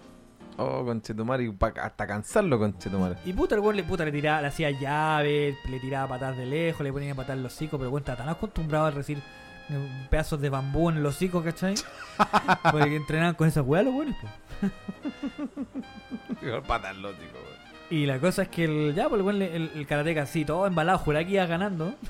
Oh, 0.56 0.84
conchetumare, 0.84 1.52
hasta 1.82 2.06
cansarlo, 2.06 2.58
conchetumare. 2.58 3.16
Y 3.24 3.32
puta, 3.32 3.56
el 3.56 3.60
weón 3.60 3.76
le, 3.76 3.82
puta, 3.82 4.04
le 4.04 4.12
tiraba, 4.12 4.40
le 4.40 4.48
hacía 4.48 4.70
llave, 4.70 5.56
le 5.68 5.80
tiraba 5.80 6.08
patadas 6.08 6.36
de 6.36 6.46
lejos, 6.46 6.82
le 6.82 6.92
ponía 6.92 7.14
patadas 7.14 7.38
en 7.38 7.42
los 7.42 7.54
hocicos, 7.54 7.78
pero 7.78 7.88
el 7.88 7.92
weón 7.92 8.02
estaba 8.02 8.18
tan 8.18 8.28
acostumbrado 8.28 8.86
a 8.86 8.90
recibir 8.92 9.22
eh, 9.70 10.06
pedazos 10.10 10.40
de 10.40 10.50
bambú 10.50 10.90
en 10.90 11.02
los 11.02 11.16
hocicos, 11.16 11.42
¿cachai? 11.42 11.74
Porque 12.70 12.96
entrenaban 12.96 13.34
con 13.34 13.48
esas 13.48 13.64
weas 13.66 13.84
los 13.84 13.94
pues. 13.94 14.16
Patas 16.66 16.96
lógico, 16.98 17.34
weón. 17.34 17.64
Y 17.90 18.06
la 18.06 18.18
cosa 18.18 18.42
es 18.42 18.48
que 18.48 18.64
el, 18.64 18.94
ya, 18.94 19.08
pues 19.08 19.20
el, 19.26 19.42
el, 19.42 19.70
el 19.74 19.86
karateca 19.86 20.22
así, 20.22 20.44
todo 20.44 20.66
embalado, 20.66 20.98
juraba 20.98 21.24
que 21.24 21.32
iba 21.32 21.46
ganando. 21.46 21.94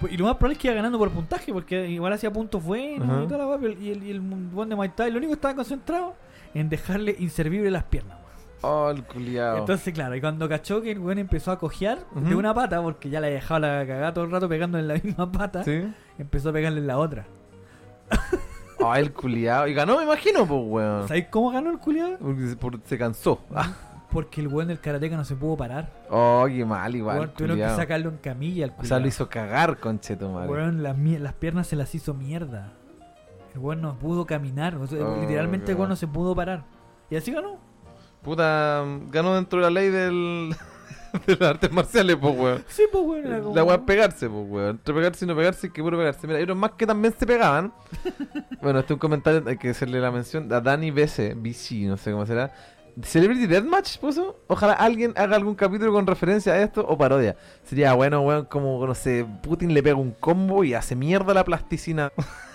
Pues, 0.00 0.12
y 0.12 0.16
lo 0.16 0.24
más 0.24 0.36
probable 0.36 0.54
es 0.54 0.58
que 0.58 0.68
iba 0.68 0.74
ganando 0.74 0.98
por 0.98 1.10
puntaje, 1.10 1.52
porque 1.52 1.88
igual 1.88 2.12
hacía 2.12 2.32
puntos 2.32 2.62
buenos 2.62 3.24
y 3.24 3.28
toda 3.28 3.38
la 3.38 3.46
wea, 3.46 3.72
Y 3.80 3.90
el, 3.90 4.02
y 4.02 4.10
el 4.10 4.20
buen 4.20 4.68
de 4.68 4.76
Muay 4.76 4.90
Thai, 4.90 5.10
lo 5.10 5.18
único 5.18 5.30
que 5.30 5.36
estaba 5.36 5.54
concentrado 5.54 6.14
en 6.54 6.68
dejarle 6.68 7.16
inservible 7.18 7.70
las 7.70 7.84
piernas. 7.84 8.16
weón. 8.18 8.26
Oh, 8.62 8.90
el 8.90 9.04
culiao. 9.04 9.58
Entonces, 9.58 9.92
claro, 9.94 10.14
y 10.16 10.20
cuando 10.20 10.48
cachó 10.48 10.80
que 10.82 10.90
el 10.92 10.98
weón 10.98 11.18
empezó 11.18 11.52
a 11.52 11.58
cojear 11.58 11.98
de 12.14 12.34
una 12.34 12.52
pata, 12.54 12.80
porque 12.82 13.10
ya 13.10 13.20
le 13.20 13.30
dejaba 13.30 13.60
la 13.60 13.86
cagada 13.86 14.14
todo 14.14 14.24
el 14.24 14.30
rato 14.30 14.48
pegando 14.48 14.78
en 14.78 14.88
la 14.88 14.94
misma 15.02 15.30
pata, 15.30 15.62
¿Sí? 15.64 15.92
empezó 16.18 16.48
a 16.48 16.52
pegarle 16.52 16.80
en 16.80 16.86
la 16.86 16.98
otra. 16.98 17.26
Oh, 18.78 18.94
el 18.94 19.10
culiao. 19.10 19.66
Y 19.66 19.72
ganó, 19.74 19.96
me 19.96 20.04
imagino, 20.04 20.46
pues, 20.46 20.60
weón. 20.66 21.08
¿Sabéis 21.08 21.26
cómo 21.30 21.50
ganó 21.50 21.70
el 21.70 21.78
culiado? 21.78 22.18
Porque 22.18 22.46
se, 22.46 22.56
por- 22.56 22.78
se 22.84 22.98
cansó. 22.98 23.40
Porque 24.10 24.42
el 24.42 24.48
weón 24.48 24.68
del 24.68 24.78
karateca 24.80 25.16
no 25.16 25.24
se 25.24 25.34
pudo 25.34 25.56
parar. 25.56 25.90
Oh, 26.10 26.44
qué 26.46 26.62
mal, 26.64 26.94
igual. 26.94 27.16
Weón, 27.20 27.30
tuvieron 27.32 27.56
que 27.56 27.62
culiao. 27.62 27.76
sacarlo 27.76 28.10
en 28.10 28.18
camilla 28.18 28.66
O 28.66 28.70
culiao. 28.72 28.86
sea, 28.86 28.98
lo 28.98 29.08
hizo 29.08 29.28
cagar, 29.30 29.78
conchetumare. 29.78 30.46
Weón, 30.50 30.82
las, 30.82 30.94
mie- 30.96 31.18
las 31.18 31.32
piernas 31.32 31.66
se 31.68 31.74
las 31.74 31.94
hizo 31.94 32.12
mierda. 32.12 32.74
El 33.56 33.62
weón 33.62 33.80
no 33.80 33.98
pudo 33.98 34.26
caminar. 34.26 34.74
o 34.74 34.86
sea, 34.86 35.02
Oh, 35.02 35.18
literalmente 35.18 35.72
el 35.72 35.78
weón 35.78 35.88
no 35.88 35.96
se 35.96 36.06
pudo 36.06 36.34
parar. 36.36 36.62
Y 37.08 37.16
así 37.16 37.32
ganó. 37.32 37.56
Puta, 38.22 38.84
ganó 39.10 39.34
dentro 39.34 39.58
de 39.60 39.64
la 39.64 39.70
ley 39.70 39.88
del. 39.88 40.54
de 41.26 41.36
las 41.36 41.50
artes 41.50 41.72
marciales, 41.72 42.16
pues, 42.16 42.36
weón. 42.38 42.64
Sí, 42.68 42.82
pues 42.92 43.02
weón. 43.02 43.26
era 43.26 43.40
como- 43.40 43.54
La 43.56 43.74
es 43.74 43.80
pegarse, 43.80 44.28
pues, 44.28 44.44
weón. 44.46 44.70
Entre 44.72 44.92
pegarse 44.94 45.24
y 45.24 45.28
no 45.28 45.34
pegarse, 45.34 45.72
que 45.72 45.82
puro 45.82 45.96
pegarse. 45.96 46.26
Mira, 46.26 46.36
hay 46.38 46.44
unos 46.44 46.58
más 46.58 46.72
que 46.72 46.86
también 46.86 47.14
se 47.18 47.26
pegaban. 47.26 47.72
bueno, 48.60 48.80
este 48.80 48.92
es 48.92 48.96
un 48.96 48.98
comentario, 48.98 49.42
hay 49.46 49.56
que 49.56 49.70
hacerle 49.70 50.00
la 50.00 50.10
mención 50.10 50.52
a 50.52 50.60
Dani 50.60 50.90
BC, 50.90 51.34
BC, 51.34 51.86
no 51.88 51.96
sé 51.96 52.12
cómo 52.12 52.26
será. 52.26 52.52
Celebrity 53.02 53.46
Deathmatch 53.46 53.98
puso. 53.98 54.36
Ojalá 54.48 54.74
alguien 54.74 55.14
haga 55.16 55.36
algún 55.36 55.54
capítulo 55.54 55.92
con 55.94 56.06
referencia 56.06 56.52
a 56.52 56.58
esto 56.60 56.84
o 56.86 56.98
parodia. 56.98 57.36
Sería 57.64 57.94
bueno, 57.94 58.20
weón, 58.20 58.44
como, 58.44 58.86
no 58.86 58.94
sé, 58.94 59.24
Putin 59.42 59.72
le 59.72 59.82
pega 59.82 59.96
un 59.96 60.12
combo 60.12 60.62
y 60.62 60.74
hace 60.74 60.94
mierda 60.94 61.32
la 61.32 61.44
plasticina. 61.44 62.12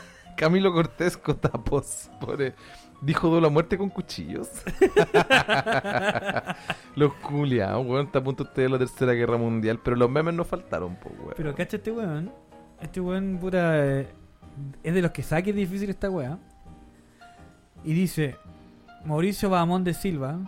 Camilo 0.41 0.73
Cortés 0.73 1.15
Cotapos, 1.17 2.09
pobre. 2.19 2.55
Dijo 2.99 3.29
duelo 3.29 3.45
a 3.45 3.49
muerte 3.51 3.77
con 3.77 3.91
cuchillos. 3.91 4.49
los 6.95 7.13
culiados, 7.13 7.85
weón, 7.85 8.07
está 8.07 8.17
a 8.17 8.23
punto 8.23 8.41
usted 8.41 8.63
de 8.63 8.69
la 8.69 8.79
tercera 8.79 9.13
guerra 9.13 9.37
mundial, 9.37 9.79
pero 9.83 9.95
los 9.95 10.09
memes 10.09 10.33
no 10.33 10.43
faltaron, 10.43 10.95
pues, 10.95 11.13
weón. 11.19 11.33
Pero 11.37 11.53
cacha 11.53 11.77
este 11.77 11.91
weón. 11.91 12.31
Este 12.81 12.99
weón, 12.99 13.37
puta. 13.39 13.85
eh, 13.85 14.07
es 14.81 14.93
de 14.95 15.01
los 15.03 15.11
que 15.11 15.21
saque 15.21 15.53
difícil 15.53 15.91
esta 15.91 16.09
weá. 16.09 16.39
Y 17.83 17.93
dice: 17.93 18.35
Mauricio 19.05 19.51
Bahamón 19.51 19.83
de 19.83 19.93
Silva. 19.93 20.39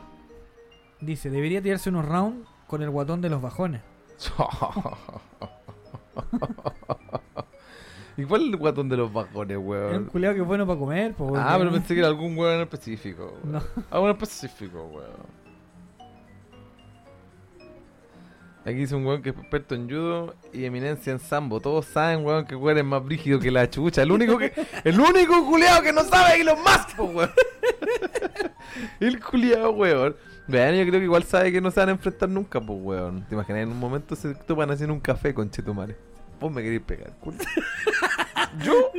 Dice: 1.01 1.29
Debería 1.29 1.61
tirarse 1.61 1.89
unos 1.89 2.07
rounds 2.07 2.49
con 2.65 2.81
el 2.81 2.89
guatón 2.89 3.21
de 3.21 3.29
los 3.29 3.43
bajones. 3.43 3.83
¿Y 8.15 8.23
cuál 8.25 8.41
es 8.43 8.47
el 8.49 8.57
guatón 8.57 8.89
de 8.89 8.97
los 8.97 9.11
bajones, 9.11 9.51
Es 9.51 9.57
un 9.57 9.67
weón? 9.67 10.05
culeado 10.05 10.35
que 10.35 10.41
es 10.41 10.47
bueno 10.47 10.67
para 10.67 10.79
comer, 10.79 11.13
pues 11.17 11.31
Ah, 11.35 11.55
pero 11.57 11.71
pensé 11.71 11.93
que 11.93 11.99
era 11.99 12.09
algún 12.09 12.37
weón 12.37 12.55
en 12.55 12.61
específico. 12.61 13.33
weón. 13.43 13.51
No. 13.53 13.61
Algo 13.89 14.05
en 14.07 14.11
específico, 14.13 14.83
weón. 14.93 15.43
Aquí 18.65 18.75
dice 18.75 18.95
un 18.95 19.05
weón 19.05 19.21
que 19.21 19.31
es 19.31 19.35
experto 19.37 19.75
en 19.75 19.89
judo 19.89 20.35
y 20.53 20.63
eminencia 20.63 21.11
en 21.11 21.19
sambo. 21.19 21.59
Todos 21.59 21.85
saben, 21.85 22.23
weón, 22.25 22.45
que 22.45 22.55
weón 22.55 22.77
es 22.77 22.85
más 22.85 23.03
brígido 23.03 23.39
que 23.39 23.51
la 23.51 23.69
chucha. 23.69 24.03
El 24.03 24.11
único 24.11 24.37
que, 24.37 24.53
el 24.85 24.97
único 24.99 25.45
culeado 25.45 25.81
que 25.81 25.91
no 25.91 26.01
sabe 26.03 26.35
es 26.35 26.41
Elon 26.41 26.59
Musk, 26.59 26.95
po, 26.95 27.03
weón. 27.05 27.29
el 29.01 29.19
culiado, 29.19 29.71
weón. 29.71 30.15
Vean, 30.47 30.75
yo 30.75 30.81
creo 30.85 30.99
que 30.99 31.05
igual 31.05 31.23
sabe 31.23 31.51
que 31.51 31.59
no 31.61 31.71
se 31.71 31.79
van 31.81 31.89
a 31.89 31.93
enfrentar 31.93 32.29
nunca, 32.29 32.61
pues, 32.61 32.79
weón. 32.81 33.25
¿Te 33.27 33.35
imaginas? 33.35 33.63
En 33.63 33.69
un 33.69 33.79
momento 33.79 34.15
se 34.15 34.33
topan 34.33 34.71
haciendo 34.71 34.93
un 34.93 35.01
café 35.01 35.33
con 35.33 35.49
Chetumare. 35.49 35.97
Vos 36.43 36.51
me 36.51 36.61
querés 36.61 36.81
pegar, 36.81 37.13
culo. 37.19 37.37
¿Yo? 38.63 38.91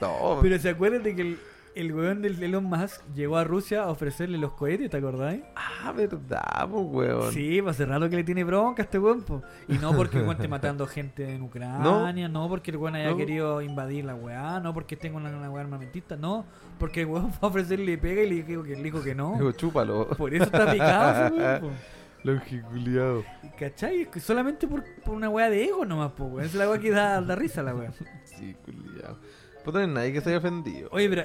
No, 0.00 0.38
Pero 0.42 0.58
se 0.58 0.68
acuerdan 0.70 1.02
de 1.02 1.14
que 1.14 1.22
el, 1.22 1.38
el 1.74 1.92
weón 1.94 2.22
del 2.22 2.42
Elon 2.42 2.64
Musk 2.64 3.02
llegó 3.14 3.36
a 3.36 3.44
Rusia 3.44 3.82
a 3.84 3.88
ofrecerle 3.90 4.38
los 4.38 4.52
cohetes, 4.52 4.88
¿te 4.90 4.96
acordáis? 4.96 5.42
Ah, 5.56 5.92
verdad, 5.92 6.68
pues, 6.70 6.84
weón. 6.90 7.32
Sí, 7.32 7.60
pues 7.62 7.76
hace 7.76 7.86
rato 7.86 8.08
que 8.08 8.16
le 8.16 8.24
tiene 8.24 8.44
bronca 8.44 8.82
a 8.82 8.84
este 8.84 8.98
weón, 8.98 9.22
po. 9.22 9.42
Y 9.68 9.74
no 9.78 9.94
porque 9.94 10.16
el 10.18 10.22
weón 10.24 10.36
esté 10.36 10.48
matando 10.48 10.86
gente 10.88 11.34
en 11.34 11.42
Ucrania, 11.42 12.28
no, 12.28 12.48
porque 12.48 12.70
el 12.70 12.76
weón 12.78 12.96
haya 12.96 13.10
No. 13.10 13.16
querido 13.16 13.62
invadir 13.62 14.04
la 14.04 14.14
weá, 14.14 14.60
no 14.60 14.72
porque 14.74 14.96
tenga 14.96 15.16
una, 15.16 15.30
una 15.30 15.50
weá 15.50 15.62
armamentista, 15.62 16.16
no, 16.16 16.44
porque 16.78 17.00
el 17.02 17.06
weón 17.06 17.32
fue 17.32 17.46
a 17.46 17.50
ofrecerle 17.50 17.96
pega 17.98 18.22
y 18.22 18.28
le 18.30 18.42
dijo 18.42 18.62
que, 18.62 18.76
le 18.76 18.82
dijo 18.82 19.02
que 19.02 19.14
no. 19.14 19.34
Digo, 19.36 19.52
chúpalo. 19.52 20.06
Por 20.08 20.34
eso 20.34 20.44
está 20.44 20.70
picado 20.70 21.26
ese 21.26 21.34
weón, 21.34 21.60
po. 21.62 21.70
Longiculiado. 22.24 23.24
¿Cachai? 23.58 24.02
Es 24.02 24.08
que 24.08 24.20
Solamente 24.20 24.66
por, 24.66 24.84
por 25.04 25.14
una 25.14 25.28
weá 25.28 25.48
de 25.50 25.64
ego 25.64 25.84
nomás, 25.84 26.12
po, 26.12 26.24
weón. 26.24 26.46
Es 26.46 26.54
la 26.54 26.68
weá 26.68 26.78
que 26.78 26.90
da, 26.90 27.20
da 27.20 27.34
risa 27.34 27.62
la 27.62 27.74
weá. 27.74 27.92
Sí, 28.24 28.54
culiado. 28.64 29.18
Pues 29.64 29.74
no 29.74 29.80
hay 29.80 29.86
nadie 29.86 30.12
que 30.14 30.20
se 30.20 30.30
haya 30.30 30.38
ofendido. 30.38 30.88
Oye, 30.92 31.08
pero 31.10 31.24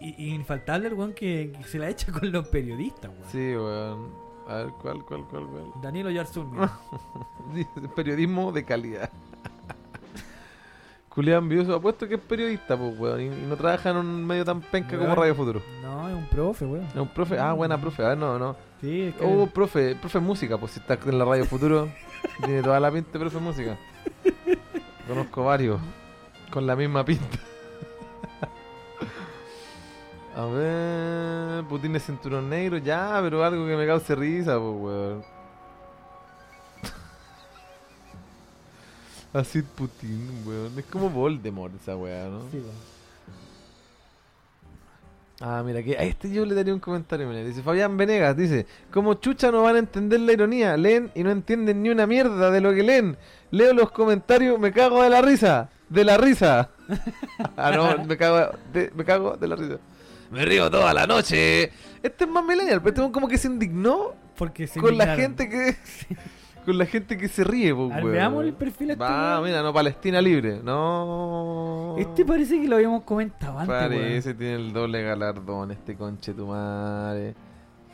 y, 0.00 0.24
y 0.24 0.34
infaltable 0.34 0.88
el 0.88 0.94
weón 0.94 1.12
que, 1.12 1.52
que 1.56 1.64
se 1.64 1.78
la 1.78 1.88
echa 1.88 2.12
con 2.12 2.30
los 2.30 2.48
periodistas, 2.48 3.10
weón. 3.10 3.30
Sí, 3.30 3.54
weón. 3.56 4.26
A 4.48 4.54
ver, 4.58 4.68
¿cuál, 4.80 5.04
cuál, 5.04 5.24
cuál, 5.28 5.46
cuál? 5.46 5.82
Danilo 5.82 6.08
mira. 6.10 6.72
Dice, 7.54 7.88
Periodismo 7.94 8.52
de 8.52 8.64
calidad. 8.64 9.10
Julián 11.08 11.44
envió 11.44 11.74
apuesto 11.74 12.06
que 12.06 12.14
es 12.14 12.20
periodista, 12.20 12.76
pues, 12.76 12.98
weón. 12.98 13.20
Y, 13.20 13.24
y 13.26 13.46
no 13.48 13.56
trabaja 13.56 13.90
en 13.90 13.96
un 13.96 14.26
medio 14.26 14.44
tan 14.44 14.60
penca 14.60 14.96
como. 14.96 15.14
Radio 15.14 15.34
Futuro. 15.34 15.62
No, 15.82 16.08
es 16.08 16.14
un 16.14 16.26
profe, 16.26 16.64
weón. 16.64 16.84
Es 16.86 16.96
un 16.96 17.08
profe. 17.08 17.38
Ah, 17.38 17.52
buena 17.54 17.80
profe. 17.80 18.04
A 18.04 18.08
ver, 18.10 18.18
no, 18.18 18.38
no. 18.38 18.56
Sí, 18.80 19.02
es 19.02 19.14
que... 19.14 19.24
Oh, 19.24 19.46
profe, 19.46 19.94
profe 19.96 20.20
música, 20.20 20.58
pues 20.58 20.72
si 20.72 20.80
está 20.80 20.94
en 20.94 21.18
la 21.18 21.24
Radio 21.24 21.44
Futuro. 21.44 21.88
tiene 22.44 22.62
toda 22.62 22.78
la 22.80 22.90
pinta 22.90 23.10
de 23.12 23.18
profe 23.18 23.38
música. 23.38 23.78
Conozco 25.08 25.44
varios. 25.44 25.80
Con 26.50 26.66
la 26.66 26.76
misma 26.76 27.04
pinta. 27.04 27.38
A 30.36 30.44
ver. 30.44 31.64
Putin 31.64 31.94
de 31.94 32.00
cinturón 32.00 32.50
negro, 32.50 32.76
ya, 32.76 33.18
pero 33.22 33.42
algo 33.42 33.66
que 33.66 33.74
me 33.74 33.86
cause 33.86 34.14
risa, 34.14 34.58
pues, 34.58 34.74
weón. 34.78 35.24
Así 39.32 39.62
Putin, 39.62 40.42
weón. 40.46 40.78
Es 40.78 40.84
como 40.86 41.08
Voldemort 41.08 41.74
esa 41.80 41.96
weá, 41.96 42.28
¿no? 42.28 42.42
Sí, 42.50 42.58
weón. 42.58 42.95
Ah, 45.40 45.62
mira, 45.64 45.82
que 45.82 45.98
a 45.98 46.02
este 46.02 46.30
yo 46.30 46.46
le 46.46 46.54
daría 46.54 46.72
un 46.72 46.80
comentario. 46.80 47.28
Mira, 47.28 47.44
dice 47.44 47.62
Fabián 47.62 47.96
Venegas, 47.96 48.36
dice, 48.36 48.66
como 48.90 49.14
chucha 49.14 49.50
no 49.50 49.62
van 49.62 49.76
a 49.76 49.78
entender 49.80 50.20
la 50.20 50.32
ironía, 50.32 50.76
leen 50.76 51.10
y 51.14 51.22
no 51.22 51.30
entienden 51.30 51.82
ni 51.82 51.90
una 51.90 52.06
mierda 52.06 52.50
de 52.50 52.60
lo 52.60 52.74
que 52.74 52.82
leen. 52.82 53.18
Leo 53.50 53.74
los 53.74 53.90
comentarios, 53.90 54.58
me 54.58 54.72
cago 54.72 55.02
de 55.02 55.10
la 55.10 55.20
risa, 55.20 55.68
de 55.90 56.04
la 56.04 56.16
risa. 56.16 56.70
ah, 57.56 57.70
no, 57.70 58.04
me 58.04 58.16
cago 58.16 58.56
de, 58.72 58.90
me 58.94 59.04
cago 59.04 59.36
de 59.36 59.48
la 59.48 59.56
risa. 59.56 59.76
Me 60.30 60.44
río 60.44 60.70
toda 60.70 60.92
la 60.94 61.06
noche. 61.06 61.70
Este 62.02 62.24
es 62.24 62.30
más 62.30 62.44
millennial, 62.44 62.80
pero 62.80 62.94
este 62.94 63.04
es 63.04 63.12
como 63.12 63.28
que 63.28 63.38
se 63.38 63.46
indignó 63.46 64.14
Porque 64.36 64.66
se 64.66 64.80
con 64.80 64.96
la 64.96 65.16
gente 65.16 65.48
que 65.48 65.76
con 66.66 66.76
la 66.76 66.84
gente 66.84 67.16
que 67.16 67.28
se 67.28 67.42
ríe, 67.44 67.74
pues, 67.74 67.88
weón. 67.90 68.12
veamos 68.12 68.44
el 68.44 68.52
perfil 68.52 68.90
este 68.90 69.02
weón. 69.04 69.44
mira, 69.44 69.62
no, 69.62 69.72
Palestina 69.72 70.20
libre. 70.20 70.60
No. 70.62 71.94
Este 71.98 72.24
parece 72.24 72.60
que 72.60 72.68
lo 72.68 72.76
habíamos 72.76 73.04
comentado 73.04 73.58
antes, 73.58 73.68
weón. 73.68 73.88
Parece, 73.88 74.34
tiene 74.34 74.54
el 74.56 74.72
doble 74.72 75.02
galardón 75.02 75.70
este 75.70 75.96
conche 75.96 76.34
tu 76.34 76.46
madre. 76.48 77.34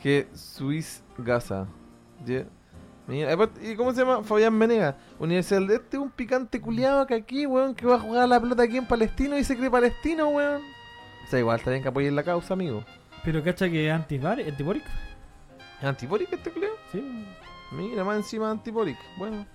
Que 0.01 0.27
Swiss 0.33 1.01
Gaza. 1.17 1.65
Ye- 2.25 2.45
Mira, 3.05 3.33
aparte, 3.33 3.69
¿y 3.69 3.75
cómo 3.75 3.91
se 3.93 3.99
llama? 4.01 4.23
Fabián 4.23 4.53
Menega. 4.57 4.95
Universidad 5.19 5.61
de 5.67 5.75
este 5.75 5.97
es 5.97 6.03
un 6.03 6.09
picante 6.09 6.61
culiado 6.61 7.05
que 7.05 7.13
aquí, 7.15 7.45
weón, 7.45 7.75
que 7.75 7.85
va 7.85 7.95
a 7.95 7.99
jugar 7.99 8.27
la 8.29 8.39
pelota 8.39 8.63
aquí 8.63 8.77
en 8.77 8.85
Palestino 8.87 9.37
y 9.37 9.43
se 9.43 9.57
cree 9.57 9.69
palestino, 9.69 10.29
weón. 10.29 10.61
O 11.25 11.29
sea, 11.29 11.39
igual 11.39 11.57
está 11.59 11.71
bien 11.71 11.83
que 11.83 11.89
apoyen 11.89 12.15
la 12.15 12.23
causa, 12.23 12.53
amigo. 12.53 12.83
Pero 13.25 13.43
cacha 13.43 13.69
que 13.69 13.87
es 13.87 13.93
antibórico. 13.93 14.87
¿Es 15.79 15.83
antibórico 15.85 16.35
este 16.35 16.49
culiado? 16.51 16.75
Sí. 16.93 17.25
Mira, 17.75 18.03
más 18.03 18.17
encima 18.17 18.49
antibórico. 18.51 19.01
Bueno. 19.17 19.45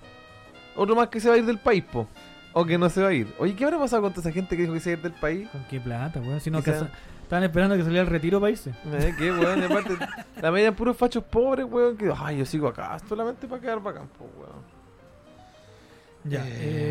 Otro 0.76 0.94
más 0.94 1.08
que 1.08 1.20
se 1.20 1.28
va 1.28 1.34
a 1.34 1.38
ir 1.38 1.44
del 1.46 1.58
país, 1.58 1.82
po. 1.84 2.06
O 2.52 2.64
que 2.64 2.78
no 2.78 2.88
se 2.88 3.02
va 3.02 3.08
a 3.08 3.12
ir. 3.12 3.32
Oye, 3.38 3.54
¿qué 3.54 3.64
habrá 3.64 3.78
pasado 3.78 4.02
con 4.02 4.12
toda 4.12 4.22
esa 4.28 4.32
gente 4.32 4.56
que 4.56 4.62
dijo 4.62 4.74
que 4.74 4.80
se 4.80 4.90
iba 4.90 4.96
a 4.96 4.98
ir 4.98 5.02
del 5.12 5.20
país? 5.20 5.48
¿Con 5.50 5.64
qué 5.64 5.80
plata, 5.80 6.20
weón? 6.20 6.40
Si 6.40 6.50
no, 6.50 6.62
casa- 6.62 6.90
estaban 7.22 7.44
esperando 7.44 7.76
que 7.76 7.82
saliera 7.82 8.02
el 8.02 8.08
retiro 8.08 8.46
irse. 8.48 8.70
Eh, 8.70 9.14
qué 9.18 9.30
weón, 9.30 9.62
aparte, 9.62 9.96
la 10.40 10.50
media 10.50 10.72
puros 10.74 10.96
fachos 10.96 11.22
pobres, 11.24 11.66
weón, 11.70 11.96
que 11.96 12.12
ay, 12.16 12.38
yo 12.38 12.44
sigo 12.46 12.68
acá 12.68 12.98
solamente 13.08 13.46
para 13.46 13.60
quedar 13.60 13.82
bacán, 13.82 14.08
po, 14.08 14.24
weón. 14.38 14.78
Ya. 16.24 16.44
Eh, 16.46 16.50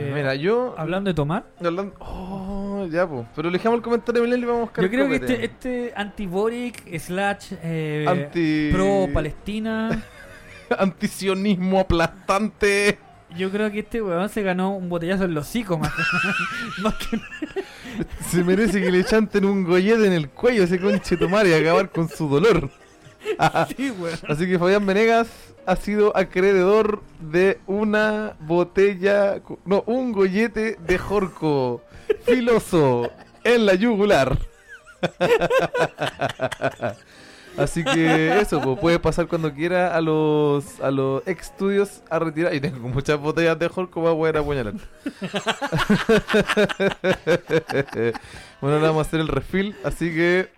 eh, 0.09 0.11
mira, 0.13 0.35
yo 0.35 0.73
Hablando 0.77 1.09
de 1.09 1.13
tomar, 1.13 1.45
hablando, 1.59 1.93
oh, 1.99 2.87
ya, 2.89 3.07
pues, 3.07 3.27
pero 3.35 3.49
le 3.49 3.57
dejamos 3.57 3.77
el 3.77 3.83
comentario 3.83 4.23
de 4.23 4.37
y 4.37 4.41
vamos 4.45 4.57
a 4.57 4.61
buscar 4.61 4.83
yo 4.85 4.89
creo 4.89 5.07
que 5.09 5.15
este, 5.15 5.45
este 5.45 5.93
antiboric 5.95 6.97
slash 6.97 7.53
eh, 7.61 8.05
Anti- 8.07 8.69
pro 8.71 9.07
Palestina, 9.13 10.03
antisionismo 10.79 11.79
aplastante. 11.79 12.97
yo 13.35 13.51
creo 13.51 13.71
que 13.71 13.79
este 13.79 14.01
weón 14.01 14.29
se 14.29 14.41
ganó 14.41 14.75
un 14.75 14.89
botellazo 14.89 15.25
en 15.25 15.33
los 15.33 15.47
hocico 15.47 15.77
más, 15.77 15.91
más 16.81 16.95
que 16.95 17.19
Se 18.29 18.43
merece 18.43 18.81
que 18.81 18.91
le 18.91 19.03
chanten 19.03 19.45
un 19.45 19.63
gollete 19.63 20.07
en 20.07 20.13
el 20.13 20.29
cuello 20.29 20.61
a 20.61 20.65
ese 20.65 20.79
conche 20.79 21.17
tomar 21.17 21.47
y 21.47 21.53
acabar 21.53 21.89
con 21.89 22.09
su 22.09 22.27
dolor. 22.27 22.69
sí, 23.75 23.91
weón. 23.91 24.19
Así 24.27 24.47
que 24.47 24.59
Fabián 24.59 24.85
Venegas 24.85 25.27
ha 25.65 25.75
sido 25.75 26.15
acreedor 26.15 27.03
de 27.19 27.59
una 27.67 28.35
botella, 28.39 29.41
no, 29.65 29.83
un 29.85 30.13
gollete 30.13 30.77
de 30.79 30.97
Jorco 30.97 31.81
filoso 32.25 33.11
en 33.43 33.65
la 33.65 33.75
yugular. 33.75 34.37
Así 37.57 37.83
que 37.83 38.39
eso, 38.39 38.61
pues, 38.61 38.79
puede 38.79 38.99
pasar 38.99 39.27
cuando 39.27 39.53
quiera 39.53 39.95
a 39.95 40.01
los 40.01 40.79
a 40.79 40.91
los 40.91 41.25
estudios 41.27 42.01
a 42.09 42.19
retirar. 42.19 42.53
Y 42.53 42.61
tengo 42.61 42.87
muchas 42.89 43.19
botellas 43.19 43.57
de 43.57 43.67
Jorco 43.67 44.01
para 44.03 44.15
poder 44.15 44.37
apuñalar. 44.37 44.73
bueno, 48.61 48.75
ahora 48.77 48.87
vamos 48.89 49.05
a 49.05 49.07
hacer 49.07 49.19
el 49.19 49.27
refill, 49.27 49.75
así 49.83 50.13
que 50.13 50.49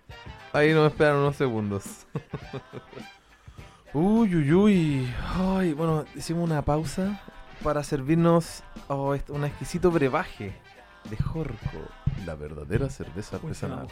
ahí 0.54 0.74
nos 0.74 0.92
esperan 0.92 1.16
unos 1.18 1.36
segundos. 1.36 1.84
Uy, 3.94 4.36
uy, 4.36 4.54
uy. 4.54 5.14
Ay, 5.36 5.74
bueno, 5.74 6.06
hicimos 6.16 6.44
una 6.48 6.62
pausa 6.62 7.20
para 7.64 7.84
servirnos 7.84 8.62
oh, 8.88 9.16
est- 9.16 9.32
un 9.32 9.46
exquisito 9.46 9.90
brebaje 9.90 10.54
de 11.10 11.18
Jorco. 11.18 11.56
La 12.24 12.36
verdadera 12.36 12.88
cerveza 12.90 13.38
artesanal. 13.38 13.88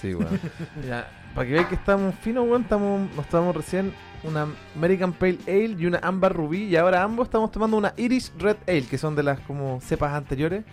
Sí. 0.00 0.14
Ya, 0.88 1.10
para 1.34 1.46
que 1.46 1.54
vean 1.54 1.68
que 1.68 1.74
estamos 1.74 2.14
finos, 2.16 2.46
weón, 2.46 2.62
estamos, 2.62 3.14
nos 3.16 3.26
tomamos 3.28 3.56
recién 3.56 3.92
una 4.24 4.46
American 4.76 5.12
Pale 5.12 5.38
Ale 5.46 5.76
y 5.78 5.86
una 5.86 5.98
Amber 5.98 6.32
Ruby. 6.32 6.64
Y 6.64 6.76
ahora 6.76 7.02
ambos 7.02 7.26
estamos 7.26 7.50
tomando 7.50 7.76
una 7.76 7.94
Irish 7.96 8.32
Red 8.38 8.56
Ale, 8.66 8.86
que 8.86 8.98
son 8.98 9.16
de 9.16 9.22
las 9.22 9.40
como 9.40 9.80
cepas 9.80 10.12
anteriores. 10.12 10.64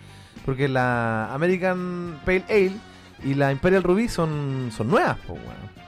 Porque 0.44 0.68
la 0.68 1.32
American 1.34 2.20
Pale 2.24 2.44
Ale 2.48 2.72
y 3.24 3.34
la 3.34 3.52
Imperial 3.52 3.82
Ruby 3.82 4.08
son, 4.08 4.70
son 4.74 4.88
nuevas, 4.88 5.16
pues, 5.26 5.40
weón. 5.40 5.80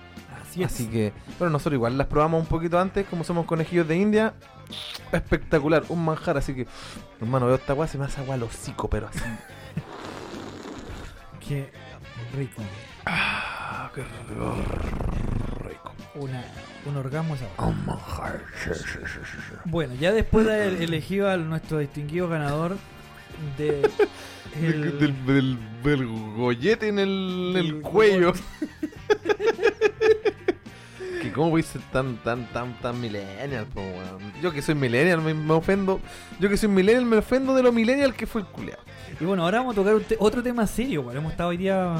Así 0.43 0.62
es. 0.62 0.73
Así 0.73 0.86
que, 0.86 1.12
bueno, 1.39 1.53
nosotros 1.53 1.74
igual 1.74 1.97
las 1.97 2.07
probamos 2.07 2.40
un 2.40 2.47
poquito 2.47 2.78
antes, 2.78 3.07
como 3.07 3.24
somos 3.24 3.47
conejillos 3.47 3.89
de 3.89 3.97
India. 3.97 4.35
Espectacular, 5.12 5.85
un 5.89 6.05
manjar, 6.05 6.39
así 6.39 6.55
que, 6.55 6.66
hermano, 7.20 7.47
veo 7.47 7.57
esta 7.57 7.74
weá, 7.74 7.86
se 7.86 7.99
me 7.99 8.05
hace 8.05 8.20
agua 8.20 8.35
al 8.35 8.43
hocico, 8.43 8.89
pero 8.89 9.09
así. 9.09 9.20
Qué 11.47 11.70
rico. 12.36 12.62
Ah, 13.07 13.91
qué 13.95 14.03
rico. 14.03 14.57
Una, 16.15 16.45
un 16.87 16.97
orgasmo 16.97 17.35
esa. 17.35 17.47
Bueno, 19.65 19.95
ya 19.95 20.12
después 20.12 20.47
de 20.47 20.53
haber 20.55 20.83
elegido 20.83 21.29
a 21.31 21.37
nuestro 21.37 21.79
distinguido 21.79 22.29
ganador 22.29 22.77
de 23.59 23.81
el- 24.62 24.99
Del, 24.99 25.27
del, 25.27 25.59
del 25.83 26.07
gollete 26.37 26.89
en 26.89 26.99
el, 26.99 27.55
el 27.57 27.81
cuello. 27.81 28.33
que 31.23 31.33
cómo 31.33 31.51
voy 31.51 31.61
a 31.62 31.65
ser 31.65 31.81
tan, 31.93 32.16
tan, 32.19 32.47
tan, 32.53 32.79
tan 32.81 33.01
millennial, 33.01 33.66
po, 33.73 33.81
weón. 33.81 34.33
Yo 34.43 34.53
que 34.53 34.61
soy 34.61 34.74
millennial 34.74 35.23
me, 35.23 35.33
me 35.35 35.55
ofendo. 35.55 36.01
Yo 36.41 36.49
que 36.49 36.57
soy 36.57 36.69
millennial 36.69 37.07
me 37.07 37.16
ofendo 37.19 37.55
de 37.55 37.62
lo 37.62 37.73
millennial 37.73 38.15
que 38.15 38.27
fue 38.27 38.43
el 38.43 38.47
culeado. 38.49 38.83
Y 39.20 39.24
bueno, 39.24 39.45
ahora 39.45 39.59
vamos 39.59 39.73
a 39.74 39.77
tocar 39.77 39.95
un 39.95 40.03
te- 40.05 40.16
otro 40.19 40.43
tema 40.43 40.66
serio, 40.66 41.03
weón. 41.03 41.16
Hemos 41.16 41.33
estado 41.33 41.51
hoy 41.51 41.57
día. 41.57 41.95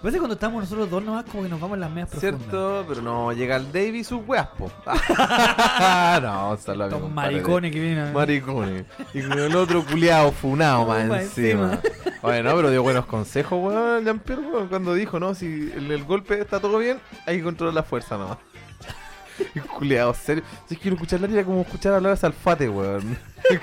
Parece 0.00 0.18
cuando 0.18 0.34
estamos 0.34 0.62
nosotros 0.62 0.88
dos 0.88 1.02
nomás 1.02 1.24
como 1.24 1.42
que 1.42 1.48
nos 1.48 1.60
vamos 1.60 1.74
en 1.74 1.80
las 1.80 1.90
medias 1.90 2.10
profundas. 2.10 2.40
¿Cierto? 2.40 2.84
Pero 2.88 3.02
no, 3.02 3.32
llega 3.32 3.56
el 3.56 3.66
Davey 3.72 3.98
y 3.98 4.04
sus 4.04 4.20
weas, 4.26 4.46
po. 4.46 4.70
no, 6.22 6.56
solo 6.56 6.84
Estos 6.84 7.10
maricones 7.12 7.72
que 7.72 7.80
vienen 7.80 8.06
a... 8.06 8.12
Maricones. 8.12 8.84
Y 9.12 9.22
con 9.22 9.38
el 9.38 9.56
otro 9.56 9.84
culeado 9.84 10.30
funado 10.30 10.86
más 10.86 11.06
Más 11.06 11.22
encima. 11.22 11.80
Oye, 12.22 12.42
no, 12.42 12.54
pero 12.54 12.70
dio 12.70 12.82
buenos 12.82 13.06
consejos, 13.06 13.58
weón, 13.60 14.04
Jean-Pierre, 14.04 14.68
cuando 14.68 14.94
dijo, 14.94 15.18
no, 15.18 15.34
si 15.34 15.72
el, 15.74 15.90
el 15.90 16.04
golpe 16.04 16.40
está 16.40 16.60
todo 16.60 16.78
bien, 16.78 17.00
hay 17.26 17.38
que 17.38 17.44
controlar 17.44 17.74
la 17.74 17.82
fuerza 17.82 18.16
nomás. 18.16 18.38
Y 19.54 19.60
Culeado, 19.60 20.12
serio. 20.14 20.42
Si 20.68 20.76
quiero 20.76 20.94
escuchar 20.96 21.20
la 21.20 21.26
era 21.28 21.44
como 21.44 21.60
escuchar 21.62 21.94
hablar 21.94 22.12
a 22.12 22.16
Salfate, 22.16 22.68
weón. 22.68 23.16
Que 23.48 23.54
hay 23.54 23.60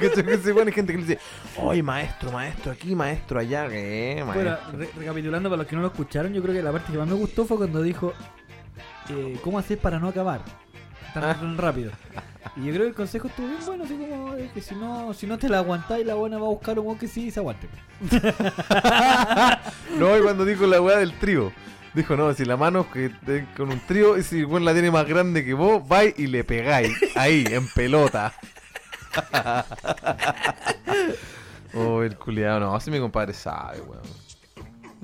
gente 0.71 0.93
que 0.93 0.97
le 0.99 1.05
dice, 1.05 1.19
oye, 1.57 1.83
maestro, 1.83 2.31
maestro 2.31 2.71
aquí, 2.71 2.95
maestro 2.95 3.39
allá, 3.39 3.67
¿qué? 3.67 4.23
Bueno, 4.25 4.51
Maestro. 4.51 4.77
re- 4.79 4.89
recapitulando 4.97 5.49
para 5.49 5.57
los 5.61 5.67
que 5.67 5.75
no 5.75 5.81
lo 5.83 5.89
escucharon, 5.89 6.33
yo 6.33 6.41
creo 6.41 6.55
que 6.55 6.63
la 6.63 6.71
parte 6.71 6.91
que 6.91 6.97
más 6.97 7.07
me 7.07 7.13
gustó 7.13 7.45
fue 7.45 7.57
cuando 7.57 7.81
dijo 7.83 8.13
eh, 9.09 9.37
cómo 9.43 9.59
hacer 9.59 9.77
para 9.77 9.99
no 9.99 10.07
acabar 10.07 10.41
tan, 11.13 11.23
Ah. 11.23 11.35
tan 11.35 11.57
rápido. 11.57 11.91
Y 12.55 12.61
yo 12.65 12.71
creo 12.71 12.81
que 12.83 12.87
el 12.89 12.93
consejo 12.95 13.27
estuvo 13.27 13.47
bien 13.47 13.59
bueno, 13.65 13.83
así 13.83 13.95
como 13.95 14.33
de 14.35 14.49
que 14.49 14.61
si 14.61 14.75
no, 14.75 15.13
si 15.13 15.27
no 15.27 15.37
te 15.37 15.49
la 15.49 15.57
aguantáis, 15.59 16.05
la 16.05 16.15
buena 16.15 16.37
va 16.37 16.45
a 16.45 16.49
buscar 16.49 16.79
un 16.79 16.97
que 16.97 17.07
sí 17.07 17.29
se 17.29 17.39
aguante. 17.39 17.67
No, 19.97 20.17
y 20.17 20.21
cuando 20.21 20.45
dijo 20.45 20.65
la 20.67 20.81
weá 20.81 20.97
del 20.97 21.13
trío. 21.19 21.51
Dijo, 21.95 22.17
no, 22.17 22.33
si 22.33 22.43
la 22.43 22.57
mano 22.57 22.91
que 22.91 23.09
con 23.55 23.71
un 23.71 23.79
trío, 23.87 24.17
y 24.17 24.23
si 24.23 24.45
la 24.45 24.73
tiene 24.73 24.91
más 24.91 25.07
grande 25.07 25.45
que 25.45 25.53
vos, 25.53 25.87
vais 25.87 26.13
y 26.17 26.27
le 26.27 26.43
pegáis. 26.43 26.91
Ahí, 27.15 27.45
en 27.49 27.67
pelota. 27.69 28.33
oh, 31.73 32.03
el 32.03 32.17
culiado, 32.17 32.59
no, 32.59 32.75
así 32.75 32.91
mi 32.91 32.99
compadre 32.99 33.33
sabe, 33.33 33.79
weón. 33.79 34.24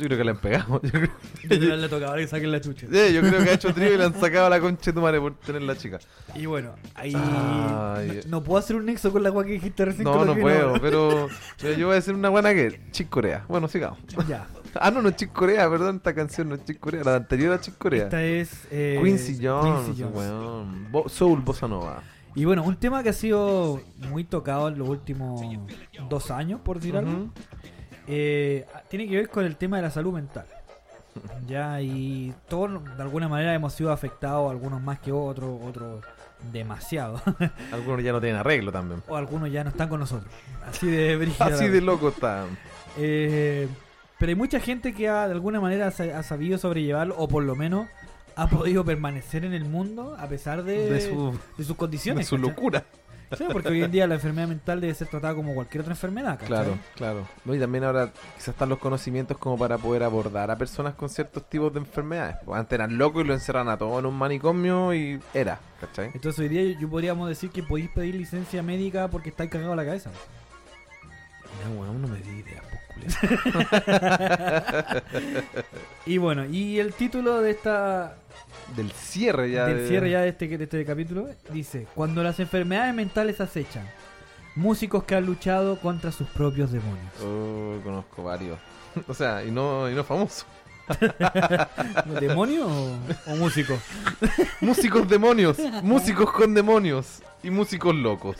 Yo 0.02 0.08
creo 0.08 0.18
que 0.18 0.24
le 0.24 0.32
han 0.32 0.38
pegado. 0.38 0.82
Yo 0.84 0.90
creo, 0.92 1.02
Yo 1.44 1.48
creo 1.50 1.60
que 1.60 1.78
le 1.78 1.90
tocaba 1.90 2.16
que 2.18 2.28
saquen 2.28 2.52
la 2.52 2.60
chucha. 2.60 2.88
Eh, 2.92 3.14
yo 3.14 3.22
creo 3.22 3.44
que 3.44 3.50
ha 3.50 3.54
hecho 3.54 3.74
trío 3.74 3.94
y 3.94 3.98
le 3.98 4.04
han 4.06 4.20
sacado 4.20 4.50
la 4.50 4.60
concha 4.60 4.92
de 4.92 4.94
tu 4.94 5.02
madre 5.02 5.20
por 5.20 5.36
tener 5.36 5.62
la 5.62 5.78
chica. 5.78 6.00
Y 6.36 6.46
bueno, 6.48 6.74
ahí 6.96 7.14
Ay. 7.16 8.22
no, 8.26 8.30
no 8.40 8.44
puedo 8.44 8.58
hacer 8.60 8.76
un 8.76 8.86
nexo 8.86 9.12
con 9.12 9.22
la 9.24 9.32
weá 9.32 9.46
que 9.46 9.54
dijiste 9.54 9.86
recién. 9.86 10.04
No, 10.06 10.14
con 10.14 10.28
no 10.28 10.36
puedo, 10.36 10.74
pero, 10.82 11.28
pero 11.62 11.78
yo 11.78 11.86
voy 11.88 11.94
a 11.94 11.96
decir 11.96 12.14
una 12.14 12.30
buena 12.30 12.54
que 12.54 12.82
Chick 12.92 13.10
Corea. 13.10 13.46
Bueno, 13.48 13.68
sigamos. 13.68 14.00
Ya. 14.28 14.48
Ah, 14.74 14.90
no, 14.90 15.02
no 15.02 15.10
es 15.10 15.16
Chick 15.18 15.34
Corea, 15.34 15.70
perdón, 15.70 15.98
esta 15.98 16.14
canción 16.16 16.48
no 16.50 16.56
es 16.56 16.64
Chick 16.66 16.80
Corea, 16.80 17.04
la 17.04 17.16
anterior 17.18 17.54
a 17.54 17.60
Chick 17.60 17.78
Corea. 17.78 18.04
Esta 18.06 18.24
es 18.24 18.68
eh, 18.72 19.00
Quincy 19.04 19.38
Jones, 19.46 19.86
Quincy 19.86 20.02
Jones. 20.04 20.16
weón. 20.16 20.92
Bo- 20.92 21.10
Soul 21.10 21.42
Bossa 21.42 21.68
Nova. 21.68 22.02
Y 22.34 22.46
bueno, 22.46 22.64
un 22.64 22.78
tema 22.78 23.04
que 23.04 23.10
ha 23.10 23.14
sido 23.14 23.82
muy 24.10 24.24
tocado 24.24 24.70
en 24.70 24.80
los 24.80 24.88
últimos 24.88 25.42
dos 26.10 26.32
años, 26.32 26.62
por 26.64 26.78
decir 26.80 26.96
algo, 26.96 27.12
Ujú. 27.12 27.32
Eh, 28.08 28.66
tiene 28.90 29.08
que 29.08 29.16
ver 29.16 29.30
con 29.30 29.46
el 29.46 29.56
tema 29.56 29.78
de 29.78 29.84
la 29.84 29.92
salud 29.92 30.14
mental. 30.14 30.46
Ya, 31.48 31.82
y 31.82 32.34
todos 32.48 32.84
de 32.96 33.04
alguna 33.04 33.28
manera 33.28 33.54
hemos 33.54 33.74
sido 33.74 33.92
afectados, 33.92 34.50
algunos 34.50 34.82
más 34.82 35.00
que 35.00 35.12
otros, 35.12 35.60
otros 35.64 36.06
demasiado. 36.52 37.22
Algunos 37.72 38.04
ya 38.04 38.12
no 38.14 38.20
tienen 38.20 38.40
arreglo 38.40 38.72
también. 38.72 39.04
o 39.08 39.16
algunos 39.16 39.52
ya 39.52 39.64
no 39.64 39.70
están 39.70 39.90
con 39.90 40.00
nosotros. 40.00 40.32
Así 40.68 40.88
de 40.88 41.16
brígida 41.18 41.50
la 41.50 41.56
Así 41.56 41.68
de 41.68 41.82
loco 41.82 42.10
están. 42.10 42.58
Eh, 42.98 43.68
pero 44.18 44.30
hay 44.32 44.36
mucha 44.36 44.60
gente 44.60 44.94
que 44.94 45.08
ha, 45.08 45.28
de 45.28 45.34
alguna 45.34 45.60
manera 45.60 45.88
ha 45.88 46.24
sabido 46.24 46.58
sobrellevarlo, 46.58 47.16
o 47.18 47.28
por 47.28 47.44
lo 47.44 47.56
menos 47.56 47.88
ha 48.36 48.48
podido 48.48 48.84
permanecer 48.84 49.46
en 49.46 49.54
el 49.54 49.66
mundo 49.66 50.16
a 50.18 50.28
pesar 50.28 50.64
de, 50.64 50.90
De 50.90 51.02
su, 51.02 51.32
de 51.58 51.64
sus 51.64 51.68
de 51.68 51.76
condiciones. 51.76 52.28
su 52.28 52.38
¿cachai? 52.38 52.50
locura. 52.50 52.86
Sí, 53.38 53.46
porque 53.52 53.70
hoy 53.70 53.84
en 53.84 53.92
día 53.92 54.08
la 54.08 54.16
enfermedad 54.16 54.48
mental 54.48 54.82
debe 54.82 54.94
ser 54.94 55.08
tratada 55.08 55.36
como 55.36 55.54
cualquier 55.54 55.82
otra 55.82 55.94
enfermedad. 55.94 56.40
¿cachai? 56.40 56.48
Claro, 56.48 56.78
claro. 56.96 57.28
No, 57.46 57.56
y 57.56 57.60
también 57.60 57.84
ahora 57.84 58.12
quizás 58.36 58.50
están 58.50 58.70
los 58.70 58.80
conocimientos 58.80 59.38
como 59.38 59.58
para 59.58 59.78
poder 59.78 60.04
abordar 60.04 60.52
a 60.52 60.58
personas 60.58 60.96
con 60.96 61.10
ciertos 61.10 61.50
tipos 61.50 61.74
de 61.74 61.80
enfermedades. 61.80 62.38
Pues 62.46 62.60
antes 62.60 62.74
eran 62.74 62.98
locos 62.98 63.24
y 63.24 63.28
lo 63.28 63.34
encerran 63.34 63.70
a 63.70 63.78
todos 63.78 64.00
en 64.00 64.06
un 64.06 64.18
manicomio 64.18 64.94
y 64.94 65.20
era, 65.34 65.60
¿cachai? 65.80 66.12
Entonces 66.14 66.40
hoy 66.40 66.50
día 66.50 66.78
yo, 66.80 66.90
podríamos 66.90 67.30
decir 67.30 67.50
que 67.52 67.64
podéis 67.64 67.90
pedir 67.90 68.16
licencia 68.16 68.62
médica 68.62 69.08
porque 69.08 69.30
estáis 69.30 69.50
cagados 69.50 69.76
la 69.76 69.86
cabeza. 69.86 70.12
No, 71.64 71.82
weón, 71.82 72.02
no 72.02 72.08
me 72.08 72.20
di 72.20 72.40
idea, 72.40 72.62
pues. 72.64 72.82
Y 76.06 76.18
bueno, 76.18 76.46
y 76.46 76.80
el 76.80 76.94
título 76.94 77.42
de 77.42 77.52
esta 77.52 78.16
Del 78.76 78.92
cierre 78.92 79.52
ya. 79.52 79.66
del 79.66 79.78
de- 79.80 79.88
cierre 79.88 80.12
ya 80.12 80.22
de 80.22 80.30
este, 80.30 80.48
de 80.58 80.64
este 80.64 80.86
capítulo 80.86 81.28
dice, 81.52 81.88
cuando 81.96 82.24
las 82.24 82.40
enfermedades 82.40 82.94
mentales 82.94 83.42
acechan, 83.42 83.86
músicos 84.56 85.04
que 85.04 85.16
han 85.16 85.26
luchado 85.26 85.78
contra 85.80 86.12
sus 86.12 86.28
propios 86.30 86.72
demonios. 86.72 87.12
Oh, 87.24 87.78
conozco 87.84 88.24
varios. 88.24 88.58
o 89.08 89.14
sea, 89.14 89.44
y 89.44 89.52
no, 89.52 89.90
y 89.90 89.94
no 89.96 90.04
famosos. 90.04 90.46
¿Demonio 92.20 92.68
o, 92.68 92.98
o 93.28 93.36
músico? 93.38 93.78
Músicos 94.62 95.08
demonios, 95.08 95.58
músicos 95.84 96.32
con 96.32 96.54
demonios 96.54 97.22
y 97.44 97.50
músicos 97.50 97.96
locos. 97.96 98.36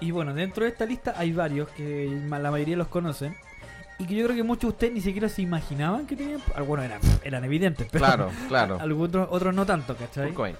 Y 0.00 0.10
bueno, 0.10 0.32
dentro 0.34 0.64
de 0.64 0.70
esta 0.70 0.86
lista 0.86 1.14
hay 1.16 1.32
varios 1.32 1.68
que 1.70 2.08
la 2.28 2.50
mayoría 2.50 2.76
los 2.76 2.88
conocen. 2.88 3.34
Y 3.98 4.06
que 4.06 4.14
yo 4.16 4.24
creo 4.24 4.36
que 4.36 4.42
muchos 4.42 4.62
de 4.62 4.68
ustedes 4.68 4.92
ni 4.92 5.00
siquiera 5.00 5.28
se 5.28 5.42
imaginaban 5.42 6.06
que 6.06 6.16
tenían. 6.16 6.40
Algunos 6.56 6.84
eran, 6.84 7.00
eran 7.22 7.44
evidentes, 7.44 7.86
pero 7.90 8.04
Claro, 8.04 8.30
claro. 8.48 8.78
algunos 8.80 9.28
otros 9.30 9.54
no 9.54 9.64
tanto, 9.64 9.96
¿cachai? 9.96 10.24
Kurt 10.26 10.34
Cobain. 10.36 10.56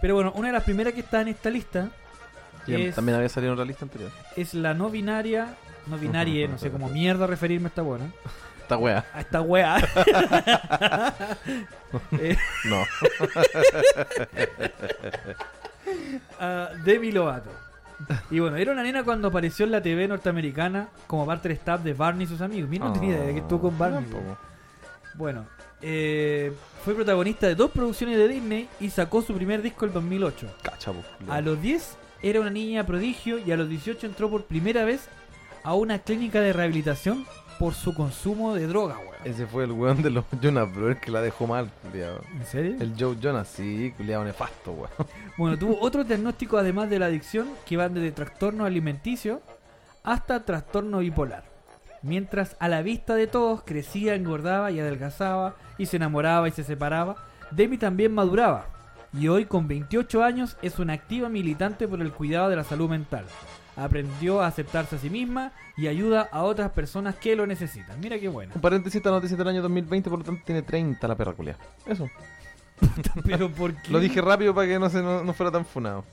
Pero 0.00 0.14
bueno, 0.14 0.32
una 0.36 0.48
de 0.48 0.52
las 0.54 0.64
primeras 0.64 0.94
que 0.94 1.00
está 1.00 1.20
en 1.20 1.28
esta 1.28 1.50
lista 1.50 1.88
es, 2.66 2.94
También 2.94 3.16
había 3.16 3.28
salido 3.28 3.52
en 3.52 3.58
otra 3.58 3.64
lista 3.66 3.84
anterior. 3.84 4.10
es 4.36 4.54
la 4.54 4.74
no 4.74 4.90
binaria. 4.90 5.54
No 5.86 5.98
binaria, 5.98 6.46
no 6.46 6.58
sé 6.58 6.70
cómo 6.70 6.88
mierda 6.88 7.26
referirme 7.26 7.66
a 7.66 7.68
esta 7.70 7.82
buena. 7.82 8.06
Esta 8.60 8.76
wea. 8.76 9.04
A 9.12 9.20
esta 9.20 9.40
wea. 9.42 9.76
Eh, 12.18 12.36
No. 12.64 12.84
a 16.40 16.68
Demi 16.84 17.12
Lovato. 17.12 17.50
Y 18.30 18.40
bueno, 18.40 18.56
era 18.56 18.72
una 18.72 18.82
nena 18.82 19.04
cuando 19.04 19.28
apareció 19.28 19.64
en 19.64 19.72
la 19.72 19.82
TV 19.82 20.08
norteamericana 20.08 20.88
como 21.06 21.26
parte 21.26 21.48
del 21.48 21.58
staff 21.58 21.82
de 21.82 21.94
Barney 21.94 22.24
y 22.24 22.28
sus 22.28 22.40
amigos. 22.40 22.68
Mira, 22.68 22.86
no 22.86 22.92
tenía 22.92 23.10
idea 23.10 23.26
de 23.26 23.32
que 23.34 23.40
estuvo 23.40 23.60
con 23.62 23.78
Barney. 23.78 24.02
Tampoco. 24.02 24.38
Bueno, 25.14 25.46
eh, 25.82 26.52
fue 26.84 26.94
protagonista 26.94 27.46
de 27.46 27.54
dos 27.54 27.70
producciones 27.70 28.16
de 28.16 28.28
Disney 28.28 28.68
y 28.80 28.90
sacó 28.90 29.22
su 29.22 29.34
primer 29.34 29.62
disco 29.62 29.86
en 29.86 29.92
2008. 29.92 30.54
Cacha, 30.62 30.92
po, 30.92 31.02
culiao. 31.18 31.34
A 31.34 31.40
los 31.40 31.60
10 31.60 31.96
era 32.22 32.40
una 32.40 32.50
niña 32.50 32.86
prodigio 32.86 33.38
y 33.38 33.52
a 33.52 33.56
los 33.56 33.68
18 33.68 34.06
entró 34.06 34.30
por 34.30 34.44
primera 34.44 34.84
vez 34.84 35.08
a 35.64 35.74
una 35.74 35.98
clínica 35.98 36.40
de 36.40 36.52
rehabilitación 36.52 37.26
por 37.62 37.74
su 37.74 37.94
consumo 37.94 38.56
de 38.56 38.66
droga, 38.66 38.98
weón. 38.98 39.14
Ese 39.22 39.46
fue 39.46 39.62
el 39.62 39.70
weón 39.70 40.02
de 40.02 40.10
los 40.10 40.24
Jonas 40.40 40.74
Brothers 40.74 40.98
que 40.98 41.12
la 41.12 41.20
dejó 41.20 41.46
mal, 41.46 41.70
culiao. 41.80 42.18
¿En 42.34 42.44
serio? 42.44 42.76
El 42.80 42.94
Joe 42.98 43.16
Jonas, 43.20 43.46
sí, 43.46 43.94
culiao 43.96 44.24
nefasto, 44.24 44.72
weón. 44.72 44.90
Bueno, 45.38 45.56
tuvo 45.56 45.78
otros 45.80 46.08
diagnósticos 46.08 46.58
además 46.58 46.90
de 46.90 46.98
la 46.98 47.06
adicción 47.06 47.46
que 47.64 47.76
van 47.76 47.94
desde 47.94 48.10
trastorno 48.10 48.64
alimenticio 48.64 49.42
hasta 50.02 50.44
trastorno 50.44 50.98
bipolar. 50.98 51.44
Mientras 52.02 52.56
a 52.58 52.66
la 52.66 52.82
vista 52.82 53.14
de 53.14 53.28
todos 53.28 53.62
crecía, 53.62 54.16
engordaba 54.16 54.72
y 54.72 54.80
adelgazaba 54.80 55.54
y 55.78 55.86
se 55.86 55.98
enamoraba 55.98 56.48
y 56.48 56.50
se 56.50 56.64
separaba, 56.64 57.14
Demi 57.52 57.78
también 57.78 58.12
maduraba. 58.12 58.66
Y 59.12 59.28
hoy 59.28 59.44
con 59.44 59.68
28 59.68 60.24
años 60.24 60.56
es 60.62 60.80
una 60.80 60.94
activa 60.94 61.28
militante 61.28 61.86
por 61.86 62.00
el 62.00 62.10
cuidado 62.10 62.48
de 62.48 62.56
la 62.56 62.64
salud 62.64 62.90
mental. 62.90 63.24
Aprendió 63.76 64.42
a 64.42 64.48
aceptarse 64.48 64.96
a 64.96 64.98
sí 64.98 65.08
misma 65.08 65.52
y 65.76 65.86
ayuda 65.86 66.28
a 66.30 66.42
otras 66.42 66.70
personas 66.72 67.14
que 67.16 67.34
lo 67.34 67.46
necesitan. 67.46 67.98
Mira 68.00 68.18
qué 68.18 68.28
bueno. 68.28 68.52
Un 68.54 68.60
paréntesis, 68.60 68.96
esta 68.96 69.10
noticia 69.10 69.36
del 69.36 69.48
año 69.48 69.62
2020, 69.62 70.10
por 70.10 70.18
lo 70.18 70.24
tanto 70.24 70.42
tiene 70.44 70.62
30 70.62 71.08
la 71.08 71.14
perra 71.14 71.32
culiao. 71.32 71.56
Eso. 71.86 72.08
Pero 73.24 73.50
¿por 73.50 73.74
qué? 73.74 73.90
Lo 73.90 74.00
dije 74.00 74.20
rápido 74.20 74.54
para 74.54 74.66
que 74.68 74.78
no, 74.78 74.90
se, 74.90 75.02
no, 75.02 75.24
no 75.24 75.32
fuera 75.32 75.50
tan 75.50 75.64
funado. 75.64 76.04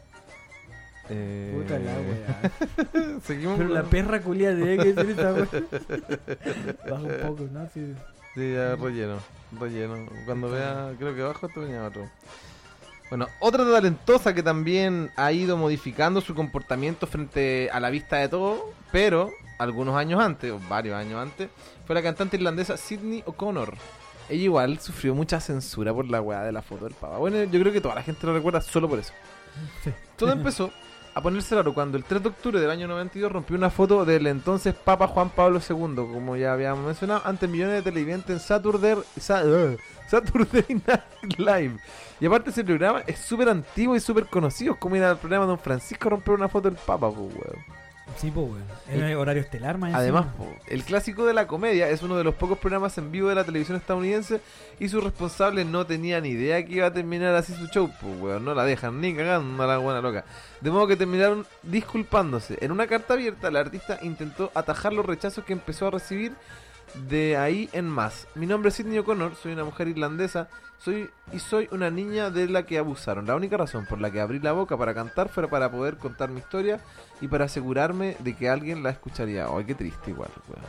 Eh, 1.10 1.52
Puta 1.56 1.80
la 1.80 1.94
weá. 1.94 3.20
Seguimos. 3.24 3.58
Pero 3.58 3.70
la 3.70 3.84
perra 3.84 4.22
culia 4.22 4.54
de 4.54 4.78
que 4.78 4.94
decir 4.94 5.20
esa 5.20 5.34
weá. 5.34 5.48
Baja 6.90 7.04
un 7.04 7.36
poco, 7.36 7.48
¿no? 7.52 7.68
Sí. 7.74 7.96
Sí, 8.36 8.54
ya 8.54 8.76
relleno, 8.76 9.18
relleno. 9.60 10.06
Cuando 10.26 10.52
vea, 10.52 10.94
creo 11.00 11.16
que 11.16 11.22
abajo 11.24 11.48
esto 11.48 11.62
venía 11.62 11.84
otro. 11.84 12.08
Bueno, 13.10 13.28
otra 13.40 13.64
talentosa 13.66 14.36
que 14.36 14.44
también 14.44 15.12
ha 15.16 15.32
ido 15.32 15.58
modificando 15.58 16.22
su 16.22 16.36
comportamiento 16.36 17.08
frente 17.08 17.70
a 17.72 17.80
la 17.80 17.90
vista 17.90 18.18
de 18.18 18.30
todo, 18.30 18.72
pero 18.92 19.32
algunos 19.58 19.96
años 19.96 20.22
antes, 20.22 20.52
o 20.52 20.60
varios 20.70 20.96
años 20.96 21.20
antes, 21.20 21.50
fue 21.86 21.96
la 21.96 22.04
cantante 22.04 22.38
irlandesa 22.38 22.78
Sidney 22.78 23.24
O'Connor. 23.26 23.74
Ella 24.30 24.44
igual 24.44 24.80
sufrió 24.80 25.16
mucha 25.16 25.40
censura 25.40 25.92
por 25.92 26.08
la 26.08 26.22
weá 26.22 26.44
de 26.44 26.52
la 26.52 26.62
foto 26.62 26.86
del 26.86 26.94
papa. 26.94 27.18
Bueno, 27.18 27.44
yo 27.44 27.60
creo 27.60 27.74
que 27.74 27.82
toda 27.82 27.96
la 27.96 28.04
gente 28.04 28.28
lo 28.28 28.34
recuerda 28.34 28.62
solo 28.62 28.88
por 28.88 29.00
eso. 29.00 29.12
Sí. 29.84 29.92
Todo 30.16 30.32
empezó 30.32 30.72
a 31.20 31.24
ponerse 31.24 31.56
raro 31.56 31.74
cuando 31.74 31.98
el 31.98 32.04
3 32.04 32.24
de 32.24 32.30
octubre 32.30 32.60
del 32.60 32.70
año 32.72 32.88
92 32.88 33.32
rompió 33.32 33.56
una 33.56 33.70
foto 33.70 34.04
del 34.06 34.28
entonces 34.28 34.74
Papa 34.74 35.08
Juan 35.08 35.30
Pablo 35.30 35.60
II, 35.60 35.96
como 35.96 36.36
ya 36.36 36.54
habíamos 36.54 36.86
mencionado, 36.86 37.22
ante 37.26 37.48
millones 37.48 37.76
de 37.76 37.82
televidentes 37.92 38.30
en 38.32 38.40
Saturday, 38.40 38.96
Sa- 39.20 39.44
uh, 39.46 39.78
Saturday 40.10 40.66
Night 40.88 41.38
Live. 41.38 41.78
Y 42.20 42.26
aparte 42.26 42.50
ese 42.50 42.64
programa 42.64 43.02
es 43.08 43.20
súper 43.20 43.50
antiguo 43.50 43.96
y 43.96 44.00
súper 44.00 44.26
conocido, 44.26 44.76
como 44.78 44.96
ir 44.96 45.04
al 45.04 45.18
programa 45.18 45.46
de 45.46 45.50
Don 45.50 45.60
Francisco 45.60 46.10
romper 46.10 46.34
una 46.36 46.50
foto 46.50 46.70
del 46.70 46.78
Papa, 46.78 47.10
pues, 47.10 47.20
weón. 47.36 47.79
Sí, 48.20 48.32
pues. 48.32 48.50
Era 48.90 49.18
horario 49.18 49.42
estelar, 49.42 49.78
más 49.78 49.94
Además, 49.94 50.26
po, 50.38 50.46
el 50.68 50.84
clásico 50.84 51.26
de 51.26 51.34
la 51.34 51.48
comedia 51.48 51.90
es 51.90 52.04
uno 52.04 52.18
de 52.18 52.26
los 52.26 52.36
pocos 52.36 52.58
programas 52.58 52.98
en 52.98 53.12
vivo 53.14 53.30
de 53.30 53.36
la 53.36 53.46
televisión 53.46 53.78
estadounidense 53.78 54.42
y 54.78 54.90
su 54.90 55.00
responsable 55.00 55.64
no 55.64 55.86
tenía 55.86 56.20
ni 56.20 56.30
idea 56.30 56.66
que 56.66 56.74
iba 56.74 56.88
a 56.88 56.94
terminar 56.94 57.34
así 57.36 57.54
su 57.54 57.68
show, 57.68 57.90
pues 58.02 58.20
weón, 58.20 58.44
no 58.44 58.54
la 58.54 58.66
dejan 58.66 59.00
ni 59.00 59.16
cagando 59.16 59.64
a 59.64 59.68
la 59.68 59.78
buena 59.78 60.02
loca. 60.02 60.26
De 60.60 60.70
modo 60.70 60.88
que 60.88 60.98
terminaron 60.98 61.46
disculpándose. 61.64 62.58
En 62.60 62.74
una 62.74 62.88
carta 62.88 63.14
abierta, 63.14 63.52
la 63.52 63.62
artista 63.62 64.00
intentó 64.02 64.52
atajar 64.54 64.92
los 64.92 65.06
rechazos 65.06 65.46
que 65.46 65.54
empezó 65.54 65.88
a 65.88 65.92
recibir 65.92 66.34
de 67.08 67.38
ahí 67.38 67.70
en 67.72 67.86
más. 67.86 68.28
Mi 68.36 68.46
nombre 68.48 68.68
es 68.68 68.76
Sidney 68.76 68.98
O'Connor, 68.98 69.36
soy 69.36 69.54
una 69.54 69.64
mujer 69.64 69.88
irlandesa 69.88 70.50
soy 70.80 71.10
y 71.32 71.40
soy 71.40 71.68
una 71.72 71.90
niña 71.90 72.30
de 72.30 72.48
la 72.48 72.66
que 72.66 72.78
abusaron. 72.78 73.28
La 73.28 73.36
única 73.36 73.58
razón 73.58 73.86
por 73.86 74.02
la 74.02 74.12
que 74.12 74.22
abrí 74.22 74.40
la 74.40 74.54
boca 74.54 74.78
para 74.78 74.94
cantar 74.94 75.30
fue 75.30 75.48
para 75.48 75.70
poder 75.70 75.98
contar 75.98 76.30
mi 76.30 76.40
historia 76.40 76.80
y 77.22 77.28
para 77.28 77.46
asegurarme 77.46 78.16
de 78.20 78.36
que 78.36 78.50
alguien 78.50 78.82
la 78.82 78.90
escucharía. 78.90 79.48
Ay, 79.48 79.66
qué 79.66 79.76
triste 79.76 80.12
igual, 80.12 80.32
weón. 80.48 80.66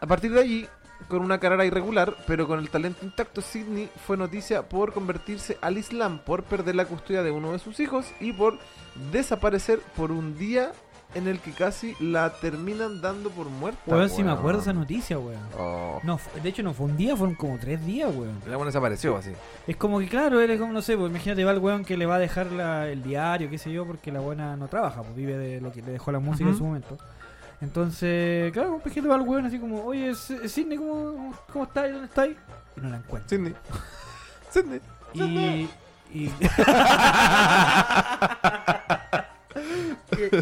A 0.00 0.06
partir 0.06 0.32
de 0.32 0.40
allí, 0.40 0.68
con 1.08 1.22
una 1.22 1.38
carrera 1.38 1.64
irregular, 1.64 2.16
pero 2.26 2.46
con 2.46 2.58
el 2.58 2.70
talento 2.70 3.04
intacto, 3.04 3.40
Sidney 3.40 3.90
fue 4.06 4.16
noticia 4.16 4.68
por 4.68 4.92
convertirse 4.92 5.58
al 5.60 5.78
Islam, 5.78 6.18
por 6.18 6.42
perder 6.44 6.74
la 6.74 6.86
custodia 6.86 7.22
de 7.22 7.30
uno 7.30 7.52
de 7.52 7.58
sus 7.58 7.80
hijos 7.80 8.06
y 8.20 8.32
por 8.32 8.58
desaparecer 9.12 9.80
por 9.96 10.10
un 10.10 10.36
día 10.38 10.72
en 11.14 11.26
el 11.26 11.38
que 11.40 11.52
casi 11.52 11.94
la 12.00 12.30
terminan 12.34 13.00
dando 13.00 13.30
por 13.30 13.46
muerta. 13.48 13.80
Weón, 13.86 14.10
sí 14.10 14.22
me 14.22 14.30
acuerdo 14.32 14.60
esa 14.60 14.72
noticia, 14.74 15.18
weón. 15.18 15.40
Oh. 15.58 16.00
No, 16.02 16.20
de 16.42 16.48
hecho 16.48 16.62
no 16.62 16.74
fue 16.74 16.86
un 16.86 16.96
día, 16.96 17.16
fueron 17.16 17.34
como 17.34 17.58
tres 17.58 17.84
días, 17.84 18.10
weón. 18.14 18.38
La 18.46 18.56
buena 18.56 18.66
desapareció 18.70 19.16
así. 19.16 19.32
Es 19.66 19.76
como 19.76 19.98
que, 20.00 20.08
claro, 20.08 20.40
él 20.40 20.50
es 20.50 20.60
como, 20.60 20.72
no 20.72 20.82
sé, 20.82 20.96
pues 20.96 21.10
imagínate, 21.10 21.44
va 21.44 21.52
el 21.52 21.58
weón 21.58 21.84
que 21.84 21.96
le 21.96 22.06
va 22.06 22.16
a 22.16 22.18
dejar 22.18 22.52
la- 22.52 22.88
el 22.88 23.02
diario, 23.02 23.48
qué 23.50 23.58
sé 23.58 23.72
yo, 23.72 23.86
porque 23.86 24.12
la 24.12 24.20
buena 24.20 24.56
no 24.56 24.68
trabaja, 24.68 25.02
pues 25.02 25.14
vive 25.16 25.36
de 25.38 25.60
lo 25.60 25.72
que 25.72 25.82
le 25.82 25.92
dejó 25.92 26.12
la 26.12 26.18
música 26.20 26.44
en 26.44 26.50
Ujú. 26.50 26.58
su 26.58 26.64
momento. 26.64 26.98
Entonces, 27.60 28.52
claro, 28.52 28.78
pues 28.82 28.96
imagínate, 28.96 29.08
va 29.08 29.16
el 29.16 29.22
weón 29.28 29.46
así 29.46 29.58
como, 29.58 29.82
oye, 29.84 30.14
Sidney, 30.14 30.78
¿cómo, 30.78 31.34
cómo 31.52 31.64
estáis? 31.64 31.92
¿Dónde 31.92 32.06
estáis? 32.08 32.36
Y 32.76 32.80
no 32.80 32.90
la 32.90 32.96
encuentra. 32.98 33.28
Sidney. 33.28 33.54
Sidney. 34.50 34.80
Y, 35.14 35.70
y, 36.24 36.32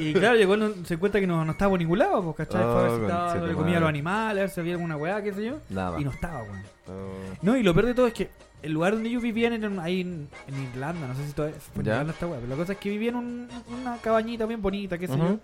y 0.01 0.13
claro, 0.15 0.37
llegó, 0.37 0.57
no- 0.57 0.73
se 0.85 0.97
cuenta 0.97 1.21
que 1.21 1.27
no, 1.27 1.45
no 1.45 1.53
estaba 1.53 1.71
por 1.71 1.79
ningún 1.79 1.99
lado, 1.99 2.23
pues, 2.23 2.49
¿cachai? 2.49 2.63
Fue 2.63 2.73
a 2.73 2.83
ver 2.83 2.91
si 2.91 2.97
Oh, 2.97 3.03
estaba 3.03 3.29
dándole 3.29 3.53
tu 3.53 3.59
comida 3.59 3.77
a 3.77 3.81
los 3.81 3.89
animales, 3.89 4.39
a 4.39 4.41
ver 4.43 4.51
si 4.51 4.61
había 4.61 4.73
alguna 4.75 4.97
weá, 4.97 5.23
qué 5.23 5.33
sé 5.33 5.45
yo. 5.45 5.59
Nada. 5.71 6.01
Y 6.01 6.05
no 6.05 6.11
estaba, 6.11 6.43
weón. 6.43 6.63
Oh. 6.89 7.37
No, 7.43 7.57
y 7.57 7.63
lo 7.63 7.75
peor 7.75 7.87
de 7.87 7.95
todo 7.95 8.07
es 8.07 8.13
que 8.15 8.31
el 8.63 8.73
lugar 8.73 8.93
donde 8.95 9.09
ellos 9.09 9.23
vivían 9.23 9.53
era 9.53 9.71
ahí 9.83 10.01
en, 10.01 10.29
en 10.49 10.63
Irlanda, 10.73 11.07
no 11.09 11.15
sé 11.15 11.27
si 11.27 11.33
todavía 11.33 11.59
fue 11.75 11.83
en. 11.83 11.89
Irlanda 11.89 12.13
esta 12.13 12.27
weá, 12.27 12.37
pero 12.41 12.49
la 12.51 12.57
cosa 12.57 12.73
es 12.73 12.79
que 12.79 12.89
vivían 12.91 13.15
en 13.17 13.21
un- 13.21 13.49
una 13.81 13.97
cabañita 13.99 14.47
bien 14.47 14.63
bonita, 14.63 14.97
qué 14.99 15.07
sé 15.07 15.17
yo, 15.17 15.25
Ujú. 15.25 15.41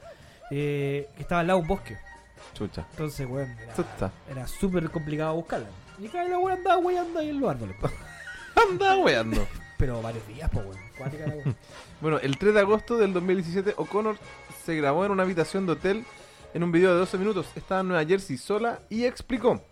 eh, 0.51 1.09
que 1.17 1.23
estaba 1.23 1.41
al 1.41 1.47
lado 1.47 1.59
de 1.59 1.63
un 1.63 1.69
bosque. 1.69 1.97
Chucha. 2.55 2.85
Entonces, 2.91 3.27
weón, 3.29 3.55
era, 4.31 4.47
súper 4.47 4.91
complicado 4.91 5.35
buscarla. 5.35 5.67
Y 5.99 6.09
claro, 6.09 6.29
la 6.29 6.39
weá 6.39 6.55
andaba 6.57 6.79
weyando 6.79 7.19
ahí 7.21 7.29
en 7.31 7.41
los 7.41 7.51
árboles. 7.51 7.77
po. 7.81 7.89
Anda 8.71 8.97
weando. 8.97 9.47
Pero 9.79 10.01
varios 10.03 10.27
días, 10.29 10.51
pues, 10.53 10.65
weón. 10.67 10.79
Cuática 10.99 11.27
la 11.27 11.35
weá. 11.35 11.45
Bueno, 12.03 12.19
el 12.19 12.37
3 12.37 12.55
de 12.55 12.59
agosto 12.59 12.99
del 12.99 13.13
2017, 13.13 13.75
O'Connor 13.77 14.17
se 14.65 14.75
grabó 14.75 15.07
en 15.07 15.13
una 15.13 15.23
habitación 15.23 15.67
de 15.67 15.73
hotel 15.75 16.05
en 16.53 16.65
un 16.65 16.73
video 16.73 16.91
de 16.91 16.99
12 16.99 17.17
minutos. 17.17 17.47
Estaba 17.55 17.83
en 17.83 17.87
Nueva 17.87 18.05
Jersey 18.05 18.37
sola 18.39 18.81
y 18.91 19.05
explicó: 19.05 19.63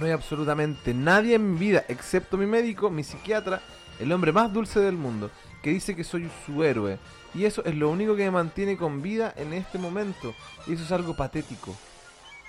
No 0.00 0.06
hay 0.06 0.10
absolutamente 0.10 0.92
nadie 0.92 1.36
en 1.36 1.52
mi 1.52 1.56
vida, 1.56 1.84
excepto 1.86 2.36
mi 2.36 2.46
médico, 2.46 2.90
mi 2.90 3.04
psiquiatra, 3.04 3.62
el 4.00 4.10
hombre 4.10 4.32
más 4.32 4.52
dulce 4.52 4.80
del 4.80 4.96
mundo, 4.96 5.30
que 5.62 5.70
dice 5.70 5.94
que 5.94 6.02
soy 6.02 6.28
su 6.44 6.64
héroe. 6.64 6.98
Y 7.32 7.44
eso 7.44 7.64
es 7.64 7.76
lo 7.76 7.90
único 7.90 8.16
que 8.16 8.24
me 8.24 8.32
mantiene 8.32 8.76
con 8.76 9.00
vida 9.00 9.32
en 9.36 9.52
este 9.52 9.78
momento. 9.78 10.34
Y 10.66 10.72
eso 10.72 10.82
es 10.82 10.90
algo 10.90 11.14
patético. 11.14 11.76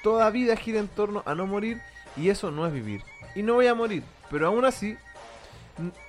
Toda 0.02 0.32
vida 0.32 0.56
gira 0.56 0.80
en 0.80 0.88
torno 0.88 1.22
a 1.28 1.36
no 1.36 1.45
morir 1.45 1.80
y 2.15 2.30
eso 2.30 2.49
no 2.49 2.65
es 2.65 2.74
vivir. 2.74 3.03
Y 3.36 3.44
no 3.44 3.53
voy 3.53 3.68
a 3.68 3.76
morir, 3.76 4.02
pero 4.32 4.48
aún 4.48 4.65
así, 4.65 4.98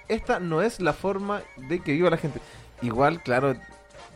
esta 0.09 0.41
no 0.41 0.63
es 0.63 0.81
la 0.81 0.95
forma 0.95 1.43
de 1.69 1.81
que 1.81 1.93
viva 1.93 2.09
la 2.09 2.17
gente. 2.17 2.41
Igual, 2.83 3.23
claro, 3.23 3.57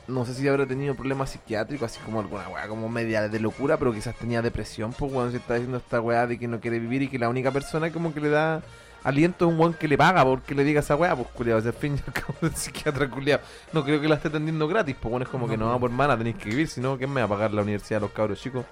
no 0.09 0.25
sé 0.25 0.35
si 0.35 0.47
habrá 0.49 0.67
tenido 0.67 0.95
problemas 0.95 1.31
psiquiátricos, 1.31 1.91
así 1.91 2.01
como 2.05 2.21
alguna 2.21 2.49
weá 2.49 2.69
como 2.69 2.89
media 2.89 3.29
de 3.29 3.41
locura, 3.41 3.77
pero 3.77 3.93
quizás 3.93 4.15
tenía 4.17 4.43
depresión, 4.43 4.93
pues 4.93 5.13
weón, 5.13 5.31
se 5.31 5.39
está 5.39 5.55
diciendo 5.55 5.79
esta 5.79 6.01
weá 6.01 6.27
de 6.27 6.39
que 6.39 6.49
no 6.49 6.61
quiere 6.61 6.79
vivir 6.79 7.03
y 7.03 7.09
que 7.09 7.19
la 7.19 7.29
única 7.29 7.51
persona 7.51 7.91
como 7.91 8.13
que 8.15 8.21
le 8.21 8.29
da 8.29 8.63
aliento 9.05 9.47
es 9.47 9.53
un 9.53 9.59
weón 9.59 9.75
que 9.75 9.89
le 9.89 9.99
paga 9.99 10.25
porque 10.25 10.55
le 10.55 10.63
diga 10.65 10.81
esa 10.81 10.95
weá, 10.97 11.17
pues 11.17 11.29
culiado, 11.29 11.73
fin 11.73 11.97
y 11.97 11.99
al 12.07 12.13
cabo 12.13 12.35
del 12.41 12.55
psiquiatra 12.55 13.09
culiado. 13.11 13.43
No 13.73 13.85
creo 13.85 14.01
que 14.01 14.09
la 14.09 14.15
esté 14.17 14.29
atendiendo 14.29 14.69
gratis, 14.69 14.97
pues 15.01 15.11
bueno, 15.11 15.25
es 15.25 15.29
como 15.31 15.47
No, 15.47 15.51
que 15.53 15.57
no, 15.59 15.69
pues. 15.71 15.81
por 15.81 15.91
mana 15.91 16.17
tenéis 16.17 16.37
que 16.37 16.49
vivir, 16.51 16.69
sino 16.69 16.97
¿quién 16.99 17.13
me 17.13 17.21
va 17.21 17.27
a 17.27 17.31
pagar 17.31 17.53
la 17.53 17.63
universidad 17.63 17.99
a 17.99 18.03
los 18.03 18.13
cabros 18.13 18.41
chicos? 18.41 18.65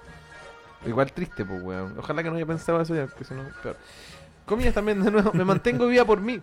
Igual 0.85 1.11
triste, 1.11 1.45
pues 1.45 1.61
weón. 1.61 1.95
Ojalá 1.97 2.23
que 2.23 2.29
no 2.29 2.37
haya 2.37 2.45
pensado 2.45 2.81
eso 2.81 2.95
ya, 2.95 3.05
porque 3.07 3.23
si 3.25 3.33
no, 3.33 3.43
peor. 3.61 3.75
Comillas 4.45 4.73
también 4.73 5.03
de 5.03 5.11
nuevo, 5.11 5.31
me 5.33 5.45
mantengo 5.45 5.87
viva 5.87 6.03
por 6.05 6.19
mí. 6.19 6.41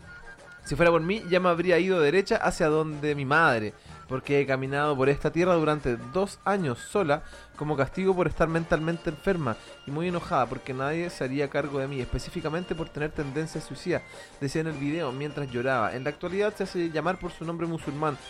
Si 0.68 0.76
fuera 0.76 0.90
por 0.90 1.00
mí, 1.00 1.24
ya 1.30 1.40
me 1.40 1.48
habría 1.48 1.78
ido 1.78 1.98
derecha 1.98 2.36
hacia 2.36 2.66
donde 2.68 3.14
mi 3.14 3.24
madre, 3.24 3.72
porque 4.06 4.38
he 4.38 4.44
caminado 4.46 4.94
por 4.94 5.08
esta 5.08 5.32
tierra 5.32 5.54
durante 5.54 5.96
dos 5.96 6.40
años 6.44 6.78
sola, 6.78 7.22
como 7.56 7.74
castigo 7.74 8.14
por 8.14 8.26
estar 8.26 8.48
mentalmente 8.48 9.08
enferma 9.08 9.56
y 9.86 9.90
muy 9.90 10.08
enojada 10.08 10.44
porque 10.44 10.74
nadie 10.74 11.08
se 11.08 11.24
haría 11.24 11.48
cargo 11.48 11.78
de 11.78 11.88
mí, 11.88 12.02
específicamente 12.02 12.74
por 12.74 12.90
tener 12.90 13.12
tendencias 13.12 13.64
suicidas, 13.64 14.02
decía 14.42 14.60
en 14.60 14.66
el 14.66 14.74
video 14.74 15.10
mientras 15.10 15.50
lloraba. 15.50 15.96
En 15.96 16.04
la 16.04 16.10
actualidad 16.10 16.54
se 16.54 16.64
hace 16.64 16.90
llamar 16.90 17.18
por 17.18 17.32
su 17.32 17.46
nombre 17.46 17.66
musulmán. 17.66 18.18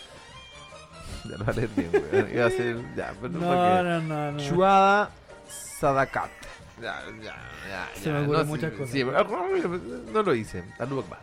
Ya 1.29 1.35
lo 1.37 1.51
leer 1.51 1.69
bien. 1.75 1.91
Iba 2.33 2.45
a 2.45 2.49
ser. 2.49 2.95
Ya, 2.95 3.13
pero 3.19 3.33
No, 3.33 3.83
no, 3.83 3.99
no, 3.99 4.31
no. 4.31 4.39
Chuada 4.39 5.09
Sadakat. 5.49 6.29
Ya, 6.81 7.03
ya, 7.21 7.35
ya, 7.67 7.89
Se 7.95 8.05
ya, 8.05 8.13
me 8.13 8.21
ocurren 8.21 8.41
no, 8.43 8.45
muchas 8.47 8.71
sí, 8.71 8.77
cosas. 8.77 8.93
sí, 8.93 9.03
no 10.13 10.23
lo 10.23 10.33
hice. 10.33 10.63
Alú 10.79 11.01
Akbar. 11.01 11.19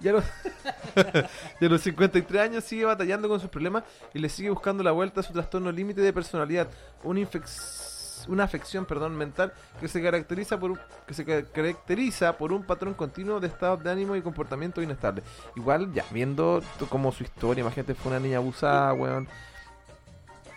Y 1.60 1.66
a 1.66 1.68
los 1.68 1.80
53 1.82 2.42
años 2.42 2.64
sigue 2.64 2.84
batallando 2.84 3.28
con 3.28 3.38
sus 3.40 3.50
problemas 3.50 3.84
y 4.14 4.18
le 4.18 4.28
sigue 4.28 4.50
buscando 4.50 4.82
la 4.82 4.92
vuelta 4.92 5.20
a 5.20 5.22
su 5.22 5.32
trastorno 5.32 5.70
límite 5.70 6.00
de 6.00 6.12
personalidad, 6.12 6.68
una, 7.04 7.20
infec- 7.20 8.26
una 8.28 8.44
afección 8.44 8.84
perdón, 8.86 9.16
mental 9.16 9.52
que 9.78 9.88
se 9.88 10.02
caracteriza 10.02 10.58
por 10.58 10.72
un, 10.72 10.80
que 11.06 11.14
se 11.14 11.24
ca- 11.24 11.44
caracteriza 11.44 12.36
por 12.38 12.52
un 12.52 12.62
patrón 12.64 12.94
continuo 12.94 13.40
de 13.40 13.46
estados 13.48 13.82
de 13.84 13.90
ánimo 13.90 14.16
y 14.16 14.22
comportamiento 14.22 14.82
inestable. 14.82 15.22
Igual, 15.56 15.92
ya, 15.92 16.04
viendo 16.10 16.62
como 16.88 17.12
su 17.12 17.22
historia, 17.22 17.60
imagínate, 17.62 17.94
fue 17.94 18.10
una 18.12 18.20
niña 18.20 18.38
abusada, 18.38 18.92
weón. 18.94 19.28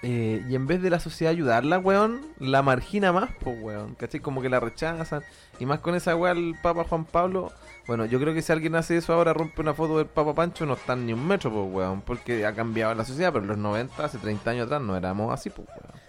Eh, 0.05 0.43
y 0.49 0.55
en 0.55 0.67
vez 0.67 0.81
de 0.81 0.89
la 0.89 0.99
sociedad 0.99 1.31
ayudarla, 1.31 1.79
weón, 1.79 2.21
la 2.37 2.61
margina 2.61 3.13
más, 3.13 3.29
pues, 3.39 3.55
weón. 3.61 3.95
¿Cachai? 3.95 4.19
Como 4.19 4.41
que 4.41 4.49
la 4.49 4.59
rechazan. 4.59 5.23
Y 5.59 5.65
más 5.65 5.79
con 5.79 5.95
esa 5.95 6.15
weá, 6.15 6.33
el 6.33 6.55
Papa 6.61 6.83
Juan 6.83 7.05
Pablo. 7.05 7.53
Bueno, 7.85 8.05
yo 8.05 8.19
creo 8.19 8.33
que 8.33 8.41
si 8.41 8.51
alguien 8.51 8.75
hace 8.75 8.97
eso 8.97 9.13
ahora, 9.13 9.33
rompe 9.33 9.61
una 9.61 9.73
foto 9.73 9.97
del 9.97 10.07
Papa 10.07 10.33
Pancho, 10.33 10.65
no 10.65 10.73
están 10.73 11.05
ni 11.05 11.11
un 11.11 11.27
metro, 11.27 11.51
pues, 11.51 11.65
weón. 11.73 12.01
Porque 12.01 12.45
ha 12.45 12.53
cambiado 12.53 12.95
la 12.95 13.03
sociedad, 13.03 13.33
pero 13.33 13.43
en 13.43 13.49
los 13.49 13.57
90, 13.57 14.05
hace 14.05 14.17
30 14.17 14.51
años 14.51 14.65
atrás, 14.65 14.81
no 14.81 14.95
éramos 14.95 15.33
así, 15.33 15.49
pues, 15.49 15.67
weón. 15.67 16.03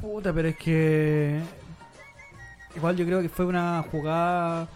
Puta, 0.00 0.32
pero 0.32 0.48
es 0.48 0.56
que. 0.56 1.40
Igual 2.76 2.96
yo 2.96 3.04
creo 3.04 3.20
que 3.20 3.28
fue 3.28 3.46
una 3.46 3.84
jugada. 3.90 4.68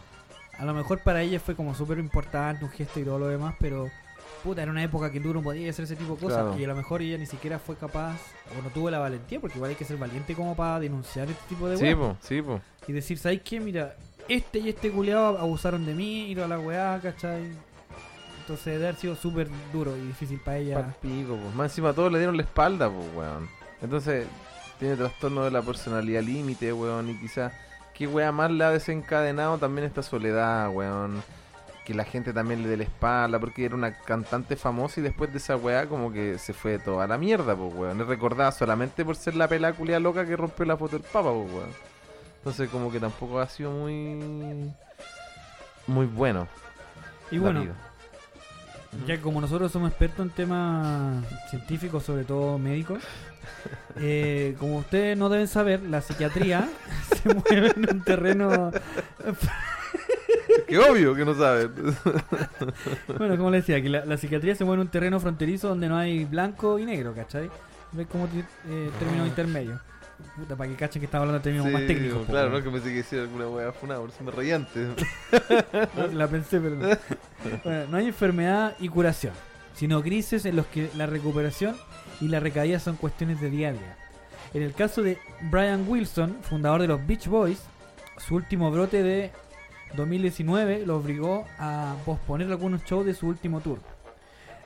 A 0.59 0.65
lo 0.65 0.75
mejor 0.75 1.01
para 1.01 1.23
ella 1.23 1.39
fue 1.39 1.55
como 1.55 1.75
súper 1.75 1.99
importante, 1.99 2.65
un 2.65 2.71
gesto 2.71 2.99
y 2.99 3.05
todo 3.05 3.19
lo 3.19 3.29
demás, 3.29 3.55
pero. 3.61 3.89
Puta, 4.43 4.61
era 4.61 4.73
una 4.73 4.83
época 4.83 5.13
que 5.13 5.21
tú 5.21 5.33
no 5.33 5.41
podías 5.41 5.71
hacer 5.71 5.85
ese 5.85 5.95
tipo 5.95 6.15
de 6.17 6.21
cosas. 6.21 6.43
Claro. 6.43 6.59
Y 6.59 6.65
a 6.65 6.67
lo 6.67 6.75
mejor 6.75 7.01
ella 7.01 7.17
ni 7.17 7.27
siquiera 7.27 7.61
fue 7.61 7.77
capaz, 7.77 8.19
o 8.59 8.61
no 8.61 8.71
tuvo 8.71 8.91
la 8.91 8.99
valentía, 8.99 9.39
porque 9.39 9.59
igual 9.59 9.71
hay 9.71 9.77
que 9.77 9.85
ser 9.85 9.97
valiente 9.99 10.35
como 10.35 10.57
para 10.57 10.81
denunciar 10.81 11.31
este 11.31 11.49
tipo 11.49 11.69
de 11.69 11.77
Sí, 11.77 11.95
pues, 11.95 12.17
sí, 12.21 12.43
pues. 12.43 12.61
Y 12.89 12.93
decir, 12.93 13.19
¿sabes 13.19 13.41
qué? 13.43 13.61
Mira, 13.61 13.95
este 14.29 14.59
y 14.61 14.69
este 14.69 14.91
culiado 14.91 15.39
abusaron 15.39 15.85
de 15.87 15.95
mí, 15.95 16.31
ir 16.31 16.41
a 16.41 16.49
la 16.49 16.59
weá, 16.59 17.01
¿cachai? 17.03 17.53
Entonces 18.41 18.67
debe 18.67 18.89
haber 18.89 18.97
sido 19.01 19.15
súper 19.15 19.49
duro 19.73 19.97
y 19.97 20.01
difícil 20.01 20.41
para 20.41 20.59
ella. 20.59 20.81
Pal 20.81 20.95
pico, 21.01 21.37
pues. 21.37 21.55
Más 21.55 21.71
encima 21.71 21.93
todos 21.93 22.11
le 22.11 22.19
dieron 22.19 22.37
la 22.37 22.43
espalda, 22.43 22.91
pues, 22.91 23.07
weón. 23.15 23.49
Entonces, 23.81 24.27
tiene 24.79 24.97
trastorno 24.97 25.45
de 25.45 25.53
la 25.53 25.63
personalidad 25.63 26.23
límite, 26.23 26.73
weón. 26.73 27.11
Y 27.11 27.19
quizás, 27.19 27.53
¿qué 27.95 28.07
weá 28.07 28.33
más 28.33 28.51
le 28.51 28.65
ha 28.65 28.71
desencadenado 28.71 29.59
también 29.59 29.87
esta 29.87 30.03
soledad, 30.03 30.71
weón? 30.71 31.23
Que 31.85 31.95
la 31.95 32.05
gente 32.05 32.33
también 32.33 32.63
le 32.63 32.69
dé 32.69 32.77
la 32.77 32.85
espalda, 32.85 33.39
porque 33.39 33.65
era 33.65 33.77
una 33.77 33.95
cantante 33.95 34.57
famosa 34.57 34.99
y 35.01 35.05
después 35.05 35.31
de 35.31 35.39
esa 35.39 35.57
weá, 35.57 35.89
como 35.89 36.13
que 36.13 36.39
se 36.39 36.53
fue 36.53 36.79
toda 36.81 37.07
la 37.07 37.19
mierda, 37.19 37.55
pues, 37.55 37.73
weón. 37.75 38.01
Es 38.01 38.07
recordada 38.09 38.51
solamente 38.51 39.05
por 39.05 39.15
ser 39.15 39.37
la 39.37 39.47
película 39.47 40.01
loca 40.01 40.27
que 40.27 40.37
rompió 40.37 40.65
la 40.65 40.77
foto 40.77 40.99
del 40.99 41.07
Papa, 41.07 41.33
pues, 41.33 41.53
weón. 41.53 41.92
Entonces, 42.43 42.69
como 42.71 42.91
que 42.91 42.99
tampoco 42.99 43.39
ha 43.39 43.49
sido 43.49 43.71
muy. 43.71 44.73
Muy 45.87 46.07
bueno. 46.07 46.49
y 47.31 47.39
bueno, 47.39 47.63
vida. 47.63 47.75
Ya 49.07 49.17
que 49.17 49.23
como 49.23 49.41
nosotros 49.41 49.71
somos 49.71 49.91
expertos 49.91 50.27
en 50.27 50.31
temas 50.31 51.25
científicos, 51.51 52.03
sobre 52.03 52.25
todo 52.25 52.59
médicos, 52.59 53.01
eh, 53.97 54.57
como 54.59 54.79
ustedes 54.79 55.17
no 55.17 55.29
deben 55.29 55.47
saber, 55.47 55.83
la 55.83 56.01
psiquiatría 56.01 56.69
se 57.23 57.33
mueve 57.33 57.73
en 57.77 57.89
un 57.89 58.03
terreno, 58.03 58.73
Que 60.67 60.79
obvio 60.79 61.15
que 61.15 61.25
no 61.25 61.35
saben. 61.37 61.71
bueno, 63.19 63.37
como 63.37 63.51
les 63.53 63.65
decía, 63.65 63.81
que 63.81 63.89
la, 63.89 64.05
la 64.05 64.17
psiquiatría 64.17 64.57
se 64.57 64.65
mueve 64.65 64.83
en 64.83 64.87
un 64.89 64.91
terreno 64.91 65.21
fronterizo 65.21 65.69
donde 65.69 65.89
no 65.89 65.97
hay 65.97 66.25
blanco 66.25 66.77
y 66.81 66.87
negro, 66.87 67.15
¿cachai? 67.15 67.49
¿Ves 67.93 68.09
cómo 68.11 68.27
tiene 68.27 68.49
eh, 68.69 68.91
término 68.99 69.27
intermedio? 69.27 69.81
Puta, 70.37 70.57
para 70.57 70.71
que 70.71 70.77
cachen 70.77 71.01
que 71.01 71.07
estaba 71.07 71.23
hablando 71.25 71.39
de 71.39 71.45
términos 71.45 71.71
más 71.73 71.83
Sí, 71.83 71.89
técnicos. 71.89 72.19
po, 72.27 72.33
Claro, 72.33 72.51
no 72.51 72.63
que 72.63 72.71
pensé 72.71 72.89
que 72.89 72.95
decía 72.97 73.21
alguna 73.23 73.49
weá 73.49 73.73
funada, 73.73 74.01
por 74.01 74.11
eso 74.11 74.25
me 74.25 74.31
reí 74.31 74.51
antes. 74.53 74.89
No, 75.97 76.07
la 76.09 76.27
pensé, 76.29 76.61
pero 76.61 76.77
no. 76.77 76.89
Bueno, 77.65 77.87
no 77.91 77.97
hay 77.97 78.07
enfermedad 78.07 78.75
y 78.79 78.89
curación, 78.89 79.33
sino 79.75 80.03
crisis 80.03 80.45
en 80.47 80.57
los 80.57 80.67
que 80.67 80.91
la 80.97 81.07
recuperación 81.07 81.77
y 82.21 82.29
la 82.29 82.41
recaída 82.41 82.79
son 82.79 82.97
cuestiones 82.97 83.41
de 83.41 83.51
día 83.51 83.69
a 83.69 83.73
día. 83.73 83.97
En 84.55 84.63
el 84.63 84.73
caso 84.75 85.03
de 85.03 85.19
Brian 85.51 85.85
Wilson, 85.89 86.37
fundador 86.43 86.81
de 86.83 86.89
los 86.89 87.07
Beach 87.07 87.27
Boys, 87.27 87.63
su 88.19 88.35
último 88.37 88.71
brote 88.71 89.03
de 89.03 89.31
2019 89.97 90.87
lo 90.87 90.97
obligó 90.97 91.47
a 91.59 91.97
posponer 92.05 92.49
algunos 92.51 92.83
shows 92.85 93.05
de 93.07 93.15
su 93.15 93.27
último 93.29 93.61
tour. 93.61 93.79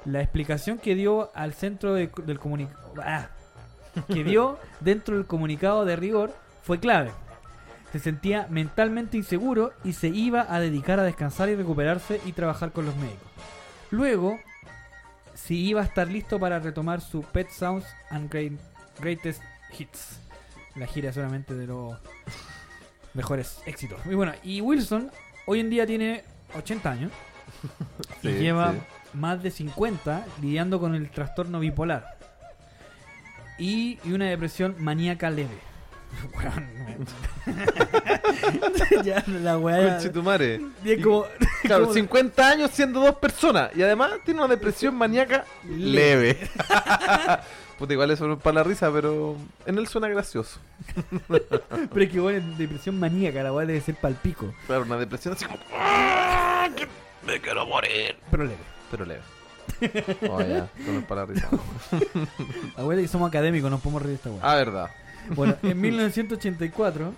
La 0.04 0.20
explicación 0.22 0.78
que 0.78 0.94
dio 0.94 1.30
al 1.34 1.52
centro 1.54 1.94
de- 1.94 2.10
del 2.24 2.38
comunicado 2.38 2.78
que 4.12 4.24
dio 4.24 4.58
dentro 4.80 5.16
del 5.16 5.26
comunicado 5.26 5.84
de 5.84 5.96
rigor 5.96 6.34
fue 6.62 6.78
clave. 6.80 7.10
Se 7.92 7.98
sentía 8.00 8.46
mentalmente 8.50 9.16
inseguro 9.16 9.72
y 9.84 9.92
se 9.94 10.08
iba 10.08 10.46
a 10.48 10.60
dedicar 10.60 10.98
a 11.00 11.04
descansar 11.04 11.48
y 11.48 11.54
recuperarse 11.56 12.20
y 12.26 12.32
trabajar 12.32 12.72
con 12.72 12.84
los 12.86 12.96
médicos. 12.96 13.28
Luego, 13.90 14.38
si 15.34 15.64
iba 15.66 15.80
a 15.80 15.84
estar 15.84 16.08
listo 16.08 16.38
para 16.38 16.58
retomar 16.58 17.00
su 17.00 17.22
Pet 17.22 17.48
Sounds 17.50 17.86
and 18.10 18.30
Great- 18.30 18.58
Greatest 19.00 19.42
Hits. 19.78 20.18
La 20.74 20.86
gira 20.86 21.12
solamente 21.12 21.54
de 21.54 21.66
los 21.66 21.96
mejores 23.14 23.60
éxitos. 23.66 23.98
Y 24.06 24.14
bueno, 24.14 24.32
y 24.42 24.60
Wilson 24.60 25.10
hoy 25.46 25.60
en 25.60 25.70
día 25.70 25.86
tiene 25.86 26.22
80 26.54 26.90
años 26.90 27.12
y 28.22 28.28
Sí, 28.28 28.34
lleva 28.34 28.72
sí. 28.72 28.78
más 29.14 29.42
de 29.42 29.50
50 29.50 30.26
lidiando 30.42 30.78
con 30.80 30.94
el 30.94 31.10
trastorno 31.10 31.60
bipolar 31.60 32.15
y, 33.58 33.98
y 34.04 34.12
una 34.12 34.26
depresión 34.26 34.74
maníaca 34.78 35.30
leve. 35.30 35.58
Ya 39.04 39.22
la 39.26 39.58
weá. 39.58 39.98
Y 40.84 40.90
es 40.92 41.02
como- 41.04 41.26
Claro, 41.62 41.82
como- 41.84 41.94
50 41.94 42.48
años 42.48 42.70
siendo 42.72 43.00
dos 43.00 43.16
personas. 43.16 43.70
Y 43.76 43.82
además 43.82 44.12
tiene 44.24 44.40
una 44.40 44.48
depresión 44.54 44.94
maníaca 44.96 45.44
leve. 45.68 46.38
Puta, 47.78 47.92
igual 47.92 48.10
eso 48.10 48.26
no 48.26 48.34
es 48.34 48.40
para 48.40 48.54
la 48.56 48.62
risa, 48.64 48.90
pero 48.90 49.36
en 49.66 49.78
él 49.78 49.86
suena 49.86 50.08
gracioso. 50.08 50.58
Pero 51.28 52.00
es 52.02 52.10
que 52.10 52.20
bueno, 52.20 52.54
depresión 52.56 52.98
maníaca, 52.98 53.42
la 53.42 53.52
weá 53.52 53.66
debe 53.66 53.80
ser 53.80 53.96
palpico. 53.96 54.54
Claro, 54.66 54.82
una 54.84 54.96
depresión 54.96 55.34
así 55.34 55.44
como. 55.44 55.58
"Ah, 55.74 56.68
que 56.74 56.86
Me 57.26 57.40
quiero 57.40 57.66
morir. 57.66 58.16
Pero 58.30 58.44
leve. 58.44 58.56
Pero 58.90 59.04
leve. 59.04 59.20
Oh, 60.30 60.40
ya, 60.40 60.68
no 60.86 61.00
para 61.06 61.22
la 61.22 61.26
risa. 61.26 61.48
La 62.76 62.84
weá 62.84 62.96
de 62.96 63.02
que 63.02 63.08
somos 63.12 63.28
académicos, 63.28 63.70
nos 63.70 63.80
podemos 63.80 64.02
reír 64.02 64.10
de 64.10 64.16
esta 64.16 64.30
weá. 64.30 64.40
Ah, 64.42 64.54
verdad. 64.56 64.90
Bueno, 65.34 65.56
en 65.62 65.80
1984 65.80 67.12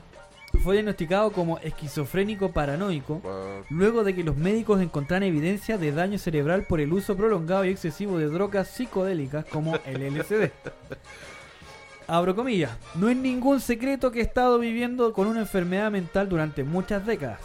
fue 0.63 0.75
diagnosticado 0.75 1.31
como 1.31 1.59
esquizofrénico 1.59 2.51
paranoico 2.53 3.21
luego 3.69 4.03
de 4.03 4.15
que 4.15 4.25
los 4.25 4.37
médicos 4.37 4.81
encontraran 4.81 5.25
evidencia 5.25 5.77
de 5.77 5.93
daño 5.93 6.19
cerebral 6.19 6.65
por 6.67 6.81
el 6.81 6.93
uso 6.93 7.17
prolongado 7.17 7.65
y 7.67 7.69
excesivo 7.69 8.19
de 8.19 8.29
drogas 8.29 8.69
psicodélicas 8.69 9.45
como 9.45 9.77
el 9.85 10.03
LSD. 10.15 10.51
Abro 12.07 12.35
comillas, 12.35 12.71
no 12.95 13.11
es 13.11 13.17
ningún 13.19 13.61
secreto 13.61 14.11
que 14.11 14.21
he 14.21 14.23
estado 14.23 14.59
viviendo 14.59 15.13
con 15.13 15.27
una 15.27 15.41
enfermedad 15.41 15.91
mental 15.91 16.27
durante 16.31 16.65
muchas 16.65 17.05
décadas. 17.05 17.41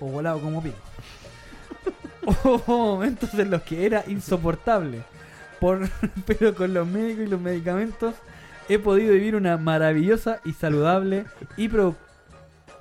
O 0.00 0.06
volado 0.06 0.40
como 0.40 0.62
pico. 0.62 0.78
Hubo 2.26 2.62
momentos 2.66 3.34
en 3.34 3.50
los 3.50 3.62
que 3.62 3.86
era 3.86 4.04
insoportable. 4.06 5.02
Por, 5.60 5.88
pero 6.26 6.54
con 6.54 6.74
los 6.74 6.86
médicos 6.86 7.26
y 7.26 7.30
los 7.30 7.40
medicamentos 7.40 8.14
he 8.68 8.78
podido 8.78 9.12
vivir 9.12 9.36
una 9.36 9.56
maravillosa 9.56 10.40
y 10.44 10.52
saludable 10.52 11.26
y 11.56 11.70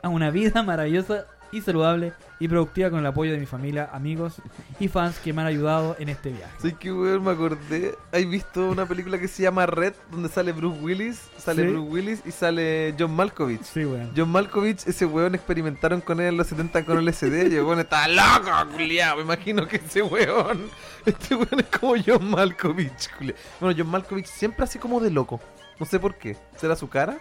a 0.01 0.09
una 0.09 0.31
vida 0.31 0.63
maravillosa 0.63 1.25
y 1.53 1.61
saludable 1.61 2.11
y 2.39 2.47
productiva 2.47 2.89
con 2.89 2.99
el 2.99 3.05
apoyo 3.05 3.31
de 3.31 3.37
mi 3.37 3.45
familia, 3.45 3.89
amigos 3.93 4.41
y 4.79 4.87
fans 4.89 5.17
que 5.19 5.31
me 5.31 5.41
han 5.43 5.47
ayudado 5.47 5.95
en 5.99 6.09
este 6.09 6.31
viaje. 6.31 6.51
Sí, 6.61 6.73
que 6.73 6.91
weón, 6.91 7.23
me 7.23 7.31
acordé. 7.31 7.95
¿Has 8.11 8.27
visto 8.27 8.67
una 8.69 8.85
película 8.85 9.17
que 9.19 9.27
se 9.29 9.43
llama 9.43 9.65
Red? 9.65 9.93
Donde 10.11 10.27
sale 10.29 10.51
Bruce 10.51 10.79
Willis. 10.81 11.21
Sale 11.37 11.63
Sí. 11.63 11.69
Bruce 11.69 11.89
Willis 11.89 12.21
y 12.25 12.31
sale 12.31 12.95
John 12.99 13.15
Malkovich. 13.15 13.61
Sí, 13.63 13.85
weón. 13.85 14.11
John 14.17 14.29
Malkovich, 14.29 14.85
ese 14.87 15.05
weón 15.05 15.35
experimentaron 15.35 16.01
con 16.01 16.19
él 16.19 16.27
en 16.29 16.37
los 16.37 16.47
70 16.47 16.83
con 16.85 17.05
LSD 17.05 17.51
y 17.51 17.55
el 17.55 17.63
weón 17.63 17.79
estaba 17.79 18.07
loco, 18.07 18.49
culiao. 18.73 19.15
Me 19.17 19.21
imagino 19.21 19.67
que 19.67 19.77
ese 19.77 20.01
weón, 20.01 20.69
este 21.05 21.35
weón 21.35 21.59
es 21.59 21.67
como 21.79 21.93
John 22.05 22.29
Malkovich, 22.31 23.09
culiao. 23.17 23.37
Bueno, 23.59 23.75
John 23.77 23.89
Malkovich 23.91 24.25
siempre 24.25 24.63
así 24.65 24.79
como 24.79 24.99
de 24.99 25.11
loco. 25.11 25.39
No 25.79 25.85
sé 25.85 25.99
por 25.99 26.15
qué. 26.15 26.35
¿Será 26.57 26.75
su 26.75 26.89
cara? 26.89 27.17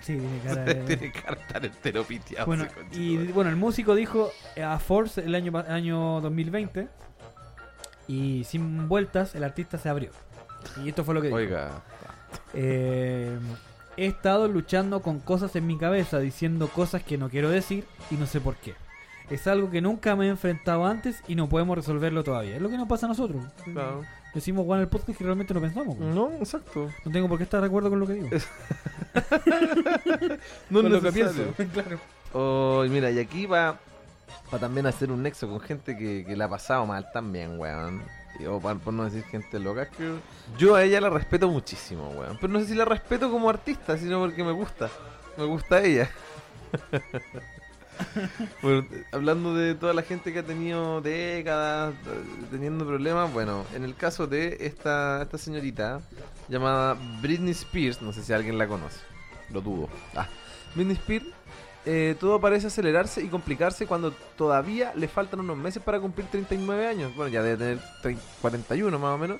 Sí, 0.00 0.16
tiene 0.16 0.40
cara 0.44 0.64
de... 0.64 0.74
Tiene 0.96 1.12
cara 1.12 2.04
piteado. 2.06 2.46
Bueno, 2.46 2.66
y 2.92 3.16
bueno, 3.28 3.50
el 3.50 3.56
músico 3.56 3.94
dijo 3.94 4.30
a 4.62 4.78
Force 4.78 5.20
el 5.20 5.34
año, 5.34 5.52
el 5.58 5.72
año 5.72 6.20
2020 6.20 6.88
y 8.08 8.44
sin 8.44 8.88
vueltas 8.88 9.34
el 9.34 9.44
artista 9.44 9.78
se 9.78 9.88
abrió. 9.88 10.10
Y 10.82 10.88
esto 10.88 11.04
fue 11.04 11.14
lo 11.14 11.20
que 11.20 11.28
dijo. 11.28 11.38
Oiga. 11.38 11.82
Eh, 12.54 13.38
he 13.96 14.06
estado 14.06 14.48
luchando 14.48 15.00
con 15.00 15.20
cosas 15.20 15.54
en 15.56 15.66
mi 15.66 15.78
cabeza, 15.78 16.18
diciendo 16.18 16.68
cosas 16.68 17.02
que 17.02 17.18
no 17.18 17.28
quiero 17.28 17.50
decir 17.50 17.84
y 18.10 18.16
no 18.16 18.26
sé 18.26 18.40
por 18.40 18.56
qué. 18.56 18.74
Es 19.30 19.46
algo 19.48 19.70
que 19.70 19.80
nunca 19.80 20.14
me 20.14 20.26
he 20.26 20.28
enfrentado 20.28 20.86
antes 20.86 21.22
y 21.26 21.34
no 21.34 21.48
podemos 21.48 21.76
resolverlo 21.76 22.22
todavía. 22.22 22.56
Es 22.56 22.62
lo 22.62 22.68
que 22.68 22.76
nos 22.76 22.88
pasa 22.88 23.06
a 23.06 23.08
nosotros. 23.08 23.42
Claro. 23.64 24.04
Decimos 24.32 24.64
bueno 24.66 24.82
en 24.82 24.84
el 24.84 24.88
podcast 24.88 25.18
que 25.18 25.24
realmente 25.24 25.52
no 25.52 25.60
pensamos. 25.60 25.98
No, 25.98 26.30
exacto. 26.34 26.90
No 27.04 27.10
tengo 27.10 27.28
por 27.28 27.38
qué 27.38 27.44
estar 27.44 27.60
de 27.60 27.66
acuerdo 27.66 27.90
con 27.90 27.98
lo 27.98 28.06
que 28.06 28.12
digo. 28.14 28.28
No 30.70 30.80
es 30.80 30.84
lo 30.90 31.00
que 31.00 31.12
pienso. 31.12 31.42
claro. 31.72 31.98
Oh, 32.32 32.84
mira, 32.88 33.10
y 33.10 33.18
aquí 33.18 33.46
va 33.46 33.78
para 34.50 34.60
también 34.60 34.86
hacer 34.86 35.10
un 35.10 35.22
nexo 35.22 35.48
con 35.48 35.60
gente 35.60 35.96
que, 35.96 36.24
que 36.26 36.36
la 36.36 36.46
ha 36.46 36.48
pasado 36.48 36.86
mal 36.86 37.10
también, 37.12 37.58
weón. 37.58 38.02
O 38.48 38.60
para, 38.60 38.78
por 38.78 38.92
no 38.92 39.04
decir 39.04 39.24
gente 39.24 39.58
loca, 39.58 39.86
que 39.86 40.12
yo 40.58 40.74
a 40.74 40.84
ella 40.84 41.00
la 41.00 41.08
respeto 41.08 41.48
muchísimo, 41.48 42.10
weón. 42.10 42.36
Pero 42.40 42.52
no 42.52 42.60
sé 42.60 42.66
si 42.66 42.74
la 42.74 42.84
respeto 42.84 43.30
como 43.30 43.48
artista, 43.48 43.96
sino 43.96 44.20
porque 44.20 44.44
me 44.44 44.52
gusta. 44.52 44.90
Me 45.36 45.44
gusta 45.44 45.82
ella. 45.82 46.10
hablando 49.12 49.54
de 49.54 49.74
toda 49.74 49.92
la 49.94 50.02
gente 50.02 50.32
que 50.32 50.40
ha 50.40 50.42
tenido 50.42 51.00
décadas 51.00 51.94
teniendo 52.50 52.86
problemas, 52.86 53.32
bueno, 53.32 53.64
en 53.74 53.84
el 53.84 53.94
caso 53.94 54.26
de 54.26 54.58
esta, 54.60 55.22
esta 55.22 55.38
señorita 55.38 56.00
llamada 56.48 56.96
Britney 57.20 57.52
Spears, 57.52 58.02
no 58.02 58.12
sé 58.12 58.22
si 58.22 58.32
alguien 58.32 58.58
la 58.58 58.66
conoce, 58.66 59.00
lo 59.50 59.60
dudo. 59.60 59.88
Ah, 60.14 60.28
Britney 60.74 60.96
Spears, 60.96 61.26
eh, 61.84 62.16
todo 62.18 62.40
parece 62.40 62.66
acelerarse 62.66 63.22
y 63.22 63.28
complicarse 63.28 63.86
cuando 63.86 64.10
todavía 64.36 64.92
le 64.96 65.06
faltan 65.06 65.40
unos 65.40 65.56
meses 65.56 65.82
para 65.82 66.00
cumplir 66.00 66.26
39 66.26 66.86
años. 66.86 67.14
Bueno, 67.14 67.32
ya 67.32 67.42
debe 67.42 67.56
tener 67.56 67.78
30 68.02 68.22
41 68.40 68.98
más 68.98 69.14
o 69.14 69.18
menos. 69.18 69.38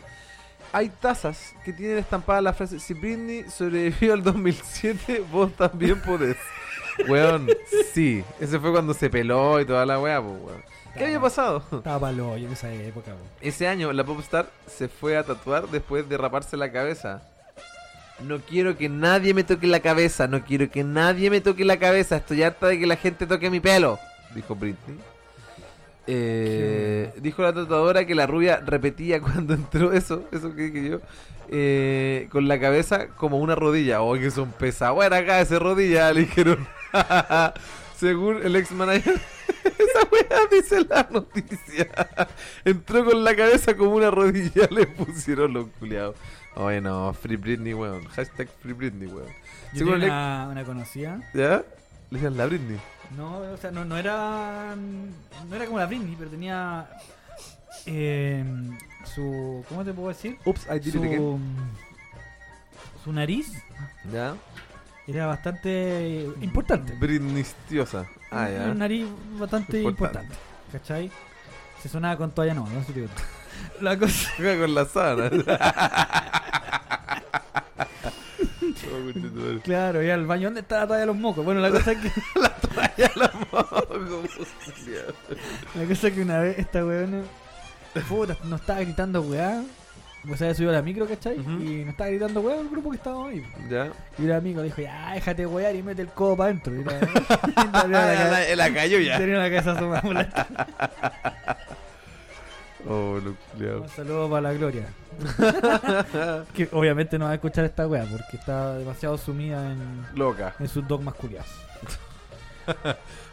Hay 0.73 0.91
tazas 0.91 1.55
que 1.65 1.73
tienen 1.73 1.99
estampada 1.99 2.41
la 2.41 2.53
frase: 2.53 2.79
Si 2.79 2.95
Britney 2.95 3.51
sobrevivió 3.51 4.13
al 4.13 4.23
2007, 4.23 5.25
vos 5.31 5.53
también 5.55 6.01
podés. 6.01 6.37
Weón, 7.09 7.49
sí, 7.93 8.25
ese 8.41 8.59
fue 8.59 8.73
cuando 8.73 8.95
se 8.95 9.11
peló 9.11 9.61
y 9.61 9.65
toda 9.65 9.85
la 9.87 9.99
weá, 9.99 10.21
pues, 10.21 10.35
weón. 10.43 10.63
¿Qué 10.97 11.05
había 11.05 11.21
pasado? 11.21 11.63
Estaba 11.73 12.01
palo 12.01 12.37
en 12.37 12.53
esa 12.53 12.73
época. 12.73 13.13
güey. 13.13 13.25
Ese 13.43 13.69
año 13.69 13.93
la 13.93 14.05
popstar 14.05 14.51
se 14.67 14.89
fue 14.89 15.17
a 15.17 15.25
tatuar 15.25 15.69
después 15.69 16.09
de 16.09 16.17
raparse 16.17 16.57
la 16.57 16.73
cabeza. 16.73 17.23
No 18.21 18.39
quiero 18.41 18.79
que 18.79 18.89
nadie 18.89 19.35
me 19.35 19.45
toque 19.45 19.67
la 19.67 19.81
cabeza, 19.81 20.27
no 20.27 20.43
quiero 20.43 20.71
que 20.71 20.83
nadie 20.85 21.29
me 21.29 21.43
toque 21.43 21.67
la 21.67 21.79
cabeza, 21.79 22.17
estoy 22.17 22.43
harta 22.43 22.69
de 22.69 22.79
que 22.79 22.87
la 22.87 22.97
gente 22.97 23.27
toque 23.27 23.51
mi 23.51 23.61
pelo, 23.61 23.99
dijo 24.35 24.55
Britney. 24.55 24.99
Eh, 26.07 27.13
dijo 27.17 27.43
la 27.43 27.53
tatuadora 27.53 28.07
que 28.07 28.15
la 28.15 28.27
rubia 28.27 28.63
repetía 28.65 29.21
cuando 29.23 29.53
entró 29.53 29.93
eso, 29.93 30.25
eso 30.33 30.55
que 30.55 30.71
dije 30.71 30.89
yo, 30.89 31.01
eh, 31.51 32.29
con 32.31 32.49
la 32.49 32.59
cabeza 32.59 33.09
como 33.09 33.39
una 33.39 33.55
rodilla. 33.55 34.01
Oh, 34.01 34.15
que 34.15 34.31
son 34.31 34.55
acá 35.13 35.41
ese 35.41 35.59
rodilla, 35.59 36.11
le 36.13 36.21
dijeron. 36.21 36.67
Según 37.99 38.45
el 38.45 38.55
ex 38.57 38.73
manager, 38.73 39.15
esa 39.65 40.09
weá 40.13 40.41
dice 40.51 40.85
la 40.85 41.09
noticia. 41.11 41.89
Entró 42.65 43.05
con 43.05 43.25
la 43.25 43.35
cabeza 43.35 43.75
como 43.77 43.93
una 43.95 44.11
rodilla, 44.11 44.67
le 44.71 44.87
pusieron 44.87 45.53
los 45.55 45.67
culiados. 45.79 46.15
Oye, 46.57 46.81
no, 46.81 47.13
Free 47.15 47.37
Britney, 47.37 47.73
weón. 47.75 48.05
Hashtag 48.09 48.49
Free 48.61 48.75
Britney, 48.75 49.09
weón. 49.09 49.29
Yo 49.73 49.79
Según 49.79 49.93
tenía 49.95 50.07
una, 50.09 50.49
una 50.51 50.65
conocida. 50.65 51.21
¿Ya? 51.35 51.65
Le 52.11 52.19
decían 52.19 52.37
la 52.37 52.47
Britney. 52.47 52.79
No, 53.17 53.39
o 53.39 53.57
sea, 53.57 53.71
no, 53.71 53.85
no 53.85 53.97
era. 53.97 54.75
No 55.49 55.57
era 55.57 55.67
como 55.67 55.79
la 55.79 55.87
Britney, 55.87 56.15
pero 56.19 56.31
tenía. 56.31 56.87
eh, 57.87 58.45
su. 59.15 59.65
¿Cómo 59.69 59.85
te 59.85 59.93
puedo 59.93 60.09
decir? 60.09 60.39
Ups, 60.45 60.67
I 60.67 60.79
did 60.79 60.95
it 60.95 60.97
again. 60.97 61.19
Su, 61.19 63.05
su 63.05 63.13
nariz 63.13 63.53
¿Ya? 64.13 64.35
Era 65.07 65.27
bastante 65.27 66.29
importante. 66.41 66.93
Britneystiosa. 66.95 68.07
Ah, 68.31 68.49
Una 68.49 68.67
ya. 68.67 68.75
nariz 68.75 69.07
bastante 69.39 69.81
Importante. 69.81 70.19
importante. 70.29 70.35
¿Cachai? 70.73 71.11
Se 71.83 71.89
sonaba 71.89 72.17
con 72.17 72.31
toalla 72.33 72.55
no, 72.55 72.67
no 72.69 72.83
sé 72.85 72.93
digo. 72.93 73.09
La 73.81 73.99
cosa. 73.99 74.31
Con 74.37 74.75
la 74.75 74.85
sábana. 74.85 75.31
conchetumare. 79.03 79.61
Claro, 79.63 80.03
ya 80.03 80.15
al 80.15 80.27
baño, 80.27 80.45
¿dónde 80.49 80.61
está 80.61 80.81
la 80.81 80.87
toalla 80.87 81.01
de 81.01 81.07
los 81.07 81.17
mocos? 81.17 81.45
Bueno, 81.45 81.61
la 81.61 81.71
cosa 81.71 81.93
es 81.93 81.99
que, 81.99 82.11
la 83.17 83.31
moco, 83.51 83.87
culiao. 83.89 84.23
la 85.75 85.85
cosa 85.87 86.09
es 86.09 86.15
que 86.15 86.23
una 86.23 86.41
vez 86.41 86.59
esta 86.59 86.85
weona, 86.85 87.23
puta, 88.09 88.37
nos 88.45 88.61
estaba 88.61 88.81
gritando 88.81 89.23
weá. 89.23 89.63
Pues 90.27 90.43
había 90.43 90.55
subido 90.55 90.71
a 90.73 90.75
la 90.75 90.83
micro, 90.83 91.07
¿cachai? 91.07 91.39
Ujú. 91.39 91.51
Y 91.63 91.81
nos 91.85 91.91
estaba 91.91 92.11
gritando 92.11 92.41
weá 92.41 92.61
el 92.61 92.69
grupo 92.69 92.91
que 92.91 92.97
estábamos 92.97 93.31
ahí. 93.31 93.45
Ya. 93.71 93.91
Y 94.19 94.23
un 94.25 94.33
amigo 94.33 94.63
dijo, 94.63 94.81
ya, 94.83 95.13
déjate 95.15 95.47
wear 95.47 95.75
y 95.77 95.83
mete 95.83 96.03
el 96.03 96.09
codo 96.09 96.37
para 96.37 96.51
adentro. 96.51 96.75
Y 96.75 96.83
la- 96.85 96.93
y 96.99 97.73
la 97.73 97.87
la, 97.87 98.15
cabeza- 98.15 98.57
la 98.57 98.75
cayó 98.75 98.99
ya. 98.99 99.19
tenía 99.19 99.39
la 99.39 99.45
cabeza 99.51 99.73
asomada 99.73 100.03
por 100.03 100.15
la- 100.15 101.57
Oh, 102.89 103.19
lo. 103.59 103.83
Un 103.83 103.89
saludo 103.89 104.31
para 104.31 104.43
la 104.43 104.53
Gloria. 104.53 104.85
que 106.55 106.69
obviamente 106.73 107.19
no 107.19 107.25
va 107.25 107.33
a 107.33 107.35
escuchar 107.35 107.65
esta 107.65 107.87
wea 107.89 108.05
porque 108.05 108.37
está 108.37 108.75
demasiado 108.75 109.19
sumida 109.19 109.73
en, 109.73 110.07
Loca. 110.15 110.55
en 110.61 110.69
sus 110.69 110.87
dogmas 110.87 111.15
culiados. 111.15 111.49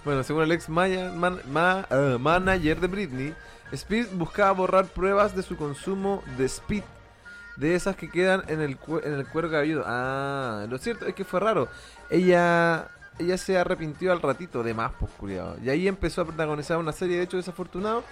Bueno, 0.06 0.24
según 0.24 0.44
el 0.44 0.52
ex 0.53 0.70
maya- 0.70 1.11
man- 1.11 1.40
ma- 1.52 1.86
eh, 1.90 2.18
manager 2.20 2.80
de 2.80 2.88
Britney, 2.88 3.34
Spears 3.74 4.16
buscaba 4.16 4.52
borrar 4.52 4.86
pruebas 4.86 5.36
de 5.36 5.44
su 5.44 5.58
consumo 5.58 6.24
de 6.38 6.45
speed. 6.45 6.84
De 7.58 7.76
esas 7.76 7.95
que 7.95 8.10
quedan 8.10 8.44
en 8.48 8.62
el, 8.62 8.78
en 9.04 9.14
el 9.14 9.28
cuero 9.28 9.52
cabelludo. 9.52 9.84
Ah, 9.86 10.66
lo 10.70 10.78
cierto 10.80 11.06
es 11.06 11.14
que 11.14 11.24
fue 11.24 11.40
raro. 11.40 11.68
Ella 12.10 12.90
ella 13.20 13.38
se 13.38 13.58
arrepintió 13.58 14.12
al 14.12 14.22
ratito 14.22 14.64
de 14.64 14.74
más, 14.74 14.91
pues. 15.00 15.12
Y 15.64 15.70
ahí 15.70 15.88
empezó 15.88 16.22
a 16.22 16.26
protagonizar 16.26 16.78
una 16.78 16.91
serie 16.91 17.18
de 17.18 17.24
hechos 17.24 17.40
desafortunados 17.40 18.04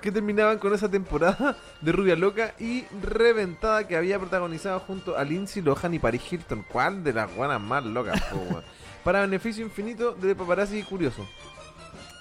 que 0.00 0.10
terminaban 0.10 0.58
con 0.58 0.74
esa 0.74 0.90
temporada 0.90 1.56
de 1.80 1.92
Rubia 1.92 2.16
Loca 2.16 2.54
y 2.58 2.84
Reventada 3.02 3.86
que 3.86 3.96
había 3.96 4.18
protagonizado 4.18 4.80
junto 4.80 5.16
a 5.16 5.24
Lindsay 5.24 5.62
Lohan 5.62 5.94
y 5.94 5.98
Paris 5.98 6.22
Hilton. 6.30 6.64
¿Cuál 6.70 7.04
de 7.04 7.12
las 7.12 7.32
guanas 7.34 7.60
más 7.60 7.84
locas, 7.84 8.20
po? 8.24 8.62
Para 9.04 9.20
beneficio 9.20 9.64
infinito 9.64 10.12
de 10.12 10.34
paparazzi 10.34 10.78
y 10.78 10.82
curioso. 10.82 11.26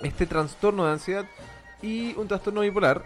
Este 0.03 0.26
trastorno 0.26 0.85
de 0.85 0.91
ansiedad 0.93 1.26
y 1.82 2.14
un 2.16 2.28
trastorno 2.28 2.62
bipolar, 2.62 3.03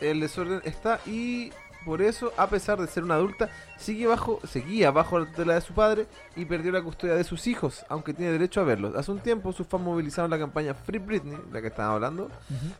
el 0.00 0.20
desorden 0.20 0.60
está 0.64 1.00
y 1.06 1.52
por 1.84 2.02
eso, 2.02 2.32
a 2.36 2.48
pesar 2.48 2.78
de 2.78 2.86
ser 2.86 3.04
una 3.04 3.14
adulta, 3.14 3.48
sigue 3.78 4.06
bajo, 4.06 4.40
seguía 4.46 4.90
bajo 4.90 5.18
la 5.18 5.26
tutela 5.26 5.54
de 5.54 5.60
su 5.60 5.72
padre 5.72 6.06
y 6.36 6.44
perdió 6.44 6.72
la 6.72 6.82
custodia 6.82 7.14
de 7.14 7.24
sus 7.24 7.46
hijos, 7.46 7.84
aunque 7.88 8.12
tiene 8.12 8.32
derecho 8.32 8.60
a 8.60 8.64
verlos. 8.64 8.94
Hace 8.94 9.10
un 9.10 9.20
tiempo 9.20 9.52
sus 9.52 9.66
fans 9.66 9.84
movilizaron 9.84 10.30
la 10.30 10.38
campaña 10.38 10.74
Free 10.74 10.98
Britney, 10.98 11.38
la 11.52 11.60
que 11.60 11.68
estaba 11.68 11.94
hablando, 11.94 12.30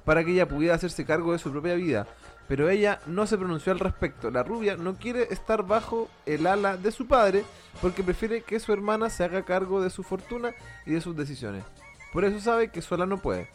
para 0.04 0.24
que 0.24 0.32
ella 0.32 0.46
pudiera 0.46 0.74
hacerse 0.74 1.06
cargo 1.06 1.32
de 1.32 1.38
su 1.38 1.50
propia 1.50 1.74
vida. 1.74 2.06
Pero 2.48 2.68
ella 2.68 3.00
no 3.06 3.26
se 3.26 3.38
pronunció 3.38 3.72
al 3.72 3.78
respecto. 3.78 4.30
La 4.30 4.42
rubia 4.42 4.76
no 4.76 4.96
quiere 4.96 5.28
estar 5.30 5.62
bajo 5.62 6.08
el 6.26 6.46
ala 6.46 6.76
de 6.76 6.92
su 6.92 7.06
padre 7.06 7.44
porque 7.80 8.02
prefiere 8.02 8.42
que 8.42 8.60
su 8.60 8.72
hermana 8.72 9.10
se 9.10 9.24
haga 9.24 9.42
cargo 9.42 9.80
de 9.80 9.90
su 9.90 10.02
fortuna 10.02 10.52
y 10.84 10.92
de 10.92 11.00
sus 11.00 11.16
decisiones. 11.16 11.64
Por 12.12 12.24
eso 12.24 12.40
sabe 12.40 12.68
que 12.68 12.82
sola 12.82 13.06
no 13.06 13.18
puede. 13.18 13.48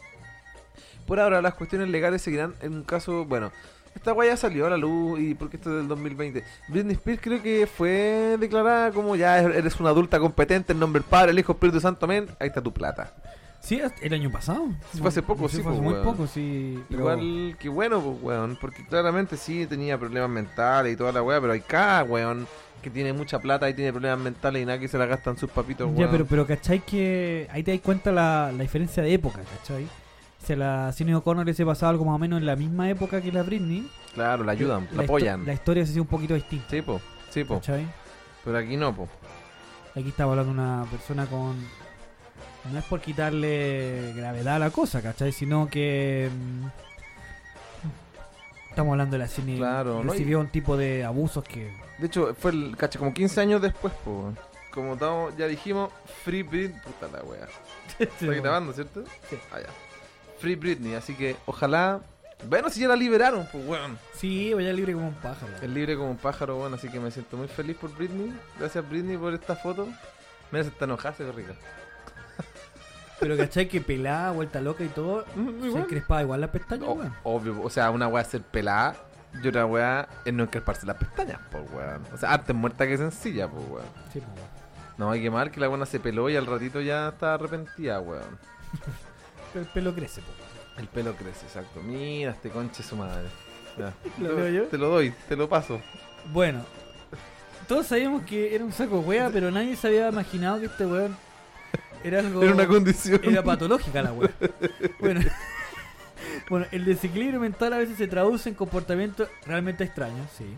Por 1.06 1.20
ahora 1.20 1.42
las 1.42 1.54
cuestiones 1.54 1.88
legales 1.88 2.22
seguirán 2.22 2.54
en 2.62 2.74
un 2.74 2.82
caso, 2.82 3.24
bueno, 3.24 3.52
esta 3.94 4.12
guaya 4.12 4.36
salió 4.36 4.66
a 4.66 4.70
la 4.70 4.76
luz 4.76 5.20
y 5.20 5.34
porque 5.34 5.56
esto 5.56 5.70
es 5.70 5.76
del 5.76 5.88
2020. 5.88 6.42
Britney 6.68 6.94
Spears 6.94 7.20
creo 7.22 7.42
que 7.42 7.66
fue 7.66 8.36
declarada 8.40 8.90
como 8.90 9.14
ya 9.16 9.38
eres 9.38 9.78
una 9.78 9.90
adulta 9.90 10.18
competente 10.18 10.72
en 10.72 10.80
nombre 10.80 11.00
del 11.00 11.08
Padre, 11.08 11.30
el 11.32 11.38
Hijo, 11.38 11.52
Espíritu 11.52 11.80
Santo, 11.80 12.06
amén. 12.06 12.26
Ahí 12.40 12.48
está 12.48 12.60
tu 12.60 12.72
plata. 12.72 13.12
Sí, 13.60 13.80
el 14.02 14.12
año 14.12 14.30
pasado. 14.30 14.66
Sí, 14.92 14.98
fue 14.98 15.08
hace 15.08 15.22
poco, 15.22 15.48
sí, 15.48 15.62
fue 15.62 15.72
hace 15.72 15.80
muy 15.80 15.94
weón. 15.94 16.04
poco, 16.04 16.26
sí. 16.26 16.82
pero- 16.90 17.00
Igual 17.18 17.56
que 17.58 17.68
bueno, 17.70 18.00
pues, 18.02 18.22
weón, 18.22 18.58
porque 18.60 18.84
claramente 18.86 19.36
sí 19.38 19.66
tenía 19.66 19.96
problemas 19.96 20.28
mentales 20.28 20.92
y 20.92 20.96
toda 20.96 21.12
la 21.12 21.22
weá, 21.22 21.40
pero 21.40 21.52
hay 21.54 21.60
cada 21.60 22.02
weón 22.04 22.46
que 22.82 22.90
tiene 22.90 23.14
mucha 23.14 23.38
plata 23.38 23.70
y 23.70 23.72
tiene 23.74 23.90
problemas 23.92 24.18
mentales 24.18 24.62
y 24.62 24.66
nada 24.66 24.78
que 24.78 24.88
se 24.88 24.98
la 24.98 25.06
gastan 25.06 25.38
sus 25.38 25.48
papitos, 25.50 25.86
weón. 25.86 25.98
Ya, 25.98 26.10
pero, 26.10 26.26
pero 26.26 26.46
¿cachai? 26.46 26.80
Que 26.80 27.48
ahí 27.50 27.62
te 27.62 27.70
das 27.72 27.80
cuenta 27.80 28.12
la, 28.12 28.52
la 28.52 28.62
diferencia 28.62 29.02
de 29.02 29.14
época, 29.14 29.40
¿cachai? 29.58 29.86
O 30.44 30.46
sea, 30.46 30.56
la 30.56 30.92
Cine 30.92 31.14
O'Connor 31.14 31.54
se 31.54 31.64
pasaba 31.64 31.88
algo 31.88 32.04
más 32.04 32.16
o 32.16 32.18
menos 32.18 32.38
en 32.38 32.44
la 32.44 32.54
misma 32.54 32.90
época 32.90 33.22
que 33.22 33.32
la 33.32 33.42
Britney. 33.42 33.88
Claro, 34.12 34.44
la 34.44 34.52
ayudan, 34.52 34.86
la, 34.92 35.04
apoyan. 35.04 35.46
La 35.46 35.54
historia 35.54 35.86
se 35.86 35.92
hacía 35.92 36.02
un 36.02 36.08
poquito 36.08 36.34
distinta, 36.34 36.66
Sí, 36.68 36.82
po, 36.82 37.00
sí, 37.30 37.44
po. 37.44 37.54
¿cachai? 37.54 37.86
Pero 38.44 38.58
aquí 38.58 38.76
no, 38.76 38.94
po. 38.94 39.08
Aquí 39.94 40.10
estaba 40.10 40.32
hablando 40.32 40.52
una 40.52 40.84
persona 40.90 41.24
con. 41.24 41.56
No 42.70 42.78
es 42.78 42.84
por 42.84 43.00
quitarle 43.00 44.12
gravedad 44.14 44.56
a 44.56 44.58
la 44.58 44.70
cosa, 44.70 45.00
¿cachai? 45.00 45.32
Sino 45.32 45.66
que. 45.70 46.28
mm, 46.30 46.66
Estamos 48.68 48.92
hablando 48.92 49.14
de 49.14 49.18
la 49.20 49.28
cine. 49.28 49.56
Claro, 49.56 50.04
¿no? 50.04 50.12
Recibió 50.12 50.40
un 50.40 50.48
tipo 50.48 50.76
de 50.76 51.04
abusos 51.04 51.42
que. 51.42 51.74
De 51.96 52.06
hecho, 52.06 52.34
fue 52.34 52.50
el, 52.50 52.76
cacha, 52.76 52.98
como 52.98 53.14
15 53.14 53.40
años 53.40 53.62
después, 53.62 53.94
po. 54.04 54.34
Como 54.70 54.92
estamos, 54.92 55.34
ya 55.38 55.46
dijimos, 55.46 55.90
Free 56.22 56.42
Britney. 56.42 56.78
Puta 56.82 57.08
la 57.16 57.24
weá. 57.24 57.48
Estoy 57.98 58.40
grabando, 58.40 58.74
¿cierto? 58.74 59.04
Sí. 59.30 59.38
Ah, 59.50 59.60
ya. 59.60 59.68
Free 60.44 60.56
Britney, 60.56 60.94
así 60.94 61.14
que 61.14 61.36
ojalá. 61.46 62.00
Bueno, 62.46 62.68
si 62.68 62.80
ya 62.80 62.88
la 62.88 62.96
liberaron, 62.96 63.48
pues 63.50 63.66
weón. 63.66 63.98
Sí, 64.14 64.52
vaya 64.52 64.72
libre 64.74 64.92
como 64.92 65.08
un 65.08 65.14
pájaro. 65.14 65.52
Es 65.62 65.70
libre 65.70 65.96
como 65.96 66.10
un 66.10 66.18
pájaro, 66.18 66.56
bueno, 66.56 66.76
así 66.76 66.90
que 66.90 67.00
me 67.00 67.10
siento 67.10 67.38
muy 67.38 67.48
feliz 67.48 67.76
por 67.78 67.90
Britney. 67.96 68.38
Gracias 68.58 68.86
Britney 68.86 69.16
por 69.16 69.32
esta 69.32 69.56
foto. 69.56 69.88
Mira, 70.50 70.64
se 70.64 70.68
está 70.70 70.84
enojada, 70.84 71.14
se 71.14 71.24
ve 71.24 71.32
rica. 71.32 71.54
Pero 73.20 73.36
¿cachai? 73.38 73.68
Que 73.68 73.80
pelada, 73.80 74.32
vuelta 74.32 74.60
loca 74.60 74.84
y 74.84 74.88
todo. 74.88 75.24
Mm, 75.34 75.60
Se 75.62 75.66
igual. 75.68 75.86
crespaba 75.86 76.22
igual 76.22 76.40
la 76.42 76.52
pestaña, 76.52 76.84
O- 76.86 76.92
weón. 76.94 77.14
obvio, 77.22 77.62
o 77.62 77.70
sea, 77.70 77.90
una 77.90 78.08
weá 78.08 78.22
ser 78.24 78.42
pelada 78.42 78.96
y 79.42 79.48
otra 79.48 79.64
weá 79.64 80.06
es 80.26 80.34
no 80.34 80.42
encresparse 80.42 80.84
las 80.86 80.96
pestañas, 80.96 81.38
pues 81.50 81.64
weón. 81.72 82.02
O 82.12 82.18
sea, 82.18 82.32
arte 82.34 82.52
muerta 82.52 82.86
que 82.86 82.98
sencilla, 82.98 83.48
pues 83.48 83.64
weón. 83.70 83.86
Sí, 84.12 84.20
pues, 84.20 84.26
weón. 84.36 84.54
No, 84.98 85.10
hay 85.10 85.22
que 85.22 85.30
mal 85.30 85.50
que 85.50 85.60
la 85.60 85.68
buena 85.68 85.86
se 85.86 85.98
peló 85.98 86.28
y 86.28 86.36
al 86.36 86.44
ratito 86.46 86.80
ya 86.82 87.08
está 87.08 87.34
arrepentida, 87.34 88.00
weón. 88.00 88.38
El 89.54 89.64
pelo 89.66 89.94
crece, 89.94 90.20
pues. 90.20 90.33
El 90.78 90.88
pelo 90.88 91.14
crece, 91.14 91.46
exacto. 91.46 91.80
Mira 91.82 92.32
este 92.32 92.50
conche 92.50 92.82
su 92.82 92.96
madre. 92.96 93.28
Ya. 93.78 93.92
¿Lo 94.18 94.34
leo 94.36 94.48
yo? 94.48 94.68
Te 94.68 94.78
lo 94.78 94.88
doy, 94.88 95.12
te 95.28 95.36
lo 95.36 95.48
paso. 95.48 95.80
Bueno, 96.32 96.64
todos 97.68 97.86
sabíamos 97.86 98.22
que 98.22 98.54
era 98.54 98.64
un 98.64 98.72
saco 98.72 99.00
wea, 99.00 99.30
pero 99.30 99.50
nadie 99.50 99.76
se 99.76 99.88
había 99.88 100.08
imaginado 100.08 100.60
que 100.60 100.66
este 100.66 100.86
weón 100.86 101.16
era 102.02 102.20
algo. 102.20 102.42
Era 102.42 102.54
una 102.54 102.66
condición. 102.66 103.20
Era 103.22 103.42
patológica 103.42 104.02
la 104.02 104.12
wea. 104.12 104.30
Bueno, 105.00 105.20
bueno, 106.50 106.66
el 106.70 106.84
desequilibrio 106.84 107.40
mental 107.40 107.72
a 107.72 107.78
veces 107.78 107.96
se 107.96 108.06
traduce 108.06 108.48
en 108.48 108.54
comportamientos 108.54 109.28
realmente 109.46 109.84
extraños, 109.84 110.28
sí. 110.36 110.56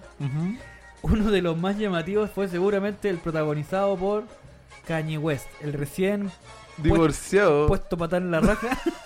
Uno 1.03 1.31
de 1.31 1.43
los 1.43 1.57
más 1.57 1.79
llamativos 1.79 2.31
fue 2.31 2.49
seguramente 2.49 3.09
el 3.09 3.19
protagonizado 3.19 3.97
por 3.97 4.25
Kanye 4.87 5.19
West, 5.19 5.47
el 5.61 5.73
recién 5.73 6.31
Divorciado. 6.79 7.67
puesto 7.69 7.97
patar 7.97 8.23
en 8.23 8.31
la 8.31 8.41
raja. 8.41 8.79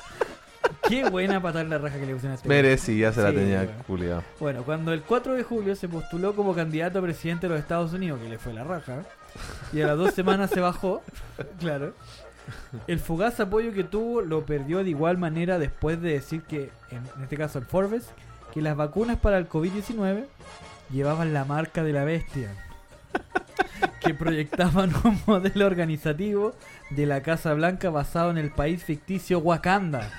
Qué 0.89 1.09
buena 1.09 1.41
patar 1.41 1.65
en 1.65 1.71
la 1.71 1.79
raja 1.79 1.99
que 1.99 2.07
le 2.07 2.13
pusieron 2.13 2.33
a 2.33 2.35
este. 2.37 2.49
Merecía, 2.49 3.13
se 3.13 3.23
la 3.23 3.31
Sí, 3.31 3.37
tenía 3.37 3.61
weón. 3.61 3.83
Julia. 3.87 4.23
Bueno, 4.39 4.63
cuando 4.63 4.93
el 4.93 5.03
4 5.03 5.35
de 5.35 5.43
julio 5.43 5.75
se 5.77 5.89
postuló 5.89 6.35
como 6.35 6.55
candidato 6.55 6.99
a 6.99 7.03
presidente 7.03 7.47
de 7.47 7.55
los 7.55 7.61
Estados 7.61 7.93
Unidos, 7.93 8.21
que 8.21 8.29
le 8.29 8.39
fue 8.39 8.53
la 8.53 8.65
raja, 8.65 9.03
y 9.73 9.81
a 9.81 9.87
las 9.87 9.99
dos 9.99 10.15
semanas 10.15 10.51
se 10.51 10.61
bajó, 10.61 11.03
claro, 11.59 11.95
el 12.87 12.99
fugaz 12.99 13.41
apoyo 13.41 13.73
que 13.73 13.85
tuvo 13.85 14.23
lo 14.23 14.45
perdió 14.45 14.83
de 14.83 14.91
igual 14.91 15.19
manera 15.19 15.59
después 15.59 16.01
de 16.01 16.13
decir 16.13 16.43
que, 16.43 16.71
en, 16.91 17.03
en 17.17 17.23
este 17.23 17.37
caso 17.37 17.59
el 17.59 17.67
Forbes, 17.67 18.07
que 18.53 18.63
las 18.63 18.77
vacunas 18.77 19.19
para 19.19 19.39
el 19.39 19.49
COVID-19 19.49 20.25
llevaban 20.91 21.33
la 21.33 21.45
marca 21.45 21.85
de 21.85 21.93
la 21.93 22.05
bestia, 22.05 22.49
que 24.01 24.15
proyectaban 24.15 24.93
un 25.05 25.21
modelo 25.27 25.67
organizativo 25.67 26.55
de 26.91 27.07
la 27.07 27.23
Casa 27.23 27.55
Blanca 27.55 27.91
basado 27.91 28.31
en 28.31 28.39
el 28.39 28.51
país 28.51 28.83
ficticio 28.83 29.39
Wakanda 29.39 30.11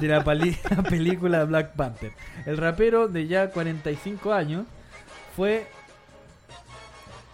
de 0.00 0.08
la, 0.08 0.18
la 0.76 0.82
película 0.82 1.44
Black 1.44 1.72
Panther. 1.74 2.12
El 2.46 2.56
rapero 2.56 3.08
de 3.08 3.26
ya 3.26 3.50
45 3.50 4.32
años 4.32 4.66
fue 5.36 5.66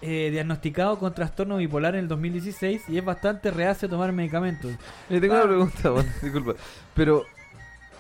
eh, 0.03 0.29
diagnosticado 0.31 0.99
con 0.99 1.15
trastorno 1.15 1.57
bipolar 1.57 1.95
en 1.95 2.01
el 2.01 2.09
2016 2.09 2.83
y 2.89 2.99
es 2.99 3.05
bastante 3.05 3.51
reacio 3.51 3.87
a 3.87 3.91
tomar 3.91 4.13
medicamentos. 4.13 4.73
Le 5.09 5.21
tengo 5.21 5.35
Ah. 5.35 5.39
una 5.39 5.47
pregunta, 5.47 5.91
bueno, 5.91 6.11
disculpa. 6.23 6.55
Pero, 6.95 7.25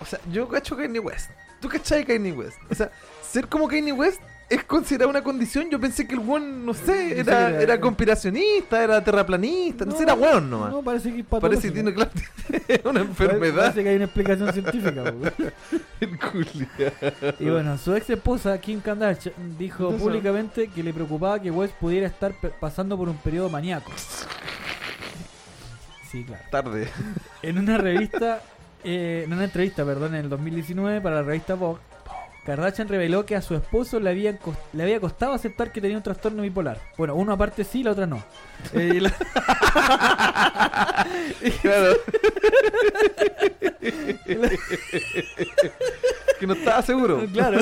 o 0.01 0.05
sea, 0.05 0.19
yo 0.31 0.49
cacho 0.49 0.77
Kanye 0.77 0.99
West. 1.01 1.31
¿Tú 1.61 1.69
cachai 1.69 2.05
Kanye 2.05 2.33
West? 2.33 2.59
O 2.71 2.75
sea, 2.75 2.91
ser 3.23 3.49
como 3.49 3.67
Kanye 3.69 3.93
West 3.93 4.21
es 4.49 4.65
considerada 4.65 5.09
una 5.11 5.23
condición. 5.23 5.69
Yo 5.71 5.81
pensé 5.81 6.07
que 6.07 6.15
el 6.15 6.21
weón, 6.21 6.65
no 6.67 6.75
sé, 6.75 7.19
era, 7.21 7.49
era- 7.51 7.63
era 7.63 7.81
conspiracionista, 7.81 8.83
era 8.85 9.03
terraplanista, 9.03 9.85
no, 9.85 9.97
sé, 9.97 10.03
era 10.03 10.15
weón 10.15 10.49
nomás. 10.51 10.71
No, 10.71 10.83
parece 10.83 11.13
que 11.13 11.21
es 11.21 11.27
Parece 11.27 11.69
que 11.69 11.71
tiene 11.73 11.93
claro, 11.95 12.11
una 12.85 13.01
enfermedad. 13.01 13.57
Parece 13.63 13.83
que 13.83 13.89
hay 13.89 13.97
una 13.97 14.05
explicación 14.05 14.53
científica. 14.53 15.05
El. 16.01 16.19
Y 17.41 17.51
bueno, 17.51 17.79
su 17.79 17.95
ex 17.95 18.11
esposa 18.11 18.59
Kim 18.61 18.81
Kardashian 18.81 19.35
dijo 19.59 19.85
Entonces- 19.85 20.03
públicamente 20.03 20.69
que 20.69 20.83
le 20.83 20.93
preocupaba 20.93 21.41
que 21.41 21.51
West 21.51 21.75
pudiera 21.75 22.07
estar 22.07 22.35
pasando 22.61 22.97
por 22.97 23.09
un 23.09 23.17
periodo 23.17 23.49
maníaco. 23.49 23.91
Sí, 26.11 26.25
claro. 26.25 26.43
Tarde. 26.51 26.89
En 27.43 27.59
una 27.59 27.79
revista, 27.79 28.41
eh, 28.85 29.23
en 29.27 29.33
una 29.33 29.45
entrevista, 29.45 29.85
perdón, 29.85 30.15
en 30.15 30.25
el 30.25 30.29
2019 30.29 31.01
para 31.01 31.17
la 31.17 31.23
revista 31.23 31.55
Vogue, 31.55 31.81
Kardashian 32.45 32.89
reveló 32.89 33.25
que 33.25 33.37
a 33.37 33.43
su 33.43 33.55
esposo 33.55 33.99
le, 34.01 34.11
había, 34.11 34.39
le 34.75 34.83
había 34.83 35.01
costado 35.01 35.33
aceptar 35.33 35.73
que 35.73 35.81
tenía 35.81 35.97
un 35.97 36.03
trastorno 36.03 36.43
bipolar. 36.43 36.79
Bueno, 36.99 37.15
uno 37.15 37.33
aparte 37.33 37.65
sí, 37.65 37.83
la 37.83 37.93
otra 37.93 38.07
no. 38.07 38.23
Eh, 38.75 39.01
la- 39.01 39.13
Claro. 41.63 41.95
que 46.41 46.47
no 46.47 46.55
estaba 46.55 46.83
seguro. 46.83 47.23
claro. 47.33 47.59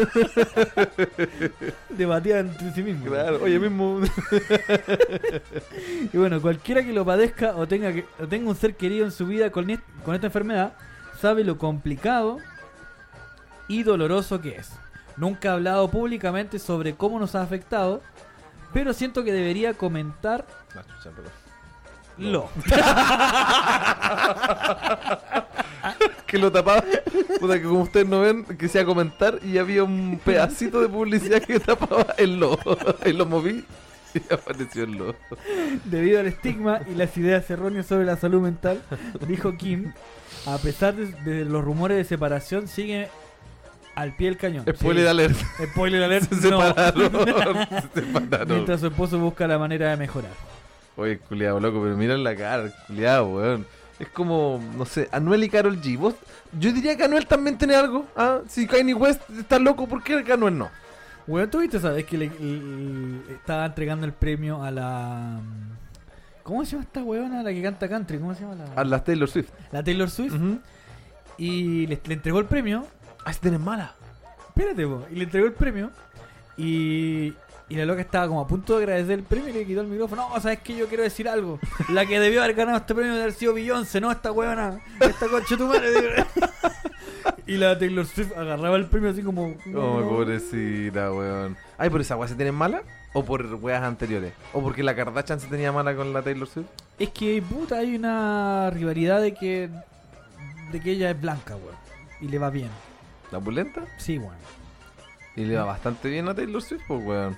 Debatían 1.91 2.49
entre 2.49 2.73
sí 2.73 2.83
mismos. 2.83 3.09
Claro, 3.09 3.41
oye 3.43 3.59
mismo. 3.59 4.01
Y 6.13 6.17
bueno, 6.17 6.41
cualquiera 6.41 6.83
que 6.83 6.93
lo 6.93 7.05
padezca 7.05 7.57
o 7.57 7.67
tenga, 7.67 7.93
que, 7.93 8.05
o 8.21 8.27
tenga 8.27 8.49
un 8.51 8.57
ser 8.57 8.75
querido 8.77 9.05
en 9.05 9.13
su 9.13 9.27
vida 9.27 9.51
con 9.51 9.69
esta 9.71 10.27
enfermedad, 10.27 10.73
sabe 11.21 11.45
lo 11.45 11.59
complicado 11.59 12.39
y 13.73 13.83
doloroso 13.85 14.41
que 14.41 14.57
es. 14.57 14.71
Nunca 15.17 15.51
ha 15.51 15.55
hablado 15.55 15.89
públicamente 15.91 16.59
sobre 16.59 16.95
cómo 16.95 17.19
nos 17.19 17.35
ha 17.35 17.43
afectado, 17.43 18.03
pero 18.75 18.93
siento 18.93 19.25
que 19.25 19.33
debería 19.33 19.73
comentar 19.75 20.47
pero- 21.03 21.31
lo. 22.19 22.51
que 26.27 26.39
lo 26.39 26.51
tapaba. 26.53 26.85
Puta, 27.41 27.59
que 27.59 27.65
como 27.65 27.81
ustedes 27.81 28.07
no 28.09 28.21
ven, 28.21 28.45
que 28.45 28.69
sea 28.69 28.85
comentar 28.85 29.39
y 29.43 29.57
había 29.59 29.83
un 29.85 30.21
pedacito 30.25 30.81
de 30.81 30.89
publicidad 30.89 31.43
que 31.43 31.59
tapaba 31.61 32.07
el 32.19 32.39
lo. 32.39 32.59
Y 33.07 33.13
lo 33.13 33.27
moví 33.27 33.65
y 34.15 34.33
apareció 34.33 34.85
el 34.85 34.93
lo. 34.93 35.17
Debido 35.85 36.21
al 36.21 36.27
estigma 36.27 36.81
y 36.91 36.95
las 36.95 37.17
ideas 37.17 37.49
erróneas 37.51 37.87
sobre 37.87 38.05
la 38.05 38.17
salud 38.17 38.43
mental, 38.43 38.83
dijo 39.27 39.57
Kim, 39.57 39.93
a 40.47 40.59
pesar 40.59 40.95
de, 40.95 41.07
de 41.23 41.45
los 41.47 41.65
rumores 41.65 41.97
de 41.97 42.05
separación, 42.05 42.69
sigue 42.69 43.09
al 43.95 44.15
pie 44.17 44.29
del 44.29 44.37
cañón. 44.37 44.65
Spoiler 44.75 45.05
Sí. 45.05 45.09
alert. 45.11 45.37
Spoiler 45.73 46.03
alert. 46.03 46.33
Se 46.41 46.51
no. 46.51 46.61
separaron. 46.63 47.13
Se 47.95 48.01
separaron. 48.01 48.49
Mientras 48.49 48.81
su 48.81 48.87
esposo 48.89 49.19
busca 49.19 49.47
la 49.47 49.59
manera 49.59 49.91
de 49.91 49.97
mejorar. 49.97 50.31
Oye, 50.97 51.19
culiado, 51.19 51.59
loco, 51.61 51.81
pero 51.83 51.97
mira 51.97 52.17
la 52.17 52.37
cara, 52.37 52.71
culiado, 52.87 53.27
weón. 53.29 53.67
Es 53.99 54.09
como, 54.09 54.61
no 54.77 54.85
sé, 54.85 55.09
Anuel 55.13 55.45
y 55.45 55.49
Carol 55.49 55.81
G. 55.81 55.97
¿Vos? 55.99 56.15
Yo 56.59 56.73
diría 56.73 56.97
que 56.97 57.05
Anuel 57.05 57.27
también 57.27 57.57
tiene 57.57 57.75
algo. 57.77 58.07
¿ah? 58.17 58.41
Si 58.49 58.67
Kanye 58.67 58.95
West 58.95 59.23
está 59.39 59.59
loco, 59.59 59.87
¿por 59.87 60.03
qué 60.03 60.25
Anuel 60.33 60.59
no? 60.59 60.71
Bueno, 61.27 61.49
tú 61.49 61.61
viste, 61.61 61.79
sabes 61.79 62.05
que 62.05 62.19
le, 62.19 62.27
le- 62.41 63.33
estaba 63.35 63.65
entregando 63.65 64.05
el 64.07 64.13
premio 64.13 64.63
a 64.63 64.71
la. 64.73 65.39
¿Cómo 66.43 66.65
se 66.65 66.73
llama 66.73 66.83
esta 66.83 67.03
weona? 67.05 67.43
La 67.45 67.53
que 67.53 67.63
canta 67.63 67.89
country. 67.89 68.19
¿Cómo 68.19 68.35
se 68.35 68.41
llama 68.41 68.57
la? 68.57 68.81
A 68.81 68.85
la 68.85 69.05
Taylor 69.05 69.31
Swift. 69.31 69.51
La 69.71 69.85
Taylor 69.85 70.11
Swift. 70.11 70.35
Y 71.39 71.87
le, 71.87 72.01
le 72.05 72.15
entregó 72.15 72.41
el 72.41 72.47
premio. 72.47 72.85
Ah, 73.25 73.33
si 73.33 73.41
tenés 73.41 73.61
mala. 73.61 73.95
Espérate, 74.49 74.87
po. 74.87 75.07
Y 75.11 75.17
le 75.17 75.25
entregó 75.25 75.47
el 75.47 75.53
premio. 75.53 75.91
Y. 76.57 77.33
Y 77.69 77.77
la 77.77 77.87
loca 77.87 78.03
estaba 78.03 78.29
como 78.29 78.43
a 78.43 78.47
punto 78.47 78.77
de 78.77 78.85
agradecer 78.85 79.19
el 79.19 79.25
premio 79.25 79.49
y 79.49 79.53
le 79.55 79.65
quitó 79.65 79.81
el 79.81 79.87
micrófono. 79.87 80.29
No, 80.29 80.41
sabes 80.43 80.59
que 80.59 80.77
yo 80.77 80.89
quiero 80.89 81.05
decir 81.05 81.27
algo. 81.27 81.59
La 81.89 82.05
que 82.05 82.21
debió 82.21 82.43
haber 82.43 82.55
ganado 82.55 82.77
este 82.77 82.95
premio 82.95 83.13
debe 83.13 83.23
haber 83.23 83.35
sido 83.35 83.55
Beyoncé, 83.55 83.99
no 83.99 84.13
esta 84.13 84.31
weona. 84.31 84.79
Esta 85.01 85.27
concha 85.27 85.55
de 85.55 85.57
tu 85.57 85.67
madre. 85.69 86.27
y 87.47 87.57
la 87.57 87.79
Taylor 87.79 88.05
Swift 88.05 88.37
agarraba 88.37 88.77
el 88.77 88.87
premio 88.87 89.09
así 89.09 89.23
como. 89.23 89.55
Oh, 89.75 90.07
pobrecita, 90.07 91.13
weón. 91.13 91.57
Ay, 91.79 91.89
¿por 91.89 92.03
esa 92.03 92.15
weá 92.17 92.29
se 92.29 92.35
tiene 92.35 92.53
mala? 92.53 92.83
¿O 93.15 93.25
por 93.25 93.43
weas 93.55 93.83
anteriores? 93.83 94.35
¿O 94.53 94.61
porque 94.61 94.83
la 94.83 94.95
Kardashian 94.95 95.41
se 95.41 95.47
tenía 95.47 95.73
mala 95.73 95.97
con 95.97 96.13
la 96.13 96.21
Taylor 96.21 96.49
Swift? 96.49 96.67
Es 96.99 97.09
que, 97.09 97.41
puta, 97.41 97.79
hay 97.79 97.97
una 97.97 98.69
rivalidad 98.69 99.23
de 99.23 99.33
que. 99.33 99.71
de 100.73 100.81
que 100.81 100.91
ella 100.91 101.11
es 101.11 101.19
blanca, 101.19 101.57
weón. 101.57 101.77
Y 102.21 102.29
le 102.29 102.39
va 102.39 102.51
bien. 102.51 102.69
¿La 103.33 103.41
pulenta? 103.41 103.83
Sí, 103.97 104.19
weón. 104.19 104.35
Y 105.35 105.45
le 105.47 105.57
va 105.57 105.65
bastante 105.65 106.09
bien 106.11 106.29
a 106.29 106.35
Taylor 106.35 106.63
Swift, 106.63 106.83
pues, 106.87 107.03
weón. 107.05 107.37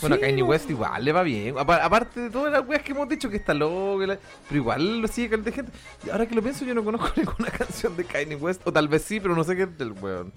Bueno, 0.00 0.16
Sí, 0.16 0.22
a 0.22 0.26
Kanye. 0.26 0.42
West 0.42 0.70
igual 0.70 1.04
le 1.04 1.12
va 1.12 1.22
bien. 1.22 1.58
Apa- 1.58 1.84
aparte 1.84 2.20
de 2.20 2.30
todas 2.30 2.50
las 2.52 2.66
weas 2.66 2.82
que 2.82 2.92
hemos 2.92 3.08
dicho 3.08 3.28
que 3.28 3.36
está 3.36 3.52
loco, 3.52 3.98
la- 4.06 4.18
pero 4.48 4.60
igual 4.60 5.00
lo 5.00 5.08
sigue 5.08 5.28
caleta 5.30 5.50
de 5.50 5.56
gente. 5.56 5.72
Y 6.06 6.10
ahora 6.10 6.26
que 6.26 6.34
lo 6.34 6.42
pienso, 6.42 6.64
yo 6.64 6.74
no 6.74 6.84
conozco 6.84 7.10
ninguna 7.16 7.50
canción 7.50 7.96
de 7.96 8.04
Kanye 8.04 8.36
West. 8.36 8.62
O 8.66 8.72
tal 8.72 8.88
vez 8.88 9.02
sí, 9.02 9.20
pero 9.20 9.34
no 9.34 9.44
sé 9.44 9.56
qué 9.56 9.62
es 9.64 9.78
del 9.78 9.92
weón. 9.92 10.32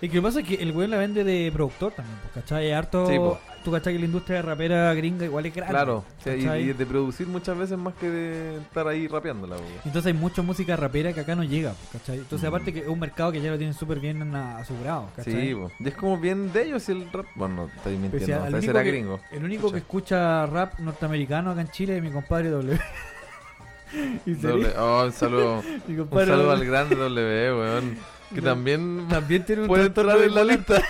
Y 0.00 0.08
que 0.08 0.16
lo 0.16 0.22
que 0.22 0.26
pasa 0.28 0.40
es 0.40 0.46
que 0.48 0.54
el 0.62 0.72
weón 0.72 0.90
la 0.90 0.98
vende 0.98 1.24
de 1.24 1.50
productor 1.52 1.92
también, 1.92 2.18
pues, 2.22 2.34
¿cachai? 2.44 2.70
Harto. 2.72 3.06
Sí, 3.06 3.16
po. 3.18 3.38
Tú, 3.66 3.72
¿cachai? 3.72 3.94
Que 3.94 3.98
la 3.98 4.04
industria 4.04 4.42
rapera 4.42 4.94
gringa 4.94 5.24
igual 5.24 5.44
es 5.44 5.52
grande. 5.52 5.72
Claro, 5.74 6.04
sí, 6.22 6.30
y, 6.30 6.72
de 6.72 6.86
producir 6.86 7.26
muchas 7.26 7.58
veces 7.58 7.76
más 7.76 7.94
que 7.94 8.08
de 8.08 8.58
estar 8.58 8.86
ahí 8.86 9.08
rapeándola, 9.08 9.56
weón. 9.56 9.66
Entonces 9.84 10.06
hay 10.06 10.12
mucha 10.12 10.40
música 10.40 10.76
rapera 10.76 11.12
que 11.12 11.18
acá 11.18 11.34
no 11.34 11.42
llega, 11.42 11.74
¿cachai? 11.92 12.18
Entonces, 12.18 12.44
Mm. 12.48 12.54
aparte 12.54 12.72
que 12.72 12.78
es 12.82 12.86
un 12.86 13.00
mercado 13.00 13.32
que 13.32 13.40
ya 13.40 13.50
lo 13.50 13.56
tienen 13.58 13.74
súper 13.74 13.98
bien 13.98 14.32
asegurado, 14.36 15.08
¿cachai? 15.16 15.48
Sí, 15.48 15.54
po. 15.56 15.72
y 15.80 15.88
es 15.88 15.94
como 15.96 16.16
bien 16.16 16.52
de 16.52 16.62
ellos 16.62 16.88
el 16.90 17.10
rap. 17.10 17.26
Bueno, 17.34 17.56
no, 17.56 17.66
estoy 17.74 17.96
mintiendo, 17.96 18.60
que- 18.60 18.82
gringo. 18.84 19.18
El 19.32 19.42
único 19.44 19.72
que 19.72 19.78
Escucha. 19.78 20.46
rap 20.46 20.78
norteamericano 20.78 21.50
acá 21.50 21.62
en 21.62 21.70
Chile 21.72 21.96
es 21.96 22.02
mi 22.04 22.12
compadre 22.12 22.50
W. 22.50 22.78
y 24.26 24.30
Doble- 24.34 24.74
oh, 24.78 25.06
un 25.06 25.12
saludo, 25.12 25.64
mi 25.88 25.98
un 25.98 26.08
saludo 26.08 26.52
al 26.52 26.64
grande 26.64 26.94
W, 26.94 27.52
weón. 27.52 27.98
Que 28.32 28.42
también 28.42 29.06
también 29.08 29.44
tiene 29.44 29.62
un 29.62 29.68
puede 29.68 29.86
entrar 29.86 30.18
en 30.22 30.34
la 30.36 30.44
lista. 30.44 30.80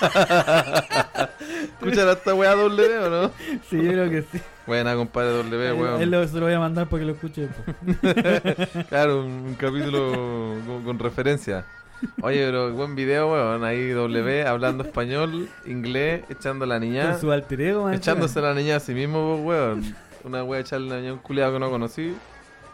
¿Escuchan 1.62 2.08
a 2.08 2.12
esta 2.12 2.34
weá 2.34 2.54
W 2.54 2.98
o 2.98 3.10
no? 3.10 3.30
Sí, 3.68 3.76
yo 3.82 3.90
creo 3.92 4.10
que 4.10 4.22
sí. 4.22 4.38
Buena, 4.66 4.94
compadre 4.94 5.30
W, 5.32 5.72
weón. 5.72 6.02
él 6.02 6.10
lo- 6.10 6.26
se 6.28 6.36
lo 6.38 6.44
voy 6.46 6.54
a 6.54 6.58
mandar 6.58 6.86
para 6.88 7.00
que 7.00 7.06
lo 7.06 7.12
escuche. 7.14 7.48
Claro, 8.88 9.20
un, 9.20 9.30
un 9.48 9.54
capítulo 9.54 10.12
con, 10.66 10.84
con 10.84 10.98
referencia. 10.98 11.64
Oye, 12.22 12.44
pero 12.46 12.72
buen 12.72 12.94
video, 12.94 13.32
weón. 13.32 13.64
Ahí 13.64 13.90
W 13.90 14.46
hablando 14.46 14.84
español, 14.84 15.48
inglés, 15.66 16.22
echando 16.28 16.64
a 16.64 16.68
la 16.68 16.78
niña. 16.78 17.10
Con 17.12 17.20
su 17.20 17.32
alter 17.32 17.60
ego. 17.60 17.90
Echándose 17.90 18.38
a 18.38 18.42
la 18.42 18.54
niña 18.54 18.76
a 18.76 18.80
sí 18.80 18.92
mismo, 18.94 19.40
pues, 19.42 19.46
weón. 19.58 19.94
Una 20.24 20.44
wea 20.44 20.60
echarle 20.60 20.88
a 20.92 20.94
la 20.96 21.00
niña 21.00 21.12
un 21.14 21.18
culiado 21.20 21.54
que 21.54 21.58
no 21.60 21.70
conocí. 21.70 22.14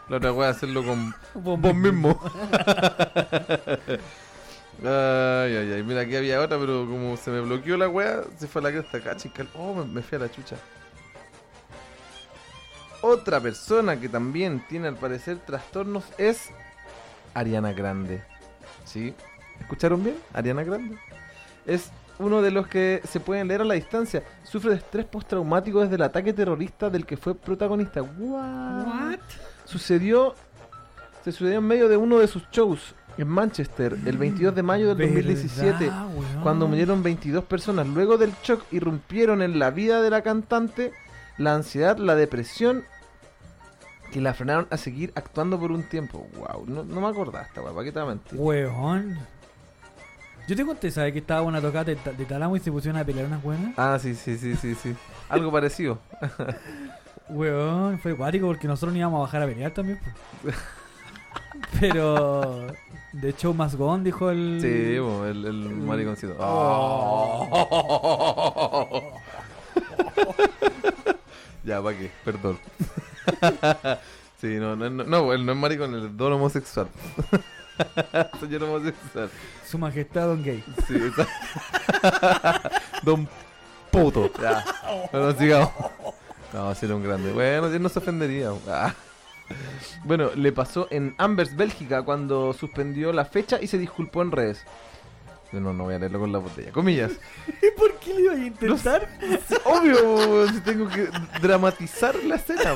La 0.09 0.17
otra 0.17 0.31
wea 0.33 0.49
hacerlo 0.49 0.83
con 0.83 1.15
vos 1.33 1.73
mismo. 1.75 2.19
ay, 4.83 5.55
ay, 5.55 5.73
ay. 5.73 5.83
Mira, 5.83 6.01
aquí 6.01 6.15
había 6.15 6.41
otra, 6.41 6.57
pero 6.59 6.85
como 6.85 7.17
se 7.17 7.31
me 7.31 7.41
bloqueó 7.41 7.77
la 7.77 7.87
wea, 7.87 8.23
se 8.37 8.47
fue 8.47 8.61
a 8.61 8.63
la 8.63 8.71
cresta. 8.71 9.01
Cachical. 9.01 9.47
Oh, 9.55 9.73
me, 9.73 9.85
me 9.85 10.01
fui 10.01 10.17
a 10.17 10.19
la 10.19 10.31
chucha. 10.31 10.55
Otra 13.01 13.39
persona 13.39 13.99
que 13.99 14.09
también 14.09 14.65
tiene 14.67 14.87
al 14.87 14.95
parecer 14.95 15.37
trastornos 15.45 16.05
es 16.17 16.49
Ariana 17.33 17.73
Grande. 17.73 18.23
¿Sí? 18.83 19.13
¿Escucharon 19.59 20.03
bien? 20.03 20.15
Ariana 20.33 20.63
Grande. 20.63 20.97
Es 21.65 21.91
uno 22.17 22.41
de 22.41 22.51
los 22.51 22.67
que 22.67 23.01
se 23.07 23.19
pueden 23.19 23.47
leer 23.47 23.61
a 23.61 23.65
la 23.65 23.75
distancia. 23.75 24.23
Sufre 24.43 24.71
de 24.71 24.77
estrés 24.77 25.05
postraumático 25.05 25.81
desde 25.81 25.95
el 25.95 26.01
ataque 26.01 26.33
terrorista 26.33 26.89
del 26.89 27.05
que 27.05 27.17
fue 27.17 27.35
protagonista. 27.35 28.01
What? 28.01 29.19
Sucedió, 29.65 30.33
se 31.23 31.31
sucedió 31.31 31.59
en 31.59 31.67
medio 31.67 31.89
de 31.89 31.97
uno 31.97 32.19
de 32.19 32.27
sus 32.27 32.49
shows 32.51 32.95
en 33.17 33.27
Manchester 33.27 33.97
el 34.05 34.17
22 34.17 34.53
de 34.55 34.63
mayo 34.63 34.93
del 34.93 35.07
2017. 35.07 35.85
¿Verdad, 35.85 36.07
weón? 36.15 36.41
Cuando 36.43 36.67
murieron 36.67 37.01
22 37.03 37.43
personas. 37.45 37.87
Luego 37.87 38.17
del 38.17 38.33
shock 38.43 38.63
irrumpieron 38.71 39.41
en 39.41 39.57
la 39.59 39.71
vida 39.71 40.01
de 40.01 40.09
la 40.09 40.21
cantante 40.21 40.91
la 41.37 41.53
ansiedad, 41.55 41.97
la 41.97 42.15
depresión 42.15 42.83
que 44.11 44.21
la 44.21 44.33
frenaron 44.33 44.67
a 44.69 44.77
seguir 44.77 45.11
actuando 45.15 45.59
por 45.59 45.71
un 45.71 45.83
tiempo. 45.83 46.27
Wow, 46.37 46.65
no, 46.67 46.83
no 46.83 47.01
me 47.01 47.07
acordaba 47.07 47.43
esta 47.45 47.61
weá, 47.61 47.73
¿para 47.73 47.83
qué 47.83 47.91
te 47.91 48.03
mentir? 48.03 48.39
Weón. 48.39 49.17
Yo 50.47 50.55
te 50.55 50.63
conté, 50.63 50.91
¿sabes? 50.91 51.11
Que 51.11 51.19
estaba 51.19 51.41
una 51.41 51.59
tocata 51.59 51.85
de, 51.85 51.95
ta- 51.95 52.11
de 52.13 52.23
Talamo 52.23 52.55
y 52.55 52.59
se 52.59 52.71
pusieron 52.71 53.01
a 53.01 53.03
pelear 53.03 53.25
unas 53.25 53.41
buenas. 53.41 53.73
Ah, 53.77 53.97
sí, 53.99 54.13
sí, 54.13 54.37
sí, 54.37 54.55
sí, 54.55 54.75
sí. 54.75 54.95
Algo 55.27 55.51
parecido. 55.51 55.97
Weón, 57.29 57.97
fue 57.99 58.11
acuático 58.11 58.45
porque 58.47 58.67
nosotros 58.67 58.93
no 58.93 58.99
íbamos 58.99 59.17
a 59.17 59.21
bajar 59.21 59.41
a 59.41 59.47
pelear 59.47 59.71
también. 59.71 59.99
pues. 60.43 60.55
Pero. 61.79 62.67
De 63.13 63.29
hecho, 63.29 63.53
más 63.53 63.75
gone, 63.75 64.03
dijo 64.03 64.29
el. 64.29 64.59
Sí, 64.61 64.67
el, 64.67 65.45
el 65.45 65.69
mariconcito. 65.69 66.35
Oh. 66.39 67.47
ya, 71.63 71.81
¿para 71.81 71.97
qué? 71.97 72.11
Perdón. 72.25 72.59
sí, 74.41 74.57
no, 74.57 74.75
no, 74.75 74.89
no, 74.89 75.05
no, 75.05 75.31
él 75.33 75.45
no 75.45 75.53
es 75.53 75.57
maricón, 75.57 75.93
él 75.95 76.07
es 76.07 76.17
don 76.17 76.33
homosexual. 76.33 76.89
Señor 78.39 78.63
homosexual. 78.63 79.29
Su 79.65 79.77
majestad 79.77 80.27
Don 80.27 80.43
Gay. 80.43 80.63
Sí, 80.87 80.95
Don 83.03 83.27
puto. 83.91 84.31
Ya. 84.41 84.65
Bueno, 85.11 85.31
sigamos. 85.37 85.71
No, 86.53 86.73
sí 86.75 86.85
era 86.85 86.95
un 86.95 87.03
grande. 87.03 87.31
Bueno, 87.31 87.67
él 87.67 87.81
no 87.81 87.89
se 87.89 87.99
ofendería. 87.99 88.51
Bueno, 90.03 90.29
le 90.35 90.51
pasó 90.51 90.87
en 90.91 91.15
Ambers, 91.17 91.55
Bélgica, 91.55 92.03
cuando 92.03 92.53
suspendió 92.53 93.11
la 93.11 93.25
fecha 93.25 93.59
y 93.61 93.67
se 93.67 93.77
disculpó 93.77 94.21
en 94.21 94.31
redes. 94.31 94.63
No, 95.51 95.73
no 95.73 95.85
voy 95.85 95.95
a 95.95 95.99
leerlo 95.99 96.19
con 96.19 96.31
la 96.31 96.39
botella. 96.39 96.71
Comillas. 96.71 97.13
¿Y 97.47 97.77
por 97.77 97.93
qué 97.95 98.13
le 98.13 98.21
iba 98.21 98.33
a 98.33 98.37
intentar? 98.37 99.07
Obvio, 99.65 100.15
weón, 100.15 100.53
si 100.53 100.61
tengo 100.61 100.87
que 100.89 101.07
dramatizar 101.41 102.15
la 102.23 102.35
escena. 102.35 102.75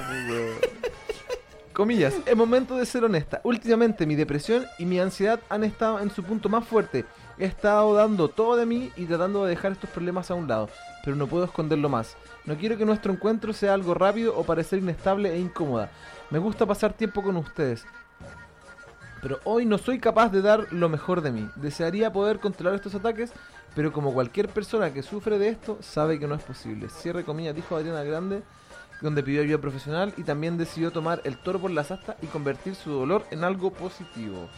Comillas, 1.73 2.13
es 2.25 2.35
momento 2.35 2.75
de 2.77 2.85
ser 2.85 3.03
honesta. 3.03 3.41
Últimamente 3.43 4.05
mi 4.05 4.15
depresión 4.15 4.65
y 4.77 4.85
mi 4.85 4.99
ansiedad 4.99 5.39
han 5.49 5.63
estado 5.63 5.99
en 5.99 6.09
su 6.09 6.23
punto 6.23 6.49
más 6.49 6.65
fuerte. 6.65 7.05
He 7.37 7.45
estado 7.45 7.93
dando 7.93 8.27
todo 8.27 8.57
de 8.57 8.65
mí 8.65 8.91
y 8.97 9.05
tratando 9.05 9.45
de 9.45 9.51
dejar 9.51 9.71
estos 9.71 9.89
problemas 9.89 10.29
a 10.29 10.33
un 10.33 10.47
lado, 10.47 10.69
pero 11.05 11.15
no 11.15 11.27
puedo 11.27 11.45
esconderlo 11.45 11.87
más. 11.87 12.17
No 12.45 12.57
quiero 12.57 12.77
que 12.77 12.85
nuestro 12.85 13.13
encuentro 13.13 13.53
sea 13.53 13.73
algo 13.73 13.93
rápido 13.93 14.37
o 14.37 14.43
parecer 14.43 14.79
inestable 14.79 15.33
e 15.33 15.39
incómoda. 15.39 15.89
Me 16.31 16.37
gusta 16.37 16.65
pasar 16.65 16.93
tiempo 16.93 17.23
con 17.23 17.37
ustedes. 17.37 17.85
Pero 19.21 19.39
hoy 19.43 19.65
no 19.65 19.77
soy 19.77 19.99
capaz 19.99 20.29
de 20.29 20.41
dar 20.41 20.71
lo 20.71 20.87
mejor 20.87 21.21
de 21.21 21.31
mí. 21.31 21.49
Desearía 21.55 22.13
poder 22.13 22.39
controlar 22.39 22.75
estos 22.75 22.93
ataques, 22.93 23.31
pero 23.75 23.91
como 23.91 24.13
cualquier 24.13 24.47
persona 24.47 24.93
que 24.93 25.01
sufre 25.01 25.39
de 25.39 25.49
esto, 25.49 25.79
sabe 25.81 26.19
que 26.19 26.27
no 26.27 26.35
es 26.35 26.43
posible. 26.43 26.87
Cierre 26.89 27.25
comillas, 27.25 27.55
dijo 27.55 27.75
Adriana 27.75 28.03
Grande, 28.03 28.43
donde 29.01 29.23
pidió 29.23 29.41
ayuda 29.41 29.57
profesional 29.57 30.13
y 30.17 30.23
también 30.23 30.57
decidió 30.57 30.91
tomar 30.91 31.21
el 31.23 31.37
toro 31.37 31.59
por 31.59 31.71
las 31.71 31.89
astas 31.89 32.15
y 32.21 32.27
convertir 32.27 32.75
su 32.75 32.91
dolor 32.91 33.25
en 33.31 33.43
algo 33.43 33.71
positivo. 33.71 34.49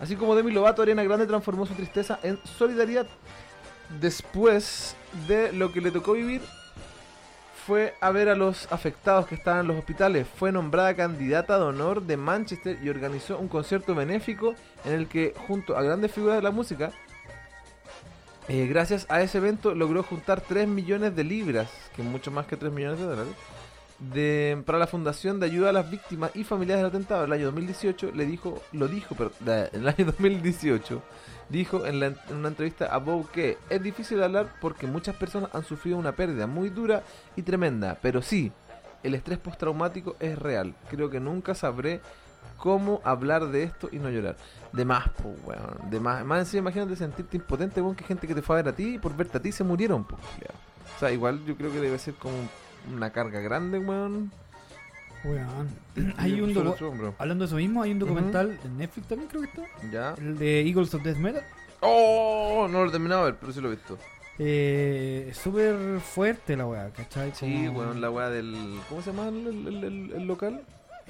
Así 0.00 0.16
como 0.16 0.34
Demi 0.34 0.50
Lovato, 0.50 0.82
Ariana 0.82 1.04
Grande 1.04 1.26
transformó 1.26 1.64
su 1.64 1.74
tristeza 1.74 2.18
en 2.24 2.38
solidaridad. 2.58 3.06
Después 4.00 4.96
de 5.28 5.52
lo 5.52 5.72
que 5.72 5.80
le 5.80 5.92
tocó 5.92 6.14
vivir, 6.14 6.42
fue 7.66 7.94
a 8.00 8.10
ver 8.10 8.28
a 8.28 8.34
los 8.34 8.70
afectados 8.70 9.26
que 9.26 9.34
estaban 9.34 9.62
en 9.62 9.68
los 9.68 9.78
hospitales. 9.78 10.26
Fue 10.36 10.52
nombrada 10.52 10.94
candidata 10.94 11.56
de 11.56 11.64
honor 11.64 12.02
de 12.02 12.16
Manchester 12.16 12.78
y 12.82 12.88
organizó 12.88 13.38
un 13.38 13.48
concierto 13.48 13.94
benéfico 13.94 14.54
en 14.84 14.92
el 14.92 15.06
que, 15.06 15.34
junto 15.46 15.76
a 15.76 15.82
grandes 15.82 16.12
figuras 16.12 16.36
de 16.36 16.42
la 16.42 16.50
música, 16.50 16.92
eh, 18.48 18.66
gracias 18.66 19.06
a 19.08 19.22
ese 19.22 19.38
evento 19.38 19.74
logró 19.74 20.02
juntar 20.02 20.42
3 20.42 20.68
millones 20.68 21.16
de 21.16 21.24
libras, 21.24 21.70
que 21.96 22.02
es 22.02 22.08
mucho 22.08 22.30
más 22.30 22.46
que 22.46 22.58
3 22.58 22.70
millones 22.70 22.98
de 22.98 23.06
dólares, 23.06 23.32
de, 23.98 24.62
para 24.66 24.78
la 24.78 24.86
Fundación 24.86 25.40
de 25.40 25.46
Ayuda 25.46 25.70
a 25.70 25.72
las 25.72 25.90
Víctimas 25.90 26.32
y 26.34 26.44
Familiares 26.44 26.82
del 26.82 26.90
Atentado. 26.90 27.24
El 27.24 27.32
año 27.32 27.46
2018 27.46 28.12
le 28.14 28.26
dijo, 28.26 28.60
lo 28.72 28.88
dijo, 28.88 29.14
pero 29.14 29.30
en 29.40 29.80
el 29.80 29.88
año 29.88 30.04
2018 30.04 31.02
dijo 31.48 31.86
en, 31.86 32.00
la- 32.00 32.06
en 32.06 32.36
una 32.36 32.48
entrevista 32.48 32.86
a 32.86 32.98
Vogue 32.98 33.28
que 33.32 33.58
es 33.70 33.82
difícil 33.82 34.22
hablar 34.22 34.48
porque 34.60 34.86
muchas 34.86 35.14
personas 35.16 35.50
han 35.54 35.64
sufrido 35.64 35.96
una 35.98 36.12
pérdida 36.12 36.46
muy 36.46 36.68
dura 36.70 37.02
y 37.36 37.42
tremenda, 37.42 37.98
pero 38.00 38.22
sí, 38.22 38.52
el 39.02 39.14
estrés 39.14 39.38
postraumático 39.38 40.16
es 40.20 40.38
real. 40.38 40.74
Creo 40.90 41.10
que 41.10 41.20
nunca 41.20 41.54
sabré 41.54 42.00
cómo 42.56 43.00
hablar 43.04 43.48
de 43.48 43.62
esto 43.64 43.88
y 43.92 43.98
no 43.98 44.08
llorar. 44.10 44.36
De 44.72 44.84
más, 44.84 45.08
pues, 45.22 45.36
weón. 45.44 45.90
De 45.90 46.00
más. 46.00 46.24
Más 46.24 46.38
encima, 46.40 46.60
imagínate 46.70 46.96
sentirte 46.96 47.36
impotente, 47.36 47.80
weón, 47.82 47.94
que 47.96 48.04
gente 48.04 48.26
que 48.26 48.34
te 48.34 48.42
fue 48.42 48.56
a 48.56 48.62
ver 48.62 48.72
a 48.72 48.76
ti 48.76 48.94
y 48.94 48.98
por 48.98 49.14
verte 49.16 49.38
a 49.38 49.42
ti 49.42 49.52
se 49.52 49.62
murieron, 49.64 50.04
pues. 50.04 50.20
O 50.96 50.98
sea, 51.00 51.10
igual 51.10 51.44
yo 51.44 51.56
creo 51.56 51.70
que 51.72 51.80
debe 51.80 51.98
ser 51.98 52.14
como 52.14 52.34
una 52.94 53.10
carga 53.10 53.40
grande, 53.40 53.78
weón. 53.78 54.32
Weón. 55.24 55.68
Hay 56.18 56.40
un 56.40 56.54
docu-. 56.54 57.14
Hablando 57.18 57.44
de 57.44 57.46
eso 57.46 57.56
mismo, 57.56 57.82
hay 57.82 57.92
un 57.92 57.98
documental 57.98 58.58
en 58.64 58.78
Netflix 58.78 59.08
también, 59.08 59.28
creo 59.30 59.42
que 59.42 59.48
está. 59.48 59.62
Ya. 59.90 60.14
El 60.18 60.36
de 60.38 60.60
Eagles 60.60 60.92
of 60.94 61.02
Death 61.02 61.16
Metal. 61.16 61.42
¡Oh! 61.80 62.66
No 62.70 62.82
lo 62.82 62.88
he 62.88 62.92
terminado 62.92 63.24
de 63.24 63.30
ver, 63.32 63.40
pero 63.40 63.52
sí 63.52 63.60
lo 63.60 63.68
he 63.68 63.72
visto. 63.76 63.98
Eh, 64.38 65.28
es 65.30 65.36
súper 65.38 66.00
fuerte 66.00 66.56
la 66.56 66.66
weá, 66.66 66.90
¿cachai? 66.90 67.32
Sí, 67.34 67.64
Como- 67.66 67.80
weón, 67.80 68.00
la 68.00 68.10
weá 68.10 68.28
del. 68.30 68.78
¿Cómo 68.88 69.00
se 69.02 69.12
llama 69.12 69.28
el, 69.28 69.46
el- 69.46 69.84
el- 69.84 70.12
el 70.12 70.26
local? 70.26 70.62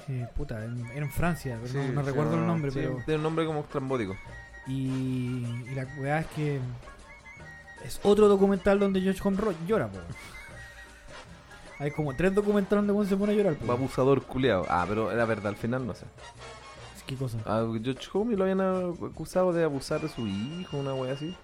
Eh, 0.07 0.27
puta, 0.35 0.63
en- 0.63 0.85
era 0.87 1.05
en 1.05 1.11
Francia, 1.11 1.57
pero 1.61 1.73
no, 1.73 1.83
Sí, 1.87 1.91
no 1.93 2.01
se 2.01 2.07
recuerdo 2.09 2.31
el 2.33 2.37
llama- 2.41 2.47
nombre, 2.53 2.71
sí, 2.71 2.79
pero. 2.81 2.97
Tiene 3.05 3.15
un 3.17 3.23
nombre 3.23 3.45
como 3.45 3.61
estrambótico. 3.61 4.15
Y, 4.67 5.43
y 5.71 5.71
la 5.75 5.87
weá 5.99 6.19
es 6.19 6.27
que. 6.27 6.59
Es 7.83 7.99
otro 8.03 8.27
documental 8.27 8.79
donde 8.79 9.01
George 9.01 9.21
Conroy 9.21 9.55
llora, 9.67 9.87
po. 9.87 9.99
Hay 11.79 11.91
como 11.91 12.13
tres 12.15 12.33
documentales 12.33 12.85
donde 12.85 12.93
uno 12.93 13.07
se 13.07 13.17
pone 13.17 13.33
a 13.33 13.35
llorar, 13.35 13.55
po. 13.55 13.71
Abusador 13.71 14.21
culeado. 14.23 14.65
Ah, 14.69 14.85
pero 14.87 15.11
era 15.11 15.25
verdad, 15.25 15.47
al 15.47 15.57
final 15.57 15.85
no 15.85 15.93
sé. 15.93 16.05
¿Qué 17.05 17.15
cosa? 17.15 17.37
A 17.45 17.63
George 17.83 18.09
Homie 18.13 18.35
lo 18.35 18.45
habían 18.45 18.61
acusado 18.61 19.53
de 19.53 19.63
abusar 19.63 20.01
de 20.01 20.09
su 20.09 20.25
hijo, 20.27 20.77
una 20.77 20.93
wea 20.93 21.13
así. 21.13 21.35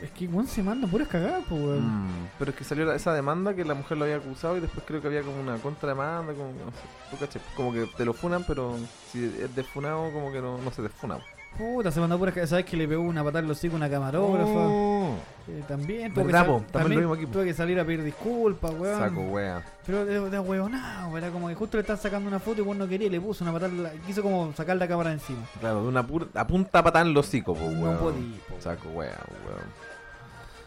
Es 0.00 0.10
que 0.10 0.26
weón 0.26 0.46
se 0.46 0.62
manda 0.62 0.86
puras 0.86 1.08
cagadas, 1.08 1.44
po, 1.46 1.54
weón. 1.54 2.04
Mm, 2.04 2.28
pero 2.38 2.50
es 2.50 2.56
que 2.56 2.64
salió 2.64 2.92
esa 2.92 3.14
demanda 3.14 3.54
que 3.54 3.64
la 3.64 3.74
mujer 3.74 3.96
lo 3.96 4.04
había 4.04 4.16
acusado 4.16 4.56
y 4.56 4.60
después 4.60 4.84
creo 4.86 5.00
que 5.00 5.08
había 5.08 5.22
como 5.22 5.40
una 5.40 5.56
contrademanda, 5.56 6.34
como, 6.34 6.50
no 6.50 6.70
sé, 6.70 7.10
tú 7.10 7.16
caché, 7.16 7.40
como 7.56 7.72
que 7.72 7.86
te 7.96 8.04
lo 8.04 8.12
funan, 8.12 8.44
pero 8.46 8.76
si 9.10 9.24
es 9.24 9.56
desfunado, 9.56 10.12
como 10.12 10.30
que 10.30 10.40
no, 10.40 10.58
no 10.58 10.70
se 10.70 10.82
desfuna. 10.82 11.18
Puta, 11.58 11.90
se 11.90 12.00
mandó 12.00 12.18
cagadas. 12.20 12.50
¿Sabes 12.50 12.64
que 12.66 12.76
le 12.76 12.86
pegó 12.86 13.02
una 13.02 13.24
patada 13.24 13.40
en 13.40 13.48
los 13.48 13.56
hocico 13.58 13.74
a 13.74 13.76
una 13.78 13.88
camarógrafa? 13.90 14.50
Oh, 14.50 15.14
Eh, 15.48 15.62
también, 15.68 16.12
tuvo 16.12 16.26
que, 16.26 16.32
Verdad, 16.32 16.46
sal- 16.46 16.56
po, 16.64 16.64
también 16.72 17.02
lo 17.02 17.12
aquí, 17.14 17.24
po. 17.26 17.32
tuve 17.32 17.44
que 17.46 17.54
salir 17.54 17.78
a 17.80 17.84
pedir 17.84 18.02
disculpas, 18.02 18.72
weón. 18.72 18.98
saco 18.98 19.20
wea. 19.22 19.62
Pero 19.86 20.04
de, 20.04 20.28
de 20.30 20.38
huevonao, 20.40 21.16
era 21.16 21.30
como 21.30 21.48
que 21.48 21.54
justo 21.54 21.76
le 21.76 21.82
están 21.82 21.96
sacando 21.98 22.28
una 22.28 22.40
foto 22.40 22.60
y 22.62 22.64
vos 22.64 22.76
no 22.76 22.86
quería 22.88 23.08
le 23.08 23.20
puso 23.20 23.44
una 23.44 23.52
patada, 23.52 23.72
en 23.72 23.82
la- 23.84 23.90
quiso 24.06 24.22
como 24.22 24.52
sacar 24.54 24.76
la 24.76 24.88
cámara 24.88 25.10
de 25.10 25.14
encima. 25.16 25.38
Claro, 25.60 25.82
de 25.82 25.88
una 25.88 26.04
pura, 26.06 26.26
a 26.34 26.46
punta 26.46 26.82
patada 26.82 27.04
en 27.06 27.14
los 27.14 27.26
hocico, 27.28 27.54
po, 27.54 27.70
No 27.70 27.80
weón. 27.80 27.98
podí, 27.98 28.40
po. 28.48 28.56
Saco 28.60 28.88
wea, 28.90 29.16
weón. 29.46 29.86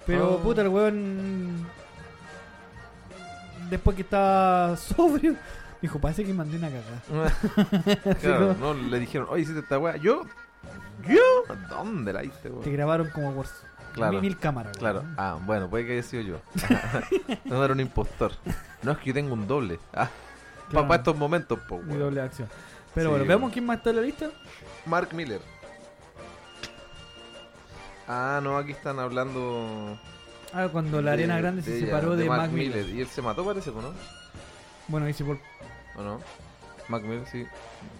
Pero 0.05 0.37
Ah. 0.39 0.43
puta, 0.43 0.61
el 0.61 0.69
weón. 0.69 1.67
Después 3.69 3.95
que 3.95 4.01
estaba 4.01 4.75
sobrio, 4.77 5.35
dijo: 5.81 5.99
Parece 5.99 6.23
que 6.23 6.33
mandé 6.33 6.57
una 6.57 6.69
cagada. 6.69 8.15
claro, 8.21 8.53
no, 8.59 8.73
le 8.73 8.99
dijeron, 8.99 9.27
oye, 9.29 9.43
hiciste 9.43 9.59
esta 9.59 9.77
wea. 9.77 9.97
¿Yo? 9.97 10.23
¿Yo? 11.07 11.55
¿Dónde 11.69 12.13
la 12.13 12.23
hice, 12.23 12.49
weón? 12.49 12.63
Te 12.63 12.71
grabaron 12.71 13.09
como 13.11 13.33
por 13.33 13.45
Claro. 13.93 14.21
mil, 14.21 14.37
cámaras. 14.37 14.77
Claro, 14.77 15.03
ah, 15.17 15.37
bueno, 15.45 15.69
puede 15.69 15.85
que 15.85 15.93
haya 15.93 16.03
sido 16.03 16.21
yo. 16.21 16.35
no 17.45 17.63
era 17.63 17.73
un 17.73 17.79
impostor. 17.79 18.31
No 18.83 18.91
es 18.91 18.97
que 18.99 19.05
yo 19.07 19.13
tengo 19.13 19.33
un 19.33 19.47
doble. 19.47 19.79
Ah, 19.93 20.09
Claro. 20.69 20.87
para 20.87 20.99
estos 20.99 21.17
momentos, 21.17 21.57
po, 21.67 21.79
Mi 21.79 21.89
weón. 21.89 21.99
doble 21.99 22.21
acción. 22.21 22.47
Pero 22.93 23.07
Sí, 23.07 23.11
bueno, 23.11 23.25
veamos 23.25 23.51
quién 23.51 23.65
más 23.65 23.77
está 23.77 23.89
en 23.89 23.95
la 23.97 24.01
lista. 24.03 24.29
Mark 24.85 25.09
Miller. 25.13 25.41
Ah, 28.07 28.39
no, 28.43 28.57
aquí 28.57 28.71
están 28.71 28.99
hablando. 28.99 29.97
Ah, 30.53 30.67
cuando 30.71 31.01
la 31.01 31.11
de- 31.11 31.23
Arena 31.23 31.37
Grande 31.37 31.61
se 31.61 31.77
ella, 31.77 31.85
separó 31.87 32.15
de, 32.15 32.27
Mac 32.27 32.49
Miller. 32.51 32.87
Y 32.89 33.01
él 33.01 33.07
se 33.07 33.21
mató, 33.21 33.45
parece, 33.45 33.69
¿o 33.69 33.81
¿no? 33.81 33.93
Bueno, 34.87 35.05
dice 35.05 35.23
por. 35.23 35.37
¿O 35.95 36.01
no? 36.01 36.19
Mac 36.87 37.03
Miller, 37.03 37.25
sí. 37.31 37.45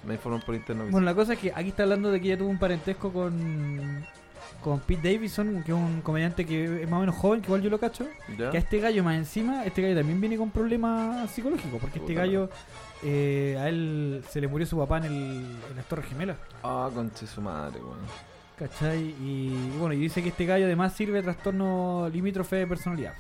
Me 0.10 0.16
informan 0.16 0.42
por 0.42 0.56
interno. 0.56 0.86
que 0.86 0.92
Bueno, 0.92 1.06
la 1.06 1.14
cosa 1.14 1.34
es 1.34 1.40
que 1.40 1.52
aquí 1.56 1.70
está 1.70 1.84
hablando 1.84 2.10
de 2.10 2.20
que 2.20 2.28
ella 2.30 2.38
tuvo 2.40 2.50
un 2.50 2.58
parentesco 2.58 3.14
con. 3.14 4.04
Con 4.64 4.80
Pete 4.82 5.14
Davidson, 5.14 5.64
que 5.64 5.72
es 5.72 5.78
un 5.78 6.02
comediante 6.02 6.46
que 6.46 6.82
es 6.84 6.90
más 6.90 6.98
o 6.98 7.00
menos 7.02 7.16
joven, 7.16 7.40
que 7.42 7.48
igual 7.48 7.62
yo 7.62 7.70
lo 7.70 7.80
cacho. 7.80 8.08
Que 8.36 8.58
a 8.58 8.60
este 8.60 8.80
gallo 8.80 9.04
más 9.06 9.16
encima, 9.16 9.64
este 9.66 9.82
gallo 9.82 9.96
también 9.96 10.20
viene 10.20 10.36
con 10.36 10.50
problemas 10.52 11.32
psicológicos, 11.32 11.80
porque 11.80 12.00
este 12.00 12.14
gallo, 12.14 12.50
eh, 13.04 13.56
a 13.58 13.70
él 13.70 14.22
se 14.30 14.42
le 14.42 14.50
murió 14.50 14.66
su 14.68 14.78
papá 14.78 14.98
en, 14.98 15.04
el, 15.06 15.14
en 15.70 15.76
las 15.78 15.86
Torres 15.86 16.08
Gemelas, 16.08 16.36
Ah, 16.64 16.90
conche 16.94 17.26
su 17.26 17.40
madre, 17.42 17.80
weón. 17.80 18.00
¿cachai? 18.58 19.16
Y, 19.22 19.72
bueno, 19.78 19.94
y 19.94 20.00
dice 20.00 20.22
que 20.22 20.30
este 20.30 20.46
gallo 20.46 20.66
además 20.66 20.92
sirve 20.94 21.20
de 21.20 21.24
trastorno 21.24 22.10
limítrofe 22.12 22.58
de 22.58 22.68
personalidad. 22.68 23.14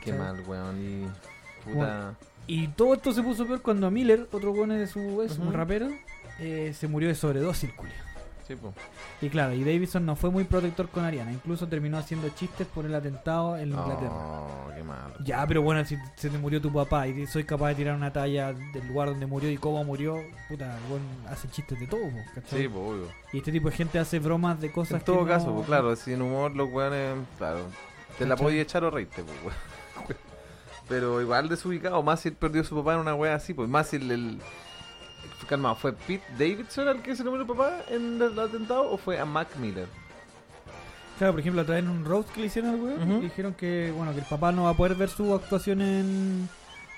Qué 0.00 0.12
mal, 0.12 0.40
weón. 0.46 0.76
Y. 0.80 1.06
Puta. 1.64 1.76
Bueno. 1.76 2.14
Y 2.46 2.68
todo 2.68 2.94
esto 2.94 3.12
se 3.12 3.22
puso 3.22 3.46
peor 3.46 3.62
cuando 3.62 3.90
Miller, 3.90 4.28
otro 4.32 4.52
bueno 4.52 4.74
de 4.74 4.86
su 4.86 5.22
es 5.22 5.38
un 5.38 5.52
rapero, 5.52 5.88
eh, 6.38 6.72
se 6.78 6.88
murió 6.88 7.08
de 7.08 7.14
sobredosis, 7.14 7.72
culia. 7.72 7.94
Sí. 8.46 8.54
Y 9.22 9.30
claro, 9.30 9.54
y 9.54 9.60
Davidson 9.64 10.04
no 10.04 10.16
fue 10.16 10.28
muy 10.28 10.44
protector 10.44 10.90
con 10.90 11.02
Ariana, 11.02 11.32
incluso 11.32 11.66
terminó 11.66 11.96
haciendo 11.96 12.28
chistes 12.28 12.66
por 12.66 12.84
el 12.84 12.94
atentado 12.94 13.56
en 13.56 13.70
Inglaterra. 13.70 14.10
Oh, 14.12 14.68
qué 14.76 14.82
mal. 14.82 15.14
Ya, 15.24 15.46
pero 15.46 15.62
bueno, 15.62 15.82
si 15.86 15.96
se 16.16 16.28
te 16.28 16.36
murió 16.36 16.60
tu 16.60 16.70
papá 16.70 17.08
y 17.08 17.26
soy 17.26 17.44
capaz 17.44 17.68
de 17.68 17.76
tirar 17.76 17.96
una 17.96 18.12
talla 18.12 18.52
del 18.52 18.86
lugar 18.86 19.08
donde 19.08 19.24
murió 19.24 19.50
y 19.50 19.56
cómo 19.56 19.82
murió, 19.82 20.16
puta, 20.46 20.76
el 20.76 20.90
weón 20.90 21.02
hace 21.30 21.48
chistes 21.48 21.80
de 21.80 21.86
todo, 21.86 22.02
¿cachai? 22.34 22.62
Sí, 22.64 22.68
po, 22.68 22.80
obvio. 22.80 23.08
Y 23.32 23.38
este 23.38 23.50
tipo 23.50 23.70
de 23.70 23.76
gente 23.76 23.98
hace 23.98 24.18
bromas 24.18 24.60
de 24.60 24.70
cosas 24.70 24.98
En 25.00 25.04
todo 25.06 25.24
que 25.24 25.30
caso, 25.30 25.46
no- 25.46 25.54
pues 25.54 25.66
claro, 25.66 25.96
sin 25.96 26.20
humor 26.20 26.54
los 26.54 26.70
weones, 26.70 27.14
claro, 27.38 27.60
te 28.18 28.26
la 28.26 28.36
podías 28.36 28.64
echar 28.64 28.84
o 28.84 28.90
reírte, 28.90 29.22
pues 29.24 29.38
weón. 29.42 30.18
Pero 30.88 31.20
igual 31.20 31.48
desubicado, 31.48 32.02
más 32.02 32.20
si 32.20 32.28
él 32.28 32.34
perdió 32.34 32.62
a 32.62 32.64
su 32.64 32.76
papá 32.76 32.94
en 32.94 33.00
una 33.00 33.14
wea 33.14 33.34
así, 33.34 33.54
pues 33.54 33.68
más 33.68 33.88
si 33.88 33.96
el, 33.96 34.10
el- 34.10 34.40
calma, 35.48 35.74
¿fue 35.74 35.92
Pete 35.92 36.24
Davidson 36.38 36.88
el 36.88 37.02
que 37.02 37.14
se 37.14 37.22
el 37.22 37.46
papá 37.46 37.82
en 37.90 38.20
el 38.20 38.38
atentado 38.38 38.90
o 38.90 38.96
fue 38.96 39.18
a 39.18 39.24
Mac 39.24 39.48
Miller? 39.56 39.86
Claro, 41.18 41.34
por 41.34 41.40
ejemplo, 41.40 41.62
otra 41.62 41.74
vez 41.76 41.84
en 41.84 41.90
un 41.90 42.04
roast 42.04 42.30
que 42.30 42.40
le 42.40 42.46
hicieron 42.46 42.70
al 42.72 42.80
weón, 42.80 43.10
Ujú. 43.12 43.20
dijeron 43.20 43.54
que, 43.54 43.92
bueno, 43.96 44.12
que 44.12 44.18
el 44.20 44.24
papá 44.24 44.52
no 44.52 44.64
va 44.64 44.70
a 44.70 44.74
poder 44.74 44.94
ver 44.96 45.08
su 45.08 45.32
actuación 45.34 45.80
en... 45.80 46.48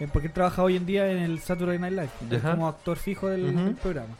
en- 0.00 0.10
porque 0.10 0.28
él 0.28 0.32
trabaja 0.32 0.62
hoy 0.62 0.76
en 0.76 0.86
día 0.86 1.10
en 1.10 1.18
el 1.18 1.40
Saturday 1.40 1.78
Night 1.78 1.94
Live, 2.28 2.40
como 2.42 2.68
actor 2.68 2.96
fijo 2.96 3.28
del, 3.28 3.76
programa. 3.82 4.14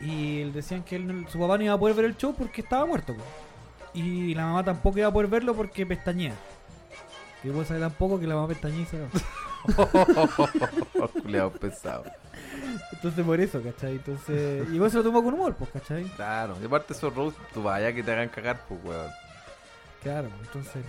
Y 0.00 0.40
él 0.40 0.52
decían 0.52 0.82
que 0.82 0.96
él 0.96 1.26
su 1.30 1.38
papá 1.38 1.56
no 1.56 1.64
iba 1.64 1.74
a 1.74 1.78
poder 1.78 1.94
ver 1.96 2.06
el 2.06 2.16
show 2.16 2.34
porque 2.36 2.60
estaba 2.62 2.84
muerto, 2.86 3.14
po. 3.14 3.22
Y 3.94 4.34
la 4.34 4.46
mamá 4.46 4.64
tampoco 4.64 4.98
iba 4.98 5.08
a 5.08 5.12
poder 5.12 5.30
verlo 5.30 5.54
porque 5.54 5.86
pestañea. 5.86 6.34
Y 7.44 7.50
vos 7.50 7.66
sabés 7.66 7.82
tampoco 7.82 8.18
que 8.18 8.26
la 8.26 8.34
mamá 8.36 8.54
va. 8.54 9.08
Culeado 11.22 11.50
pesado. 11.52 12.04
Entonces 12.92 13.24
por 13.24 13.40
eso, 13.40 13.62
¿cachai? 13.62 13.92
Entonces... 13.92 14.68
Y 14.72 14.78
vos 14.78 14.90
se 14.90 14.98
lo 14.98 15.04
tomó 15.04 15.22
con 15.22 15.34
humor, 15.34 15.54
pues, 15.54 15.70
¿cachai? 15.70 16.04
Claro, 16.16 16.56
y 16.60 16.64
aparte 16.64 16.92
esos 16.94 17.14
roast, 17.14 17.36
tú 17.52 17.62
vaya 17.62 17.92
que 17.92 18.02
te 18.02 18.12
hagan 18.12 18.28
cagar, 18.28 18.60
pues 18.68 18.80
weón. 18.84 19.10
Claro, 20.02 20.28
entonces... 20.42 20.84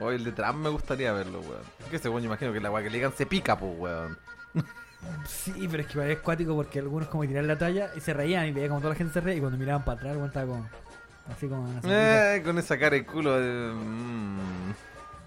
Hoy 0.00 0.14
el 0.16 0.24
de 0.24 0.32
Trump 0.32 0.58
me 0.58 0.68
gustaría 0.68 1.12
verlo, 1.12 1.40
weón. 1.40 1.62
Es 1.80 1.86
que 1.86 1.96
ese 1.96 2.08
weón, 2.08 2.22
yo 2.22 2.26
imagino 2.28 2.52
que 2.52 2.60
la 2.60 2.70
weá 2.70 2.82
que 2.82 2.90
le 2.90 2.98
digan 2.98 3.12
se 3.16 3.26
pica, 3.26 3.58
pues 3.58 3.72
weón. 3.78 4.18
Sí, 5.26 5.68
pero 5.70 5.82
es 5.82 5.88
que 5.88 6.12
es 6.12 6.18
cuático 6.20 6.54
porque 6.56 6.80
algunos 6.80 7.08
como 7.08 7.24
tiraban 7.26 7.46
la 7.46 7.56
talla 7.58 7.90
y 7.96 8.00
se 8.00 8.12
reían 8.12 8.46
y 8.46 8.52
veía 8.52 8.68
como 8.68 8.80
toda 8.80 8.94
la 8.94 8.98
gente 8.98 9.12
se 9.12 9.20
reía 9.20 9.36
y 9.36 9.40
cuando 9.40 9.58
miraban 9.58 9.84
para 9.84 9.98
atrás, 9.98 10.14
igual 10.14 10.28
estaba 10.28 10.46
como. 10.46 10.68
Así 11.30 11.46
como. 11.46 11.66
sonrisa. 11.68 12.36
Eh, 12.36 12.42
con 12.42 12.58
esa 12.58 12.78
cara 12.78 12.96
de 12.96 13.06
culo. 13.06 13.38
de- 13.38 13.72
mm. 13.74 14.74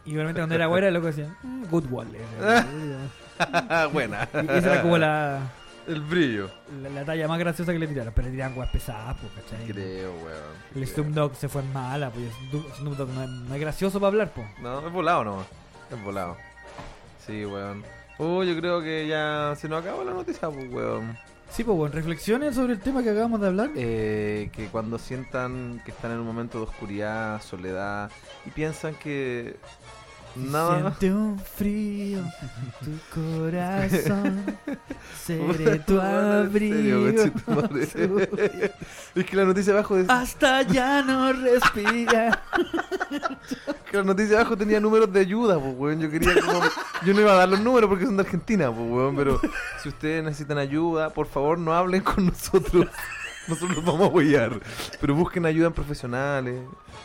Y 0.06 0.12
igualmente 0.12 0.42
cuando 0.42 0.56
era 0.56 0.66
güera, 0.68 0.88
el 0.88 0.94
loco 0.94 1.08
decía, 1.08 1.36
"Mm, 1.44 1.66
good 1.70 1.86
wall. 1.92 2.08
Buena. 3.94 4.28
Y 4.34 4.38
esa 4.58 4.74
era 4.74 4.82
como 4.82 4.98
la, 4.98 5.40
El 5.88 6.02
brillo. 6.02 6.50
la, 6.82 6.90
la 6.90 7.06
talla 7.06 7.28
más 7.28 7.40
graciosa 7.40 7.72
que 7.74 7.80
le 7.80 7.88
tiraron. 7.88 8.14
Pero 8.14 8.28
le 8.28 8.32
tiraban 8.34 8.58
weas 8.58 8.70
pesadas, 8.72 9.18
pues, 9.20 9.34
¿cachai? 9.46 9.68
Creo, 9.68 10.12
weón. 10.14 10.42
El 10.76 10.88
Snoop 10.88 11.08
Dogg 11.08 11.36
se 11.36 11.50
fue 11.50 11.62
en 11.62 11.74
mala, 11.74 12.10
pues 12.12 12.26
Snoop 12.50 12.76
Snoop 12.78 12.96
Dogg 12.98 13.10
no 13.10 13.24
es, 13.24 13.30
no 13.30 13.56
es 13.56 13.62
gracioso 13.62 14.00
para 14.00 14.08
hablar, 14.10 14.32
pues. 14.34 14.48
No, 14.60 14.86
es 14.86 14.94
volado 14.94 15.24
nomás. 15.24 15.48
Es 15.92 16.04
volado. 16.04 16.38
Sí, 17.26 17.46
weón. 17.46 17.84
Uh, 18.18 18.44
yo 18.44 18.56
creo 18.58 18.82
que 18.82 19.08
ya 19.08 19.56
se 19.58 19.68
nos 19.68 19.82
acabó 19.84 20.04
la 20.04 20.12
noticia, 20.12 20.50
pues, 20.50 20.72
weón. 20.72 21.18
Sí, 21.52 21.66
pues 21.66 21.78
bueno, 21.78 21.94
reflexiones 21.94 22.56
sobre 22.56 22.74
el 22.74 22.80
tema 22.80 23.04
que 23.04 23.10
acabamos 23.10 23.42
de 23.42 23.48
hablar. 23.48 23.72
Eh, 23.76 24.50
que 24.54 24.68
cuando 24.68 24.98
sientan 24.98 25.82
que 25.84 25.92
están 25.92 26.12
en 26.12 26.20
un 26.20 26.26
momento 26.26 26.60
de 26.60 26.64
oscuridad, 26.64 27.42
soledad, 27.42 28.10
y 28.46 28.52
piensan 28.52 28.96
que 28.96 29.58
nada... 30.36 30.80
Siente 30.98 31.14
un 31.14 31.40
frío 31.40 32.20
en 32.20 32.86
tu 32.86 32.92
corazón. 33.14 34.44
Seré 35.26 35.80
tu 35.80 36.00
abrigo. 36.00 37.08
es 39.16 39.26
que 39.26 39.36
la 39.36 39.46
noticia 39.46 39.74
abajo 39.74 39.96
de- 39.98 40.12
Hasta 40.12 40.62
ya 40.64 41.02
no 41.02 41.32
respira. 41.34 42.42
que 43.92 43.98
la 43.98 44.04
noticia 44.04 44.38
abajo 44.40 44.58
tenía 44.58 44.80
números 44.80 45.12
de 45.12 45.20
ayuda, 45.20 45.60
pues, 45.60 45.76
weón. 45.78 46.00
Yo 46.00 46.10
quería 46.10 46.34
como... 46.42 46.62
Yo 47.06 47.14
no 47.14 47.22
iba 47.22 47.34
a 47.34 47.36
dar 47.36 47.50
los 47.50 47.60
números 47.60 47.90
porque 47.90 48.06
son 48.06 48.18
de 48.18 48.24
Argentina, 48.24 48.72
pues, 48.72 48.90
weón. 48.90 49.16
Pero 49.16 49.42
si 49.82 49.90
ustedes 49.90 50.24
necesitan 50.24 50.58
ayuda, 50.58 51.10
por 51.10 51.28
favor 51.28 51.58
no 51.60 51.74
hablen 51.74 52.02
con 52.02 52.26
nosotros. 52.28 52.88
Nosotros 53.48 53.84
vamos 53.84 54.02
a 54.02 54.06
apoyar. 54.06 54.60
Pero 55.00 55.16
busquen 55.16 55.46
ayuda 55.46 55.68
en 55.68 55.74
profesionales. 55.74 56.62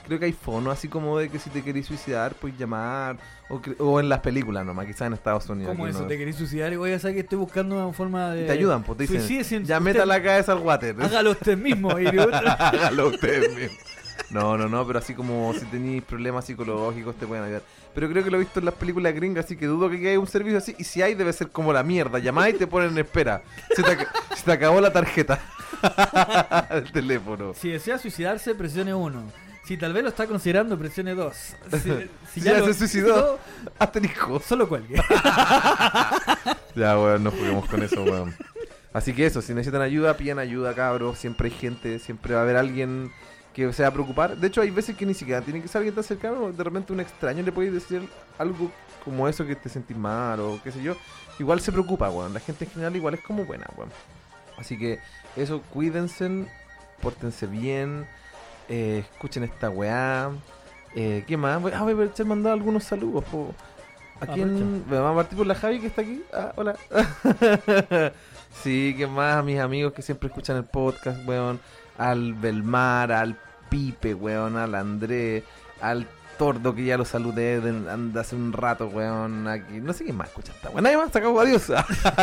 Creo 0.06 0.18
que 0.18 0.26
hay 0.26 0.32
fonos 0.32 0.72
así 0.76 0.86
como 0.88 1.18
de 1.18 1.28
que 1.28 1.38
si 1.38 1.50
te 1.50 1.62
querés 1.62 1.86
suicidar, 1.86 2.34
puedes 2.34 2.58
llamar. 2.58 3.16
O, 3.48 3.60
o 3.78 4.00
en 4.00 4.08
las 4.08 4.20
películas 4.20 4.64
nomás, 4.66 4.86
quizás 4.86 5.02
en 5.06 5.14
Estados 5.14 5.48
Unidos. 5.48 5.72
¿Cómo 5.74 5.86
eso? 5.86 6.00
no. 6.02 6.06
¿Te 6.06 6.18
querés 6.18 6.36
suicidar? 6.36 6.72
Y 6.72 6.76
voy 6.76 6.92
a 6.92 6.98
saber 6.98 7.14
que 7.14 7.20
estoy 7.20 7.38
buscando 7.38 7.74
una 7.76 7.92
forma 7.92 8.30
de. 8.30 8.44
Te 8.46 8.52
ayudan, 8.52 8.82
pues 8.82 8.98
te 8.98 9.04
dicen. 9.04 9.20
Suicídese 9.20 9.56
en- 9.56 9.64
Ya 9.64 9.80
meta 9.80 10.04
la 10.06 10.22
cabeza 10.22 10.52
al 10.52 10.58
water. 10.58 10.96
Hágalo 11.00 11.30
usted 11.32 11.56
mismo, 11.56 11.98
idiota. 11.98 12.38
Hágalo 12.68 13.08
usted 13.08 13.50
mismo. 13.56 13.76
No, 14.30 14.56
no, 14.58 14.68
no, 14.68 14.84
pero 14.86 14.98
así 14.98 15.14
como 15.14 15.52
si 15.54 15.64
tenéis 15.66 16.02
problemas 16.02 16.44
psicológicos 16.44 17.14
te 17.16 17.26
pueden 17.26 17.44
ayudar. 17.44 17.62
Pero 17.94 18.08
creo 18.10 18.24
que 18.24 18.30
lo 18.30 18.36
he 18.38 18.40
visto 18.40 18.58
en 18.58 18.64
las 18.66 18.74
películas 18.74 19.14
gringas, 19.14 19.44
así 19.44 19.56
que 19.56 19.66
dudo 19.66 19.88
que 19.88 19.96
haya 20.08 20.18
un 20.18 20.26
servicio 20.26 20.58
así. 20.58 20.74
Y 20.78 20.84
si 20.84 21.00
hay, 21.00 21.14
debe 21.14 21.32
ser 21.32 21.50
como 21.50 21.72
la 21.72 21.82
mierda. 21.82 22.18
Llamás 22.18 22.50
y 22.50 22.52
te 22.54 22.66
ponen 22.66 22.90
en 22.90 22.98
espera. 22.98 23.42
Se 23.74 23.82
te, 23.82 23.96
se 24.34 24.42
te 24.44 24.52
acabó 24.52 24.80
la 24.80 24.92
tarjeta 24.92 25.38
teléfono. 26.92 27.54
Si 27.54 27.70
desea 27.70 27.98
suicidarse, 27.98 28.54
presione 28.54 28.94
1. 28.94 29.22
Si 29.64 29.76
tal 29.76 29.92
vez 29.92 30.02
lo 30.04 30.10
está 30.10 30.26
considerando, 30.26 30.78
presione 30.78 31.14
2. 31.14 31.36
Si, 31.72 31.78
si 31.80 31.90
Si 32.34 32.40
ya 32.40 32.58
lo- 32.58 32.66
se 32.66 32.74
suicidó. 32.74 33.38
Asterisco. 33.78 34.40
solo 34.40 34.68
cuelgue. 34.68 35.00
Ya, 36.76 36.98
weón, 36.98 37.24
no 37.24 37.30
juguemos 37.30 37.66
con 37.70 37.82
eso, 37.82 38.02
weón. 38.02 38.34
Así 38.92 39.14
que 39.14 39.24
eso, 39.24 39.40
si 39.40 39.54
necesitan 39.54 39.80
ayuda, 39.80 40.14
pidan 40.16 40.38
ayuda, 40.38 40.74
cabros. 40.74 41.18
Siempre 41.18 41.48
hay 41.48 41.54
gente, 41.54 41.98
siempre 41.98 42.34
va 42.34 42.40
a 42.40 42.42
haber 42.42 42.56
alguien 42.58 43.10
que 43.54 43.72
se 43.72 43.82
va 43.82 43.88
a 43.88 43.92
preocupar. 43.92 44.36
De 44.36 44.46
hecho, 44.46 44.60
hay 44.60 44.70
veces 44.70 44.94
que 44.94 45.06
ni 45.06 45.14
siquiera 45.14 45.40
tiene 45.40 45.62
que 45.62 45.68
ser 45.68 45.78
alguien 45.78 45.94
tan 45.94 46.04
cercano. 46.04 46.52
De 46.52 46.62
repente 46.64 46.92
un 46.92 47.00
extraño 47.00 47.42
le 47.42 47.50
puede 47.50 47.70
decir 47.70 48.06
algo 48.38 48.70
como 49.04 49.26
eso 49.26 49.46
que 49.46 49.56
te 49.56 49.70
sentís 49.70 49.96
mal 49.96 50.38
o 50.40 50.60
qué 50.62 50.70
sé 50.70 50.82
yo. 50.82 50.94
Igual 51.38 51.60
se 51.60 51.72
preocupa, 51.72 52.10
weón. 52.10 52.34
La 52.34 52.40
gente 52.40 52.66
en 52.66 52.70
general 52.70 52.94
igual 52.94 53.14
es 53.14 53.20
como 53.22 53.46
buena, 53.46 53.66
weón. 53.74 53.88
Así 54.58 54.78
que 54.78 54.98
eso, 55.36 55.62
cuídense, 55.72 56.46
pórtense 57.00 57.46
bien, 57.46 58.06
eh, 58.68 59.04
escuchen 59.10 59.44
esta 59.44 59.70
weá. 59.70 60.30
Eh, 60.94 61.24
¿Qué 61.26 61.36
más? 61.36 61.56
Ah, 61.56 61.58
voy 61.58 61.72
a 61.72 61.80
aprovechar 61.80 62.26
mandar 62.26 62.52
algunos 62.52 62.84
saludos. 62.84 63.24
po. 63.24 63.54
¿A 64.20 64.26
quién? 64.26 64.84
Vamos 64.88 65.12
a 65.12 65.14
partir 65.14 65.36
por 65.36 65.46
la 65.46 65.54
Javi 65.54 65.78
que 65.78 65.88
está 65.88 66.00
aquí. 66.00 66.22
Ah, 66.32 66.52
hola. 66.56 66.76
sí, 68.62 68.94
¿qué 68.96 69.06
más? 69.06 69.36
A 69.36 69.42
mis 69.42 69.58
amigos 69.60 69.92
que 69.92 70.00
siempre 70.00 70.28
escuchan 70.28 70.56
el 70.56 70.64
podcast, 70.64 71.26
weón. 71.28 71.60
Al 71.98 72.32
Belmar, 72.32 73.12
al 73.12 73.36
Pipe, 73.68 74.14
weón. 74.14 74.56
Al 74.56 74.74
André, 74.74 75.44
al 75.82 76.06
Tordo 76.38 76.74
que 76.74 76.84
ya 76.84 76.96
lo 76.96 77.04
saludé 77.04 77.60
de, 77.60 78.18
hace 78.20 78.36
un 78.36 78.52
rato, 78.52 78.88
weón. 78.88 79.48
Aquí. 79.48 79.80
No 79.80 79.92
sé 79.92 80.04
quién 80.04 80.16
más 80.16 80.28
escucha 80.28 80.52
esta 80.52 80.70
weón. 80.70 80.84
Nadie 80.84 80.96
más, 80.96 81.14
adiós. 81.14 81.72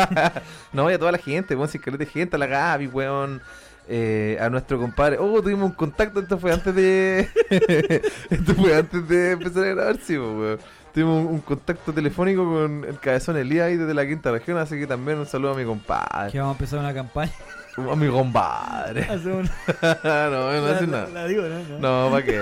no, 0.74 0.90
y 0.90 0.94
a 0.94 1.00
toda 1.00 1.12
la 1.12 1.18
gente, 1.18 1.56
weón. 1.56 1.70
Caleta 1.70 1.98
de 1.98 2.06
gente, 2.06 2.36
a 2.36 2.40
la 2.40 2.48
Gaby, 2.48 2.88
weón. 2.88 3.42
Eh, 3.88 4.38
a 4.40 4.50
nuestro 4.50 4.80
compadre. 4.80 5.18
Oh, 5.20 5.42
tuvimos 5.42 5.70
un 5.70 5.76
contacto. 5.76 6.20
Esto 6.20 6.38
fue 6.38 6.54
antes 6.54 6.74
de. 6.74 7.30
esto 8.30 8.56
fue 8.56 8.76
antes 8.76 9.08
de 9.08 9.32
empezar 9.32 9.64
a 9.64 9.68
grabar, 9.68 9.98
sí, 9.98 10.18
weón. 10.18 10.60
Tuvimos 10.94 11.26
un, 11.26 11.34
un 11.34 11.40
contacto 11.42 11.92
telefónico 11.92 12.46
con 12.46 12.86
el 12.86 13.00
cabezón 13.00 13.36
Elías 13.36 13.68
ahí 13.68 13.78
desde 13.78 13.94
la 13.94 14.06
quinta 14.06 14.32
región. 14.32 14.58
Así 14.58 14.78
que 14.80 14.88
también 14.88 15.18
un 15.18 15.26
saludo 15.26 15.52
a 15.52 15.56
mi 15.56 15.66
compadre. 15.66 16.32
Que 16.32 16.40
vamos 16.40 16.56
a 16.56 16.58
empezar 16.58 16.80
una 16.80 16.94
campaña. 16.94 17.32
A 17.76 17.96
mi 17.96 18.08
compadre. 18.08 19.08
Una- 19.26 20.30
no, 20.30 20.62
no 20.62 20.68
hace 20.68 20.88
nada. 20.88 21.08
la 21.10 21.26
digo, 21.26 21.44
¿no? 21.44 21.80
No, 22.06 22.12
¿para 22.12 22.24
qué? 22.24 22.40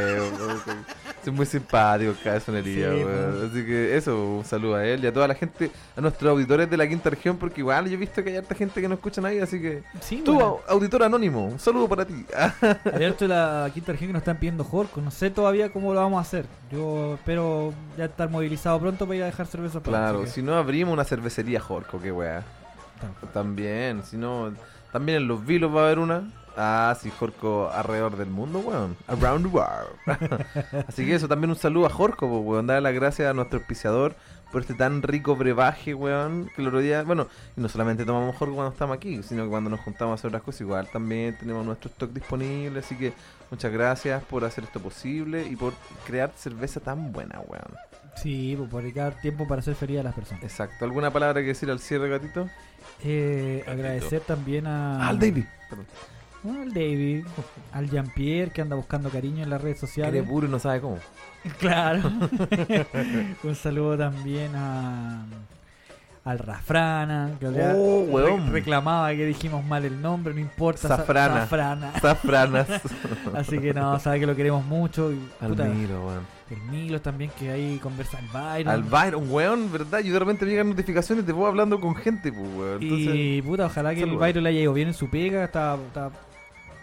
Es 1.23 1.31
muy 1.31 1.45
simpático 1.45 2.11
el 2.11 2.17
cabezón 2.19 2.55
Elías, 2.55 2.93
Sí, 2.95 3.03
weón. 3.03 3.49
Así 3.51 3.65
que 3.65 3.95
eso, 3.95 4.37
un 4.37 4.43
saludo 4.45 4.75
a 4.75 4.85
él 4.85 5.03
y 5.03 5.07
a 5.07 5.13
toda 5.13 5.27
la 5.27 5.35
gente, 5.35 5.69
a 5.95 6.01
nuestros 6.01 6.31
auditores 6.31 6.69
de 6.69 6.77
la 6.77 6.87
quinta 6.87 7.09
región, 7.11 7.37
porque 7.37 7.61
igual 7.61 7.87
yo 7.87 7.93
he 7.93 7.97
visto 7.97 8.23
que 8.23 8.31
hay 8.31 8.37
harta 8.37 8.55
gente 8.55 8.81
que 8.81 8.87
no 8.87 8.95
escucha 8.95 9.21
nadie, 9.21 9.41
así 9.41 9.61
que. 9.61 9.83
Sí, 9.99 10.21
Tú, 10.25 10.33
bueno. 10.33 10.59
au- 10.67 10.71
auditor 10.73 11.03
anónimo, 11.03 11.45
un 11.45 11.59
saludo 11.59 11.87
para 11.87 12.05
ti. 12.05 12.25
De 13.19 13.27
la 13.27 13.69
quinta 13.73 13.91
región 13.91 14.09
que 14.09 14.13
nos 14.13 14.21
están 14.21 14.37
pidiendo 14.37 14.63
Jorco. 14.63 14.99
No 15.01 15.11
sé 15.11 15.29
todavía 15.29 15.71
cómo 15.71 15.93
lo 15.93 15.99
vamos 15.99 16.17
a 16.17 16.21
hacer. 16.21 16.45
Yo 16.71 17.13
espero 17.15 17.73
ya 17.97 18.05
estar 18.05 18.29
movilizado 18.29 18.79
pronto 18.79 19.05
para 19.05 19.17
ir 19.17 19.23
a 19.23 19.25
dejar 19.27 19.45
cerveza 19.47 19.79
para 19.79 19.97
claro, 20.11 20.25
si 20.27 20.41
no 20.41 20.55
abrimos 20.55 20.93
una 20.93 21.03
cervecería 21.03 21.59
Jorco, 21.59 21.99
qué 22.01 22.11
weá. 22.11 22.43
También, 23.33 24.03
si 24.03 24.17
no. 24.17 24.53
También 24.91 25.19
en 25.19 25.27
los 25.27 25.45
vilos 25.45 25.73
va 25.75 25.81
a 25.81 25.85
haber 25.85 25.99
una. 25.99 26.23
Ah, 26.57 26.95
sí, 26.99 27.09
Jorco 27.17 27.69
alrededor 27.71 28.17
del 28.17 28.29
mundo, 28.29 28.59
weón. 28.59 28.97
Around 29.07 29.47
the 29.47 29.55
world. 29.55 30.85
Así 30.87 31.05
que 31.05 31.15
eso, 31.15 31.27
también 31.27 31.49
un 31.51 31.55
saludo 31.55 31.85
a 31.85 31.89
Jorco, 31.89 32.27
weón. 32.27 32.67
Darle 32.67 32.81
las 32.81 32.93
gracias 32.93 33.29
a 33.29 33.33
nuestro 33.33 33.59
auspiciador 33.59 34.15
por 34.51 34.61
este 34.61 34.73
tan 34.73 35.01
rico 35.01 35.35
brebaje, 35.35 35.93
weón. 35.93 36.49
Que 36.55 36.61
el 36.61 36.67
otro 36.67 36.79
día, 36.79 37.03
bueno, 37.03 37.27
y 37.55 37.61
no 37.61 37.69
solamente 37.69 38.05
tomamos 38.05 38.35
Jorco 38.35 38.55
cuando 38.55 38.73
estamos 38.73 38.97
aquí, 38.97 39.23
sino 39.23 39.43
que 39.43 39.49
cuando 39.49 39.69
nos 39.69 39.79
juntamos 39.79 40.11
a 40.11 40.15
hacer 40.15 40.27
otras 40.27 40.43
cosas, 40.43 40.61
igual 40.61 40.87
también 40.91 41.37
tenemos 41.37 41.65
nuestro 41.65 41.89
stock 41.89 42.11
disponible. 42.11 42.79
Así 42.79 42.95
que 42.95 43.13
muchas 43.49 43.71
gracias 43.71 44.23
por 44.25 44.43
hacer 44.43 44.65
esto 44.65 44.79
posible 44.81 45.45
y 45.47 45.55
por 45.55 45.73
crear 46.05 46.31
cerveza 46.35 46.79
tan 46.81 47.11
buena, 47.13 47.39
weón. 47.39 47.75
Sí, 48.17 48.57
por 48.69 48.81
dedicar 48.83 49.19
tiempo 49.21 49.47
para 49.47 49.61
hacer 49.61 49.73
feliz 49.75 50.01
a 50.01 50.03
las 50.03 50.13
personas. 50.13 50.43
Exacto. 50.43 50.83
¿Alguna 50.83 51.11
palabra 51.11 51.39
que 51.41 51.47
decir 51.47 51.71
al 51.71 51.79
cierre, 51.79 52.09
gatito? 52.09 52.49
Eh, 53.03 53.63
Gatito. 53.65 53.71
agradecer 53.71 54.19
también 54.21 54.67
a. 54.67 55.05
Ah, 55.05 55.09
al 55.09 55.17
David. 55.19 55.45
Perdón. 55.69 55.85
Bueno, 56.43 56.61
al 56.63 56.73
David, 56.73 57.25
al 57.71 57.89
Jean-Pierre 57.89 58.51
que 58.51 58.61
anda 58.61 58.75
buscando 58.75 59.09
cariño 59.09 59.43
en 59.43 59.49
las 59.49 59.61
redes 59.61 59.79
sociales. 59.79 60.15
Eres 60.15 60.27
puro 60.29 60.47
y 60.47 60.49
no 60.49 60.59
sabe 60.59 60.81
cómo. 60.81 60.97
Claro. 61.59 62.01
Un 63.43 63.55
saludo 63.55 63.97
también 63.97 64.51
a 64.55 65.25
al 66.23 66.37
Rafrana, 66.37 67.31
que 67.39 67.47
Oh, 67.47 68.01
weón. 68.07 68.51
reclamaba 68.51 69.09
que 69.09 69.25
dijimos 69.25 69.65
mal 69.65 69.83
el 69.85 69.99
nombre, 70.03 70.35
no 70.35 70.39
importa. 70.39 70.87
Sa- 70.87 70.97
Zafrana. 70.97 71.41
Zafrana. 71.47 71.91
Zafranas. 71.99 72.67
Así 73.33 73.57
que 73.57 73.73
no, 73.73 73.97
sabe 73.99 74.19
que 74.19 74.27
lo 74.27 74.35
queremos 74.35 74.63
mucho. 74.63 75.11
Y, 75.11 75.19
Al 75.39 75.49
puta, 75.49 75.63
Milo, 75.65 76.05
weón. 76.05 76.23
el 76.51 76.61
Milo 76.69 77.01
también, 77.01 77.31
que 77.39 77.49
ahí 77.49 77.79
conversa 77.81 78.19
el 78.19 78.27
Byron. 78.27 78.67
Al 78.67 78.83
Byron, 78.83 79.31
weón, 79.31 79.71
¿verdad? 79.71 79.99
Yo 80.01 80.13
de 80.13 80.19
repente 80.19 80.45
me 80.45 80.51
llegan 80.51 80.69
notificaciones 80.69 81.25
de 81.25 81.33
vos 81.33 81.47
hablando 81.47 81.79
con 81.81 81.95
gente, 81.95 82.31
pues, 82.31 82.47
weón. 82.55 82.83
Entonces, 82.83 83.15
y 83.15 83.41
puta, 83.41 83.65
ojalá 83.65 83.95
que 83.95 84.03
el. 84.03 84.15
Byron 84.15 84.43
le 84.43 84.49
haya 84.51 84.59
ido 84.59 84.73
bien 84.73 84.89
en 84.89 84.93
su 84.93 85.09
pega. 85.09 85.43
Estaba, 85.45 85.81
estaba- 85.87 86.11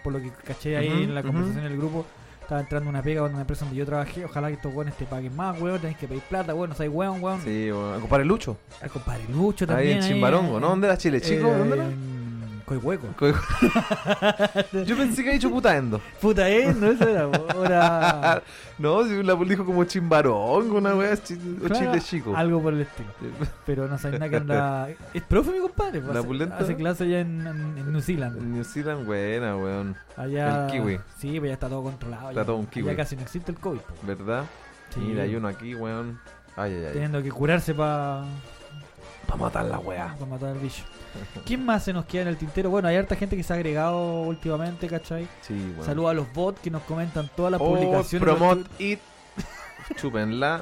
por 0.09 0.15
lo 0.15 0.21
que 0.23 0.31
caché 0.43 0.77
ahí 0.79 1.03
en 1.05 1.15
la 1.15 1.23
conversación 1.23 1.65
del 1.65 1.77
grupo, 1.77 2.07
estaba 2.41 2.63
entrando 2.63 2.89
una 2.89 3.03
pega 3.03 3.27
en 3.27 3.33
una 3.33 3.43
empresa 3.43 3.67
donde 3.67 3.79
yo 3.79 3.85
trabajé. 3.85 4.25
Ojalá 4.25 4.49
que 4.49 4.55
estos 4.55 4.75
weones 4.75 4.97
te 4.97 5.05
paguen 5.05 5.37
más, 5.37 5.61
weón. 5.61 5.79
Tenés 5.81 5.99
que 5.99 6.09
pedir 6.09 6.23
plata, 6.23 6.55
weón. 6.55 6.71
No 6.71 6.77
soy 6.77 6.89
weón, 6.89 7.23
weón. 7.23 7.43
sí, 7.43 7.71
weón. 7.71 7.95
A 7.95 8.01
compadre 8.01 8.25
Lucho. 8.25 8.57
Al 8.81 8.89
compadre 8.91 9.25
Lucho 9.29 9.65
Ahí 9.67 9.69
también. 9.69 9.99
en 9.99 10.03
Chimbarongo, 10.05 10.59
¿no? 10.59 10.69
¿Dónde 10.71 10.87
era 10.87 10.97
Chile 10.97 11.21
Chico? 11.21 11.53
¿Dónde 11.53 11.77
era? 11.77 11.89
Coihueco. 12.69 13.07
Co- 13.17 13.27
Yo 14.85 14.97
pensé 14.97 15.25
que 15.25 15.31
ha 15.31 15.33
dicho 15.33 15.51
putaendo. 15.51 16.01
Puta, 16.21 16.49
¿eh? 16.51 16.75
No, 16.75 16.89
eso 16.89 17.09
era. 17.09 17.23
Ahora. 17.25 18.43
no, 18.79 19.05
si 19.05 19.23
la 19.23 19.35
dijo 19.37 19.65
como 19.65 19.85
Chimbarongo, 19.85 20.77
una 20.77 20.95
weá, 20.95 21.17
chi- 21.17 21.39
o 21.63 21.67
Claro, 21.67 21.75
Chile 21.93 22.01
Chico. 22.01 22.37
Algo 22.37 22.61
por 22.61 22.75
el 22.75 22.83
estilo. 22.83 23.09
Pero 23.65 23.89
no 23.89 23.97
sabe 23.97 24.19
nada 24.19 24.31
que 24.31 24.37
anda. 24.37 24.89
Es 25.15 25.23
profe, 25.23 25.51
mi 25.53 25.61
compadre. 25.61 26.01
pues, 26.01 26.13
¿La 26.13 26.21
hace, 26.21 26.29
pulenta? 26.29 26.57
hace 26.59 26.77
clase 26.77 27.05
allá 27.05 27.21
en, 27.21 27.93
New 27.93 28.01
Zealand. 28.03 28.37
En 28.39 28.53
New 28.55 28.65
Zealand, 28.65 29.07
buena, 29.07 29.57
weón. 29.57 29.97
Allá. 30.17 30.67
El 30.67 30.71
kiwi. 30.73 31.01
Sí, 31.19 31.39
pues 31.39 31.49
ya 31.49 31.55
está 31.55 31.69
todo 31.69 31.83
controlado. 31.83 32.29
Está 32.31 32.43
ya, 32.43 32.47
todo 32.47 32.57
un 32.57 32.67
kiwi. 32.67 32.87
Ya 32.87 32.97
casi 32.97 33.17
no 33.17 33.23
existe 33.23 33.51
el 33.51 33.59
COVID. 33.59 33.81
pues. 33.81 34.19
¿Verdad? 34.19 34.45
Sí. 34.91 35.01
Mira, 35.01 35.23
hay 35.23 35.35
uno 35.35 35.49
aquí, 35.49 35.75
weón. 35.75 36.21
Ay, 36.57 36.75
ay, 36.75 36.85
ay. 36.87 36.93
Teniendo 36.93 37.23
que 37.23 37.31
curarse 37.31 37.73
para 37.75 38.25
Para 39.27 39.41
matar 39.41 39.65
la 39.65 39.79
weá. 39.79 40.15
Para 40.19 40.27
matar 40.31 40.49
al 40.51 40.59
bicho. 40.59 40.83
¿Quién 41.45 41.65
más 41.65 41.85
se 41.85 41.93
nos 41.93 42.05
queda 42.05 42.23
en 42.23 42.29
el 42.29 42.37
tintero? 42.37 42.71
Bueno, 42.71 42.89
hay 42.89 42.97
harta 42.97 43.17
gente 43.17 43.37
que 43.37 43.43
se 43.43 43.53
ha 43.53 43.57
agregado 43.57 44.23
últimamente, 44.23 44.87
¿cachai? 44.89 45.27
Sí, 45.43 45.55
weón. 45.75 45.85
Saludos 45.87 46.11
a 46.11 46.15
los 46.15 46.33
bots 46.33 46.61
que 46.61 46.71
nos 46.71 46.83
comentan 46.83 47.29
todas 47.37 47.53
las 47.53 47.61
Oh, 47.61 47.75
publicaciones. 47.75 48.29
promote 48.29 48.65
it. 48.85 49.01
Chúpenla. 49.97 50.61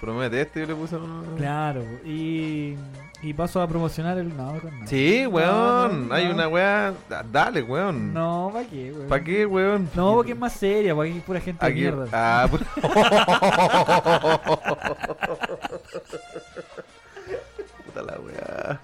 Promete 0.00 0.40
este, 0.40 0.60
yo 0.60 0.66
le 0.66 0.74
puse. 0.74 0.96
un- 0.96 1.34
Claro, 1.36 1.84
y, 2.06 2.74
y 3.20 3.34
paso 3.34 3.60
a 3.60 3.68
promocionar 3.68 4.16
el. 4.16 4.34
No, 4.34 4.54
no. 4.54 4.60
Sí, 4.86 5.26
weón. 5.26 6.08
No, 6.08 6.14
Hay 6.14 6.26
una 6.26 6.48
weá. 6.48 6.94
Da- 7.06 7.22
Dale, 7.30 7.62
weón. 7.62 8.14
No, 8.14 8.48
¿para 8.50 8.66
qué, 8.66 8.92
weón? 8.92 9.08
¿Para 9.08 9.24
qué, 9.24 9.44
weón? 9.44 9.90
No, 9.94 10.14
porque 10.14 10.32
es 10.32 10.38
más 10.38 10.54
seria, 10.54 10.94
porque 10.94 11.12
hay 11.12 11.20
pura 11.20 11.38
gente 11.40 11.66
de 11.66 11.74
mierda. 11.74 12.06
ah, 12.12 12.48
pu- 12.50 12.60
Puta 17.86 18.02
la 18.02 18.18
weá. 18.20 18.80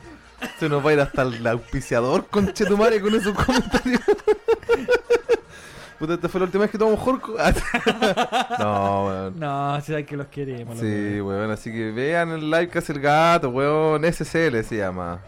Se 0.58 0.68
nos 0.68 0.84
va 0.84 0.90
a 0.90 0.92
ir 0.94 1.00
hasta 1.00 1.22
el 1.22 1.46
auspiciador, 1.46 2.26
conchetumare, 2.28 3.00
con 3.00 3.14
esos 3.14 3.34
comentarios. 3.34 4.00
Puta, 5.98 6.14
esta 6.14 6.28
fue 6.28 6.40
la 6.40 6.46
última 6.46 6.62
vez 6.62 6.70
que 6.70 6.78
tomamos 6.78 7.00
Jorco. 7.00 7.34
no, 8.58 9.06
weón. 9.06 9.40
No, 9.40 9.80
si 9.80 9.94
hay 9.94 10.04
que 10.04 10.16
los 10.16 10.26
queremos. 10.26 10.78
Sí, 10.78 11.20
weón, 11.20 11.50
así 11.50 11.72
que 11.72 11.90
vean 11.90 12.30
el 12.30 12.50
live 12.50 12.68
que 12.68 12.78
hace 12.78 12.92
el 12.92 13.00
gato, 13.00 13.48
weón. 13.48 14.02
SCL 14.04 14.62
se 14.62 14.76
llama. 14.76 15.20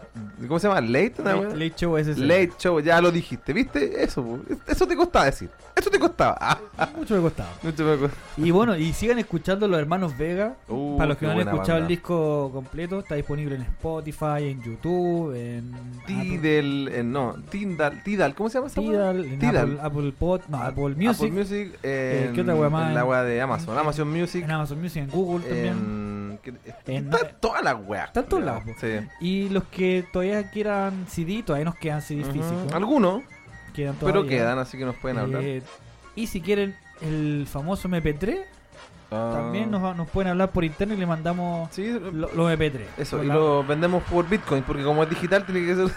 ¿Cómo 0.47 0.59
se 0.59 0.67
llama? 0.67 0.81
¿Late? 0.81 1.15
una 1.19 1.35
Late, 1.35 1.55
late 1.55 1.73
show 1.75 1.97
sí. 2.03 2.15
Late 2.15 2.53
Show, 2.57 2.79
ya 2.79 3.01
lo 3.01 3.11
dijiste, 3.11 3.53
¿viste? 3.53 4.03
Eso, 4.03 4.23
po. 4.23 4.39
eso 4.67 4.87
te 4.87 4.95
costaba 4.95 5.25
decir. 5.25 5.49
Eso 5.75 5.89
te 5.89 5.99
costaba. 5.99 6.59
Mucho 6.97 7.15
me 7.15 7.21
costaba. 7.21 7.49
mucho 7.63 7.83
me 7.83 7.97
costaba. 7.97 8.21
Y 8.37 8.51
bueno, 8.51 8.75
y 8.75 8.91
sigan 8.93 9.19
escuchando 9.19 9.67
los 9.67 9.79
hermanos 9.79 10.17
Vega. 10.17 10.55
Uh, 10.67 10.97
Para 10.97 11.09
los 11.09 11.17
que 11.17 11.25
no 11.25 11.31
han 11.33 11.39
escuchado 11.39 11.77
el 11.79 11.87
disco 11.87 12.51
completo, 12.53 12.99
está 12.99 13.15
disponible 13.15 13.55
en 13.55 13.61
Spotify, 13.61 14.49
en 14.49 14.61
YouTube, 14.61 15.33
en 15.35 15.73
Tidal, 16.05 16.87
eh, 16.89 17.03
no, 17.03 17.35
Tidal, 17.49 18.03
Tidal, 18.03 18.35
¿cómo 18.35 18.49
se 18.49 18.57
llama 18.57 18.67
esa? 18.67 18.81
Tidal, 18.81 19.25
en 19.25 19.39
Tidal. 19.39 19.57
Apple, 19.57 19.79
Apple 19.81 20.11
Pod, 20.17 20.41
no, 20.49 20.57
Ah, 20.61 20.67
Apple 20.67 20.89
Music, 20.95 21.09
Apple 21.15 21.31
Music, 21.31 21.79
Eh, 21.83 22.25
en, 22.29 22.33
¿qué 22.35 22.41
otra 22.41 22.55
weá 22.55 22.69
más? 22.69 22.87
en 22.89 22.95
la 22.95 23.05
weá 23.05 23.23
de 23.23 23.41
Amazon, 23.41 23.77
Amazon 23.77 24.11
Music, 24.11 24.43
en 24.43 24.51
Amazon 24.51 24.81
Music, 24.81 25.03
en 25.03 25.09
Google 25.09 25.45
también. 25.47 25.67
en... 25.67 26.39
¿qué- 26.43 26.49
En- 26.87 27.05
Está 27.11 27.27
en 27.29 27.35
todas 27.39 27.63
las 27.63 27.75
weas. 27.87 28.07
Está 28.07 28.19
en 28.21 28.25
todos 28.27 28.43
lados, 28.43 28.63
Sí. 28.79 28.87
Y 29.21 29.49
los 29.49 29.63
que 29.65 30.05
todavía 30.11 30.49
quieran 30.51 31.05
CD, 31.07 31.43
todavía 31.43 31.65
nos 31.65 31.75
quedan 31.75 32.01
CD 32.01 32.21
Ujú. 32.21 32.31
físicos. 32.33 32.73
Algunos, 32.73 33.23
Quedan 33.73 33.95
pero 33.99 34.25
quedan, 34.25 34.57
así 34.59 34.77
que 34.77 34.85
nos 34.85 34.95
pueden 34.95 35.17
hablar. 35.19 35.41
Eh, 35.43 35.61
y 36.15 36.27
si 36.27 36.41
quieren 36.41 36.75
el 37.01 37.45
famoso 37.49 37.87
MP3, 37.87 38.39
Ah, 39.11 39.31
también 39.33 39.71
nos, 39.71 39.97
nos 39.97 40.07
pueden 40.07 40.29
hablar 40.29 40.51
por 40.51 40.63
internet 40.63 40.95
y 40.95 40.99
le 40.99 41.07
mandamos 41.07 41.67
Sí, 41.73 41.87
lo- 42.13 42.29
los 42.31 42.51
MP3. 42.51 42.81
eso, 42.97 43.23
y 43.23 43.25
la- 43.27 43.33
lo 43.33 43.63
vendemos 43.63 44.03
por 44.03 44.29
Bitcoin, 44.29 44.61
porque 44.63 44.83
como 44.83 45.01
es 45.01 45.09
digital 45.09 45.45
tiene 45.47 45.65
que 45.65 45.75
ser... 45.75 45.87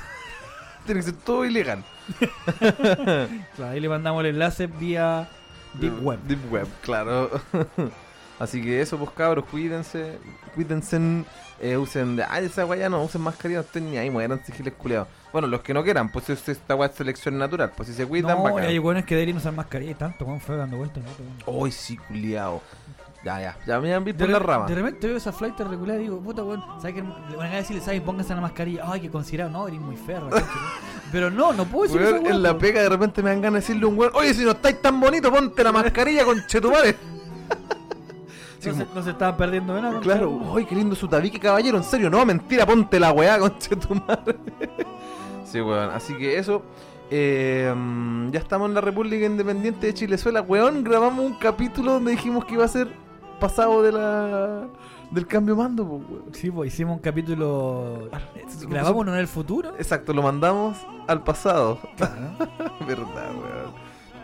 tiene 0.84 1.00
que 1.00 1.06
ser 1.06 1.14
todo 1.16 1.44
ilegal. 1.44 1.84
Claro, 3.56 3.70
ahí 3.72 3.80
le 3.80 3.88
mandamos 3.88 4.20
el 4.24 4.30
enlace 4.30 4.66
vía 4.66 5.28
Deep 5.74 6.02
Web. 6.04 6.18
Deep 6.26 6.52
Web, 6.52 6.66
claro. 6.82 7.30
Así 8.38 8.60
que 8.60 8.80
eso, 8.80 8.98
pues 8.98 9.10
cabros, 9.10 9.44
cuídense. 9.44 10.18
Cuídense. 10.54 11.24
eh, 11.60 11.76
usen. 11.76 12.20
Ay, 12.28 12.46
esa 12.46 12.66
weá 12.66 12.88
no, 12.88 13.02
usen 13.04 13.20
mascarilla, 13.20 13.60
no 13.60 13.64
estén 13.66 13.88
ni 13.90 13.96
ahí, 13.98 14.10
mueran 14.10 14.44
sigiles 14.44 14.74
culiados. 14.74 15.06
Bueno, 15.32 15.46
los 15.46 15.60
que 15.60 15.72
no 15.72 15.84
quieran, 15.84 16.10
pues 16.10 16.28
es- 16.30 16.48
esta 16.48 16.74
weá 16.74 16.88
es 16.88 16.94
selección 16.96 17.38
natural. 17.38 17.72
Pues 17.76 17.88
si 17.88 17.94
se 17.94 18.04
cuidan, 18.04 18.36
No, 18.38 18.42
bacán. 18.42 18.64
hay 18.64 18.78
buenos 18.78 19.04
que 19.04 19.14
deberían 19.14 19.36
usar 19.36 19.52
mascarilla 19.52 19.92
y 19.92 19.94
tanto, 19.94 20.24
weón, 20.24 20.40
fue 20.40 20.56
dando 20.56 20.76
vueltas. 20.76 21.04
¿no? 21.04 21.52
Uy, 21.52 21.70
sí, 21.70 21.96
culiado. 21.96 22.62
Ya, 23.24 23.40
ya, 23.40 23.56
ya 23.66 23.80
me 23.80 23.94
han 23.94 24.02
visto 24.02 24.18
De, 24.18 24.24
en 24.26 24.32
la 24.32 24.38
rama. 24.40 24.66
de 24.66 24.74
repente 24.74 25.06
veo 25.06 25.16
esa 25.16 25.30
flight 25.30 25.58
regular 25.60 25.96
y 26.00 26.04
digo, 26.04 26.18
puta 26.20 26.42
weón, 26.42 26.60
¿sabes 26.80 26.96
que 26.96 27.02
le 27.30 27.36
van 27.36 27.52
a 27.52 27.56
decirle, 27.56 27.80
¿sabes? 27.80 28.00
Pónganse 28.00 28.34
la 28.34 28.40
mascarilla. 28.40 28.82
Ay, 28.84 29.00
que 29.00 29.10
considerado, 29.10 29.50
no, 29.50 29.68
eres 29.68 29.80
muy 29.80 29.94
¿no? 29.94 30.28
Pero 31.12 31.30
no, 31.30 31.52
no 31.52 31.64
puedo 31.66 31.84
decir 31.92 32.00
Weón, 32.00 32.26
en 32.26 32.42
la 32.42 32.58
pega 32.58 32.80
de 32.82 32.88
repente 32.88 33.22
me 33.22 33.30
dan 33.30 33.40
ganas 33.40 33.54
de 33.54 33.60
decirle 33.60 33.84
a 33.84 33.88
un 33.88 33.98
weón, 33.98 34.12
oye, 34.16 34.34
si 34.34 34.44
no 34.44 34.50
estáis 34.52 34.82
tan 34.82 34.98
bonito, 34.98 35.30
ponte 35.30 35.62
la 35.62 35.70
mascarilla 35.70 36.24
con 36.24 36.44
chetumare. 36.46 36.96
Sí, 38.58 38.68
No, 38.68 38.74
se, 38.76 38.84
como- 38.84 38.94
no 38.94 39.02
se 39.02 39.10
estaban 39.10 39.36
perdiendo 39.36 39.74
de 39.74 39.82
nada. 39.82 39.98
Claro. 40.00 40.40
¡ay, 40.56 40.64
qué 40.66 40.76
lindo 40.76 40.94
su 40.94 41.08
tabique, 41.08 41.40
caballero! 41.40 41.78
En 41.78 41.82
serio, 41.82 42.08
no, 42.08 42.24
mentira, 42.24 42.64
ponte 42.64 43.00
la 43.00 43.10
weá, 43.10 43.36
conche 43.40 43.74
tu 43.74 43.92
madre. 43.92 44.36
sí, 45.44 45.60
weón, 45.60 45.90
así 45.90 46.14
que 46.16 46.38
eso. 46.38 46.62
eh, 47.10 47.74
ya 48.30 48.38
estamos 48.38 48.68
en 48.68 48.74
la 48.74 48.80
República 48.80 49.26
Independiente 49.26 49.86
de 49.88 49.94
Chilezuela, 49.94 50.42
weón. 50.42 50.84
Grabamos 50.84 51.24
un 51.24 51.34
capítulo 51.34 51.94
donde 51.94 52.12
dijimos 52.12 52.44
que 52.44 52.54
iba 52.54 52.64
a 52.64 52.68
ser 52.68 52.86
pasado 53.42 53.82
de 53.82 53.90
la 53.92 54.68
del 55.10 55.26
cambio 55.26 55.56
mando, 55.56 55.84
pues, 55.84 56.02
weón. 56.08 56.34
Sí, 56.34 56.50
pues 56.50 56.72
hicimos 56.72 56.96
un 56.96 57.02
capítulo. 57.02 58.08
sí, 58.48 58.66
Grabamos 58.66 59.06
en 59.08 59.14
el 59.14 59.26
futuro. 59.26 59.74
Exacto, 59.76 60.12
lo 60.12 60.22
mandamos 60.22 60.78
al 61.08 61.22
pasado. 61.24 61.78
Claro, 61.96 62.36
Verdad, 62.86 63.34
weón. 63.34 63.72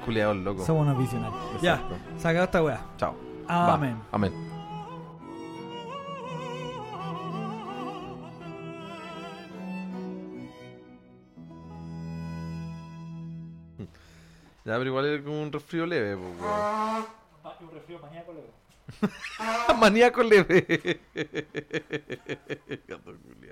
Culeados 0.05 0.36
loco. 0.36 0.65
somos 0.65 0.86
unos 0.86 0.99
visionarios. 0.99 1.61
Ya, 1.61 1.82
acabó 2.23 2.45
esta 2.45 2.62
weá. 2.62 2.81
Chao. 2.97 3.15
Va, 3.51 3.74
Amén. 3.74 3.97
Amén. 4.12 4.32
Ya, 14.65 14.77
pero 14.77 14.85
igual 14.86 15.07
es 15.07 15.23
como 15.23 15.43
un 15.43 15.51
resfrío 15.53 15.86
leve, 15.86 16.16
pues, 16.16 16.40
weón. 16.40 17.07
Un 17.61 17.70
resfrío 17.74 17.99
maníaco, 17.99 18.32
luego. 18.32 18.57
Maníaco 19.79 20.23
leve. 20.23 21.01